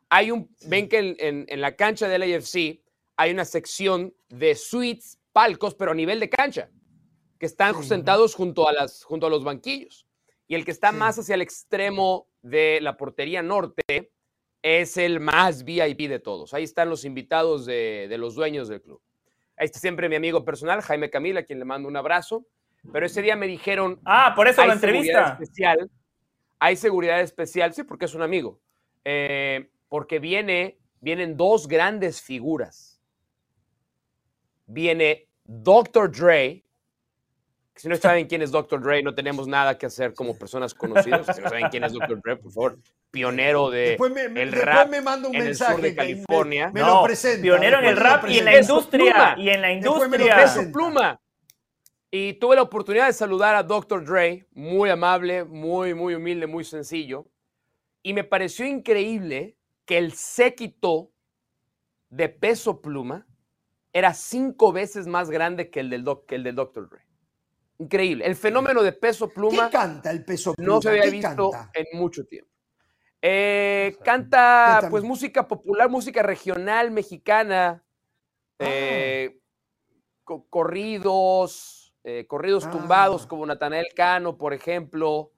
hay 0.09 0.31
un, 0.31 0.49
ven 0.67 0.87
que 0.87 1.15
en, 1.17 1.45
en, 1.47 1.61
la 1.61 1.75
cancha 1.75 2.07
del 2.07 2.23
AFC 2.23 2.81
hay 3.17 3.31
una 3.31 3.45
sección 3.45 4.13
de 4.29 4.55
suites, 4.55 5.17
palcos, 5.33 5.75
pero 5.75 5.91
a 5.91 5.95
nivel 5.95 6.19
de 6.19 6.29
cancha, 6.29 6.69
que 7.39 7.45
están 7.45 7.83
sentados 7.83 8.35
junto 8.35 8.67
a, 8.67 8.73
las, 8.73 9.03
junto 9.03 9.27
a 9.27 9.29
los 9.29 9.43
banquillos. 9.43 10.04
Y 10.47 10.55
el 10.55 10.65
que 10.65 10.71
está 10.71 10.91
más 10.91 11.17
hacia 11.17 11.35
el 11.35 11.41
extremo 11.41 12.27
de 12.41 12.79
la 12.81 12.97
portería 12.97 13.41
norte 13.41 14.11
es 14.61 14.97
el 14.97 15.19
más 15.19 15.63
VIP 15.63 16.09
de 16.09 16.19
todos. 16.19 16.53
Ahí 16.53 16.63
están 16.63 16.89
los 16.89 17.05
invitados 17.05 17.65
de, 17.65 18.13
los 18.17 18.35
dueños 18.35 18.67
del 18.67 18.81
club. 18.81 19.01
Ahí 19.57 19.65
está 19.65 19.79
siempre 19.79 20.09
mi 20.09 20.15
amigo 20.15 20.43
personal, 20.43 20.81
Jaime 20.81 21.09
Camila, 21.09 21.41
a 21.41 21.43
quien 21.43 21.59
le 21.59 21.65
mando 21.65 21.87
un 21.87 21.97
abrazo. 21.97 22.45
Pero 22.91 23.05
ese 23.05 23.21
día 23.21 23.35
me 23.35 23.47
dijeron. 23.47 23.99
Ah, 24.05 24.33
por 24.35 24.47
eso 24.47 24.65
la 24.65 24.73
entrevista. 24.73 25.37
Especial, 25.39 25.89
hay 26.59 26.75
seguridad 26.75 27.21
especial, 27.21 27.73
sí, 27.73 27.83
porque 27.83 28.05
es 28.05 28.13
un 28.13 28.21
amigo. 28.21 28.59
Eh, 29.03 29.69
porque 29.87 30.19
viene, 30.19 30.79
vienen 30.99 31.37
dos 31.37 31.67
grandes 31.67 32.21
figuras. 32.21 33.01
Viene 34.67 35.29
Dr. 35.43 36.11
Dre, 36.11 36.64
si 37.75 37.89
no 37.89 37.95
saben 37.97 38.27
quién 38.27 38.41
es 38.41 38.51
Dr. 38.51 38.81
Dre, 38.81 39.03
no 39.03 39.13
tenemos 39.13 39.47
nada 39.47 39.77
que 39.77 39.85
hacer 39.85 40.13
como 40.13 40.37
personas 40.37 40.73
conocidas. 40.73 41.35
Si 41.35 41.41
no 41.41 41.49
saben 41.49 41.67
quién 41.69 41.83
es 41.83 41.91
Dr. 41.91 42.21
Dre, 42.21 42.37
por 42.37 42.51
favor, 42.51 42.79
pionero 43.11 43.69
de 43.69 43.89
después 43.89 44.11
me, 44.13 44.25
el 44.41 44.51
rap 44.53 44.89
me 44.89 45.01
manda 45.01 45.27
un 45.27 45.35
en 45.35 45.43
mensaje 45.43 45.71
el 45.71 45.77
sur 45.77 45.83
de 45.83 45.95
California. 45.95 46.71
Me, 46.73 46.79
lo 46.79 47.03
presenta. 47.03 47.41
Pionero 47.41 47.79
en 47.79 47.85
el 47.85 47.97
rap 47.97 48.29
y 48.29 48.39
en 48.39 48.45
la 48.45 48.59
industria. 48.59 49.35
Y 49.37 49.49
en 49.49 49.61
la 49.61 49.73
industria. 49.73 50.35
Peso 50.37 50.71
pluma. 50.71 51.19
Y 52.09 52.33
tuve 52.35 52.55
la 52.55 52.61
oportunidad 52.61 53.07
de 53.07 53.13
saludar 53.13 53.55
a 53.55 53.63
Dr. 53.63 54.05
Dre, 54.05 54.47
muy 54.53 54.89
amable, 54.89 55.43
muy, 55.43 55.93
muy 55.93 56.15
humilde, 56.15 56.47
muy 56.47 56.63
sencillo. 56.63 57.27
Y 58.03 58.13
me 58.13 58.23
pareció 58.23 58.65
increíble 58.65 59.57
que 59.85 59.97
el 59.97 60.13
séquito 60.13 61.11
de 62.09 62.29
peso 62.29 62.81
pluma 62.81 63.27
era 63.91 64.13
cinco 64.13 64.71
veces 64.71 65.07
más 65.07 65.29
grande 65.29 65.69
que 65.69 65.81
el 65.81 65.89
del, 65.89 66.05
que 66.25 66.35
el 66.35 66.43
del 66.43 66.55
Dr. 66.55 66.89
Dre. 66.89 67.05
Increíble. 67.77 68.25
El 68.25 68.35
fenómeno 68.35 68.81
de 68.83 68.93
peso 68.93 69.29
pluma. 69.29 69.65
¿Qué 69.65 69.77
canta 69.77 70.11
el 70.11 70.23
peso 70.23 70.53
pluma? 70.53 70.73
No 70.75 70.81
se 70.81 70.89
había 70.89 71.09
visto 71.09 71.51
en 71.73 71.99
mucho 71.99 72.25
tiempo. 72.25 72.49
Eh, 73.27 73.97
canta 74.03 74.87
pues 74.91 75.03
música 75.03 75.47
popular, 75.47 75.89
música 75.89 76.21
regional 76.21 76.91
mexicana, 76.91 77.83
ah. 78.59 78.65
eh, 78.67 79.39
corridos, 80.23 81.91
eh, 82.03 82.27
corridos 82.27 82.69
tumbados 82.69 83.23
ah. 83.23 83.27
como 83.27 83.47
Natanael 83.47 83.87
Cano, 83.95 84.37
por 84.37 84.53
ejemplo. 84.53 85.31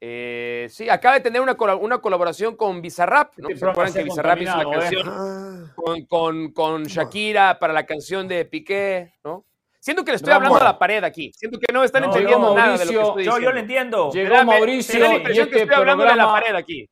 sí, 0.00 0.88
acaba 0.88 1.16
de 1.16 1.20
tener 1.20 1.42
una, 1.42 1.54
una 1.76 1.98
colaboración 1.98 2.56
con 2.56 2.80
Bizarrap, 2.80 3.36
¿no? 3.36 3.48
¿Se 3.54 3.68
acuerdan 3.68 3.92
que 3.92 4.04
Bizarrap 4.04 4.40
hizo 4.40 4.54
una 4.54 4.70
canción 4.78 5.08
ah. 5.08 5.72
con, 5.76 6.06
con, 6.06 6.52
con 6.52 6.84
Shakira 6.84 7.58
para 7.58 7.74
la 7.74 7.84
canción 7.84 8.26
de 8.26 8.46
Piqué, 8.46 9.12
¿no? 9.22 9.44
Siento 9.80 10.04
que 10.04 10.12
le 10.12 10.16
estoy 10.16 10.32
hablando 10.32 10.60
a 10.60 10.64
la 10.64 10.78
pared 10.78 11.02
aquí. 11.04 11.30
Siento 11.34 11.58
que 11.58 11.72
no 11.72 11.80
me 11.80 11.86
están 11.86 12.04
entendiendo 12.04 12.54
nada 12.54 12.76
de 12.76 12.84
lo 12.86 12.92
que 12.92 13.00
estoy 13.00 13.24
Yo, 13.24 13.38
yo 13.38 13.52
lo 13.52 13.58
entiendo. 13.58 14.10
Llegó 14.12 14.44
Mauricio 14.44 14.98
y 14.98 15.38
este 15.38 15.48
que 15.48 15.62
estoy 15.62 15.74
hablando 15.74 16.04
de 16.04 16.16
la 16.16 16.26
pared 16.26 16.54
aquí. 16.54 16.88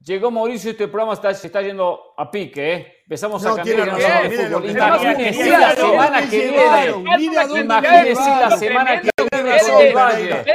Llegó 0.00 0.30
Mauricio 0.30 0.70
y 0.70 0.72
este 0.72 0.86
programa 0.86 1.14
está, 1.14 1.34
se 1.34 1.48
está 1.48 1.62
yendo 1.62 2.14
a 2.16 2.30
pique, 2.30 2.72
¿eh? 2.74 2.96
Empezamos 3.06 3.44
a 3.44 3.56
cambiar 3.56 3.96
de 3.96 4.30
fútbol. 4.30 4.70
Imagínese 4.70 5.50
la 5.50 5.74
semana 5.74 6.30
que 6.30 6.40
viene. 6.48 7.60
Imagínese 7.60 8.30
la 8.30 8.50
semana 8.56 9.00
que 9.00 9.10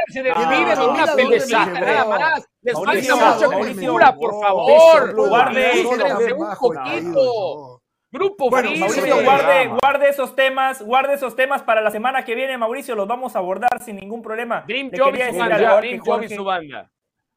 Se 0.08 0.24
despide 0.24 0.76
con 0.76 0.90
una 0.92 1.16
pelotita 1.16 1.66
nada 1.66 2.06
más. 2.06 2.46
Les 2.62 2.74
falta 2.74 3.16
mucha 3.16 3.58
cultura, 3.58 4.16
por 4.16 4.42
favor. 4.42 5.16
Guarde 5.16 5.86
un 6.34 6.56
poquito. 6.58 7.71
Grupo 8.12 8.50
bueno, 8.50 8.72
Mauricio, 8.78 9.24
guarde, 9.24 9.68
guarde, 9.68 10.10
esos 10.10 10.36
temas, 10.36 10.82
guarde 10.82 11.14
esos 11.14 11.34
temas 11.34 11.64
para 11.64 11.82
la 11.82 11.92
semana 11.92 12.26
que 12.26 12.36
viene, 12.36 12.58
Mauricio, 12.58 12.94
los 12.94 13.08
vamos 13.08 13.38
a 13.38 13.40
abordar 13.40 13.82
sin 13.82 13.96
ningún 13.96 14.22
problema. 14.22 14.66
Dream 14.68 14.92
Job 14.94 15.16
y 16.22 16.30
su 16.30 16.44
banda. 16.44 16.92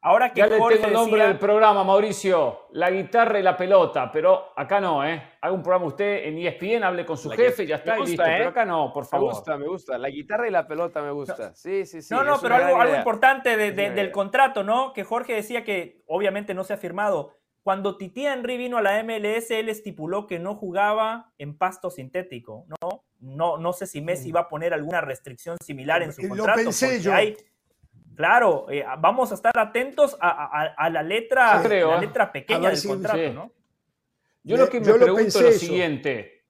Ahora 0.07 0.33
que 0.35 0.41
ya 0.41 0.49
le 0.49 0.57
tengo 0.57 0.71
el 0.71 0.93
nombre 0.93 1.27
del 1.27 1.39
programa, 1.39 1.83
Mauricio, 1.83 2.67
la 2.73 2.91
guitarra 2.91 3.39
y 3.39 3.43
la 3.43 3.57
pelota, 3.57 4.11
pero 4.13 4.53
acá 4.55 4.79
no, 4.79 5.03
¿eh? 5.03 5.37
Haga 5.41 5.55
un 5.55 5.63
programa 5.63 5.87
usted 5.87 6.27
en 6.27 6.37
ESPN, 6.37 6.85
hable 6.85 7.07
con 7.07 7.17
su 7.17 7.31
jefe, 7.31 7.67
ya 7.67 7.77
está, 7.77 7.99
y 7.99 8.07
listo. 8.07 8.23
Pero 8.23 8.45
¿eh? 8.45 8.49
acá 8.49 8.67
no, 8.67 8.93
por 8.93 9.07
favor. 9.07 9.29
Me 9.29 9.35
gusta, 9.35 9.57
me 9.57 9.67
gusta. 9.67 9.97
La 9.97 10.11
guitarra 10.11 10.47
y 10.47 10.51
la 10.51 10.67
pelota 10.67 11.01
me 11.01 11.11
gusta. 11.11 11.55
Sí, 11.55 11.87
sí, 11.87 12.03
sí. 12.03 12.13
No, 12.13 12.23
no, 12.23 12.39
pero 12.39 12.57
algo, 12.57 12.79
algo, 12.79 12.97
importante 12.97 13.57
del 13.57 14.11
contrato, 14.11 14.63
¿no? 14.63 14.93
Que 14.93 15.05
Jorge 15.05 15.35
decía 15.35 15.65
que 15.65 16.03
obviamente 16.07 16.53
no 16.53 16.65
se 16.65 16.75
ha 16.75 16.77
firmado. 16.77 17.33
Cuando 17.65 17.97
Titi 17.97 18.27
Henry 18.27 18.57
vino 18.57 18.77
a 18.77 18.83
la 18.83 19.03
MLS, 19.03 19.51
él 19.51 19.71
estipuló 19.71 20.27
que 20.27 20.39
no 20.39 20.55
jugaba 20.55 21.33
en 21.39 21.57
pasto 21.57 21.91
sintético, 21.91 22.67
¿no? 22.69 23.05
No, 23.21 23.57
no 23.57 23.73
sé 23.73 23.87
si 23.87 24.03
Messi 24.03 24.31
va 24.31 24.41
a 24.41 24.49
poner 24.49 24.75
alguna 24.75 25.01
restricción 25.01 25.57
similar 25.65 26.03
en 26.03 26.13
su 26.13 26.29
contrato. 26.29 26.59
Lo 26.59 26.65
pensé 26.65 27.01
yo. 27.01 27.13
Hay, 27.13 27.37
Claro, 28.15 28.67
eh, 28.71 28.85
vamos 28.99 29.33
a 29.33 29.35
estar 29.35 29.59
atentos 29.59 30.17
a, 30.21 30.89
la 30.91 31.03
letra, 31.03 31.61
la 31.61 31.97
¿eh? 31.97 32.01
letra 32.01 32.31
pequeña 32.31 32.71
del 32.71 32.83
contrato, 32.83 33.33
¿no? 33.33 33.53
Yo 34.43 34.57
lo 34.57 34.69
que 34.69 34.81
me 34.81 34.95
pregunto 34.95 35.23
es 35.23 35.41
lo 35.41 35.53
siguiente. 35.53 36.45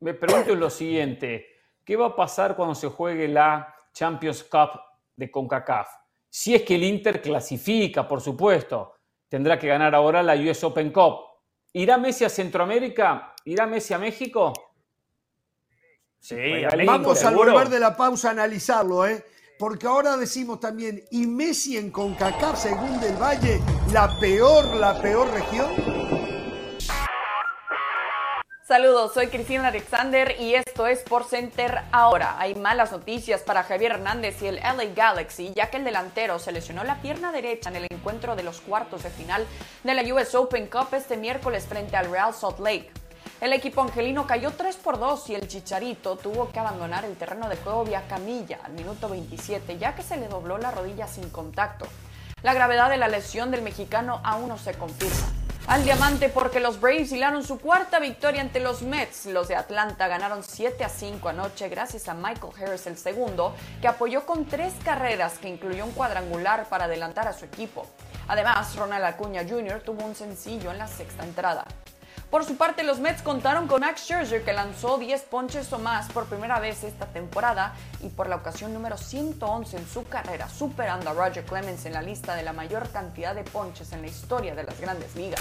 Me 0.00 0.14
pregunto 0.14 0.54
lo 0.54 0.70
siguiente. 0.70 1.46
¿Qué 1.84 1.96
va 1.96 2.06
a 2.06 2.16
pasar 2.16 2.56
cuando 2.56 2.74
se 2.74 2.88
juegue 2.88 3.28
la 3.28 3.74
Champions 3.92 4.42
Cup 4.44 4.80
de 5.14 5.30
CONCACAF? 5.30 5.88
Si 6.28 6.54
es 6.54 6.62
que 6.62 6.74
el 6.74 6.82
Inter 6.82 7.22
clasifica, 7.22 8.08
por 8.08 8.20
supuesto, 8.20 8.93
tendrá 9.34 9.58
que 9.58 9.66
ganar 9.66 9.96
ahora 9.96 10.22
la 10.22 10.36
US 10.36 10.62
Open 10.62 10.92
Cup. 10.92 11.16
¿Irá 11.72 11.98
Messi 11.98 12.24
a 12.24 12.28
Centroamérica? 12.28 13.34
¿Irá 13.44 13.66
Messi 13.66 13.92
a 13.92 13.98
México? 13.98 14.52
Sí, 16.20 16.36
vamos 16.86 17.24
a 17.24 17.32
volver 17.32 17.68
de 17.68 17.80
la 17.80 17.96
pausa 17.96 18.28
a 18.28 18.30
analizarlo, 18.30 19.04
¿eh? 19.04 19.24
porque 19.58 19.88
ahora 19.88 20.16
decimos 20.16 20.60
también, 20.60 21.02
¿y 21.10 21.26
Messi 21.26 21.76
en 21.76 21.90
CONCACAF, 21.90 22.56
según 22.56 23.00
Del 23.00 23.16
Valle, 23.16 23.60
la 23.92 24.08
peor, 24.20 24.66
la 24.76 25.02
peor 25.02 25.28
región? 25.32 25.93
Saludos, 28.66 29.12
soy 29.12 29.26
Cristina 29.26 29.68
Alexander 29.68 30.36
y 30.40 30.54
esto 30.54 30.86
es 30.86 31.00
Por 31.02 31.24
Center 31.24 31.82
ahora. 31.92 32.36
Hay 32.38 32.54
malas 32.54 32.92
noticias 32.92 33.42
para 33.42 33.62
Javier 33.62 33.92
Hernández 33.92 34.40
y 34.40 34.46
el 34.46 34.56
LA 34.56 34.86
Galaxy, 34.96 35.52
ya 35.54 35.68
que 35.68 35.76
el 35.76 35.84
delantero 35.84 36.38
se 36.38 36.50
lesionó 36.50 36.82
la 36.82 37.02
pierna 37.02 37.30
derecha 37.30 37.68
en 37.68 37.76
el 37.76 37.86
encuentro 37.90 38.36
de 38.36 38.42
los 38.42 38.62
cuartos 38.62 39.02
de 39.02 39.10
final 39.10 39.44
de 39.82 39.92
la 39.92 40.14
US 40.14 40.34
Open 40.34 40.66
Cup 40.68 40.94
este 40.94 41.18
miércoles 41.18 41.66
frente 41.66 41.98
al 41.98 42.10
Real 42.10 42.32
Salt 42.32 42.58
Lake. 42.58 42.90
El 43.42 43.52
equipo 43.52 43.82
angelino 43.82 44.26
cayó 44.26 44.50
3 44.52 44.76
por 44.76 44.98
2 44.98 45.28
y 45.28 45.34
el 45.34 45.46
Chicharito 45.46 46.16
tuvo 46.16 46.50
que 46.50 46.58
abandonar 46.58 47.04
el 47.04 47.18
terreno 47.18 47.50
de 47.50 47.58
juego 47.58 47.84
vía 47.84 48.04
camilla 48.08 48.60
al 48.64 48.72
minuto 48.72 49.10
27 49.10 49.76
ya 49.76 49.94
que 49.94 50.02
se 50.02 50.16
le 50.16 50.28
dobló 50.28 50.56
la 50.56 50.70
rodilla 50.70 51.06
sin 51.06 51.28
contacto. 51.28 51.84
La 52.42 52.54
gravedad 52.54 52.88
de 52.88 52.96
la 52.96 53.08
lesión 53.08 53.50
del 53.50 53.60
mexicano 53.60 54.22
aún 54.24 54.48
no 54.48 54.56
se 54.56 54.72
confirma. 54.72 55.33
Al 55.66 55.82
diamante 55.82 56.28
porque 56.28 56.60
los 56.60 56.78
Braves 56.78 57.10
hilaron 57.10 57.42
su 57.42 57.58
cuarta 57.58 57.98
victoria 57.98 58.42
ante 58.42 58.60
los 58.60 58.82
Mets. 58.82 59.24
Los 59.24 59.48
de 59.48 59.56
Atlanta 59.56 60.08
ganaron 60.08 60.42
7 60.42 60.84
a 60.84 60.90
5 60.90 61.26
anoche 61.30 61.70
gracias 61.70 62.06
a 62.10 62.14
Michael 62.14 62.52
Harris 62.60 62.86
el 62.86 62.98
segundo, 62.98 63.54
que 63.80 63.88
apoyó 63.88 64.26
con 64.26 64.44
tres 64.44 64.74
carreras 64.84 65.38
que 65.38 65.48
incluyó 65.48 65.86
un 65.86 65.92
cuadrangular 65.92 66.68
para 66.68 66.84
adelantar 66.84 67.28
a 67.28 67.32
su 67.32 67.46
equipo. 67.46 67.86
Además, 68.28 68.76
Ronald 68.76 69.06
Acuña 69.06 69.42
Jr. 69.48 69.80
tuvo 69.80 70.04
un 70.04 70.14
sencillo 70.14 70.70
en 70.70 70.76
la 70.76 70.86
sexta 70.86 71.24
entrada. 71.24 71.64
Por 72.30 72.44
su 72.44 72.56
parte, 72.56 72.82
los 72.82 72.98
Mets 72.98 73.22
contaron 73.22 73.68
con 73.68 73.80
Max 73.80 74.02
Scherzer, 74.02 74.44
que 74.44 74.52
lanzó 74.52 74.98
10 74.98 75.22
ponches 75.22 75.72
o 75.72 75.78
más 75.78 76.10
por 76.10 76.26
primera 76.26 76.58
vez 76.58 76.82
esta 76.82 77.06
temporada 77.06 77.74
y 78.02 78.08
por 78.08 78.28
la 78.28 78.36
ocasión 78.36 78.74
número 78.74 78.96
111 78.96 79.76
en 79.76 79.86
su 79.86 80.04
carrera, 80.04 80.48
superando 80.48 81.10
a 81.10 81.12
Roger 81.12 81.44
Clemens 81.44 81.86
en 81.86 81.92
la 81.92 82.02
lista 82.02 82.34
de 82.34 82.42
la 82.42 82.52
mayor 82.52 82.90
cantidad 82.90 83.34
de 83.34 83.44
ponches 83.44 83.92
en 83.92 84.02
la 84.02 84.08
historia 84.08 84.54
de 84.54 84.64
las 84.64 84.80
grandes 84.80 85.14
ligas. 85.14 85.40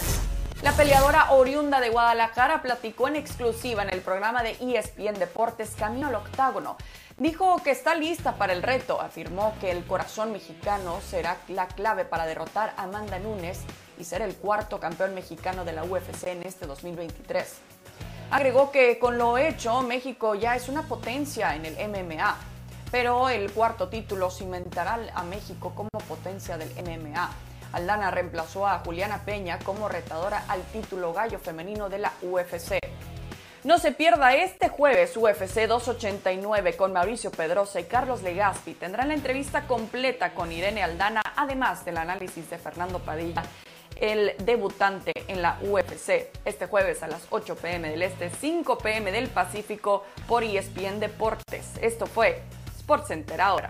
La 0.61 0.71
peleadora 0.71 1.31
oriunda 1.31 1.81
de 1.81 1.89
Guadalajara 1.89 2.61
platicó 2.61 3.09
en 3.09 3.17
exclusiva 3.17 3.83
en 3.83 3.89
el 3.89 3.99
programa 3.99 4.43
de 4.43 4.51
ESPN 4.61 5.19
Deportes 5.19 5.71
Camino 5.77 6.07
al 6.07 6.15
Octágono. 6.15 6.77
Dijo 7.17 7.61
que 7.63 7.71
está 7.71 7.95
lista 7.95 8.35
para 8.37 8.53
el 8.53 8.63
reto, 8.63 9.01
afirmó 9.01 9.53
que 9.59 9.71
el 9.71 9.83
corazón 9.85 10.31
mexicano 10.31 11.01
será 11.01 11.37
la 11.49 11.67
clave 11.67 12.05
para 12.05 12.25
derrotar 12.25 12.73
a 12.77 12.83
Amanda 12.83 13.19
Nunes 13.19 13.59
y 13.97 14.03
ser 14.03 14.21
el 14.21 14.35
cuarto 14.35 14.79
campeón 14.79 15.15
mexicano 15.15 15.65
de 15.65 15.73
la 15.73 15.83
UFC 15.83 16.27
en 16.27 16.43
este 16.43 16.65
2023. 16.65 17.59
Agregó 18.31 18.71
que 18.71 18.97
con 18.97 19.17
lo 19.17 19.37
hecho, 19.37 19.81
México 19.81 20.33
ya 20.35 20.55
es 20.55 20.67
una 20.67 20.83
potencia 20.87 21.55
en 21.55 21.65
el 21.65 21.75
MMA, 21.87 22.35
pero 22.91 23.29
el 23.29 23.51
cuarto 23.51 23.89
título 23.89 24.31
cimentará 24.31 24.99
a 25.13 25.23
México 25.23 25.73
como 25.75 25.89
potencia 26.07 26.57
del 26.57 26.69
MMA. 26.83 27.29
Aldana 27.73 28.11
reemplazó 28.11 28.67
a 28.67 28.79
Juliana 28.79 29.23
Peña 29.25 29.59
como 29.59 29.89
retadora 29.89 30.45
al 30.47 30.61
título 30.63 31.13
gallo 31.13 31.39
femenino 31.39 31.89
de 31.89 31.99
la 31.99 32.13
UFC. 32.21 32.79
No 33.63 33.77
se 33.77 33.93
pierda 33.93 34.35
este 34.35 34.67
jueves 34.67 35.15
UFC 35.15 35.67
289 35.67 36.75
con 36.75 36.91
Mauricio 36.91 37.31
Pedrosa 37.31 37.79
y 37.79 37.85
Carlos 37.85 38.21
Legaspi. 38.21 38.73
Tendrán 38.73 39.07
la 39.07 39.13
entrevista 39.13 39.67
completa 39.67 40.33
con 40.33 40.51
Irene 40.51 40.83
Aldana, 40.83 41.21
además 41.35 41.85
del 41.85 41.97
análisis 41.97 42.49
de 42.49 42.57
Fernando 42.57 42.99
Padilla 42.99 43.43
el 43.99 44.33
debutante 44.45 45.11
en 45.27 45.41
la 45.41 45.59
UFC 45.61 46.29
este 46.45 46.67
jueves 46.67 47.03
a 47.03 47.07
las 47.07 47.21
8 47.29 47.55
pm 47.55 47.89
del 47.89 48.01
Este, 48.01 48.29
5 48.29 48.77
pm 48.77 49.11
del 49.11 49.29
Pacífico 49.29 50.03
por 50.27 50.43
ESPN 50.43 50.99
Deportes. 50.99 51.65
Esto 51.81 52.05
fue 52.05 52.41
SportsCenter 52.79 53.41
ahora. 53.41 53.69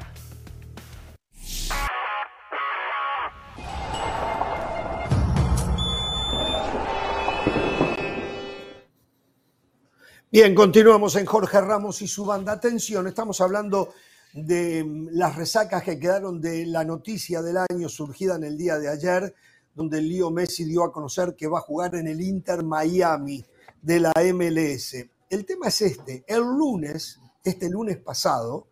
Bien, 10.31 10.55
continuamos 10.55 11.15
en 11.15 11.27
Jorge 11.27 11.61
Ramos 11.61 12.01
y 12.01 12.07
su 12.07 12.25
banda. 12.25 12.53
Atención, 12.53 13.05
estamos 13.05 13.39
hablando 13.39 13.93
de 14.33 14.83
las 15.11 15.35
resacas 15.35 15.83
que 15.83 15.99
quedaron 15.99 16.41
de 16.41 16.65
la 16.65 16.83
noticia 16.83 17.43
del 17.43 17.57
año 17.69 17.87
surgida 17.87 18.35
en 18.35 18.43
el 18.43 18.57
día 18.57 18.79
de 18.79 18.89
ayer 18.89 19.35
donde 19.75 20.01
Leo 20.01 20.31
Messi 20.31 20.65
dio 20.65 20.83
a 20.83 20.91
conocer 20.91 21.35
que 21.35 21.47
va 21.47 21.59
a 21.59 21.61
jugar 21.61 21.95
en 21.95 22.07
el 22.07 22.21
Inter 22.21 22.63
Miami 22.63 23.43
de 23.81 23.99
la 23.99 24.13
MLS. 24.33 24.95
El 25.29 25.45
tema 25.45 25.67
es 25.67 25.81
este, 25.81 26.23
el 26.27 26.41
lunes, 26.41 27.19
este 27.43 27.69
lunes 27.69 27.97
pasado, 27.97 28.67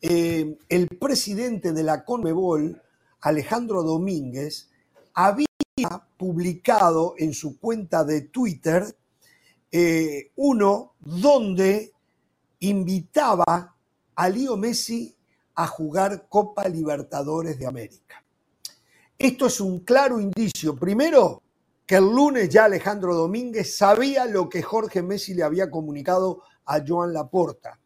eh, 0.00 0.56
el 0.68 0.88
presidente 0.88 1.72
de 1.72 1.82
la 1.82 2.04
Conmebol, 2.04 2.80
Alejandro 3.20 3.82
Domínguez, 3.82 4.70
había 5.14 5.46
publicado 6.16 7.14
en 7.18 7.34
su 7.34 7.58
cuenta 7.58 8.04
de 8.04 8.22
Twitter 8.22 8.96
eh, 9.70 10.30
uno 10.36 10.94
donde 11.00 11.92
invitaba 12.60 13.76
a 14.14 14.28
Leo 14.28 14.56
Messi 14.56 15.14
a 15.54 15.66
jugar 15.66 16.28
Copa 16.28 16.68
Libertadores 16.68 17.58
de 17.58 17.66
América. 17.66 18.24
Esto 19.18 19.46
es 19.46 19.60
un 19.60 19.80
claro 19.80 20.20
indicio, 20.20 20.76
primero, 20.76 21.42
que 21.84 21.96
el 21.96 22.04
lunes 22.04 22.48
ya 22.48 22.66
Alejandro 22.66 23.16
Domínguez 23.16 23.76
sabía 23.76 24.26
lo 24.26 24.48
que 24.48 24.62
Jorge 24.62 25.02
Messi 25.02 25.34
le 25.34 25.42
había 25.42 25.68
comunicado 25.68 26.42
a 26.66 26.84
Joan 26.86 27.12
Laporta. 27.12 27.80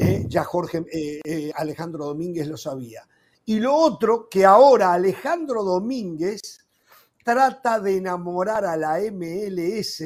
Eh, 0.00 0.24
ya 0.26 0.42
Jorge 0.42 0.84
eh, 0.92 1.20
eh, 1.22 1.52
Alejandro 1.54 2.06
Domínguez 2.06 2.48
lo 2.48 2.56
sabía. 2.56 3.06
Y 3.44 3.60
lo 3.60 3.72
otro, 3.72 4.28
que 4.28 4.44
ahora 4.44 4.92
Alejandro 4.92 5.62
Domínguez 5.62 6.40
trata 7.22 7.78
de 7.78 7.98
enamorar 7.98 8.64
a 8.64 8.76
la 8.76 8.98
MLS 9.12 10.02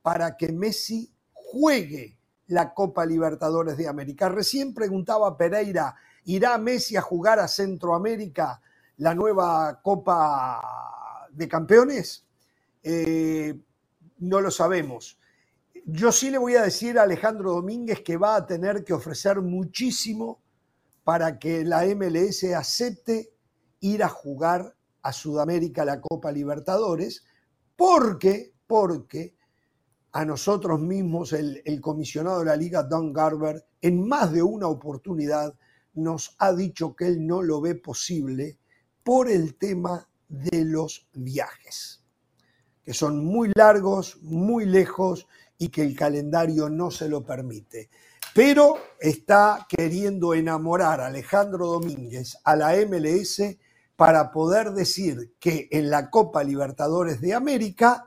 para 0.00 0.34
que 0.34 0.50
Messi 0.50 1.12
juegue 1.34 2.16
la 2.46 2.72
Copa 2.72 3.04
Libertadores 3.04 3.76
de 3.76 3.86
América. 3.86 4.30
Recién 4.30 4.72
preguntaba 4.72 5.36
Pereira, 5.36 5.94
¿irá 6.24 6.56
Messi 6.56 6.96
a 6.96 7.02
jugar 7.02 7.38
a 7.38 7.48
Centroamérica? 7.48 8.62
La 8.98 9.14
nueva 9.14 9.80
Copa 9.82 11.26
de 11.32 11.48
Campeones? 11.48 12.26
Eh, 12.82 13.58
no 14.18 14.40
lo 14.40 14.50
sabemos. 14.50 15.18
Yo 15.86 16.12
sí 16.12 16.30
le 16.30 16.38
voy 16.38 16.56
a 16.56 16.62
decir 16.62 16.98
a 16.98 17.02
Alejandro 17.02 17.52
Domínguez 17.52 18.02
que 18.02 18.16
va 18.16 18.36
a 18.36 18.46
tener 18.46 18.84
que 18.84 18.92
ofrecer 18.92 19.40
muchísimo 19.40 20.42
para 21.04 21.38
que 21.38 21.64
la 21.64 21.84
MLS 21.86 22.44
acepte 22.54 23.30
ir 23.80 24.02
a 24.02 24.08
jugar 24.08 24.76
a 25.02 25.12
Sudamérica 25.12 25.84
la 25.84 26.00
Copa 26.00 26.30
Libertadores, 26.30 27.24
porque, 27.76 28.52
porque 28.66 29.34
a 30.12 30.24
nosotros 30.24 30.80
mismos 30.80 31.32
el, 31.32 31.62
el 31.64 31.80
comisionado 31.80 32.40
de 32.40 32.46
la 32.46 32.56
liga, 32.56 32.82
Don 32.82 33.12
Garber, 33.12 33.64
en 33.80 34.06
más 34.06 34.32
de 34.32 34.42
una 34.42 34.66
oportunidad 34.66 35.54
nos 35.94 36.34
ha 36.38 36.52
dicho 36.52 36.94
que 36.94 37.06
él 37.06 37.26
no 37.26 37.42
lo 37.42 37.60
ve 37.60 37.74
posible 37.76 38.58
por 39.08 39.30
el 39.30 39.54
tema 39.54 40.06
de 40.28 40.66
los 40.66 41.08
viajes, 41.14 42.04
que 42.84 42.92
son 42.92 43.24
muy 43.24 43.50
largos, 43.54 44.18
muy 44.20 44.66
lejos 44.66 45.26
y 45.56 45.68
que 45.70 45.80
el 45.80 45.96
calendario 45.96 46.68
no 46.68 46.90
se 46.90 47.08
lo 47.08 47.24
permite. 47.24 47.88
Pero 48.34 48.76
está 49.00 49.66
queriendo 49.66 50.34
enamorar 50.34 51.00
a 51.00 51.06
Alejandro 51.06 51.68
Domínguez 51.68 52.36
a 52.44 52.54
la 52.54 52.74
MLS 52.86 53.40
para 53.96 54.30
poder 54.30 54.72
decir 54.72 55.36
que 55.40 55.68
en 55.70 55.88
la 55.88 56.10
Copa 56.10 56.44
Libertadores 56.44 57.18
de 57.22 57.32
América 57.32 58.04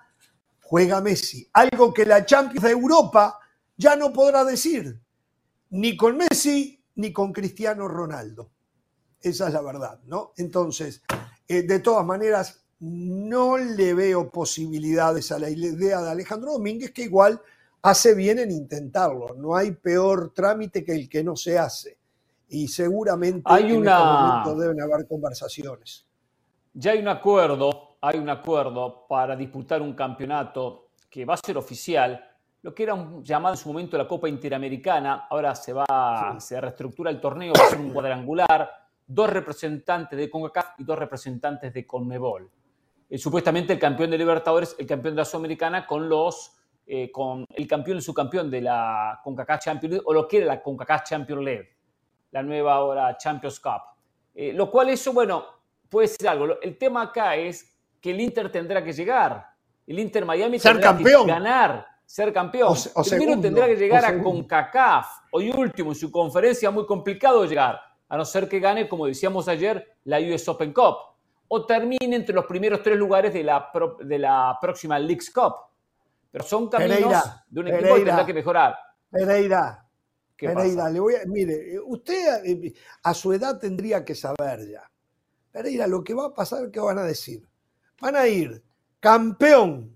juega 0.61 1.01
Messi, 1.01 1.49
algo 1.53 1.91
que 1.91 2.05
la 2.05 2.27
Champions 2.27 2.63
de 2.63 2.69
Europa 2.73 3.39
ya 3.75 3.95
no 3.95 4.13
podrá 4.13 4.43
decir, 4.45 5.01
ni 5.71 5.97
con 5.97 6.17
Messi 6.17 6.79
ni 6.93 7.11
con 7.11 7.33
Cristiano 7.33 7.87
Ronaldo. 7.87 8.51
Esa 9.21 9.47
es 9.47 9.53
la 9.53 9.61
verdad, 9.61 9.99
¿no? 10.05 10.31
Entonces, 10.37 11.03
eh, 11.47 11.63
de 11.63 11.79
todas 11.79 12.05
maneras, 12.05 12.63
no 12.79 13.57
le 13.57 13.93
veo 13.93 14.29
posibilidades 14.31 15.31
a 15.31 15.37
la 15.37 15.49
idea 15.49 16.01
de 16.01 16.09
Alejandro 16.09 16.53
Domínguez, 16.53 16.91
que 16.91 17.03
igual 17.03 17.39
hace 17.83 18.15
bien 18.15 18.39
en 18.39 18.51
intentarlo. 18.51 19.35
No 19.35 19.55
hay 19.55 19.71
peor 19.71 20.33
trámite 20.33 20.83
que 20.83 20.93
el 20.93 21.07
que 21.07 21.23
no 21.23 21.35
se 21.35 21.59
hace. 21.59 21.97
Y 22.49 22.67
seguramente 22.67 23.43
hay 23.45 23.63
en 23.63 23.69
este 23.69 23.77
una... 23.77 24.43
deben 24.57 24.81
haber 24.81 25.07
conversaciones. 25.07 26.05
Ya 26.73 26.91
hay 26.91 26.99
un 26.99 27.07
acuerdo, 27.07 27.97
hay 28.01 28.17
un 28.17 28.29
acuerdo 28.29 29.05
para 29.07 29.35
disputar 29.35 29.81
un 29.81 29.93
campeonato 29.93 30.89
que 31.09 31.23
va 31.25 31.35
a 31.35 31.37
ser 31.37 31.57
oficial, 31.57 32.23
lo 32.63 32.73
que 32.73 32.83
era 32.83 32.95
llamado 33.21 33.55
en 33.55 33.59
su 33.59 33.67
momento 33.67 33.97
la 33.97 34.07
Copa 34.07 34.29
Interamericana, 34.29 35.27
ahora 35.29 35.53
se 35.55 35.73
va, 35.73 36.37
se 36.39 36.59
reestructura 36.59 37.09
el 37.09 37.19
torneo, 37.19 37.53
va 37.57 37.65
a 37.65 37.69
ser 37.69 37.79
un 37.79 37.91
cuadrangular, 37.91 38.80
dos 39.13 39.29
representantes 39.29 40.17
de 40.17 40.29
CONCACAF 40.29 40.79
y 40.79 40.83
dos 40.83 40.97
representantes 40.97 41.73
de 41.73 41.85
CONMEBOL. 41.85 42.49
Eh, 43.09 43.17
supuestamente 43.17 43.73
el 43.73 43.79
campeón 43.79 44.11
de 44.11 44.17
Libertadores, 44.17 44.75
el 44.79 44.87
campeón 44.87 45.15
de 45.15 45.21
la 45.21 45.25
Sudamericana 45.25 45.85
con 45.85 46.07
los 46.07 46.57
eh, 46.93 47.11
con 47.11 47.45
el 47.53 47.67
campeón 47.67 47.99
y 47.99 48.01
subcampeón 48.01 48.49
de 48.49 48.61
la 48.61 49.19
CONCACAF 49.23 49.61
Champions 49.61 49.93
League, 49.93 50.03
o 50.05 50.13
lo 50.13 50.27
que 50.27 50.37
era 50.37 50.47
la 50.47 50.61
CONCACAF 50.61 51.03
Champions 51.03 51.43
League, 51.43 51.69
la 52.31 52.41
nueva 52.41 52.73
ahora 52.73 53.15
Champions 53.17 53.59
Cup. 53.59 53.81
Eh, 54.33 54.51
lo 54.53 54.69
cual 54.69 54.89
eso, 54.89 55.13
bueno, 55.13 55.45
puede 55.87 56.07
ser 56.07 56.27
algo. 56.27 56.59
El 56.61 56.77
tema 56.77 57.03
acá 57.03 57.35
es 57.35 57.77
que 58.01 58.11
el 58.11 58.19
Inter 58.19 58.51
tendrá 58.51 58.83
que 58.83 58.91
llegar. 58.91 59.45
El 59.85 59.99
Inter 59.99 60.25
Miami 60.25 60.57
ser 60.57 60.73
tendrá 60.73 60.91
campeón. 60.91 61.25
que 61.25 61.31
ganar, 61.31 61.85
ser 62.05 62.33
campeón. 62.33 62.75
O, 62.95 63.03
Primero 63.03 63.39
tendrá 63.39 63.67
que 63.67 63.75
llegar 63.75 64.03
a 64.03 64.21
CONCACAF. 64.21 65.07
Hoy 65.31 65.51
último, 65.51 65.91
en 65.91 65.95
su 65.95 66.11
conferencia, 66.11 66.71
muy 66.71 66.85
complicado 66.85 67.45
llegar, 67.45 67.79
a 68.11 68.17
no 68.17 68.25
ser 68.25 68.49
que 68.49 68.59
gane, 68.59 68.89
como 68.89 69.05
decíamos 69.05 69.47
ayer, 69.47 69.95
la 70.03 70.19
US 70.19 70.45
Open 70.49 70.73
Cup. 70.73 70.97
O 71.47 71.65
termine 71.65 72.13
entre 72.13 72.35
los 72.35 72.45
primeros 72.45 72.83
tres 72.83 72.97
lugares 72.97 73.33
de 73.33 73.41
la, 73.41 73.71
de 74.03 74.19
la 74.19 74.57
próxima 74.59 74.99
Leagues 74.99 75.31
Cup. 75.31 75.53
Pero 76.29 76.43
son 76.43 76.67
caminos 76.67 77.23
de 77.47 77.59
un 77.61 77.69
equipo 77.69 77.95
que 77.95 78.01
tendrá 78.01 78.25
que 78.25 78.33
mejorar. 78.33 78.75
Pereira, 79.09 79.87
Pereira, 80.35 80.89
le 80.89 80.99
voy 80.99 81.15
a, 81.15 81.19
mire, 81.25 81.79
usted 81.85 82.43
eh, 82.43 82.73
a 83.01 83.13
su 83.13 83.31
edad 83.31 83.57
tendría 83.57 84.03
que 84.03 84.13
saber 84.13 84.69
ya. 84.69 84.91
Pereira, 85.49 85.87
lo 85.87 86.03
que 86.03 86.13
va 86.13 86.25
a 86.25 86.33
pasar, 86.33 86.69
¿qué 86.69 86.81
van 86.81 86.97
a 86.97 87.03
decir? 87.03 87.47
Van 88.01 88.17
a 88.17 88.27
ir 88.27 88.61
campeón 88.99 89.95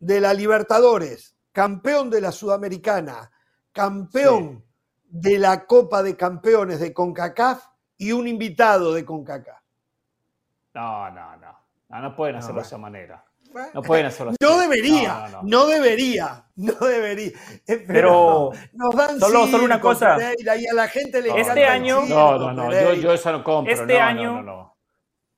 de 0.00 0.20
la 0.20 0.34
Libertadores, 0.34 1.36
campeón 1.52 2.10
de 2.10 2.22
la 2.22 2.32
Sudamericana, 2.32 3.30
campeón 3.70 4.65
de 5.20 5.38
la 5.38 5.66
Copa 5.66 6.02
de 6.02 6.16
Campeones 6.16 6.80
de 6.80 6.92
CONCACAF 6.92 7.64
y 7.96 8.12
un 8.12 8.28
invitado 8.28 8.92
de 8.92 9.04
CONCACAF. 9.04 9.60
No, 10.74 11.10
no, 11.10 11.36
no. 11.36 11.56
No, 11.88 12.00
no 12.00 12.16
pueden 12.16 12.36
hacerlo 12.36 12.60
de 12.60 12.66
esa 12.66 12.78
manera. 12.78 13.24
No 13.72 13.80
pueden 13.80 14.06
hacerlo 14.06 14.32
así. 14.32 14.38
No 14.40 14.58
debería, 14.58 15.28
no, 15.42 15.66
debería, 15.66 16.44
no 16.56 16.74
debería. 16.74 17.32
Pero, 17.86 18.50
nos 18.72 18.94
dan 18.94 19.18
solo, 19.18 19.46
solo 19.46 19.64
una 19.64 19.80
cosa. 19.80 20.18
y 20.38 20.66
a 20.66 20.74
la 20.74 20.88
gente 20.88 21.22
le 21.22 21.40
Este 21.40 21.64
año. 21.64 22.02
No, 22.06 22.38
no, 22.38 22.52
no, 22.52 22.72
yo, 22.72 22.94
yo, 22.94 23.12
eso 23.12 23.32
no 23.32 23.42
compro. 23.42 23.72
Este 23.72 23.98
año. 23.98 24.74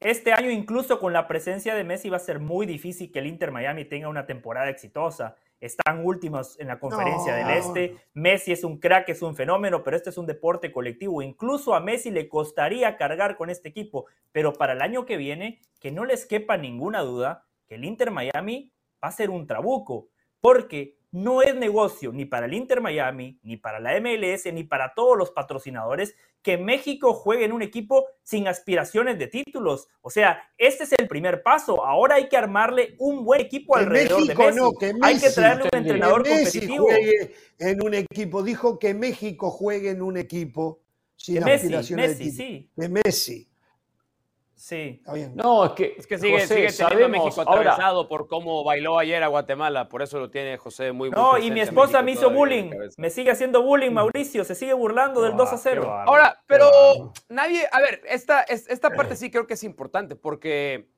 Este 0.01 0.33
año, 0.33 0.51
incluso 0.51 0.99
con 1.01 1.13
la 1.13 1.27
presencia 1.27 1.75
de 1.75 1.85
Messi, 1.85 2.09
va 2.09 2.17
a 2.17 2.21
ser 2.21 2.41
muy 2.41 2.67
difícil 2.67 3.11
que 3.13 3.19
el 3.19 3.27
Inter 3.27 3.51
Miami 3.51 3.85
tenga 3.85 4.09
una 4.09 4.27
temporada 4.27 4.69
exitosa. 4.69 5.37
Están 5.61 6.05
últimos 6.05 6.59
en 6.61 6.69
la 6.69 6.79
conferencia 6.79 7.35
del 7.35 7.51
Este. 7.51 7.97
Messi 8.15 8.53
es 8.53 8.63
un 8.63 8.79
crack, 8.79 9.09
es 9.09 9.23
un 9.23 9.35
fenómeno, 9.35 9.83
pero 9.83 9.97
este 9.97 10.11
es 10.11 10.19
un 10.19 10.27
deporte 10.27 10.71
colectivo. 10.71 11.23
Incluso 11.23 11.75
a 11.75 11.81
Messi 11.81 12.11
le 12.11 12.29
costaría 12.29 12.97
cargar 12.97 13.37
con 13.37 13.51
este 13.51 13.69
equipo. 13.69 14.07
Pero 14.33 14.53
para 14.53 14.75
el 14.75 14.83
año 14.83 15.05
que 15.05 15.17
viene, 15.17 15.61
que 15.81 15.91
no 15.91 16.05
les 16.05 16.27
quepa 16.27 16.57
ninguna 16.57 17.01
duda, 17.01 17.47
que 17.67 17.77
el 17.77 17.85
Inter 17.85 18.11
Miami 18.11 18.73
va 19.03 19.09
a 19.09 19.13
ser 19.13 19.31
un 19.31 19.47
trabuco, 19.47 20.09
porque 20.41 20.98
no 21.11 21.43
es 21.43 21.55
negocio 21.55 22.13
ni 22.13 22.25
para 22.25 22.47
el 22.47 22.55
Inter 22.55 22.81
Miami, 22.81 23.39
ni 23.43 23.57
para 23.57 23.81
la 23.81 23.99
MLS, 24.01 24.53
ni 24.53 24.65
para 24.65 24.93
todos 24.95 25.17
los 25.17 25.31
patrocinadores 25.31 26.15
que 26.43 26.57
México 26.57 27.15
juegue 27.15 27.45
en 27.45 27.53
un 27.53 27.63
equipo 27.63 28.07
sin 28.23 28.47
aspiraciones 28.47 29.19
de 29.19 29.27
títulos. 29.27 29.89
O 30.01 30.11
sea, 30.11 30.43
este 30.57 30.85
es 30.85 30.93
el 30.99 31.09
primer 31.09 31.43
paso. 31.43 31.85
Ahora 31.85 32.17
hay 32.17 32.29
que 32.29 32.37
armarle 32.37 32.95
un 32.99 33.25
buen 33.25 33.41
equipo 33.41 33.77
alrededor 33.77 34.27
de 34.27 34.35
Messi. 34.35 34.59
No, 34.59 34.73
que 34.73 34.93
hay 35.03 35.19
que 35.19 35.31
traerle 35.31 35.65
un 35.73 35.79
entrenador 35.79 36.23
que 36.23 36.31
Messi 36.31 36.61
competitivo. 36.61 36.87
Juegue 36.87 37.35
en 37.59 37.83
un 37.83 37.95
equipo. 37.95 38.43
Dijo 38.43 38.79
que 38.79 38.95
México 38.95 39.51
juegue 39.51 39.91
en 39.91 40.03
un 40.03 40.17
equipo 40.17 40.81
sin 41.17 41.43
aspiraciones 41.43 42.19
de 42.19 42.25
títulos. 42.25 42.65
De 42.77 42.89
Messi. 42.89 43.49
Sí. 44.59 45.01
No, 45.37 45.67
es 45.67 45.73
que, 45.73 45.95
es 45.97 46.07
que 46.09 46.19
sigue, 46.19 46.45
sigue 46.45 46.73
teniendo 46.73 47.09
México 47.09 47.43
atravesado 47.43 48.09
por 48.09 48.27
cómo 48.27 48.65
bailó 48.65 48.99
ayer 48.99 49.23
a 49.23 49.29
Guatemala, 49.29 49.89
por 49.89 50.03
eso 50.03 50.19
lo 50.19 50.31
tiene 50.31 50.57
José 50.57 50.91
muy, 50.91 51.11
No, 51.11 51.39
y 51.39 51.53
mi 51.53 51.61
esposa 51.61 52.03
me 52.03 52.11
hizo 52.11 52.29
bullying, 52.29 52.73
me 52.97 53.09
sigue 53.09 53.31
haciendo 53.31 53.63
bullying, 53.63 53.93
Mauricio, 53.93 54.45
se 54.45 54.57
sigue 54.57 54.73
burlando 54.73 55.23
del 55.23 55.37
2 55.37 55.53
a 55.53 55.59
0. 55.59 55.93
Ahora, 56.07 56.43
pero 56.49 56.69
nadie, 57.29 57.69
a 57.71 57.81
ver, 57.81 58.03
esta, 58.09 58.43
esta 58.43 58.91
parte 58.91 59.15
sí 59.15 59.31
creo 59.31 59.47
que 59.47 59.55
es 59.55 59.63
importante 59.63 60.17
porque 60.17 60.89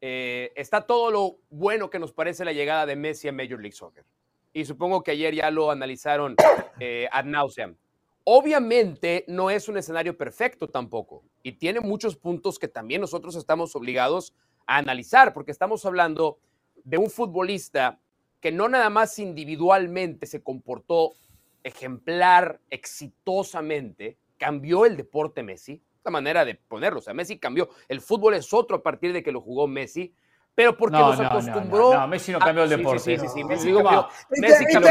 eh, 0.00 0.52
está 0.56 0.86
todo 0.86 1.10
lo 1.10 1.36
bueno 1.50 1.90
que 1.90 1.98
nos 1.98 2.14
parece 2.14 2.46
la 2.46 2.52
llegada 2.52 2.86
de 2.86 2.96
Messi 2.96 3.28
a 3.28 3.32
Major 3.32 3.60
League 3.60 3.76
Soccer. 3.76 4.06
Y 4.54 4.64
supongo 4.64 5.02
que 5.02 5.10
ayer 5.10 5.34
ya 5.34 5.50
lo 5.50 5.70
analizaron 5.70 6.36
eh, 6.80 7.06
ad 7.12 7.26
nauseam. 7.26 7.76
Obviamente 8.24 9.24
no 9.28 9.50
es 9.50 9.68
un 9.68 9.78
escenario 9.78 10.16
perfecto 10.16 10.68
tampoco 10.68 11.24
y 11.42 11.52
tiene 11.52 11.80
muchos 11.80 12.16
puntos 12.16 12.58
que 12.58 12.68
también 12.68 13.00
nosotros 13.00 13.34
estamos 13.34 13.74
obligados 13.74 14.34
a 14.66 14.76
analizar 14.76 15.32
porque 15.32 15.52
estamos 15.52 15.84
hablando 15.86 16.38
de 16.84 16.98
un 16.98 17.10
futbolista 17.10 17.98
que 18.40 18.52
no 18.52 18.68
nada 18.68 18.90
más 18.90 19.18
individualmente 19.18 20.26
se 20.26 20.42
comportó 20.42 21.14
ejemplar, 21.62 22.60
exitosamente, 22.70 24.16
cambió 24.38 24.86
el 24.86 24.96
deporte 24.96 25.42
Messi, 25.42 25.82
esta 25.96 26.10
manera 26.10 26.44
de 26.44 26.54
ponerlo, 26.54 27.00
o 27.00 27.02
sea, 27.02 27.12
Messi 27.12 27.38
cambió, 27.38 27.68
el 27.88 28.00
fútbol 28.00 28.34
es 28.34 28.52
otro 28.54 28.78
a 28.78 28.82
partir 28.82 29.12
de 29.12 29.22
que 29.22 29.32
lo 29.32 29.42
jugó 29.42 29.66
Messi, 29.66 30.14
pero 30.54 30.76
porque 30.76 30.98
nos 30.98 31.18
acostumbró. 31.20 31.94
No, 31.94 32.08
Messi 32.08 32.32
no 32.32 32.38
cambió 32.38 32.64
el 32.64 32.70
deporte. 32.70 33.00
Sí, 33.00 33.18
sí, 33.18 33.28
sí, 33.32 33.44
Messi 33.44 33.72
cambió. 33.72 34.08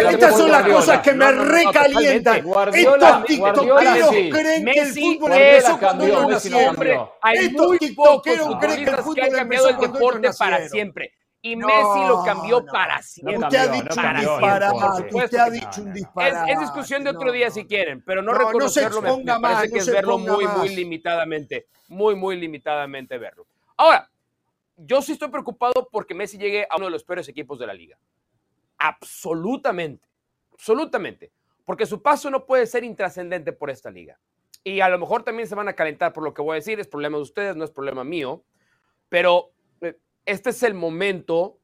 Estas 0.09 0.37
son 0.37 0.51
las 0.51 0.67
cosas 0.67 1.01
que 1.01 1.13
me 1.13 1.31
recalientan. 1.31 2.43
Estos 2.73 3.25
tiktokeros 3.25 4.15
creen 4.31 4.65
que 4.65 4.79
el 4.79 4.93
fútbol 4.93 5.31
empezó 5.31 5.79
cuando 5.79 6.29
nació. 6.29 7.13
Hay 7.21 7.49
muy 7.51 7.77
pocos 7.95 8.37
futbolistas 8.37 9.05
que 9.13 9.21
han 9.21 9.31
cambiado 9.31 9.69
el 9.69 9.77
deporte 9.77 10.29
para 10.37 10.67
siempre. 10.69 11.13
Y 11.41 11.55
Messi 11.55 12.05
lo 12.07 12.21
cambió 12.23 12.65
para 12.65 13.01
siempre. 13.01 13.37
Usted 13.37 13.57
ha 13.57 13.67
dicho 13.67 14.01
un 14.01 14.13
disparate. 14.15 15.15
Usted 15.15 15.37
ha 15.37 15.49
dicho 15.49 15.81
un 15.81 15.93
disparate. 15.93 16.51
Es, 16.51 16.59
discusión 16.59 17.03
de 17.03 17.11
otro 17.11 17.31
día 17.31 17.49
si 17.49 17.65
quieren, 17.65 18.03
pero 18.05 18.21
no, 18.21 18.33
reconocerlo 18.33 19.01
me, 19.01 19.39
parece 19.39 19.71
que 19.71 19.79
es 19.79 19.89
verlo 19.89 20.17
muy, 20.17 20.45
muy 20.47 20.75
limitadamente. 20.75 21.67
Muy, 21.87 22.15
muy 22.15 22.35
limitadamente 22.35 23.17
verlo. 23.17 23.47
Ahora, 23.77 24.09
yo 24.85 25.01
sí 25.01 25.13
estoy 25.13 25.29
preocupado 25.29 25.89
porque 25.91 26.13
Messi 26.13 26.37
llegue 26.37 26.65
a 26.69 26.77
uno 26.77 26.85
de 26.85 26.91
los 26.91 27.03
peores 27.03 27.27
equipos 27.27 27.59
de 27.59 27.67
la 27.67 27.73
liga. 27.73 27.99
Absolutamente, 28.77 30.07
absolutamente. 30.53 31.31
Porque 31.65 31.85
su 31.85 32.01
paso 32.01 32.29
no 32.31 32.45
puede 32.45 32.65
ser 32.65 32.83
intrascendente 32.83 33.51
por 33.51 33.69
esta 33.69 33.91
liga. 33.91 34.19
Y 34.63 34.79
a 34.79 34.89
lo 34.89 34.97
mejor 34.97 35.23
también 35.23 35.47
se 35.47 35.55
van 35.55 35.67
a 35.67 35.73
calentar 35.73 36.13
por 36.13 36.23
lo 36.23 36.33
que 36.33 36.41
voy 36.41 36.53
a 36.53 36.55
decir, 36.55 36.79
es 36.79 36.87
problema 36.87 37.17
de 37.17 37.23
ustedes, 37.23 37.55
no 37.55 37.63
es 37.63 37.71
problema 37.71 38.03
mío. 38.03 38.43
Pero 39.09 39.51
eh, 39.81 39.97
este 40.25 40.51
es 40.51 40.63
el 40.63 40.73
momento 40.73 41.59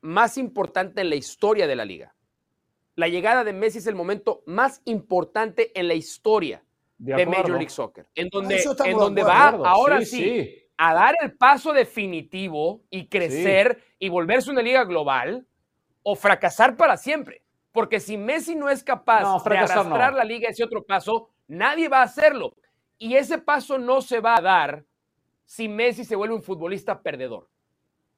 más 0.00 0.38
importante 0.38 1.00
en 1.00 1.10
la 1.10 1.16
historia 1.16 1.66
de 1.66 1.76
la 1.76 1.84
liga. 1.84 2.14
La 2.94 3.08
llegada 3.08 3.44
de 3.44 3.52
Messi 3.52 3.78
es 3.78 3.86
el 3.86 3.94
momento 3.94 4.42
más 4.46 4.82
importante 4.84 5.78
en 5.78 5.88
la 5.88 5.94
historia 5.94 6.62
de, 6.98 7.26
Major 7.26 7.50
League 7.50 7.70
Soccer. 7.70 8.06
En 8.14 8.28
donde, 8.28 8.62
en 8.84 8.96
donde 8.96 9.22
va 9.22 9.48
ahora 9.48 10.04
sí 10.04 10.67
a 10.78 10.94
dar 10.94 11.16
el 11.20 11.32
paso 11.32 11.72
definitivo 11.72 12.82
y 12.88 13.08
crecer 13.08 13.82
y 13.98 14.08
volverse 14.08 14.50
una 14.50 14.62
liga 14.62 14.84
global 14.84 15.44
o 16.04 16.14
fracasar 16.14 16.76
para 16.76 16.96
siempre. 16.96 17.42
Porque 17.72 18.00
si 18.00 18.16
Messi 18.16 18.54
no 18.54 18.70
es 18.70 18.82
capaz 18.82 19.42
de 19.44 19.58
arrastrar 19.58 20.14
la 20.14 20.24
liga 20.24 20.48
ese 20.48 20.64
otro 20.64 20.84
paso, 20.84 21.30
nadie 21.48 21.88
va 21.88 21.98
a 21.98 22.04
hacerlo. 22.04 22.54
Y 22.96 23.16
ese 23.16 23.38
paso 23.38 23.76
no 23.76 24.00
se 24.00 24.20
va 24.20 24.36
a 24.36 24.40
dar 24.40 24.84
si 25.44 25.68
Messi 25.68 26.04
se 26.04 26.16
vuelve 26.16 26.34
un 26.34 26.42
futbolista 26.42 27.02
perdedor. 27.02 27.48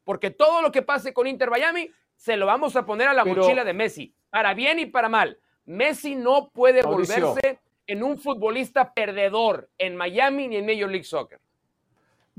Porque 0.04 0.30
todo 0.30 0.60
lo 0.60 0.70
que 0.70 0.82
pase 0.82 1.14
con 1.14 1.26
Inter 1.26 1.50
Miami 1.50 1.90
se 2.14 2.36
lo 2.36 2.44
vamos 2.44 2.76
a 2.76 2.84
poner 2.84 3.08
a 3.08 3.14
la 3.14 3.24
mochila 3.24 3.64
de 3.64 3.72
Messi, 3.72 4.14
para 4.28 4.52
bien 4.52 4.78
y 4.78 4.86
para 4.86 5.08
mal. 5.08 5.38
Messi 5.64 6.14
no 6.14 6.50
puede 6.50 6.82
volverse 6.82 7.60
en 7.86 8.02
un 8.02 8.18
futbolista 8.18 8.92
perdedor 8.92 9.70
en 9.78 9.96
Miami 9.96 10.48
ni 10.48 10.56
en 10.56 10.66
Major 10.66 10.90
League 10.90 11.04
Soccer. 11.04 11.40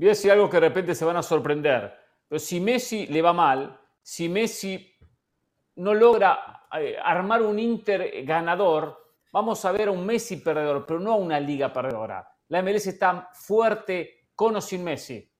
Voy 0.02 0.08
decir 0.08 0.32
algo 0.32 0.50
que 0.50 0.56
de 0.56 0.68
repente 0.68 0.96
se 0.96 1.04
van 1.04 1.16
a 1.16 1.22
sorprender. 1.22 1.96
Pero 2.26 2.40
si 2.40 2.58
Messi 2.58 3.06
le 3.06 3.22
va 3.22 3.32
mal, 3.32 3.80
si 4.02 4.28
Messi 4.28 4.96
no 5.76 5.94
logra 5.94 6.66
eh, 6.76 6.96
armar 7.00 7.40
un 7.42 7.56
Inter 7.56 8.24
ganador, 8.24 9.12
vamos 9.30 9.64
a 9.64 9.70
ver 9.70 9.86
a 9.86 9.90
un 9.92 10.04
Messi 10.04 10.38
perdedor, 10.38 10.84
pero 10.84 10.98
no 10.98 11.12
a 11.12 11.14
una 11.14 11.38
liga 11.38 11.72
perdedora. 11.72 12.28
La 12.48 12.62
MLS 12.62 12.88
está 12.88 13.28
fuerte 13.32 14.30
con 14.34 14.56
o 14.56 14.60
sin 14.60 14.82
Messi. 14.82 15.32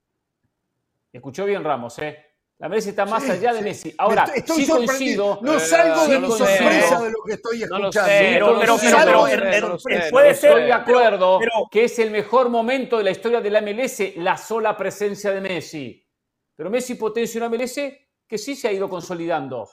Escuchó 1.12 1.44
bien 1.44 1.64
Ramos, 1.64 1.98
¿eh? 1.98 2.31
La 2.62 2.68
Messi 2.68 2.90
está 2.90 3.04
más 3.04 3.28
allá 3.28 3.52
de 3.52 3.60
Messi. 3.60 3.92
Ahora, 3.98 4.22
estoy 4.36 4.64
sí 4.64 4.70
coincido. 4.70 5.40
No 5.42 5.58
salgo 5.58 6.06
de 6.06 6.20
mi 6.20 6.28
sorpresa 6.28 7.02
de 7.02 7.10
lo 7.10 7.24
que 7.26 7.32
estoy 7.32 7.60
escuchando. 7.64 7.90
pero, 8.06 8.56
pero, 8.60 9.76
pero, 9.82 10.10
puede 10.12 10.32
ser. 10.32 10.50
Estoy 10.50 10.64
de 10.66 10.72
acuerdo 10.72 11.40
que 11.68 11.82
es 11.82 11.98
el 11.98 12.12
mejor 12.12 12.50
momento 12.50 12.98
de 12.98 13.02
la 13.02 13.10
historia 13.10 13.40
de 13.40 13.50
la 13.50 13.60
MLS 13.62 14.14
la 14.14 14.36
sola 14.36 14.76
presencia 14.76 15.32
de 15.32 15.40
Messi. 15.40 16.06
Pero 16.54 16.70
Messi 16.70 16.94
potencia 16.94 17.44
una 17.44 17.48
MLS 17.48 17.80
que 18.28 18.38
sí 18.38 18.54
se 18.54 18.68
ha 18.68 18.72
ido 18.72 18.88
consolidando. 18.88 19.68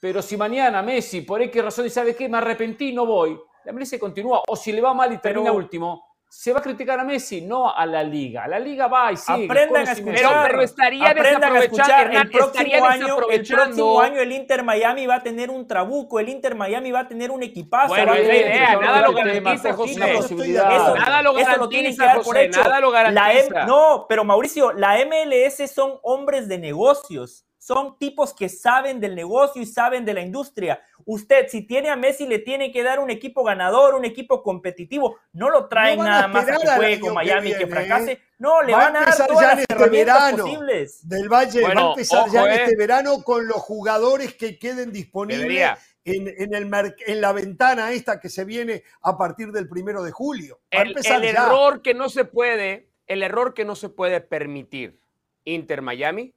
Pero 0.00 0.22
si 0.22 0.38
mañana 0.38 0.80
Messi, 0.80 1.20
por 1.20 1.42
X 1.42 1.62
razón, 1.62 1.84
y 1.84 1.90
sabe 1.90 2.16
qué, 2.16 2.26
me 2.26 2.38
arrepentí, 2.38 2.94
no 2.94 3.04
voy, 3.04 3.38
la 3.66 3.72
MLS 3.74 3.98
continúa. 3.98 4.44
O 4.48 4.56
si 4.56 4.72
le 4.72 4.80
va 4.80 4.94
mal 4.94 5.12
y 5.12 5.18
termina 5.18 5.52
último, 5.52 6.09
se 6.32 6.52
va 6.52 6.60
a 6.60 6.62
criticar 6.62 7.00
a 7.00 7.02
Messi, 7.02 7.40
no 7.40 7.74
a 7.74 7.84
la 7.84 8.04
liga. 8.04 8.46
La 8.46 8.60
liga 8.60 8.86
va 8.86 9.10
y 9.10 9.16
sigue. 9.16 9.46
Aprendan 9.46 9.88
a 9.88 9.92
escuchar. 9.92 10.46
Pero, 10.48 10.62
estaría 10.62 11.12
desaprovechando. 11.12 12.18
El 12.20 12.30
próximo, 12.30 12.86
año, 12.86 13.16
el 13.30 13.44
próximo 13.44 14.00
año 14.00 14.20
el 14.20 14.30
Inter 14.30 14.62
Miami 14.62 15.06
va 15.06 15.16
a 15.16 15.22
tener 15.24 15.50
un 15.50 15.66
trabuco. 15.66 16.20
El 16.20 16.28
Inter 16.28 16.54
Miami 16.54 16.92
va 16.92 17.00
a 17.00 17.08
tener 17.08 17.32
un 17.32 17.42
equipazo. 17.42 17.88
Bueno, 17.88 18.16
idea. 18.16 18.76
Nada 18.76 19.02
lo 19.02 19.12
garantiza, 19.12 19.72
José. 19.72 19.98
nada 19.98 21.22
lo 21.22 21.34
garantiza, 21.34 21.56
lo 21.56 21.68
tienen 21.68 21.96
que 21.96 22.04
dar 22.04 22.22
por 22.22 22.38
hecho. 22.38 22.62
Nada 22.62 22.80
lo 22.80 22.92
garantiza. 22.92 23.66
no, 23.66 24.06
pero 24.08 24.24
Mauricio, 24.24 24.72
la 24.72 24.98
MLS 25.04 25.68
son 25.68 25.98
hombres 26.04 26.46
de 26.46 26.58
negocios 26.58 27.44
son 27.60 27.98
tipos 27.98 28.32
que 28.32 28.48
saben 28.48 29.00
del 29.00 29.14
negocio 29.14 29.60
y 29.60 29.66
saben 29.66 30.06
de 30.06 30.14
la 30.14 30.22
industria. 30.22 30.82
Usted, 31.04 31.46
si 31.48 31.66
tiene 31.66 31.90
a 31.90 31.96
Messi, 31.96 32.26
le 32.26 32.38
tiene 32.38 32.72
que 32.72 32.82
dar 32.82 33.00
un 33.00 33.10
equipo 33.10 33.44
ganador, 33.44 33.94
un 33.94 34.06
equipo 34.06 34.42
competitivo. 34.42 35.18
No 35.34 35.50
lo 35.50 35.68
traen 35.68 35.98
nada 35.98 36.26
más 36.26 36.48
a 36.48 36.56
que 36.56 36.66
juegue 36.66 37.00
con 37.00 37.12
Miami, 37.12 37.52
que, 37.54 37.66
fracase. 37.66 38.12
¿eh? 38.12 38.22
No, 38.38 38.62
le 38.62 38.72
van 38.72 38.96
a 38.96 39.00
dar 39.00 39.26
todas 39.26 39.42
las 39.42 39.58
este 39.58 39.88
verano 39.90 40.44
posibles. 40.44 41.06
Del 41.06 41.28
Valle 41.28 41.60
va 41.62 41.68
a 41.68 41.90
empezar 41.90 42.30
ya 42.30 42.44
en 42.46 42.60
este 42.60 42.72
eh. 42.72 42.76
verano 42.78 43.22
con 43.22 43.46
los 43.46 43.58
jugadores 43.58 44.34
que 44.34 44.58
queden 44.58 44.90
disponibles 44.90 45.72
en, 46.06 46.54
el, 46.54 46.94
en, 47.06 47.20
la 47.20 47.32
ventana 47.32 47.92
esta 47.92 48.18
que 48.18 48.30
se 48.30 48.46
viene 48.46 48.84
a 49.02 49.18
partir 49.18 49.52
del 49.52 49.68
primero 49.68 50.02
de 50.02 50.12
julio. 50.12 50.60
el, 50.70 50.96
el 50.96 51.24
error 51.24 51.82
que 51.82 51.92
no 51.92 52.08
se 52.08 52.24
puede, 52.24 52.88
el 53.06 53.22
error 53.22 53.52
que 53.52 53.66
no 53.66 53.76
se 53.76 53.90
puede 53.90 54.22
permitir 54.22 54.98
Inter 55.44 55.82
Miami 55.82 56.32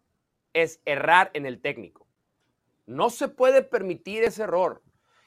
es 0.54 0.82
errar 0.86 1.32
en 1.34 1.46
el 1.46 1.60
técnico. 1.60 2.08
No 2.86 3.10
se 3.10 3.28
puede 3.28 3.64
permitir 3.64 4.24
ese 4.24 4.44
error. 4.44 4.82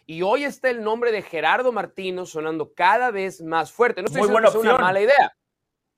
Y 0.06 0.22
hoy 0.22 0.44
está 0.44 0.70
el 0.70 0.82
nombre 0.82 1.10
de 1.10 1.22
Gerardo 1.22 1.72
Martino 1.72 2.26
sonando 2.26 2.72
cada 2.74 3.10
vez 3.10 3.42
más 3.42 3.72
fuerte. 3.72 4.02
No 4.02 4.06
estoy 4.06 4.22
Muy 4.22 4.28
diciendo 4.28 4.52
que 4.52 4.58
es 4.58 4.64
una 4.64 4.78
mala 4.78 5.00
idea. 5.00 5.36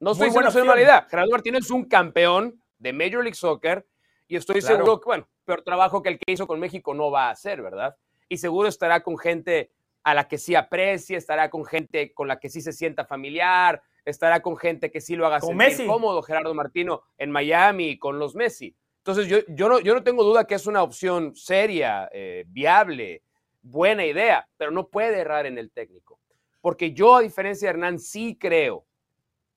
No 0.00 0.12
estoy 0.12 0.28
diciendo 0.28 0.50
que 0.50 0.56
una 0.56 0.64
mala 0.64 0.82
idea. 0.82 1.06
Gerardo 1.10 1.30
Martino 1.30 1.58
es 1.58 1.70
un 1.70 1.84
campeón 1.84 2.62
de 2.78 2.92
Major 2.92 3.22
League 3.22 3.34
Soccer 3.34 3.86
y 4.26 4.36
estoy 4.36 4.62
seguro 4.62 5.00
que, 5.00 5.06
bueno, 5.06 5.28
peor 5.44 5.62
trabajo 5.62 6.02
que 6.02 6.10
el 6.10 6.18
que 6.18 6.32
hizo 6.32 6.46
con 6.46 6.60
México 6.60 6.94
no 6.94 7.10
va 7.10 7.28
a 7.28 7.30
hacer, 7.30 7.60
¿verdad? 7.60 7.96
Y 8.28 8.38
seguro 8.38 8.68
estará 8.68 9.02
con 9.02 9.18
gente 9.18 9.72
a 10.04 10.14
la 10.14 10.28
que 10.28 10.38
sí 10.38 10.54
aprecia, 10.54 11.18
estará 11.18 11.50
con 11.50 11.64
gente 11.64 12.14
con 12.14 12.28
la 12.28 12.38
que 12.38 12.48
sí 12.48 12.60
se 12.60 12.72
sienta 12.72 13.04
familiar, 13.04 13.82
estará 14.04 14.40
con 14.40 14.56
gente 14.56 14.90
que 14.90 15.00
sí 15.00 15.16
lo 15.16 15.26
haga 15.26 15.40
sentir 15.40 15.86
cómodo, 15.86 16.22
Gerardo 16.22 16.54
Martino 16.54 17.02
en 17.18 17.30
Miami 17.30 17.98
con 17.98 18.18
los 18.18 18.34
Messi. 18.34 18.74
Entonces, 19.08 19.26
yo, 19.26 19.38
yo, 19.54 19.70
no, 19.70 19.80
yo 19.80 19.94
no 19.94 20.02
tengo 20.02 20.22
duda 20.22 20.46
que 20.46 20.54
es 20.54 20.66
una 20.66 20.82
opción 20.82 21.34
seria, 21.34 22.10
eh, 22.12 22.44
viable, 22.46 23.22
buena 23.62 24.04
idea, 24.04 24.46
pero 24.58 24.70
no 24.70 24.88
puede 24.88 25.20
errar 25.20 25.46
en 25.46 25.56
el 25.56 25.70
técnico. 25.70 26.20
Porque 26.60 26.92
yo, 26.92 27.16
a 27.16 27.22
diferencia 27.22 27.68
de 27.68 27.70
Hernán, 27.70 27.98
sí 28.00 28.36
creo 28.38 28.84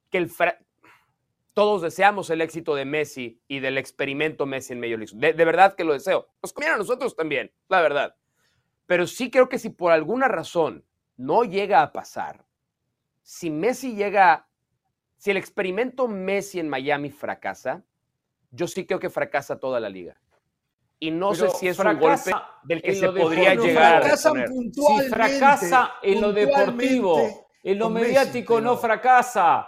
que 0.09 0.19
el 0.19 0.31
todos 1.53 1.81
deseamos 1.81 2.29
el 2.29 2.39
éxito 2.39 2.75
de 2.75 2.85
Messi 2.85 3.41
y 3.49 3.59
del 3.59 3.77
experimento 3.77 4.45
Messi 4.45 4.71
en 4.71 4.79
Major 4.79 4.99
League. 4.99 5.15
De, 5.15 5.33
de 5.33 5.43
verdad 5.43 5.75
que 5.75 5.83
lo 5.83 5.91
deseo. 5.91 6.29
Nos 6.41 6.53
comieron 6.53 6.79
nosotros 6.79 7.13
también, 7.13 7.51
la 7.67 7.81
verdad. 7.81 8.15
Pero 8.85 9.05
sí 9.05 9.29
creo 9.29 9.49
que 9.49 9.59
si 9.59 9.67
por 9.67 9.91
alguna 9.91 10.29
razón 10.29 10.85
no 11.17 11.43
llega 11.43 11.81
a 11.81 11.91
pasar, 11.91 12.45
si 13.21 13.49
Messi 13.49 13.95
llega, 13.95 14.47
si 15.17 15.31
el 15.31 15.35
experimento 15.35 16.07
Messi 16.07 16.61
en 16.61 16.69
Miami 16.69 17.09
fracasa, 17.09 17.83
yo 18.51 18.67
sí 18.67 18.85
creo 18.85 18.99
que 18.99 19.09
fracasa 19.09 19.59
toda 19.59 19.79
la 19.79 19.89
liga. 19.89 20.15
Y 20.99 21.09
no 21.09 21.33
sé 21.33 21.49
si 21.49 21.67
es 21.67 21.79
un 21.79 21.99
golpe 21.99 22.31
del 22.63 22.81
que 22.81 22.93
se 22.93 23.09
podría 23.09 23.55
llegar 23.55 24.03
a 24.03 24.15
Si 24.15 25.09
fracasa 25.09 25.95
en 26.03 26.21
lo 26.21 26.31
deportivo, 26.31 27.47
en 27.63 27.79
lo 27.79 27.89
mediático 27.89 28.61
no 28.61 28.77
fracasa. 28.77 29.67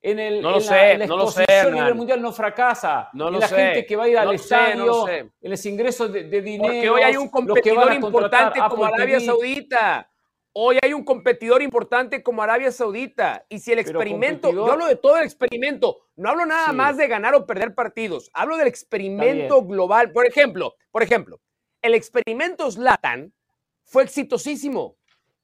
En 0.00 0.20
el 0.20 0.40
no 0.40 0.52
lo 0.52 0.60
sé, 0.60 0.96
no 0.98 1.16
lo 1.16 1.28
sé, 1.28 1.44
nivel 1.72 1.96
mundial 1.96 2.22
no 2.22 2.32
fracasa. 2.32 3.08
No 3.14 3.28
lo 3.28 3.38
en 3.38 3.40
la 3.40 3.48
gente 3.48 3.84
que 3.84 3.96
va 3.96 4.04
a 4.04 4.08
ir 4.08 4.18
al 4.18 4.32
estadio, 4.32 5.08
en 5.08 5.32
los 5.42 5.66
ingresos 5.66 6.12
de, 6.12 6.22
dinero. 6.22 6.72
Porque 6.72 6.90
hoy 6.90 7.02
hay 7.02 7.16
un 7.16 7.28
competidor 7.28 7.92
importante 7.92 8.60
como 8.68 8.84
Arabia 8.84 9.18
Saudita. 9.18 10.08
Hoy 10.60 10.76
hay 10.82 10.92
un 10.92 11.04
competidor 11.04 11.62
importante 11.62 12.20
como 12.20 12.42
Arabia 12.42 12.72
Saudita. 12.72 13.46
Y 13.48 13.60
si 13.60 13.70
el 13.70 13.78
experimento, 13.78 14.50
yo 14.50 14.72
hablo 14.72 14.88
de 14.88 14.96
todo 14.96 15.16
el 15.16 15.22
experimento, 15.22 15.98
no 16.16 16.30
hablo 16.30 16.46
nada 16.46 16.72
más 16.72 16.96
de 16.96 17.06
ganar 17.06 17.36
o 17.36 17.46
perder 17.46 17.76
partidos, 17.76 18.28
hablo 18.32 18.56
del 18.56 18.66
experimento 18.66 19.62
global. 19.62 20.10
Por 20.10 20.26
ejemplo, 20.26 20.74
por 20.90 21.04
ejemplo, 21.04 21.40
el 21.80 21.94
experimento 21.94 22.68
Zlatan 22.72 23.32
fue 23.84 24.02
exitosísimo. 24.02 24.96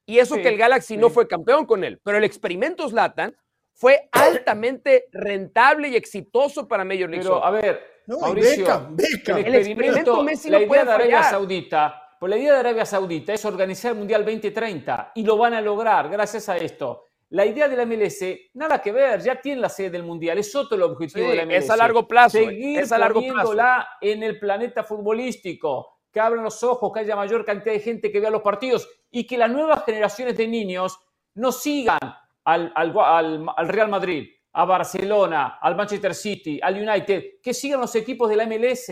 Y 0.04 0.18
eso 0.18 0.34
que 0.34 0.48
el 0.48 0.58
Galaxy 0.58 0.96
no 0.96 1.10
fue 1.10 1.28
campeón 1.28 1.64
con 1.64 1.84
él. 1.84 2.00
Pero 2.02 2.18
el 2.18 2.24
experimento 2.24 2.88
Zlatan 2.88 3.36
fue 3.72 4.08
altamente 4.10 5.06
rentable 5.12 5.90
y 5.90 5.94
exitoso 5.94 6.66
para 6.66 6.84
Major 6.84 7.08
League 7.08 7.22
Pero, 7.22 7.44
a 7.44 7.52
ver, 7.52 8.02
Mauricio, 8.08 8.96
el 9.28 9.54
experimento 9.54 10.24
Messi 10.24 10.50
la 10.50 10.60
idea 10.60 10.84
de 10.84 10.90
Arabia 10.90 11.22
Saudita 11.22 12.03
pues 12.24 12.30
la 12.30 12.38
idea 12.38 12.54
de 12.54 12.60
Arabia 12.60 12.86
Saudita 12.86 13.34
es 13.34 13.44
organizar 13.44 13.92
el 13.92 13.98
Mundial 13.98 14.24
2030 14.24 15.12
y 15.14 15.24
lo 15.24 15.36
van 15.36 15.52
a 15.52 15.60
lograr 15.60 16.08
gracias 16.08 16.48
a 16.48 16.56
esto. 16.56 17.08
La 17.28 17.44
idea 17.44 17.68
de 17.68 17.76
la 17.76 17.84
MLS, 17.84 18.24
nada 18.54 18.80
que 18.80 18.92
ver, 18.92 19.20
ya 19.20 19.38
tiene 19.38 19.60
la 19.60 19.68
sede 19.68 19.90
del 19.90 20.04
Mundial, 20.04 20.38
es 20.38 20.56
otro 20.56 20.74
el 20.74 20.84
objetivo 20.84 21.28
de 21.28 21.36
la 21.36 21.44
MLS. 21.44 21.64
Es 21.64 21.68
a 21.68 21.76
largo 21.76 22.08
plazo. 22.08 22.38
Seguir 22.38 22.80
es 22.80 22.92
a 22.92 22.96
largo 22.96 23.20
plazo. 23.20 23.54
en 24.00 24.22
el 24.22 24.38
planeta 24.38 24.82
futbolístico, 24.84 25.98
que 26.10 26.18
abran 26.18 26.42
los 26.42 26.62
ojos, 26.62 26.90
que 26.94 27.00
haya 27.00 27.14
mayor 27.14 27.44
cantidad 27.44 27.74
de 27.74 27.80
gente 27.80 28.10
que 28.10 28.20
vea 28.20 28.30
los 28.30 28.40
partidos 28.40 28.88
y 29.10 29.26
que 29.26 29.36
las 29.36 29.50
nuevas 29.50 29.84
generaciones 29.84 30.34
de 30.38 30.48
niños 30.48 30.98
no 31.34 31.52
sigan 31.52 31.98
al, 32.42 32.72
al 32.74 33.68
Real 33.68 33.90
Madrid, 33.90 34.30
a 34.54 34.64
Barcelona, 34.64 35.58
al 35.60 35.76
Manchester 35.76 36.14
City, 36.14 36.58
al 36.62 36.74
United, 36.88 37.42
que 37.42 37.52
sigan 37.52 37.82
los 37.82 37.94
equipos 37.94 38.30
de 38.30 38.36
la 38.36 38.46
MLS. 38.46 38.90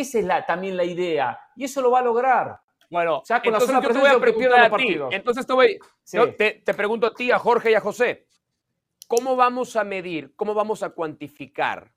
Esa 0.00 0.18
es 0.18 0.24
la, 0.24 0.44
también 0.44 0.76
la 0.76 0.84
idea. 0.84 1.38
Y 1.56 1.64
eso 1.64 1.80
lo 1.80 1.90
va 1.90 2.00
a 2.00 2.02
lograr. 2.02 2.60
Bueno, 2.90 3.22
entonces 3.28 3.68
yo 3.68 3.88
te 3.88 3.98
voy 3.98 4.08
a 4.08 4.20
preguntar 4.20 4.72
a 4.72 4.76
ti. 4.76 4.98
Entonces 5.10 5.46
te, 5.46 5.52
voy, 5.52 5.78
te, 6.36 6.74
pregunto 6.74 7.06
a 7.06 7.14
ti, 7.14 7.30
a 7.30 7.38
Jorge 7.38 7.72
y 7.72 7.74
a 7.74 7.80
José. 7.80 8.26
¿Cómo 9.08 9.36
vamos 9.36 9.76
a 9.76 9.84
medir, 9.84 10.32
cómo 10.36 10.54
vamos 10.54 10.82
a 10.82 10.90
cuantificar 10.90 11.92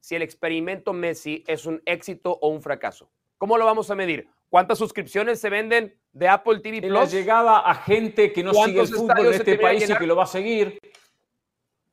si 0.00 0.14
el 0.14 0.22
experimento 0.22 0.92
Messi 0.92 1.44
es 1.46 1.66
un 1.66 1.82
éxito 1.84 2.38
o 2.40 2.48
un 2.48 2.62
fracaso? 2.62 3.10
¿Cómo 3.38 3.58
lo 3.58 3.64
vamos 3.64 3.90
a 3.90 3.94
medir? 3.94 4.28
¿Cuántas 4.48 4.78
suscripciones 4.78 5.40
se 5.40 5.50
venden 5.50 5.94
de 6.12 6.28
Apple 6.28 6.60
TV 6.60 6.80
Plus? 6.80 6.92
La 6.92 7.04
llegada 7.04 7.58
a 7.58 7.74
gente 7.74 8.32
que 8.32 8.42
no 8.42 8.54
sigue 8.54 8.80
el 8.80 8.88
fútbol 8.88 9.30
de 9.30 9.36
este 9.36 9.58
país 9.58 9.88
y 9.88 9.94
que 9.94 10.06
lo 10.06 10.16
va 10.16 10.24
a 10.24 10.28
seguir. 10.28 10.78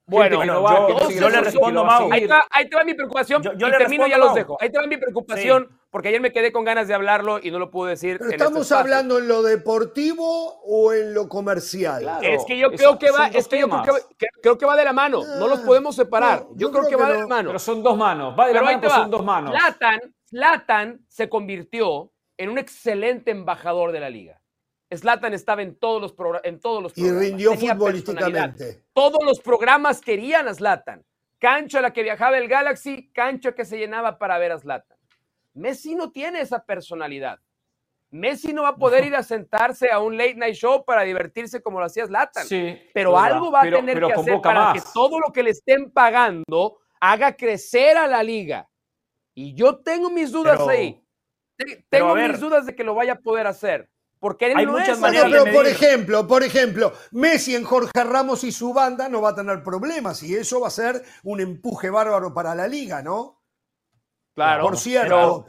Bueno, 0.05 0.43
yo, 0.43 1.29
le 1.29 1.41
respondo, 1.41 1.85
Mau. 1.85 2.09
Ahí, 2.11 2.27
te 2.69 2.75
va 2.75 2.83
mi 2.83 2.93
preocupación. 2.93 3.41
Yo, 3.41 3.51
y 3.53 3.71
termino 3.71 4.05
y 4.05 4.09
ya 4.09 4.17
los 4.17 4.33
dejo. 4.33 4.57
Ahí 4.59 4.69
te 4.69 4.77
va 4.77 4.85
mi 4.85 4.97
preocupación, 4.97 5.69
porque 5.89 6.09
ayer 6.09 6.19
me 6.19 6.31
quedé 6.31 6.51
con 6.51 6.65
ganas 6.65 6.87
de 6.87 6.93
hablarlo 6.93 7.39
y 7.41 7.51
no 7.51 7.59
lo 7.59 7.71
pude 7.71 7.91
decir. 7.91 8.17
Este 8.19 8.35
¿Estamos 8.35 8.71
hablando 8.73 9.19
en 9.19 9.27
lo 9.27 9.41
deportivo 9.43 10.59
o 10.65 10.93
en 10.93 11.13
lo 11.13 11.29
comercial? 11.29 12.19
es 12.21 12.43
que 12.45 12.57
yo 12.57 12.71
creo 12.71 12.99
que 12.99 13.11
va, 13.11 13.27
es 13.27 13.47
que 13.47 13.59
yo 13.59 13.67
creo 14.41 14.57
que, 14.57 14.65
va 14.65 14.75
de 14.75 14.83
la 14.83 14.93
mano. 14.93 15.23
no 15.39 15.47
los 15.47 15.59
ah, 15.59 15.65
podemos 15.65 15.95
separar. 15.95 16.45
yo, 16.55 16.71
creo, 16.71 16.87
que, 16.87 16.95
va 16.95 17.09
de 17.09 17.19
la 17.19 17.27
mano. 17.27 17.49
Pero 17.49 17.59
son 17.59 17.81
dos 17.81 17.97
manos. 17.97 18.35
Va 18.37 18.47
de 18.47 18.53
la 18.53 18.61
mano, 18.61 18.79
pero 18.81 18.93
son 18.93 19.11
dos 19.11 19.23
manos. 19.23 19.53
Latan, 20.31 21.05
se 21.07 21.29
convirtió 21.29 22.11
en 22.37 22.49
un 22.49 22.57
excelente 22.57 23.31
embajador 23.31 23.91
de 23.91 23.99
la 23.99 24.09
liga. 24.09 24.41
Zlatan 24.97 25.33
estaba 25.33 25.61
en 25.61 25.75
todos 25.75 26.01
los, 26.01 26.41
en 26.43 26.59
todos 26.59 26.83
los 26.83 26.93
programas. 26.93 27.23
Y 27.23 27.29
rindió 27.29 27.53
futbolísticamente. 27.55 28.83
Todos 28.93 29.23
los 29.23 29.39
programas 29.39 30.01
querían 30.01 30.47
a 30.47 30.53
Zlatan. 30.53 31.03
Cancha 31.39 31.79
a 31.79 31.81
la 31.81 31.93
que 31.93 32.03
viajaba 32.03 32.37
el 32.37 32.47
Galaxy, 32.47 33.11
cancha 33.11 33.53
que 33.53 33.65
se 33.65 33.77
llenaba 33.77 34.17
para 34.17 34.37
ver 34.37 34.51
a 34.51 34.59
Zlatan. 34.59 34.97
Messi 35.53 35.95
no 35.95 36.11
tiene 36.11 36.41
esa 36.41 36.63
personalidad. 36.63 37.39
Messi 38.11 38.53
no 38.53 38.61
va 38.61 38.69
a 38.69 38.75
poder 38.75 39.05
ir 39.05 39.15
a 39.15 39.23
sentarse 39.23 39.91
a 39.91 39.99
un 39.99 40.15
late 40.15 40.35
night 40.35 40.55
show 40.55 40.85
para 40.85 41.01
divertirse 41.01 41.61
como 41.61 41.79
lo 41.79 41.85
hacía 41.85 42.05
Zlatan. 42.05 42.45
Sí, 42.45 42.79
pero 42.93 43.17
algo 43.17 43.51
va 43.51 43.61
a 43.61 43.63
tener 43.63 43.99
que 43.99 44.13
hacer 44.13 44.41
para 44.41 44.73
que 44.73 44.81
todo 44.93 45.19
lo 45.19 45.33
que 45.33 45.41
le 45.41 45.49
estén 45.49 45.91
pagando 45.91 46.77
haga 46.99 47.35
crecer 47.35 47.97
a 47.97 48.07
la 48.07 48.21
liga. 48.21 48.69
Y 49.33 49.55
yo 49.55 49.79
tengo 49.79 50.09
mis 50.09 50.31
dudas 50.31 50.59
ahí. 50.67 51.03
Tengo 51.89 52.15
mis 52.15 52.39
dudas 52.39 52.65
de 52.65 52.75
que 52.75 52.83
lo 52.83 52.93
vaya 52.93 53.13
a 53.13 53.19
poder 53.19 53.47
hacer. 53.47 53.89
Porque 54.23 54.45
él 54.45 54.53
Hay 54.55 54.65
muchas 54.65 55.01
maneras 55.01 55.29
pero 55.29 55.53
por 55.53 55.67
ejemplo, 55.67 56.25
por 56.25 56.43
ejemplo, 56.43 56.93
Messi 57.11 57.55
en 57.55 57.65
Jorge 57.65 57.91
Ramos 58.05 58.45
y 58.45 58.53
su 58.53 58.73
banda 58.73 59.09
no 59.09 59.21
va 59.21 59.31
a 59.31 59.35
tener 59.35 59.61
problemas 59.61 60.23
y 60.23 60.33
eso 60.33 60.61
va 60.61 60.69
a 60.69 60.71
ser 60.71 61.03
un 61.23 61.41
empuje 61.41 61.89
bárbaro 61.89 62.33
para 62.33 62.55
la 62.55 62.65
liga, 62.65 63.01
¿no? 63.01 63.41
Claro. 64.33 64.63
Por 64.63 64.77
cierto, 64.77 65.45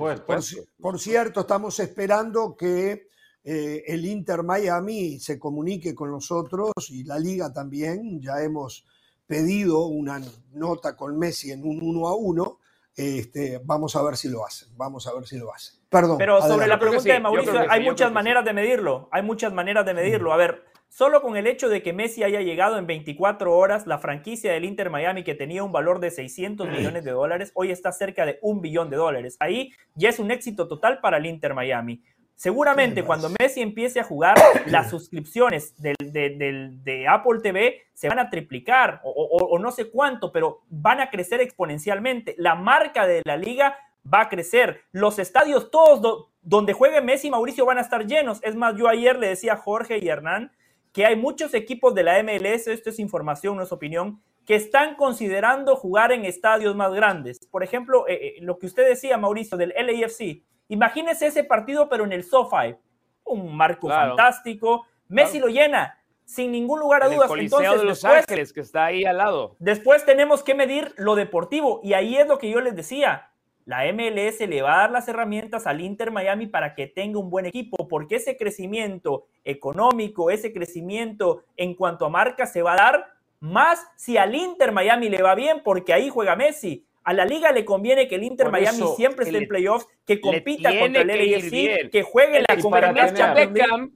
por, 0.81 0.99
cierto, 0.99 1.43
estamos 1.43 1.79
esperando 1.79 2.57
que 2.57 3.11
eh, 3.45 3.85
el 3.87 4.05
Inter 4.07 4.43
Miami 4.43 5.21
se 5.21 5.39
comunique 5.39 5.95
con 5.95 6.11
nosotros 6.11 6.73
y 6.89 7.05
la 7.05 7.21
liga 7.21 7.53
también. 7.53 8.21
Ya 8.21 8.43
hemos 8.43 8.85
pedido 9.25 9.87
una 9.87 10.21
nota 10.51 10.97
con 10.97 11.17
Messi 11.17 11.53
en 11.53 11.63
un 11.63 11.81
uno 11.81 12.09
a 12.09 12.17
uno. 12.17 12.59
Este, 12.97 13.61
vamos 13.65 13.95
a 13.95 14.03
ver 14.03 14.17
si 14.17 14.29
lo 14.29 14.45
hacen. 14.45 14.77
Vamos 14.77 15.07
a 15.07 15.15
ver 15.15 15.29
si 15.29 15.39
lo 15.39 15.55
hacen. 15.55 15.84
Perdón. 15.95 16.19
Pero 16.19 16.43
sobre 16.43 16.67
la 16.67 16.79
pregunta 16.81 17.13
de 17.13 17.21
Mauricio, 17.21 17.67
hay 17.71 17.81
muchas 17.85 18.11
maneras 18.11 18.45
de 18.45 18.53
medirlo. 18.53 19.09
Hay 19.13 19.23
muchas 19.23 19.53
maneras 19.53 19.87
de 19.87 19.95
medirlo. 19.95 20.33
A 20.33 20.37
ver, 20.37 20.65
solo 20.89 21.23
con 21.23 21.37
el 21.37 21.47
hecho 21.47 21.69
de 21.69 21.83
que 21.85 21.93
Messi 21.93 22.25
haya 22.25 22.41
llegado 22.41 22.79
en 22.79 22.89
24 22.89 23.57
horas, 23.57 23.87
la 23.87 23.99
franquicia 23.99 24.53
del 24.53 24.65
Inter 24.65 24.91
Miami, 24.91 25.23
que 25.23 25.37
tenía 25.37 25.63
un 25.63 25.71
valor 25.71 26.01
de 26.01 26.11
600 26.11 26.69
millones 26.69 27.05
de 27.05 27.13
dólares, 27.13 27.53
hoy 27.55 27.71
está 27.71 27.93
cerca 27.93 28.27
de 28.27 28.41
un 28.43 28.61
billón 28.61 28.91
de 28.91 28.97
dólares. 28.97 29.37
Ahí 29.39 29.73
ya 29.95 30.09
es 30.09 30.19
un 30.19 30.33
éxito 30.33 30.67
total 30.67 30.99
para 31.01 31.19
el 31.19 31.27
Inter 31.27 31.55
Miami. 31.55 32.03
Seguramente 32.35 33.05
cuando 33.05 33.31
Messi 33.39 33.61
empiece 33.61 34.01
a 34.01 34.05
jugar, 34.05 34.35
las 34.67 34.91
suscripciones 34.91 35.81
de 35.81 37.07
Apple 37.09 37.39
TV 37.41 37.83
se 37.93 38.09
van 38.09 38.19
a 38.19 38.29
triplicar 38.29 39.01
o, 39.05 39.57
no 39.61 39.71
sé 39.71 39.89
cuánto, 39.89 40.33
pero 40.33 40.63
van 40.69 41.01
a 41.01 41.11
crecer 41.11 41.41
exponencialmente. 41.41 42.35
La 42.37 42.57
marca 42.57 43.07
de 43.07 43.23
la 43.25 43.37
liga 43.37 43.77
va 44.13 44.23
a 44.23 44.29
crecer. 44.29 44.83
Los 44.93 45.19
estadios 45.19 45.71
todos 45.71 46.29
donde 46.43 46.73
juegue 46.73 47.01
Messi 47.01 47.29
y 47.29 47.31
Mauricio 47.31 47.65
van 47.65 47.79
a 47.79 47.83
estar 47.83 48.07
llenos. 48.07 48.41
Es 48.43 48.55
más, 48.55 48.77
yo 48.77 48.89
ayer 48.89 49.19
le 49.19 49.29
decía 49.29 49.55
a 49.55 49.57
Jorge 49.57 49.99
y 49.99 50.09
Hernán 50.09 50.53
que 50.93 51.07
hay 51.07 51.17
muchos 51.17 51.55
equipos 51.55 51.95
de 51.95 52.05
la 52.05 52.23
MLS, 52.23 52.69
esto 52.69 52.91
es 52.91 52.99
información, 53.01 53.57
no 53.57 53.65
es 53.65 53.73
opinión, 53.73 54.23
que 54.47 54.55
están 54.55 54.95
considerando 54.95 55.75
jugar 55.75 56.13
en 56.13 56.25
estadios 56.25 56.77
más 56.77 56.93
grandes. 56.93 57.47
Por 57.51 57.65
ejemplo, 57.65 58.07
eh, 58.07 58.15
eh, 58.15 58.35
lo 58.41 58.59
que 58.59 58.67
usted 58.67 58.89
decía, 58.89 59.17
Mauricio, 59.17 59.57
del 59.57 59.75
LAFC 59.77 60.45
Imagínese 60.69 61.27
ese 61.27 61.45
partido, 61.45 61.89
pero 61.89 62.05
en 62.05 62.13
el 62.13 62.25
SoFi. 62.25 62.77
Un 63.25 63.57
marco 63.57 63.89
fantástico. 63.89 64.87
Messi 65.09 65.39
lo 65.39 65.49
llena, 65.49 65.99
sin 66.25 66.53
ningún 66.53 66.81
lugar 66.81 67.03
a 67.03 67.09
dudas. 67.09 67.31
Entonces, 67.37 67.81
de 67.81 67.85
Los 67.85 68.05
Ángeles, 68.05 68.53
que 68.53 68.61
está 68.61 68.87
ahí 68.87 69.05
al 69.05 69.19
lado. 69.19 69.57
Después 69.59 70.05
tenemos 70.05 70.43
que 70.43 70.55
medir 70.55 70.95
lo 70.97 71.15
deportivo. 71.15 71.81
Y 71.83 71.93
ahí 71.93 72.17
es 72.17 72.27
lo 72.27 72.39
que 72.39 72.51
yo 72.51 72.61
les 72.61 72.75
decía. 72.75 73.31
La 73.67 73.91
MLS 73.93 74.41
le 74.41 74.61
va 74.61 74.75
a 74.75 74.79
dar 74.81 74.91
las 74.91 75.09
herramientas 75.09 75.67
al 75.67 75.81
Inter 75.81 76.11
Miami 76.11 76.47
para 76.47 76.75
que 76.75 76.87
tenga 76.87 77.19
un 77.19 77.31
buen 77.31 77.47
equipo, 77.47 77.89
porque 77.89 78.17
ese 78.17 78.37
crecimiento 78.37 79.27
económico, 79.45 80.31
ese 80.31 80.53
crecimiento 80.53 81.45
en 81.57 81.75
cuanto 81.75 82.05
a 82.05 82.11
marca 82.11 82.47
se 82.47 82.61
va 82.61 82.75
a 82.75 82.77
dar 82.77 83.15
más 83.41 83.87
si 83.97 84.17
al 84.17 84.35
Inter 84.35 84.73
Miami 84.73 85.09
le 85.09 85.23
va 85.23 85.35
bien, 85.35 85.63
porque 85.65 85.93
ahí 85.93 86.11
juega 86.11 86.37
Messi. 86.37 86.85
A 87.05 87.13
la 87.13 87.27
liga 87.27 87.53
le 87.53 87.65
conviene 87.65 88.09
que 88.09 88.15
el 88.15 88.23
Inter 88.23 88.51
Miami 88.51 88.83
siempre 88.97 89.27
esté 89.27 89.37
en 89.39 89.49
playoffs, 89.49 89.87
que 90.07 90.21
compita 90.21 90.71
contra 90.79 91.03
el 91.03 91.09
LAFC, 91.09 91.91
que, 91.91 92.03
juegue 92.03 92.43
la 92.47 92.57
competencia. 92.61 93.35
Beckham, 93.35 93.93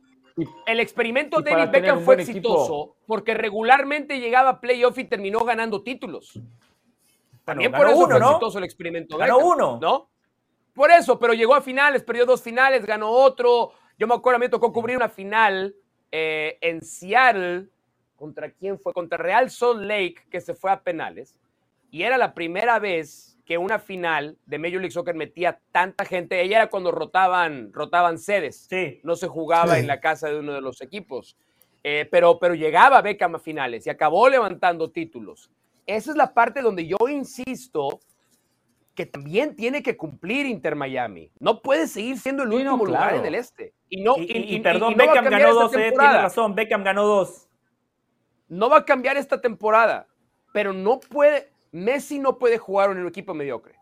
el 0.66 0.81
experimento 0.81 1.40
de 1.40 1.51
David 1.51 1.70
Beckham 1.70 2.01
fue 2.03 2.16
exitoso 2.16 2.97
porque 3.07 3.35
regularmente 3.35 4.20
llegaba 4.20 4.51
a 4.51 4.61
playoff 4.61 4.99
y 4.99 5.05
terminó 5.05 5.40
ganando 5.40 5.82
títulos. 5.82 6.39
También 7.53 7.73
por 7.73 7.87
eso 7.87 7.97
uno, 7.97 8.19
fue 8.19 8.27
exitoso 8.27 8.59
el 8.59 8.65
experimento. 8.65 9.16
Ganó 9.19 9.39
uno. 9.39 9.79
¿No? 9.81 10.11
Por 10.75 10.91
eso, 10.91 11.19
pero 11.19 11.35
llegó 11.35 11.55
a 11.55 11.61
finales, 11.61 12.03
perdió 12.03 12.25
dos 12.25 12.43
finales, 12.43 12.87
ganó 12.87 13.11
otro. 13.11 13.73
Yo 13.99 14.07
me 14.07 14.15
acuerdo, 14.15 14.39
me 14.39 14.49
tocó 14.49 14.73
cubrir 14.73 14.97
una 14.97 15.09
final 15.09 15.75
eh, 16.12 16.59
en 16.61 16.83
Seattle. 16.83 17.69
¿Contra 18.16 18.51
quién 18.51 18.79
fue? 18.79 18.93
Contra 18.93 19.19
Real 19.19 19.51
Salt 19.51 19.81
Lake, 19.81 20.27
que 20.31 20.41
se 20.41 20.55
fue 20.55 20.70
a 20.70 20.81
penales 20.81 21.39
y 21.91 22.03
era 22.03 22.19
la 22.19 22.35
primera 22.35 22.79
vez 22.79 23.39
que 23.45 23.57
una 23.57 23.79
final 23.79 24.37
de 24.45 24.59
Major 24.59 24.81
League 24.81 24.91
Soccer 24.91 25.15
metía 25.15 25.59
tanta 25.73 26.05
gente. 26.05 26.41
Ella 26.41 26.59
era 26.59 26.66
cuando 26.69 26.91
rotaban, 26.91 27.73
rotaban 27.73 28.19
sedes. 28.19 28.66
Sí. 28.69 29.01
No 29.03 29.16
se 29.16 29.27
jugaba 29.27 29.79
en 29.79 29.87
la 29.87 30.01
casa 30.01 30.29
de 30.29 30.39
uno 30.39 30.53
de 30.53 30.61
los 30.61 30.83
equipos. 30.83 31.39
Eh, 31.83 32.07
pero, 32.11 32.39
pero 32.39 32.55
llegaba 32.55 33.01
Beckham 33.01 33.37
a 33.37 33.39
finales 33.39 33.87
y 33.87 33.91
acabó 33.91 34.29
levantando 34.29 34.91
títulos. 34.91 35.51
Esa 35.89 36.10
es 36.10 36.19
la 36.19 36.35
parte 36.35 36.60
donde 36.60 36.86
yo 36.86 36.97
insisto 37.09 38.01
que 38.94 39.06
también 39.06 39.56
tiene 39.56 39.82
que 39.82 39.97
cumplir 39.97 40.44
Inter 40.44 40.77
Miami. 40.77 41.32
No 41.40 41.62
puede 41.62 41.86
seguir 41.86 42.19
siendo 42.19 42.43
el 42.43 42.52
último 42.52 42.85
lugar 42.85 43.15
en 43.15 43.24
el 43.24 43.35
este. 43.35 43.73
Y 43.89 44.02
no, 44.02 44.16
y, 44.19 44.60
perdón, 44.60 44.94
Beckham 44.97 45.24
ganó 45.24 45.55
dos, 45.55 45.74
eh, 45.74 45.94
tiene 45.97 46.12
razón, 46.20 46.55
Beckham 46.55 46.85
ganó 46.85 47.06
dos. 47.06 47.48
No 48.48 48.69
va 48.69 48.78
a 48.78 48.85
cambiar 48.85 49.16
esta 49.16 49.40
temporada, 49.40 50.06
pero 50.52 50.74
no 50.74 51.01
puede, 51.01 51.52
Messi 51.73 52.19
no 52.19 52.36
puede 52.36 52.59
jugar 52.59 52.90
en 52.90 52.98
un 52.98 53.09
equipo 53.09 53.32
mediocre. 53.32 53.78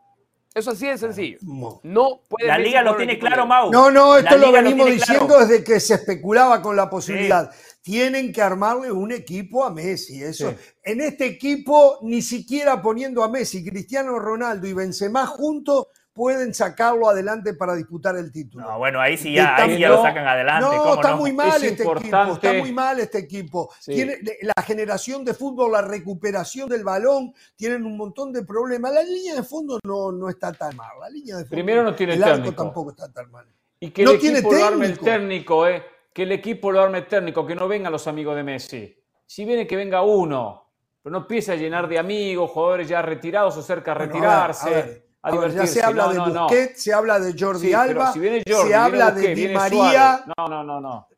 Eso 0.54 0.70
así 0.70 0.86
de 0.86 0.96
sencillo. 0.96 1.38
No 1.82 2.20
puede 2.28 2.46
La 2.46 2.58
liga 2.58 2.82
lo 2.82 2.96
tiene 2.96 3.18
claro, 3.18 3.46
Mau. 3.46 3.70
No, 3.72 3.90
no, 3.90 4.16
esto 4.16 4.38
lo 4.38 4.52
venimos 4.52 4.86
diciendo 4.86 5.38
desde 5.40 5.64
que 5.64 5.80
se 5.80 5.94
especulaba 5.94 6.62
con 6.62 6.76
la 6.76 6.88
posibilidad. 6.88 7.50
Tienen 7.86 8.32
que 8.32 8.42
armarle 8.42 8.90
un 8.90 9.12
equipo 9.12 9.64
a 9.64 9.70
Messi. 9.70 10.20
Eso. 10.20 10.52
En 10.82 11.00
este 11.00 11.24
equipo, 11.24 12.00
ni 12.02 12.20
siquiera 12.20 12.82
poniendo 12.82 13.22
a 13.22 13.28
Messi, 13.28 13.64
Cristiano 13.64 14.18
Ronaldo 14.18 14.66
y 14.66 14.72
Benzema 14.72 15.24
juntos, 15.24 15.86
pueden 16.12 16.52
sacarlo 16.52 17.08
adelante 17.08 17.54
para 17.54 17.76
disputar 17.76 18.16
el 18.16 18.32
título. 18.32 18.68
No, 18.68 18.78
bueno, 18.78 19.00
ahí 19.00 19.16
sí 19.16 19.32
ya, 19.32 19.54
ahí 19.54 19.78
ya 19.78 19.90
lo 19.90 20.02
sacan 20.02 20.26
adelante. 20.26 20.68
No, 20.68 20.94
está 20.94 21.14
muy 21.14 21.32
mal 21.32 21.62
este 21.62 21.84
equipo, 21.84 22.32
está 22.32 22.54
muy 22.54 22.72
mal 22.72 22.98
este 22.98 23.18
equipo. 23.18 23.72
Tiene, 23.84 24.16
la 24.42 24.60
generación 24.64 25.24
de 25.24 25.32
fútbol, 25.32 25.70
la 25.70 25.82
recuperación 25.82 26.68
del 26.68 26.82
balón, 26.82 27.32
tienen 27.54 27.86
un 27.86 27.96
montón 27.96 28.32
de 28.32 28.42
problemas. 28.44 28.94
La 28.94 29.04
línea 29.04 29.36
de 29.36 29.44
fondo 29.44 29.78
no, 29.84 30.10
no 30.10 30.28
está 30.28 30.52
tan 30.52 30.74
mal. 30.74 30.90
La 31.00 31.08
línea 31.08 31.36
de 31.36 31.44
fondo, 31.44 31.54
Primero 31.54 31.84
no 31.84 31.94
tiene 31.94 32.14
el 32.14 32.24
técnico. 32.24 32.64
tampoco 32.64 32.90
está 32.90 33.12
tan 33.12 33.30
mal. 33.30 33.46
Y 33.78 33.90
que 33.90 34.02
el 34.02 34.10
equipo 34.10 34.52
lo 34.52 34.64
arme 34.64 34.86
el 34.86 34.98
técnico, 34.98 35.68
eh. 35.68 35.84
Que 36.16 36.22
el 36.22 36.32
equipo 36.32 36.72
lo 36.72 36.80
arme 36.80 37.02
técnico, 37.02 37.44
que 37.44 37.54
no 37.54 37.68
vengan 37.68 37.92
los 37.92 38.06
amigos 38.06 38.34
de 38.36 38.42
Messi. 38.42 38.96
Si 39.26 39.44
viene 39.44 39.66
que 39.66 39.76
venga 39.76 40.00
uno, 40.00 40.72
pero 41.02 41.12
no 41.12 41.18
empiece 41.18 41.52
a 41.52 41.56
llenar 41.56 41.86
de 41.88 41.98
amigos, 41.98 42.50
jugadores 42.52 42.88
ya 42.88 43.02
retirados 43.02 43.54
o 43.58 43.62
cerca 43.62 43.92
de 43.92 44.06
retirarse 44.06 45.06
ya 45.54 45.66
se 45.66 45.82
habla 45.82 46.08
de 46.08 46.18
Busquets, 46.18 46.82
se 46.82 46.92
habla 46.92 47.18
de 47.18 47.34
Jordi 47.38 47.72
Alba, 47.72 48.12
se 48.12 48.74
habla 48.74 49.10
de 49.10 49.34
Di 49.34 49.48
María. 49.48 50.24
No, 50.38 50.48
no, 50.48 50.64
no, 50.64 50.80
no. 50.80 51.08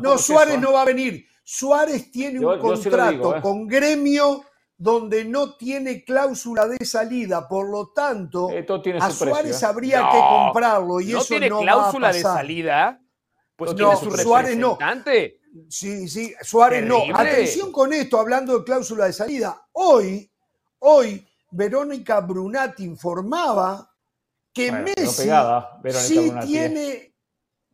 no, 0.00 0.18
Suárez 0.18 0.60
no 0.60 0.72
va 0.72 0.82
a 0.82 0.84
venir. 0.84 1.26
Suárez 1.42 2.10
tiene 2.12 2.44
un 2.44 2.58
contrato 2.58 3.36
¿eh? 3.36 3.40
con 3.40 3.66
gremio 3.66 4.44
donde 4.76 5.24
no 5.24 5.56
tiene 5.56 6.04
cláusula 6.04 6.66
de 6.66 6.84
salida, 6.84 7.48
por 7.48 7.70
lo 7.70 7.92
tanto, 7.92 8.50
eh, 8.50 8.66
a 9.00 9.10
Suárez 9.10 9.62
¿eh? 9.62 9.66
habría 9.66 10.08
que 10.10 10.18
comprarlo 10.18 11.00
y 11.00 11.14
eso 11.14 11.38
no 11.38 11.60
cláusula 11.60 12.12
de 12.12 12.20
salida. 12.22 13.00
Pues 13.56 13.74
no, 13.74 13.96
Suárez 13.96 14.56
no. 14.56 14.78
Sí, 15.68 16.08
sí, 16.08 16.34
Suárez 16.42 16.84
no. 16.84 17.04
Atención 17.14 17.70
con 17.70 17.92
esto, 17.92 18.18
hablando 18.18 18.58
de 18.58 18.64
cláusula 18.64 19.06
de 19.06 19.12
salida. 19.12 19.68
Hoy, 19.72 20.30
hoy 20.80 21.26
Verónica 21.50 22.20
Brunati 22.20 22.84
informaba 22.84 23.88
que 24.52 24.72
Messi 24.72 25.30
sí 25.92 26.32
tiene. 26.46 27.14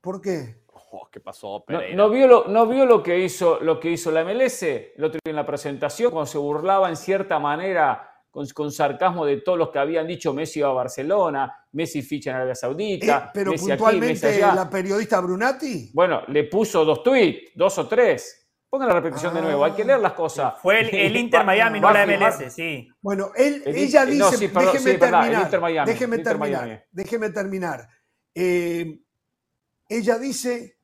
¿Por 0.01 0.21
qué? 0.21 0.61
Oh, 0.93 1.09
¿Qué 1.11 1.21
pasó, 1.21 1.65
No, 1.95 2.11
vio 2.11 2.27
lo, 2.27 2.49
¿No 2.49 2.67
vio 2.67 2.85
lo 2.85 3.03
que 3.03 3.21
hizo 3.21 3.61
lo 3.61 3.79
que 3.79 3.91
hizo 3.93 4.11
la 4.11 4.25
MLS 4.25 4.63
el 4.63 5.05
otro 5.05 5.21
día 5.25 5.31
en 5.31 5.37
la 5.37 5.47
presentación 5.47 6.11
cuando 6.11 6.27
se 6.27 6.39
burlaba 6.39 6.89
en 6.89 6.97
cierta 6.97 7.39
manera 7.39 8.20
con, 8.31 8.71
sarcasmo 8.71 9.27
de 9.27 9.39
todos 9.39 9.59
los 9.59 9.71
que 9.71 9.79
habían 9.79 10.07
dicho 10.07 10.33
Messi 10.33 10.61
va 10.61 10.69
a 10.69 10.73
Barcelona, 10.73 11.53
Messi 11.73 12.03
ficha 12.03 12.31
en 12.31 12.37
Arabia 12.37 12.55
Saudita. 12.55 13.19
Eh, 13.27 13.31
pero 13.35 13.53
puntualmente 13.53 14.41
la 14.41 14.69
periodista 14.71 15.21
Brunati. 15.21 15.91
Bueno, 15.93 16.23
le 16.29 16.45
puso 16.45 16.85
dos 16.85 17.03
tweets, 17.03 17.53
dos 17.55 17.77
o 17.79 17.89
tres. 17.89 18.37
Pongan 18.69 18.87
la 18.87 18.95
repetición 18.95 19.35
de 19.35 19.43
nuevo, 19.43 19.65
hay 19.65 19.73
que 19.73 19.85
leer 19.85 19.99
las 19.99 20.13
cosas. 20.13 20.55
Fue 20.63 20.81
el, 20.81 21.17
Inter 21.17 21.45
Miami, 21.45 21.81
no 21.81 21.91
la 21.91 22.07
MLS, 22.07 22.53
sí. 22.55 22.89
Bueno, 23.01 23.33
él, 23.35 23.65
ella 23.67 24.07
dice, 24.07 24.49
déjeme, 24.49 24.95
terminar, 24.95 25.87
déjeme, 25.87 26.19
terminar, 26.19 26.87
déjeme 26.93 27.31
terminar, 27.31 27.89
ella 28.33 30.19
dice 30.19 30.79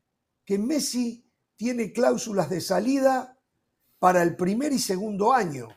que 0.44 0.58
Messi 0.58 1.24
tiene 1.54 1.92
cláusulas 1.92 2.50
de 2.50 2.60
salida 2.60 3.38
para 3.98 4.22
el 4.22 4.36
primer 4.36 4.72
y 4.72 4.78
segundo 4.78 5.32
año, 5.32 5.68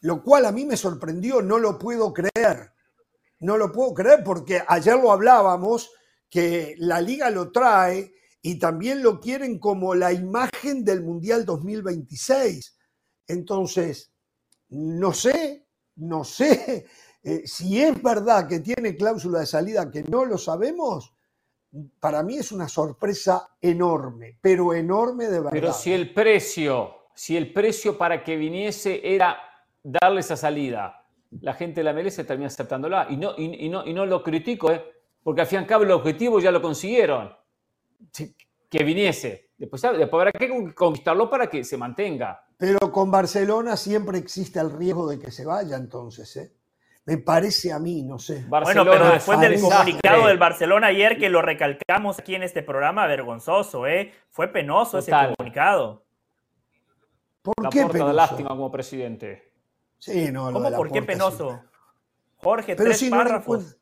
lo 0.00 0.22
cual 0.22 0.46
a 0.46 0.52
mí 0.52 0.64
me 0.64 0.76
sorprendió, 0.76 1.42
no 1.42 1.58
lo 1.58 1.78
puedo 1.78 2.12
creer. 2.12 2.72
No 3.40 3.56
lo 3.56 3.72
puedo 3.72 3.94
creer 3.94 4.22
porque 4.24 4.62
ayer 4.66 4.96
lo 4.96 5.12
hablábamos, 5.12 5.90
que 6.28 6.74
la 6.78 7.00
liga 7.00 7.30
lo 7.30 7.50
trae 7.50 8.12
y 8.42 8.58
también 8.58 9.02
lo 9.02 9.20
quieren 9.20 9.58
como 9.58 9.94
la 9.94 10.12
imagen 10.12 10.84
del 10.84 11.02
Mundial 11.02 11.44
2026. 11.44 12.78
Entonces, 13.26 14.12
no 14.68 15.12
sé, 15.12 15.66
no 15.96 16.24
sé 16.24 16.86
eh, 17.22 17.42
si 17.46 17.82
es 17.82 18.02
verdad 18.02 18.48
que 18.48 18.60
tiene 18.60 18.96
cláusula 18.96 19.40
de 19.40 19.46
salida 19.46 19.90
que 19.90 20.02
no 20.02 20.24
lo 20.24 20.38
sabemos. 20.38 21.14
Para 22.00 22.22
mí 22.22 22.36
es 22.36 22.50
una 22.50 22.68
sorpresa 22.68 23.56
enorme, 23.60 24.38
pero 24.40 24.74
enorme 24.74 25.26
de 25.26 25.38
verdad. 25.38 25.50
Pero 25.52 25.72
si 25.72 25.92
el 25.92 26.12
precio, 26.12 26.90
si 27.14 27.36
el 27.36 27.52
precio 27.52 27.96
para 27.96 28.24
que 28.24 28.36
viniese 28.36 29.00
era 29.04 29.36
darle 29.82 30.20
esa 30.20 30.36
salida, 30.36 31.00
la 31.40 31.54
gente 31.54 31.82
la 31.82 31.92
merece, 31.92 32.24
termina 32.24 32.48
aceptándola. 32.48 33.06
Y 33.10 33.16
no, 33.16 33.34
y, 33.36 33.68
no, 33.68 33.86
y 33.86 33.92
no 33.92 34.06
lo 34.06 34.22
critico, 34.22 34.70
¿eh? 34.72 34.84
porque 35.22 35.42
al 35.42 35.46
fin 35.46 35.60
y 35.60 35.62
al 35.62 35.66
cabo 35.66 35.84
el 35.84 35.90
objetivo 35.92 36.40
ya 36.40 36.50
lo 36.50 36.60
consiguieron. 36.60 37.32
Que 38.68 38.84
viniese. 38.84 39.50
Después, 39.56 39.82
después 39.82 40.12
habrá 40.20 40.32
que 40.32 40.74
conquistarlo 40.74 41.28
para 41.28 41.48
que 41.48 41.64
se 41.64 41.76
mantenga. 41.76 42.42
Pero 42.56 42.90
con 42.90 43.10
Barcelona 43.10 43.76
siempre 43.76 44.18
existe 44.18 44.58
el 44.58 44.70
riesgo 44.70 45.08
de 45.08 45.18
que 45.18 45.30
se 45.30 45.44
vaya 45.44 45.76
entonces, 45.76 46.36
¿eh? 46.36 46.52
Me 47.06 47.16
parece 47.18 47.72
a 47.72 47.78
mí, 47.78 48.02
no 48.02 48.18
sé. 48.18 48.44
bueno, 48.46 48.84
pero 48.84 49.10
después 49.10 49.40
del 49.40 49.60
comunicado 49.60 50.26
del 50.26 50.38
Barcelona 50.38 50.88
ayer, 50.88 51.18
que 51.18 51.30
lo 51.30 51.42
recalcamos 51.42 52.18
aquí 52.18 52.34
en 52.34 52.42
este 52.42 52.62
programa, 52.62 53.06
vergonzoso, 53.06 53.86
¿eh? 53.86 54.12
Fue 54.28 54.48
penoso 54.48 54.98
ese 54.98 55.10
comunicado. 55.10 56.04
¿Por 57.42 57.54
la 57.60 57.70
qué 57.70 57.86
penoso? 57.86 58.08
de 58.08 58.14
lástima 58.14 58.50
como 58.50 58.70
presidente. 58.70 59.49
Sí, 60.00 60.32
no, 60.32 60.52
¿Cómo 60.52 60.70
por 60.72 60.90
qué 60.90 61.02
penoso? 61.02 61.62
Jorge, 62.38 62.74
tres 62.74 63.04
párrafos 63.08 63.80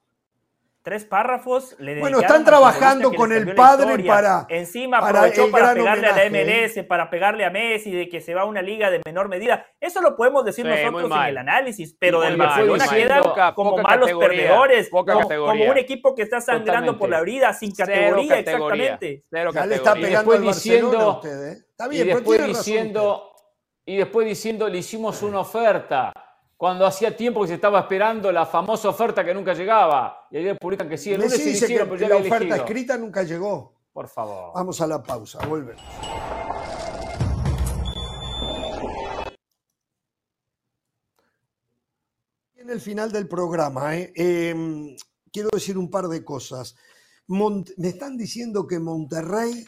tres 0.88 1.04
párrafos 1.04 1.76
le 1.78 2.00
Bueno, 2.00 2.20
están 2.20 2.44
trabajando 2.46 3.12
con 3.12 3.30
el 3.30 3.54
padre 3.54 4.02
para. 4.04 4.46
Encima 4.48 4.98
aprovechó 4.98 5.50
para, 5.50 5.74
pegarle 5.74 6.06
a 6.06 6.16
la 6.16 6.30
MLS, 6.30 6.82
para 6.84 7.10
pegarle 7.10 7.44
a 7.44 7.50
Messi, 7.50 7.92
de 7.92 8.08
que 8.08 8.22
se 8.22 8.34
va 8.34 8.42
a 8.42 8.44
una 8.46 8.62
liga 8.62 8.90
de 8.90 9.02
menor 9.04 9.28
medida. 9.28 9.66
Eso 9.80 10.00
lo 10.00 10.16
podemos 10.16 10.46
decir 10.46 10.64
nosotros 10.64 11.10
en 11.10 11.26
el 11.26 11.36
análisis, 11.36 11.94
pero 11.98 12.22
del 12.22 12.38
Barcelona 12.38 12.86
queda 12.88 13.54
como 13.54 13.76
malos 13.76 14.10
perdedores, 14.18 14.88
como, 14.88 15.64
un 15.70 15.76
equipo 15.76 16.14
que 16.14 16.22
está 16.22 16.40
sangrando 16.40 16.96
por 16.96 17.10
la 17.10 17.18
herida, 17.18 17.52
sin 17.52 17.72
categoría, 17.72 18.38
exactamente. 18.38 19.24
ya 19.30 19.66
le 19.66 19.74
está 19.74 19.92
pegando 19.94 20.32
al 20.32 20.42
diciendo, 20.42 21.16
usted, 21.16 21.52
¿eh? 21.52 21.58
Está 21.70 21.86
bien, 21.88 22.08
y 22.08 22.10
después 22.10 22.46
diciendo, 22.46 23.27
y 23.88 23.96
después 23.96 24.26
diciendo, 24.26 24.68
le 24.68 24.76
hicimos 24.76 25.22
una 25.22 25.40
oferta 25.40 26.12
cuando 26.58 26.84
hacía 26.84 27.16
tiempo 27.16 27.40
que 27.40 27.48
se 27.48 27.54
estaba 27.54 27.80
esperando 27.80 28.30
la 28.30 28.44
famosa 28.44 28.90
oferta 28.90 29.24
que 29.24 29.32
nunca 29.32 29.54
llegaba. 29.54 30.26
Y 30.30 30.36
ayer 30.36 30.58
publican 30.58 30.90
que 30.90 30.98
sí, 30.98 31.14
el 31.14 31.22
lunes 31.22 31.42
se 31.42 31.48
hicieron, 31.48 31.88
pero 31.88 31.98
ya 31.98 32.08
la 32.10 32.16
oferta 32.16 32.56
escrita 32.56 32.98
nunca 32.98 33.22
llegó. 33.22 33.72
Por 33.90 34.06
favor. 34.06 34.52
Vamos 34.54 34.78
a 34.82 34.86
la 34.86 35.02
pausa, 35.02 35.38
volvemos. 35.46 35.82
En 42.56 42.68
el 42.68 42.82
final 42.82 43.10
del 43.10 43.26
programa, 43.26 43.96
¿eh? 43.96 44.12
Em, 44.14 44.94
quiero 45.32 45.48
decir 45.50 45.78
un 45.78 45.90
par 45.90 46.08
de 46.08 46.22
cosas. 46.22 46.76
me 47.26 47.88
están 47.88 48.18
diciendo 48.18 48.66
que 48.66 48.78
Monterrey 48.78 49.64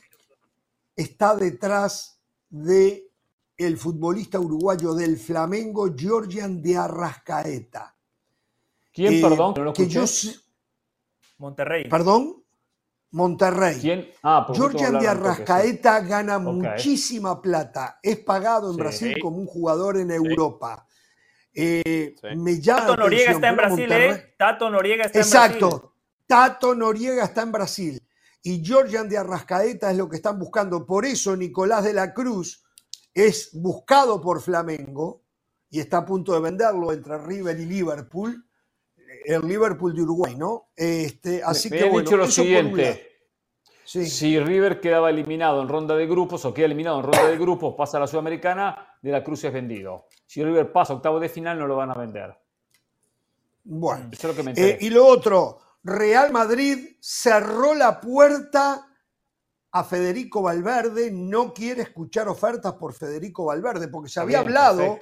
está 0.94 1.34
detrás 1.34 2.20
de 2.51 3.10
el 3.66 3.77
futbolista 3.77 4.41
uruguayo 4.41 4.95
del 4.95 5.19
Flamengo, 5.19 5.95
Georgian 5.97 6.62
de 6.62 6.77
Arrascaeta. 6.77 7.95
¿Quién, 8.93 9.15
eh, 9.15 9.20
perdón? 9.20 9.73
que 9.74 9.87
yo, 9.87 10.05
Monterrey. 11.39 11.89
¿Perdón? 11.89 12.43
Monterrey. 13.12 13.78
¿Quién? 13.81 14.09
Ah, 14.23 14.47
Georgian 14.55 14.99
de 14.99 15.09
Arrascaeta 15.09 16.01
gana 16.01 16.39
muchísima 16.39 17.41
plata. 17.43 17.99
Es 18.03 18.19
pagado 18.19 18.70
en 18.70 18.77
Brasil 18.77 19.16
como 19.20 19.39
un 19.39 19.47
jugador 19.47 19.97
en 19.97 20.11
Europa. 20.11 20.87
Eh, 21.53 22.15
me 22.37 22.61
llama 22.61 22.81
Tato 22.81 22.97
Noriega 22.97 23.32
está 23.32 23.49
en 23.49 23.57
Brasil, 23.57 23.93
¿eh? 23.93 24.35
Tato 24.39 24.70
Noriega 24.70 25.05
está 25.05 25.19
en 25.19 25.31
Brasil. 25.31 25.51
Exacto. 25.51 25.95
Tato 26.27 26.74
Noriega 26.74 27.24
está 27.24 27.43
en 27.43 27.53
Brasil. 27.53 28.03
Y 28.43 28.65
Georgian 28.65 29.09
de 29.09 29.19
Arrascaeta 29.19 29.91
es 29.91 29.97
lo 29.97 30.09
que 30.09 30.16
están 30.16 30.39
buscando. 30.39 30.87
Por 30.87 31.05
eso 31.05 31.37
Nicolás 31.37 31.85
de 31.85 31.93
la 31.93 32.15
Cruz 32.15 32.62
es 33.15 33.51
buscado 33.53 34.20
por 34.20 34.41
Flamengo 34.41 35.23
y 35.70 35.81
está 35.81 35.99
a 35.99 36.05
punto 36.05 36.32
de 36.32 36.41
venderlo 36.41 36.93
entre 36.93 37.19
River 37.19 37.59
y 37.59 37.66
Liverpool, 37.66 38.45
el 39.24 39.43
Liverpool 39.43 39.95
de 39.95 40.03
Uruguay, 40.03 40.35
¿no? 40.37 40.70
Este, 40.74 41.43
así 41.43 41.70
que 41.70 41.85
bueno, 41.85 42.01
dicho 42.01 42.16
lo 42.16 42.27
siguiente. 42.27 43.07
Si 43.85 44.39
River 44.39 44.81
quedaba 44.81 45.11
eliminado 45.11 45.61
en 45.62 45.69
ronda 45.69 45.97
de 45.97 46.07
grupos 46.07 46.45
o 46.45 46.55
queda 46.55 46.66
eliminado 46.66 46.99
en 46.99 47.07
ronda 47.07 47.28
de 47.28 47.37
grupos, 47.37 47.74
pasa 47.77 47.97
a 47.97 48.01
la 48.01 48.07
Sudamericana, 48.07 48.97
de 49.03 49.11
la 49.11 49.24
Cruz 49.24 49.43
es 49.43 49.53
vendido. 49.53 50.07
Si 50.27 50.45
River 50.45 50.70
pasa 50.70 50.95
octavo 50.95 51.19
de 51.19 51.28
final, 51.28 51.59
no 51.59 51.66
lo 51.66 51.74
van 51.74 51.91
a 51.91 51.95
vender. 51.95 52.37
Bueno, 53.65 54.09
Eso 54.12 54.31
es 54.31 54.37
lo 54.37 54.43
que 54.43 54.43
me 54.45 54.53
eh, 54.57 54.78
y 54.81 54.91
lo 54.91 55.05
otro, 55.07 55.59
Real 55.82 56.31
Madrid 56.31 56.97
cerró 57.01 57.74
la 57.74 58.01
puerta 58.01 58.89
a 59.72 59.84
Federico 59.84 60.42
Valverde, 60.42 61.10
no 61.10 61.52
quiere 61.55 61.82
escuchar 61.82 62.28
ofertas 62.28 62.74
por 62.74 62.92
Federico 62.92 63.44
Valverde, 63.44 63.88
porque 63.88 64.10
se 64.10 64.20
había 64.20 64.40
hablado 64.40 64.98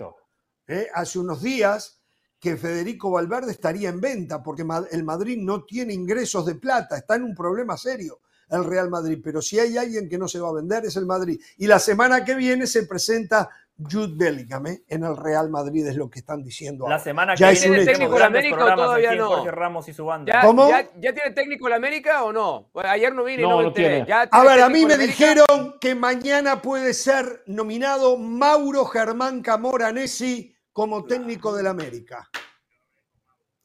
eh, 0.67 0.89
hace 0.95 1.19
unos 1.19 1.43
días 1.43 2.01
que 2.39 2.57
Federico 2.57 3.11
Valverde 3.11 3.53
estaría 3.53 3.89
en 3.89 4.01
venta, 4.01 4.43
porque 4.43 4.65
el 4.93 5.05
Madrid 5.05 5.39
no 5.41 5.65
tiene 5.65 5.95
ingresos 5.95 6.47
de 6.47 6.55
plata, 6.55 6.97
está 6.97 7.17
en 7.17 7.25
un 7.25 7.35
problema 7.35 7.77
serio 7.77 8.21
el 8.51 8.65
Real 8.65 8.89
Madrid, 8.89 9.21
pero 9.23 9.43
si 9.43 9.59
hay 9.59 9.77
alguien 9.77 10.09
que 10.09 10.19
no 10.19 10.27
se 10.27 10.41
va 10.41 10.49
a 10.49 10.55
vender 10.55 10.87
es 10.87 10.97
el 10.97 11.07
Madrid. 11.07 11.41
Y 11.59 11.67
la 11.67 11.79
semana 11.79 12.25
que 12.25 12.35
viene 12.35 12.67
se 12.67 12.85
presenta 12.85 13.51
Jude 13.79 14.15
Bellingham 14.17 14.67
¿eh? 14.67 14.83
en 14.89 15.05
el 15.05 15.17
Real 15.17 15.51
Madrid, 15.51 15.87
es 15.87 15.97
lo 15.97 16.11
que 16.11 16.19
están 16.19 16.43
diciendo. 16.43 16.89
La 16.89 16.99
semana 16.99 17.37
que 17.37 17.45
viene 17.45 17.59
¿Tiene 17.59 17.85
técnico 17.85 18.17
en 18.17 18.23
América 18.23 18.65
o 18.65 18.75
todavía 18.75 19.15
no? 19.15 19.51
Ramos 19.51 19.89
y 19.89 19.93
su 19.93 20.05
banda. 20.05 20.33
¿Ya, 20.33 20.41
¿Cómo? 20.41 20.69
Ya, 20.69 21.15
tiene 21.15 21.31
técnico 21.31 21.69
en 21.69 21.75
América 21.75 22.25
o 22.25 22.33
no? 22.33 22.71
ayer 22.75 23.15
no 23.15 23.23
vine 23.23 23.43
y 23.43 23.47
no, 23.47 23.59
me 23.59 23.65
enteré. 23.69 24.05
A 24.13 24.45
ver, 24.45 24.63
a 24.63 24.69
mí 24.69 24.85
me 24.85 24.99
dijeron 24.99 25.77
que 25.81 25.95
mañana 25.95 26.61
puede 26.61 26.93
ser 26.93 27.45
nominado 27.47 28.19
Mauro 28.19 28.85
Germán 28.87 29.43
Camoranesi 29.43 30.57
como 30.73 31.05
técnico 31.05 31.55
del 31.55 31.69
América. 31.69 32.29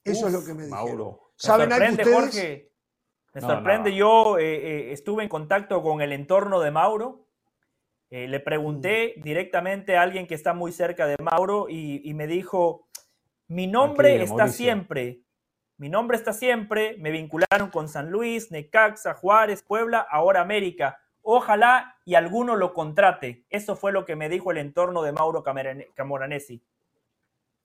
Eso 0.04 0.28
es 0.28 0.34
lo 0.34 0.46
que 0.46 0.54
me 0.54 0.66
dijeron. 0.66 0.86
Mauro. 0.86 1.32
¿Saben 1.36 1.74
algo 1.74 1.90
ustedes? 1.90 2.14
Jorge, 2.14 2.72
me 3.34 3.42
sorprende, 3.42 3.96
yo 3.96 4.38
eh, 4.38 4.44
eh, 4.44 4.94
estuve 4.94 5.24
en 5.24 5.30
contacto 5.30 5.82
con 5.82 6.02
el 6.02 6.14
entorno 6.14 6.60
de 6.60 6.70
Mauro 6.70 7.23
eh, 8.14 8.28
le 8.28 8.40
pregunté 8.40 9.16
directamente 9.24 9.98
a 9.98 10.04
alguien 10.04 10.28
que 10.28 10.36
está 10.36 10.54
muy 10.54 10.72
cerca 10.72 11.08
de 11.08 11.16
Mauro 11.18 11.66
y, 11.68 12.14
me 12.14 12.28
dijo, 12.28 12.88
mi 13.48 13.66
nombre 13.66 14.22
está 14.22 14.50
siempre, 14.50 15.22
mi 15.78 15.90
nombre 15.90 16.18
está 16.18 16.32
siempre, 16.32 16.96
me 17.00 17.10
vincularon 17.10 17.72
con 17.72 17.90
San 17.90 18.12
Luis, 18.12 18.52
Necaxa, 18.52 19.16
Juárez, 19.16 19.64
Puebla, 19.64 20.06
ahora 20.08 20.42
América. 20.42 21.00
Ojalá 21.24 21.96
y 22.06 22.14
alguno 22.14 22.56
lo 22.56 22.72
contrate. 22.72 23.46
Eso 23.50 23.76
fue 23.76 23.92
lo 23.92 24.06
que 24.06 24.16
me 24.16 24.30
dijo 24.30 24.52
el 24.52 24.60
entorno 24.60 25.02
de 25.02 25.12
Mauro 25.12 25.44
Camoranesi. 25.96 26.62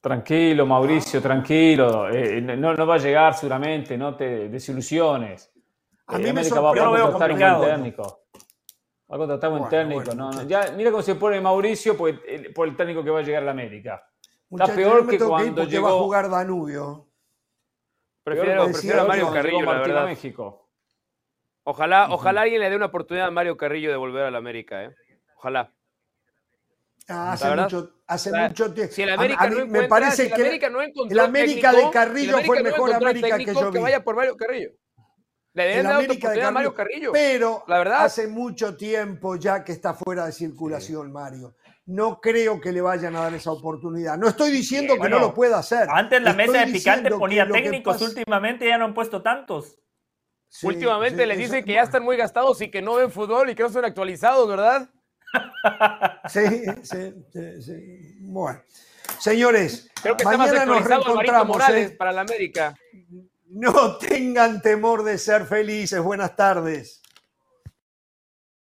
Tranquilo, 0.00 0.64
Mauricio, 0.64 1.20
tranquilo. 1.20 2.08
Eh, 2.08 2.40
no, 2.40 2.72
no, 2.72 2.86
va 2.86 2.94
a 2.94 2.98
llegar 2.98 3.34
seguramente, 3.34 3.98
no 3.98 4.16
te 4.16 4.48
desilusiones. 4.48 5.52
A 6.06 6.16
mí 6.16 6.30
eh, 6.30 6.32
me 6.32 6.42
sorprendió, 6.42 6.84
yo 6.84 6.84
lo 6.86 6.92
veo 6.92 7.12
complicado. 7.12 7.66
Va 7.68 8.18
a 9.08 9.16
contratar 9.16 9.50
un 9.50 9.68
técnico. 9.68 10.14
No, 10.14 10.42
Ya, 10.44 10.72
mira 10.76 10.90
cómo 10.90 11.02
se 11.02 11.14
pone 11.14 11.40
Mauricio 11.40 11.96
por 11.96 12.10
el, 12.10 12.52
por 12.52 12.68
el 12.68 12.76
técnico 12.76 13.02
que 13.02 13.10
va 13.10 13.20
a 13.20 13.22
llegar 13.22 13.42
a 13.42 13.46
la 13.46 13.52
América. 13.52 14.06
Está 14.50 14.74
peor 14.74 15.08
que 15.08 15.18
cuando 15.18 15.64
llegó. 15.64 15.86
va 15.86 15.90
a 15.90 15.98
jugar 15.98 16.30
Danubio. 16.30 17.06
Prefiero, 18.22 18.64
prefiero 18.66 19.02
a 19.02 19.04
Mario 19.06 19.32
Carrillo, 19.32 19.62
la 19.62 19.78
verdad. 19.80 20.04
México. 20.04 20.68
Ojalá, 21.64 22.08
ojalá 22.10 22.42
alguien 22.42 22.60
le 22.60 22.70
dé 22.70 22.76
una 22.76 22.86
oportunidad 22.86 23.28
a 23.28 23.30
Mario 23.30 23.56
Carrillo 23.56 23.90
de 23.90 23.96
volver 23.96 24.24
a 24.24 24.30
la 24.30 24.38
América, 24.38 24.84
¿eh? 24.84 24.94
Ojalá. 25.36 25.72
Ah, 27.08 27.32
hace, 27.32 27.54
mucho, 27.54 27.90
hace 28.06 28.32
mucho, 28.32 28.72
tiempo. 28.74 28.92
Si 28.92 29.02
el 29.02 29.10
América 29.10 29.48
no 29.48 29.66
me 29.66 29.88
parece 29.88 30.24
si 30.24 30.28
que 30.28 30.42
América 30.42 30.68
no 30.68 30.82
el 30.82 31.20
América 31.20 31.72
de 31.72 31.90
Carrillo 31.90 32.38
fue 32.44 32.58
el 32.58 32.64
mejor 32.64 32.92
América 32.92 33.38
que 33.38 33.54
yo 33.54 33.66
vi. 33.70 33.72
Que 33.72 33.78
vaya 33.78 34.04
por 34.04 34.14
Mario 34.16 34.36
Carrillo. 34.36 34.70
Le 35.54 35.80
América 35.80 36.30
de 36.30 36.50
Mario 36.50 36.74
Carrillo. 36.74 37.12
Pero 37.12 37.64
la 37.66 37.78
verdad, 37.78 38.04
hace 38.04 38.28
mucho 38.28 38.76
tiempo 38.76 39.36
ya 39.36 39.64
que 39.64 39.72
está 39.72 39.94
fuera 39.94 40.26
de 40.26 40.32
circulación, 40.32 41.12
Mario. 41.12 41.56
No 41.86 42.20
creo 42.20 42.60
que 42.60 42.70
le 42.70 42.80
vayan 42.80 43.16
a 43.16 43.22
dar 43.22 43.34
esa 43.34 43.50
oportunidad. 43.50 44.18
No 44.18 44.28
estoy 44.28 44.50
diciendo 44.50 44.96
que 45.00 45.08
no 45.08 45.18
lo 45.18 45.32
pueda 45.32 45.58
hacer. 45.58 45.88
Antes 45.90 46.20
la 46.22 46.34
mesa 46.34 46.64
de 46.64 46.72
picante 46.72 47.10
ponía 47.10 47.48
técnicos, 47.48 48.00
últimamente 48.02 48.68
ya 48.68 48.78
no 48.78 48.84
han 48.84 48.94
puesto 48.94 49.22
tantos. 49.22 49.78
últimamente 50.62 51.26
les 51.26 51.38
dicen 51.38 51.64
que 51.64 51.72
ya 51.74 51.82
están 51.82 52.04
muy 52.04 52.16
gastados 52.16 52.60
y 52.60 52.70
que 52.70 52.82
no 52.82 52.96
ven 52.96 53.10
fútbol 53.10 53.50
y 53.50 53.54
que 53.54 53.62
no 53.62 53.70
son 53.70 53.84
actualizados, 53.84 54.48
¿verdad? 54.48 54.88
Sí, 56.28 56.40
sí, 56.82 57.14
sí, 57.60 58.16
Bueno. 58.22 58.62
Señores, 59.18 59.90
Creo 60.02 60.16
que 60.16 60.24
mañana 60.24 60.64
nos 60.64 60.84
reencontramos. 60.84 61.56
Morales 61.56 61.90
¿eh? 61.90 61.96
para 61.96 62.12
la 62.12 62.20
América. 62.22 62.74
No 63.50 63.96
tengan 63.96 64.60
temor 64.60 65.04
de 65.04 65.16
ser 65.16 65.46
felices. 65.46 66.02
Buenas 66.02 66.36
tardes. 66.36 67.00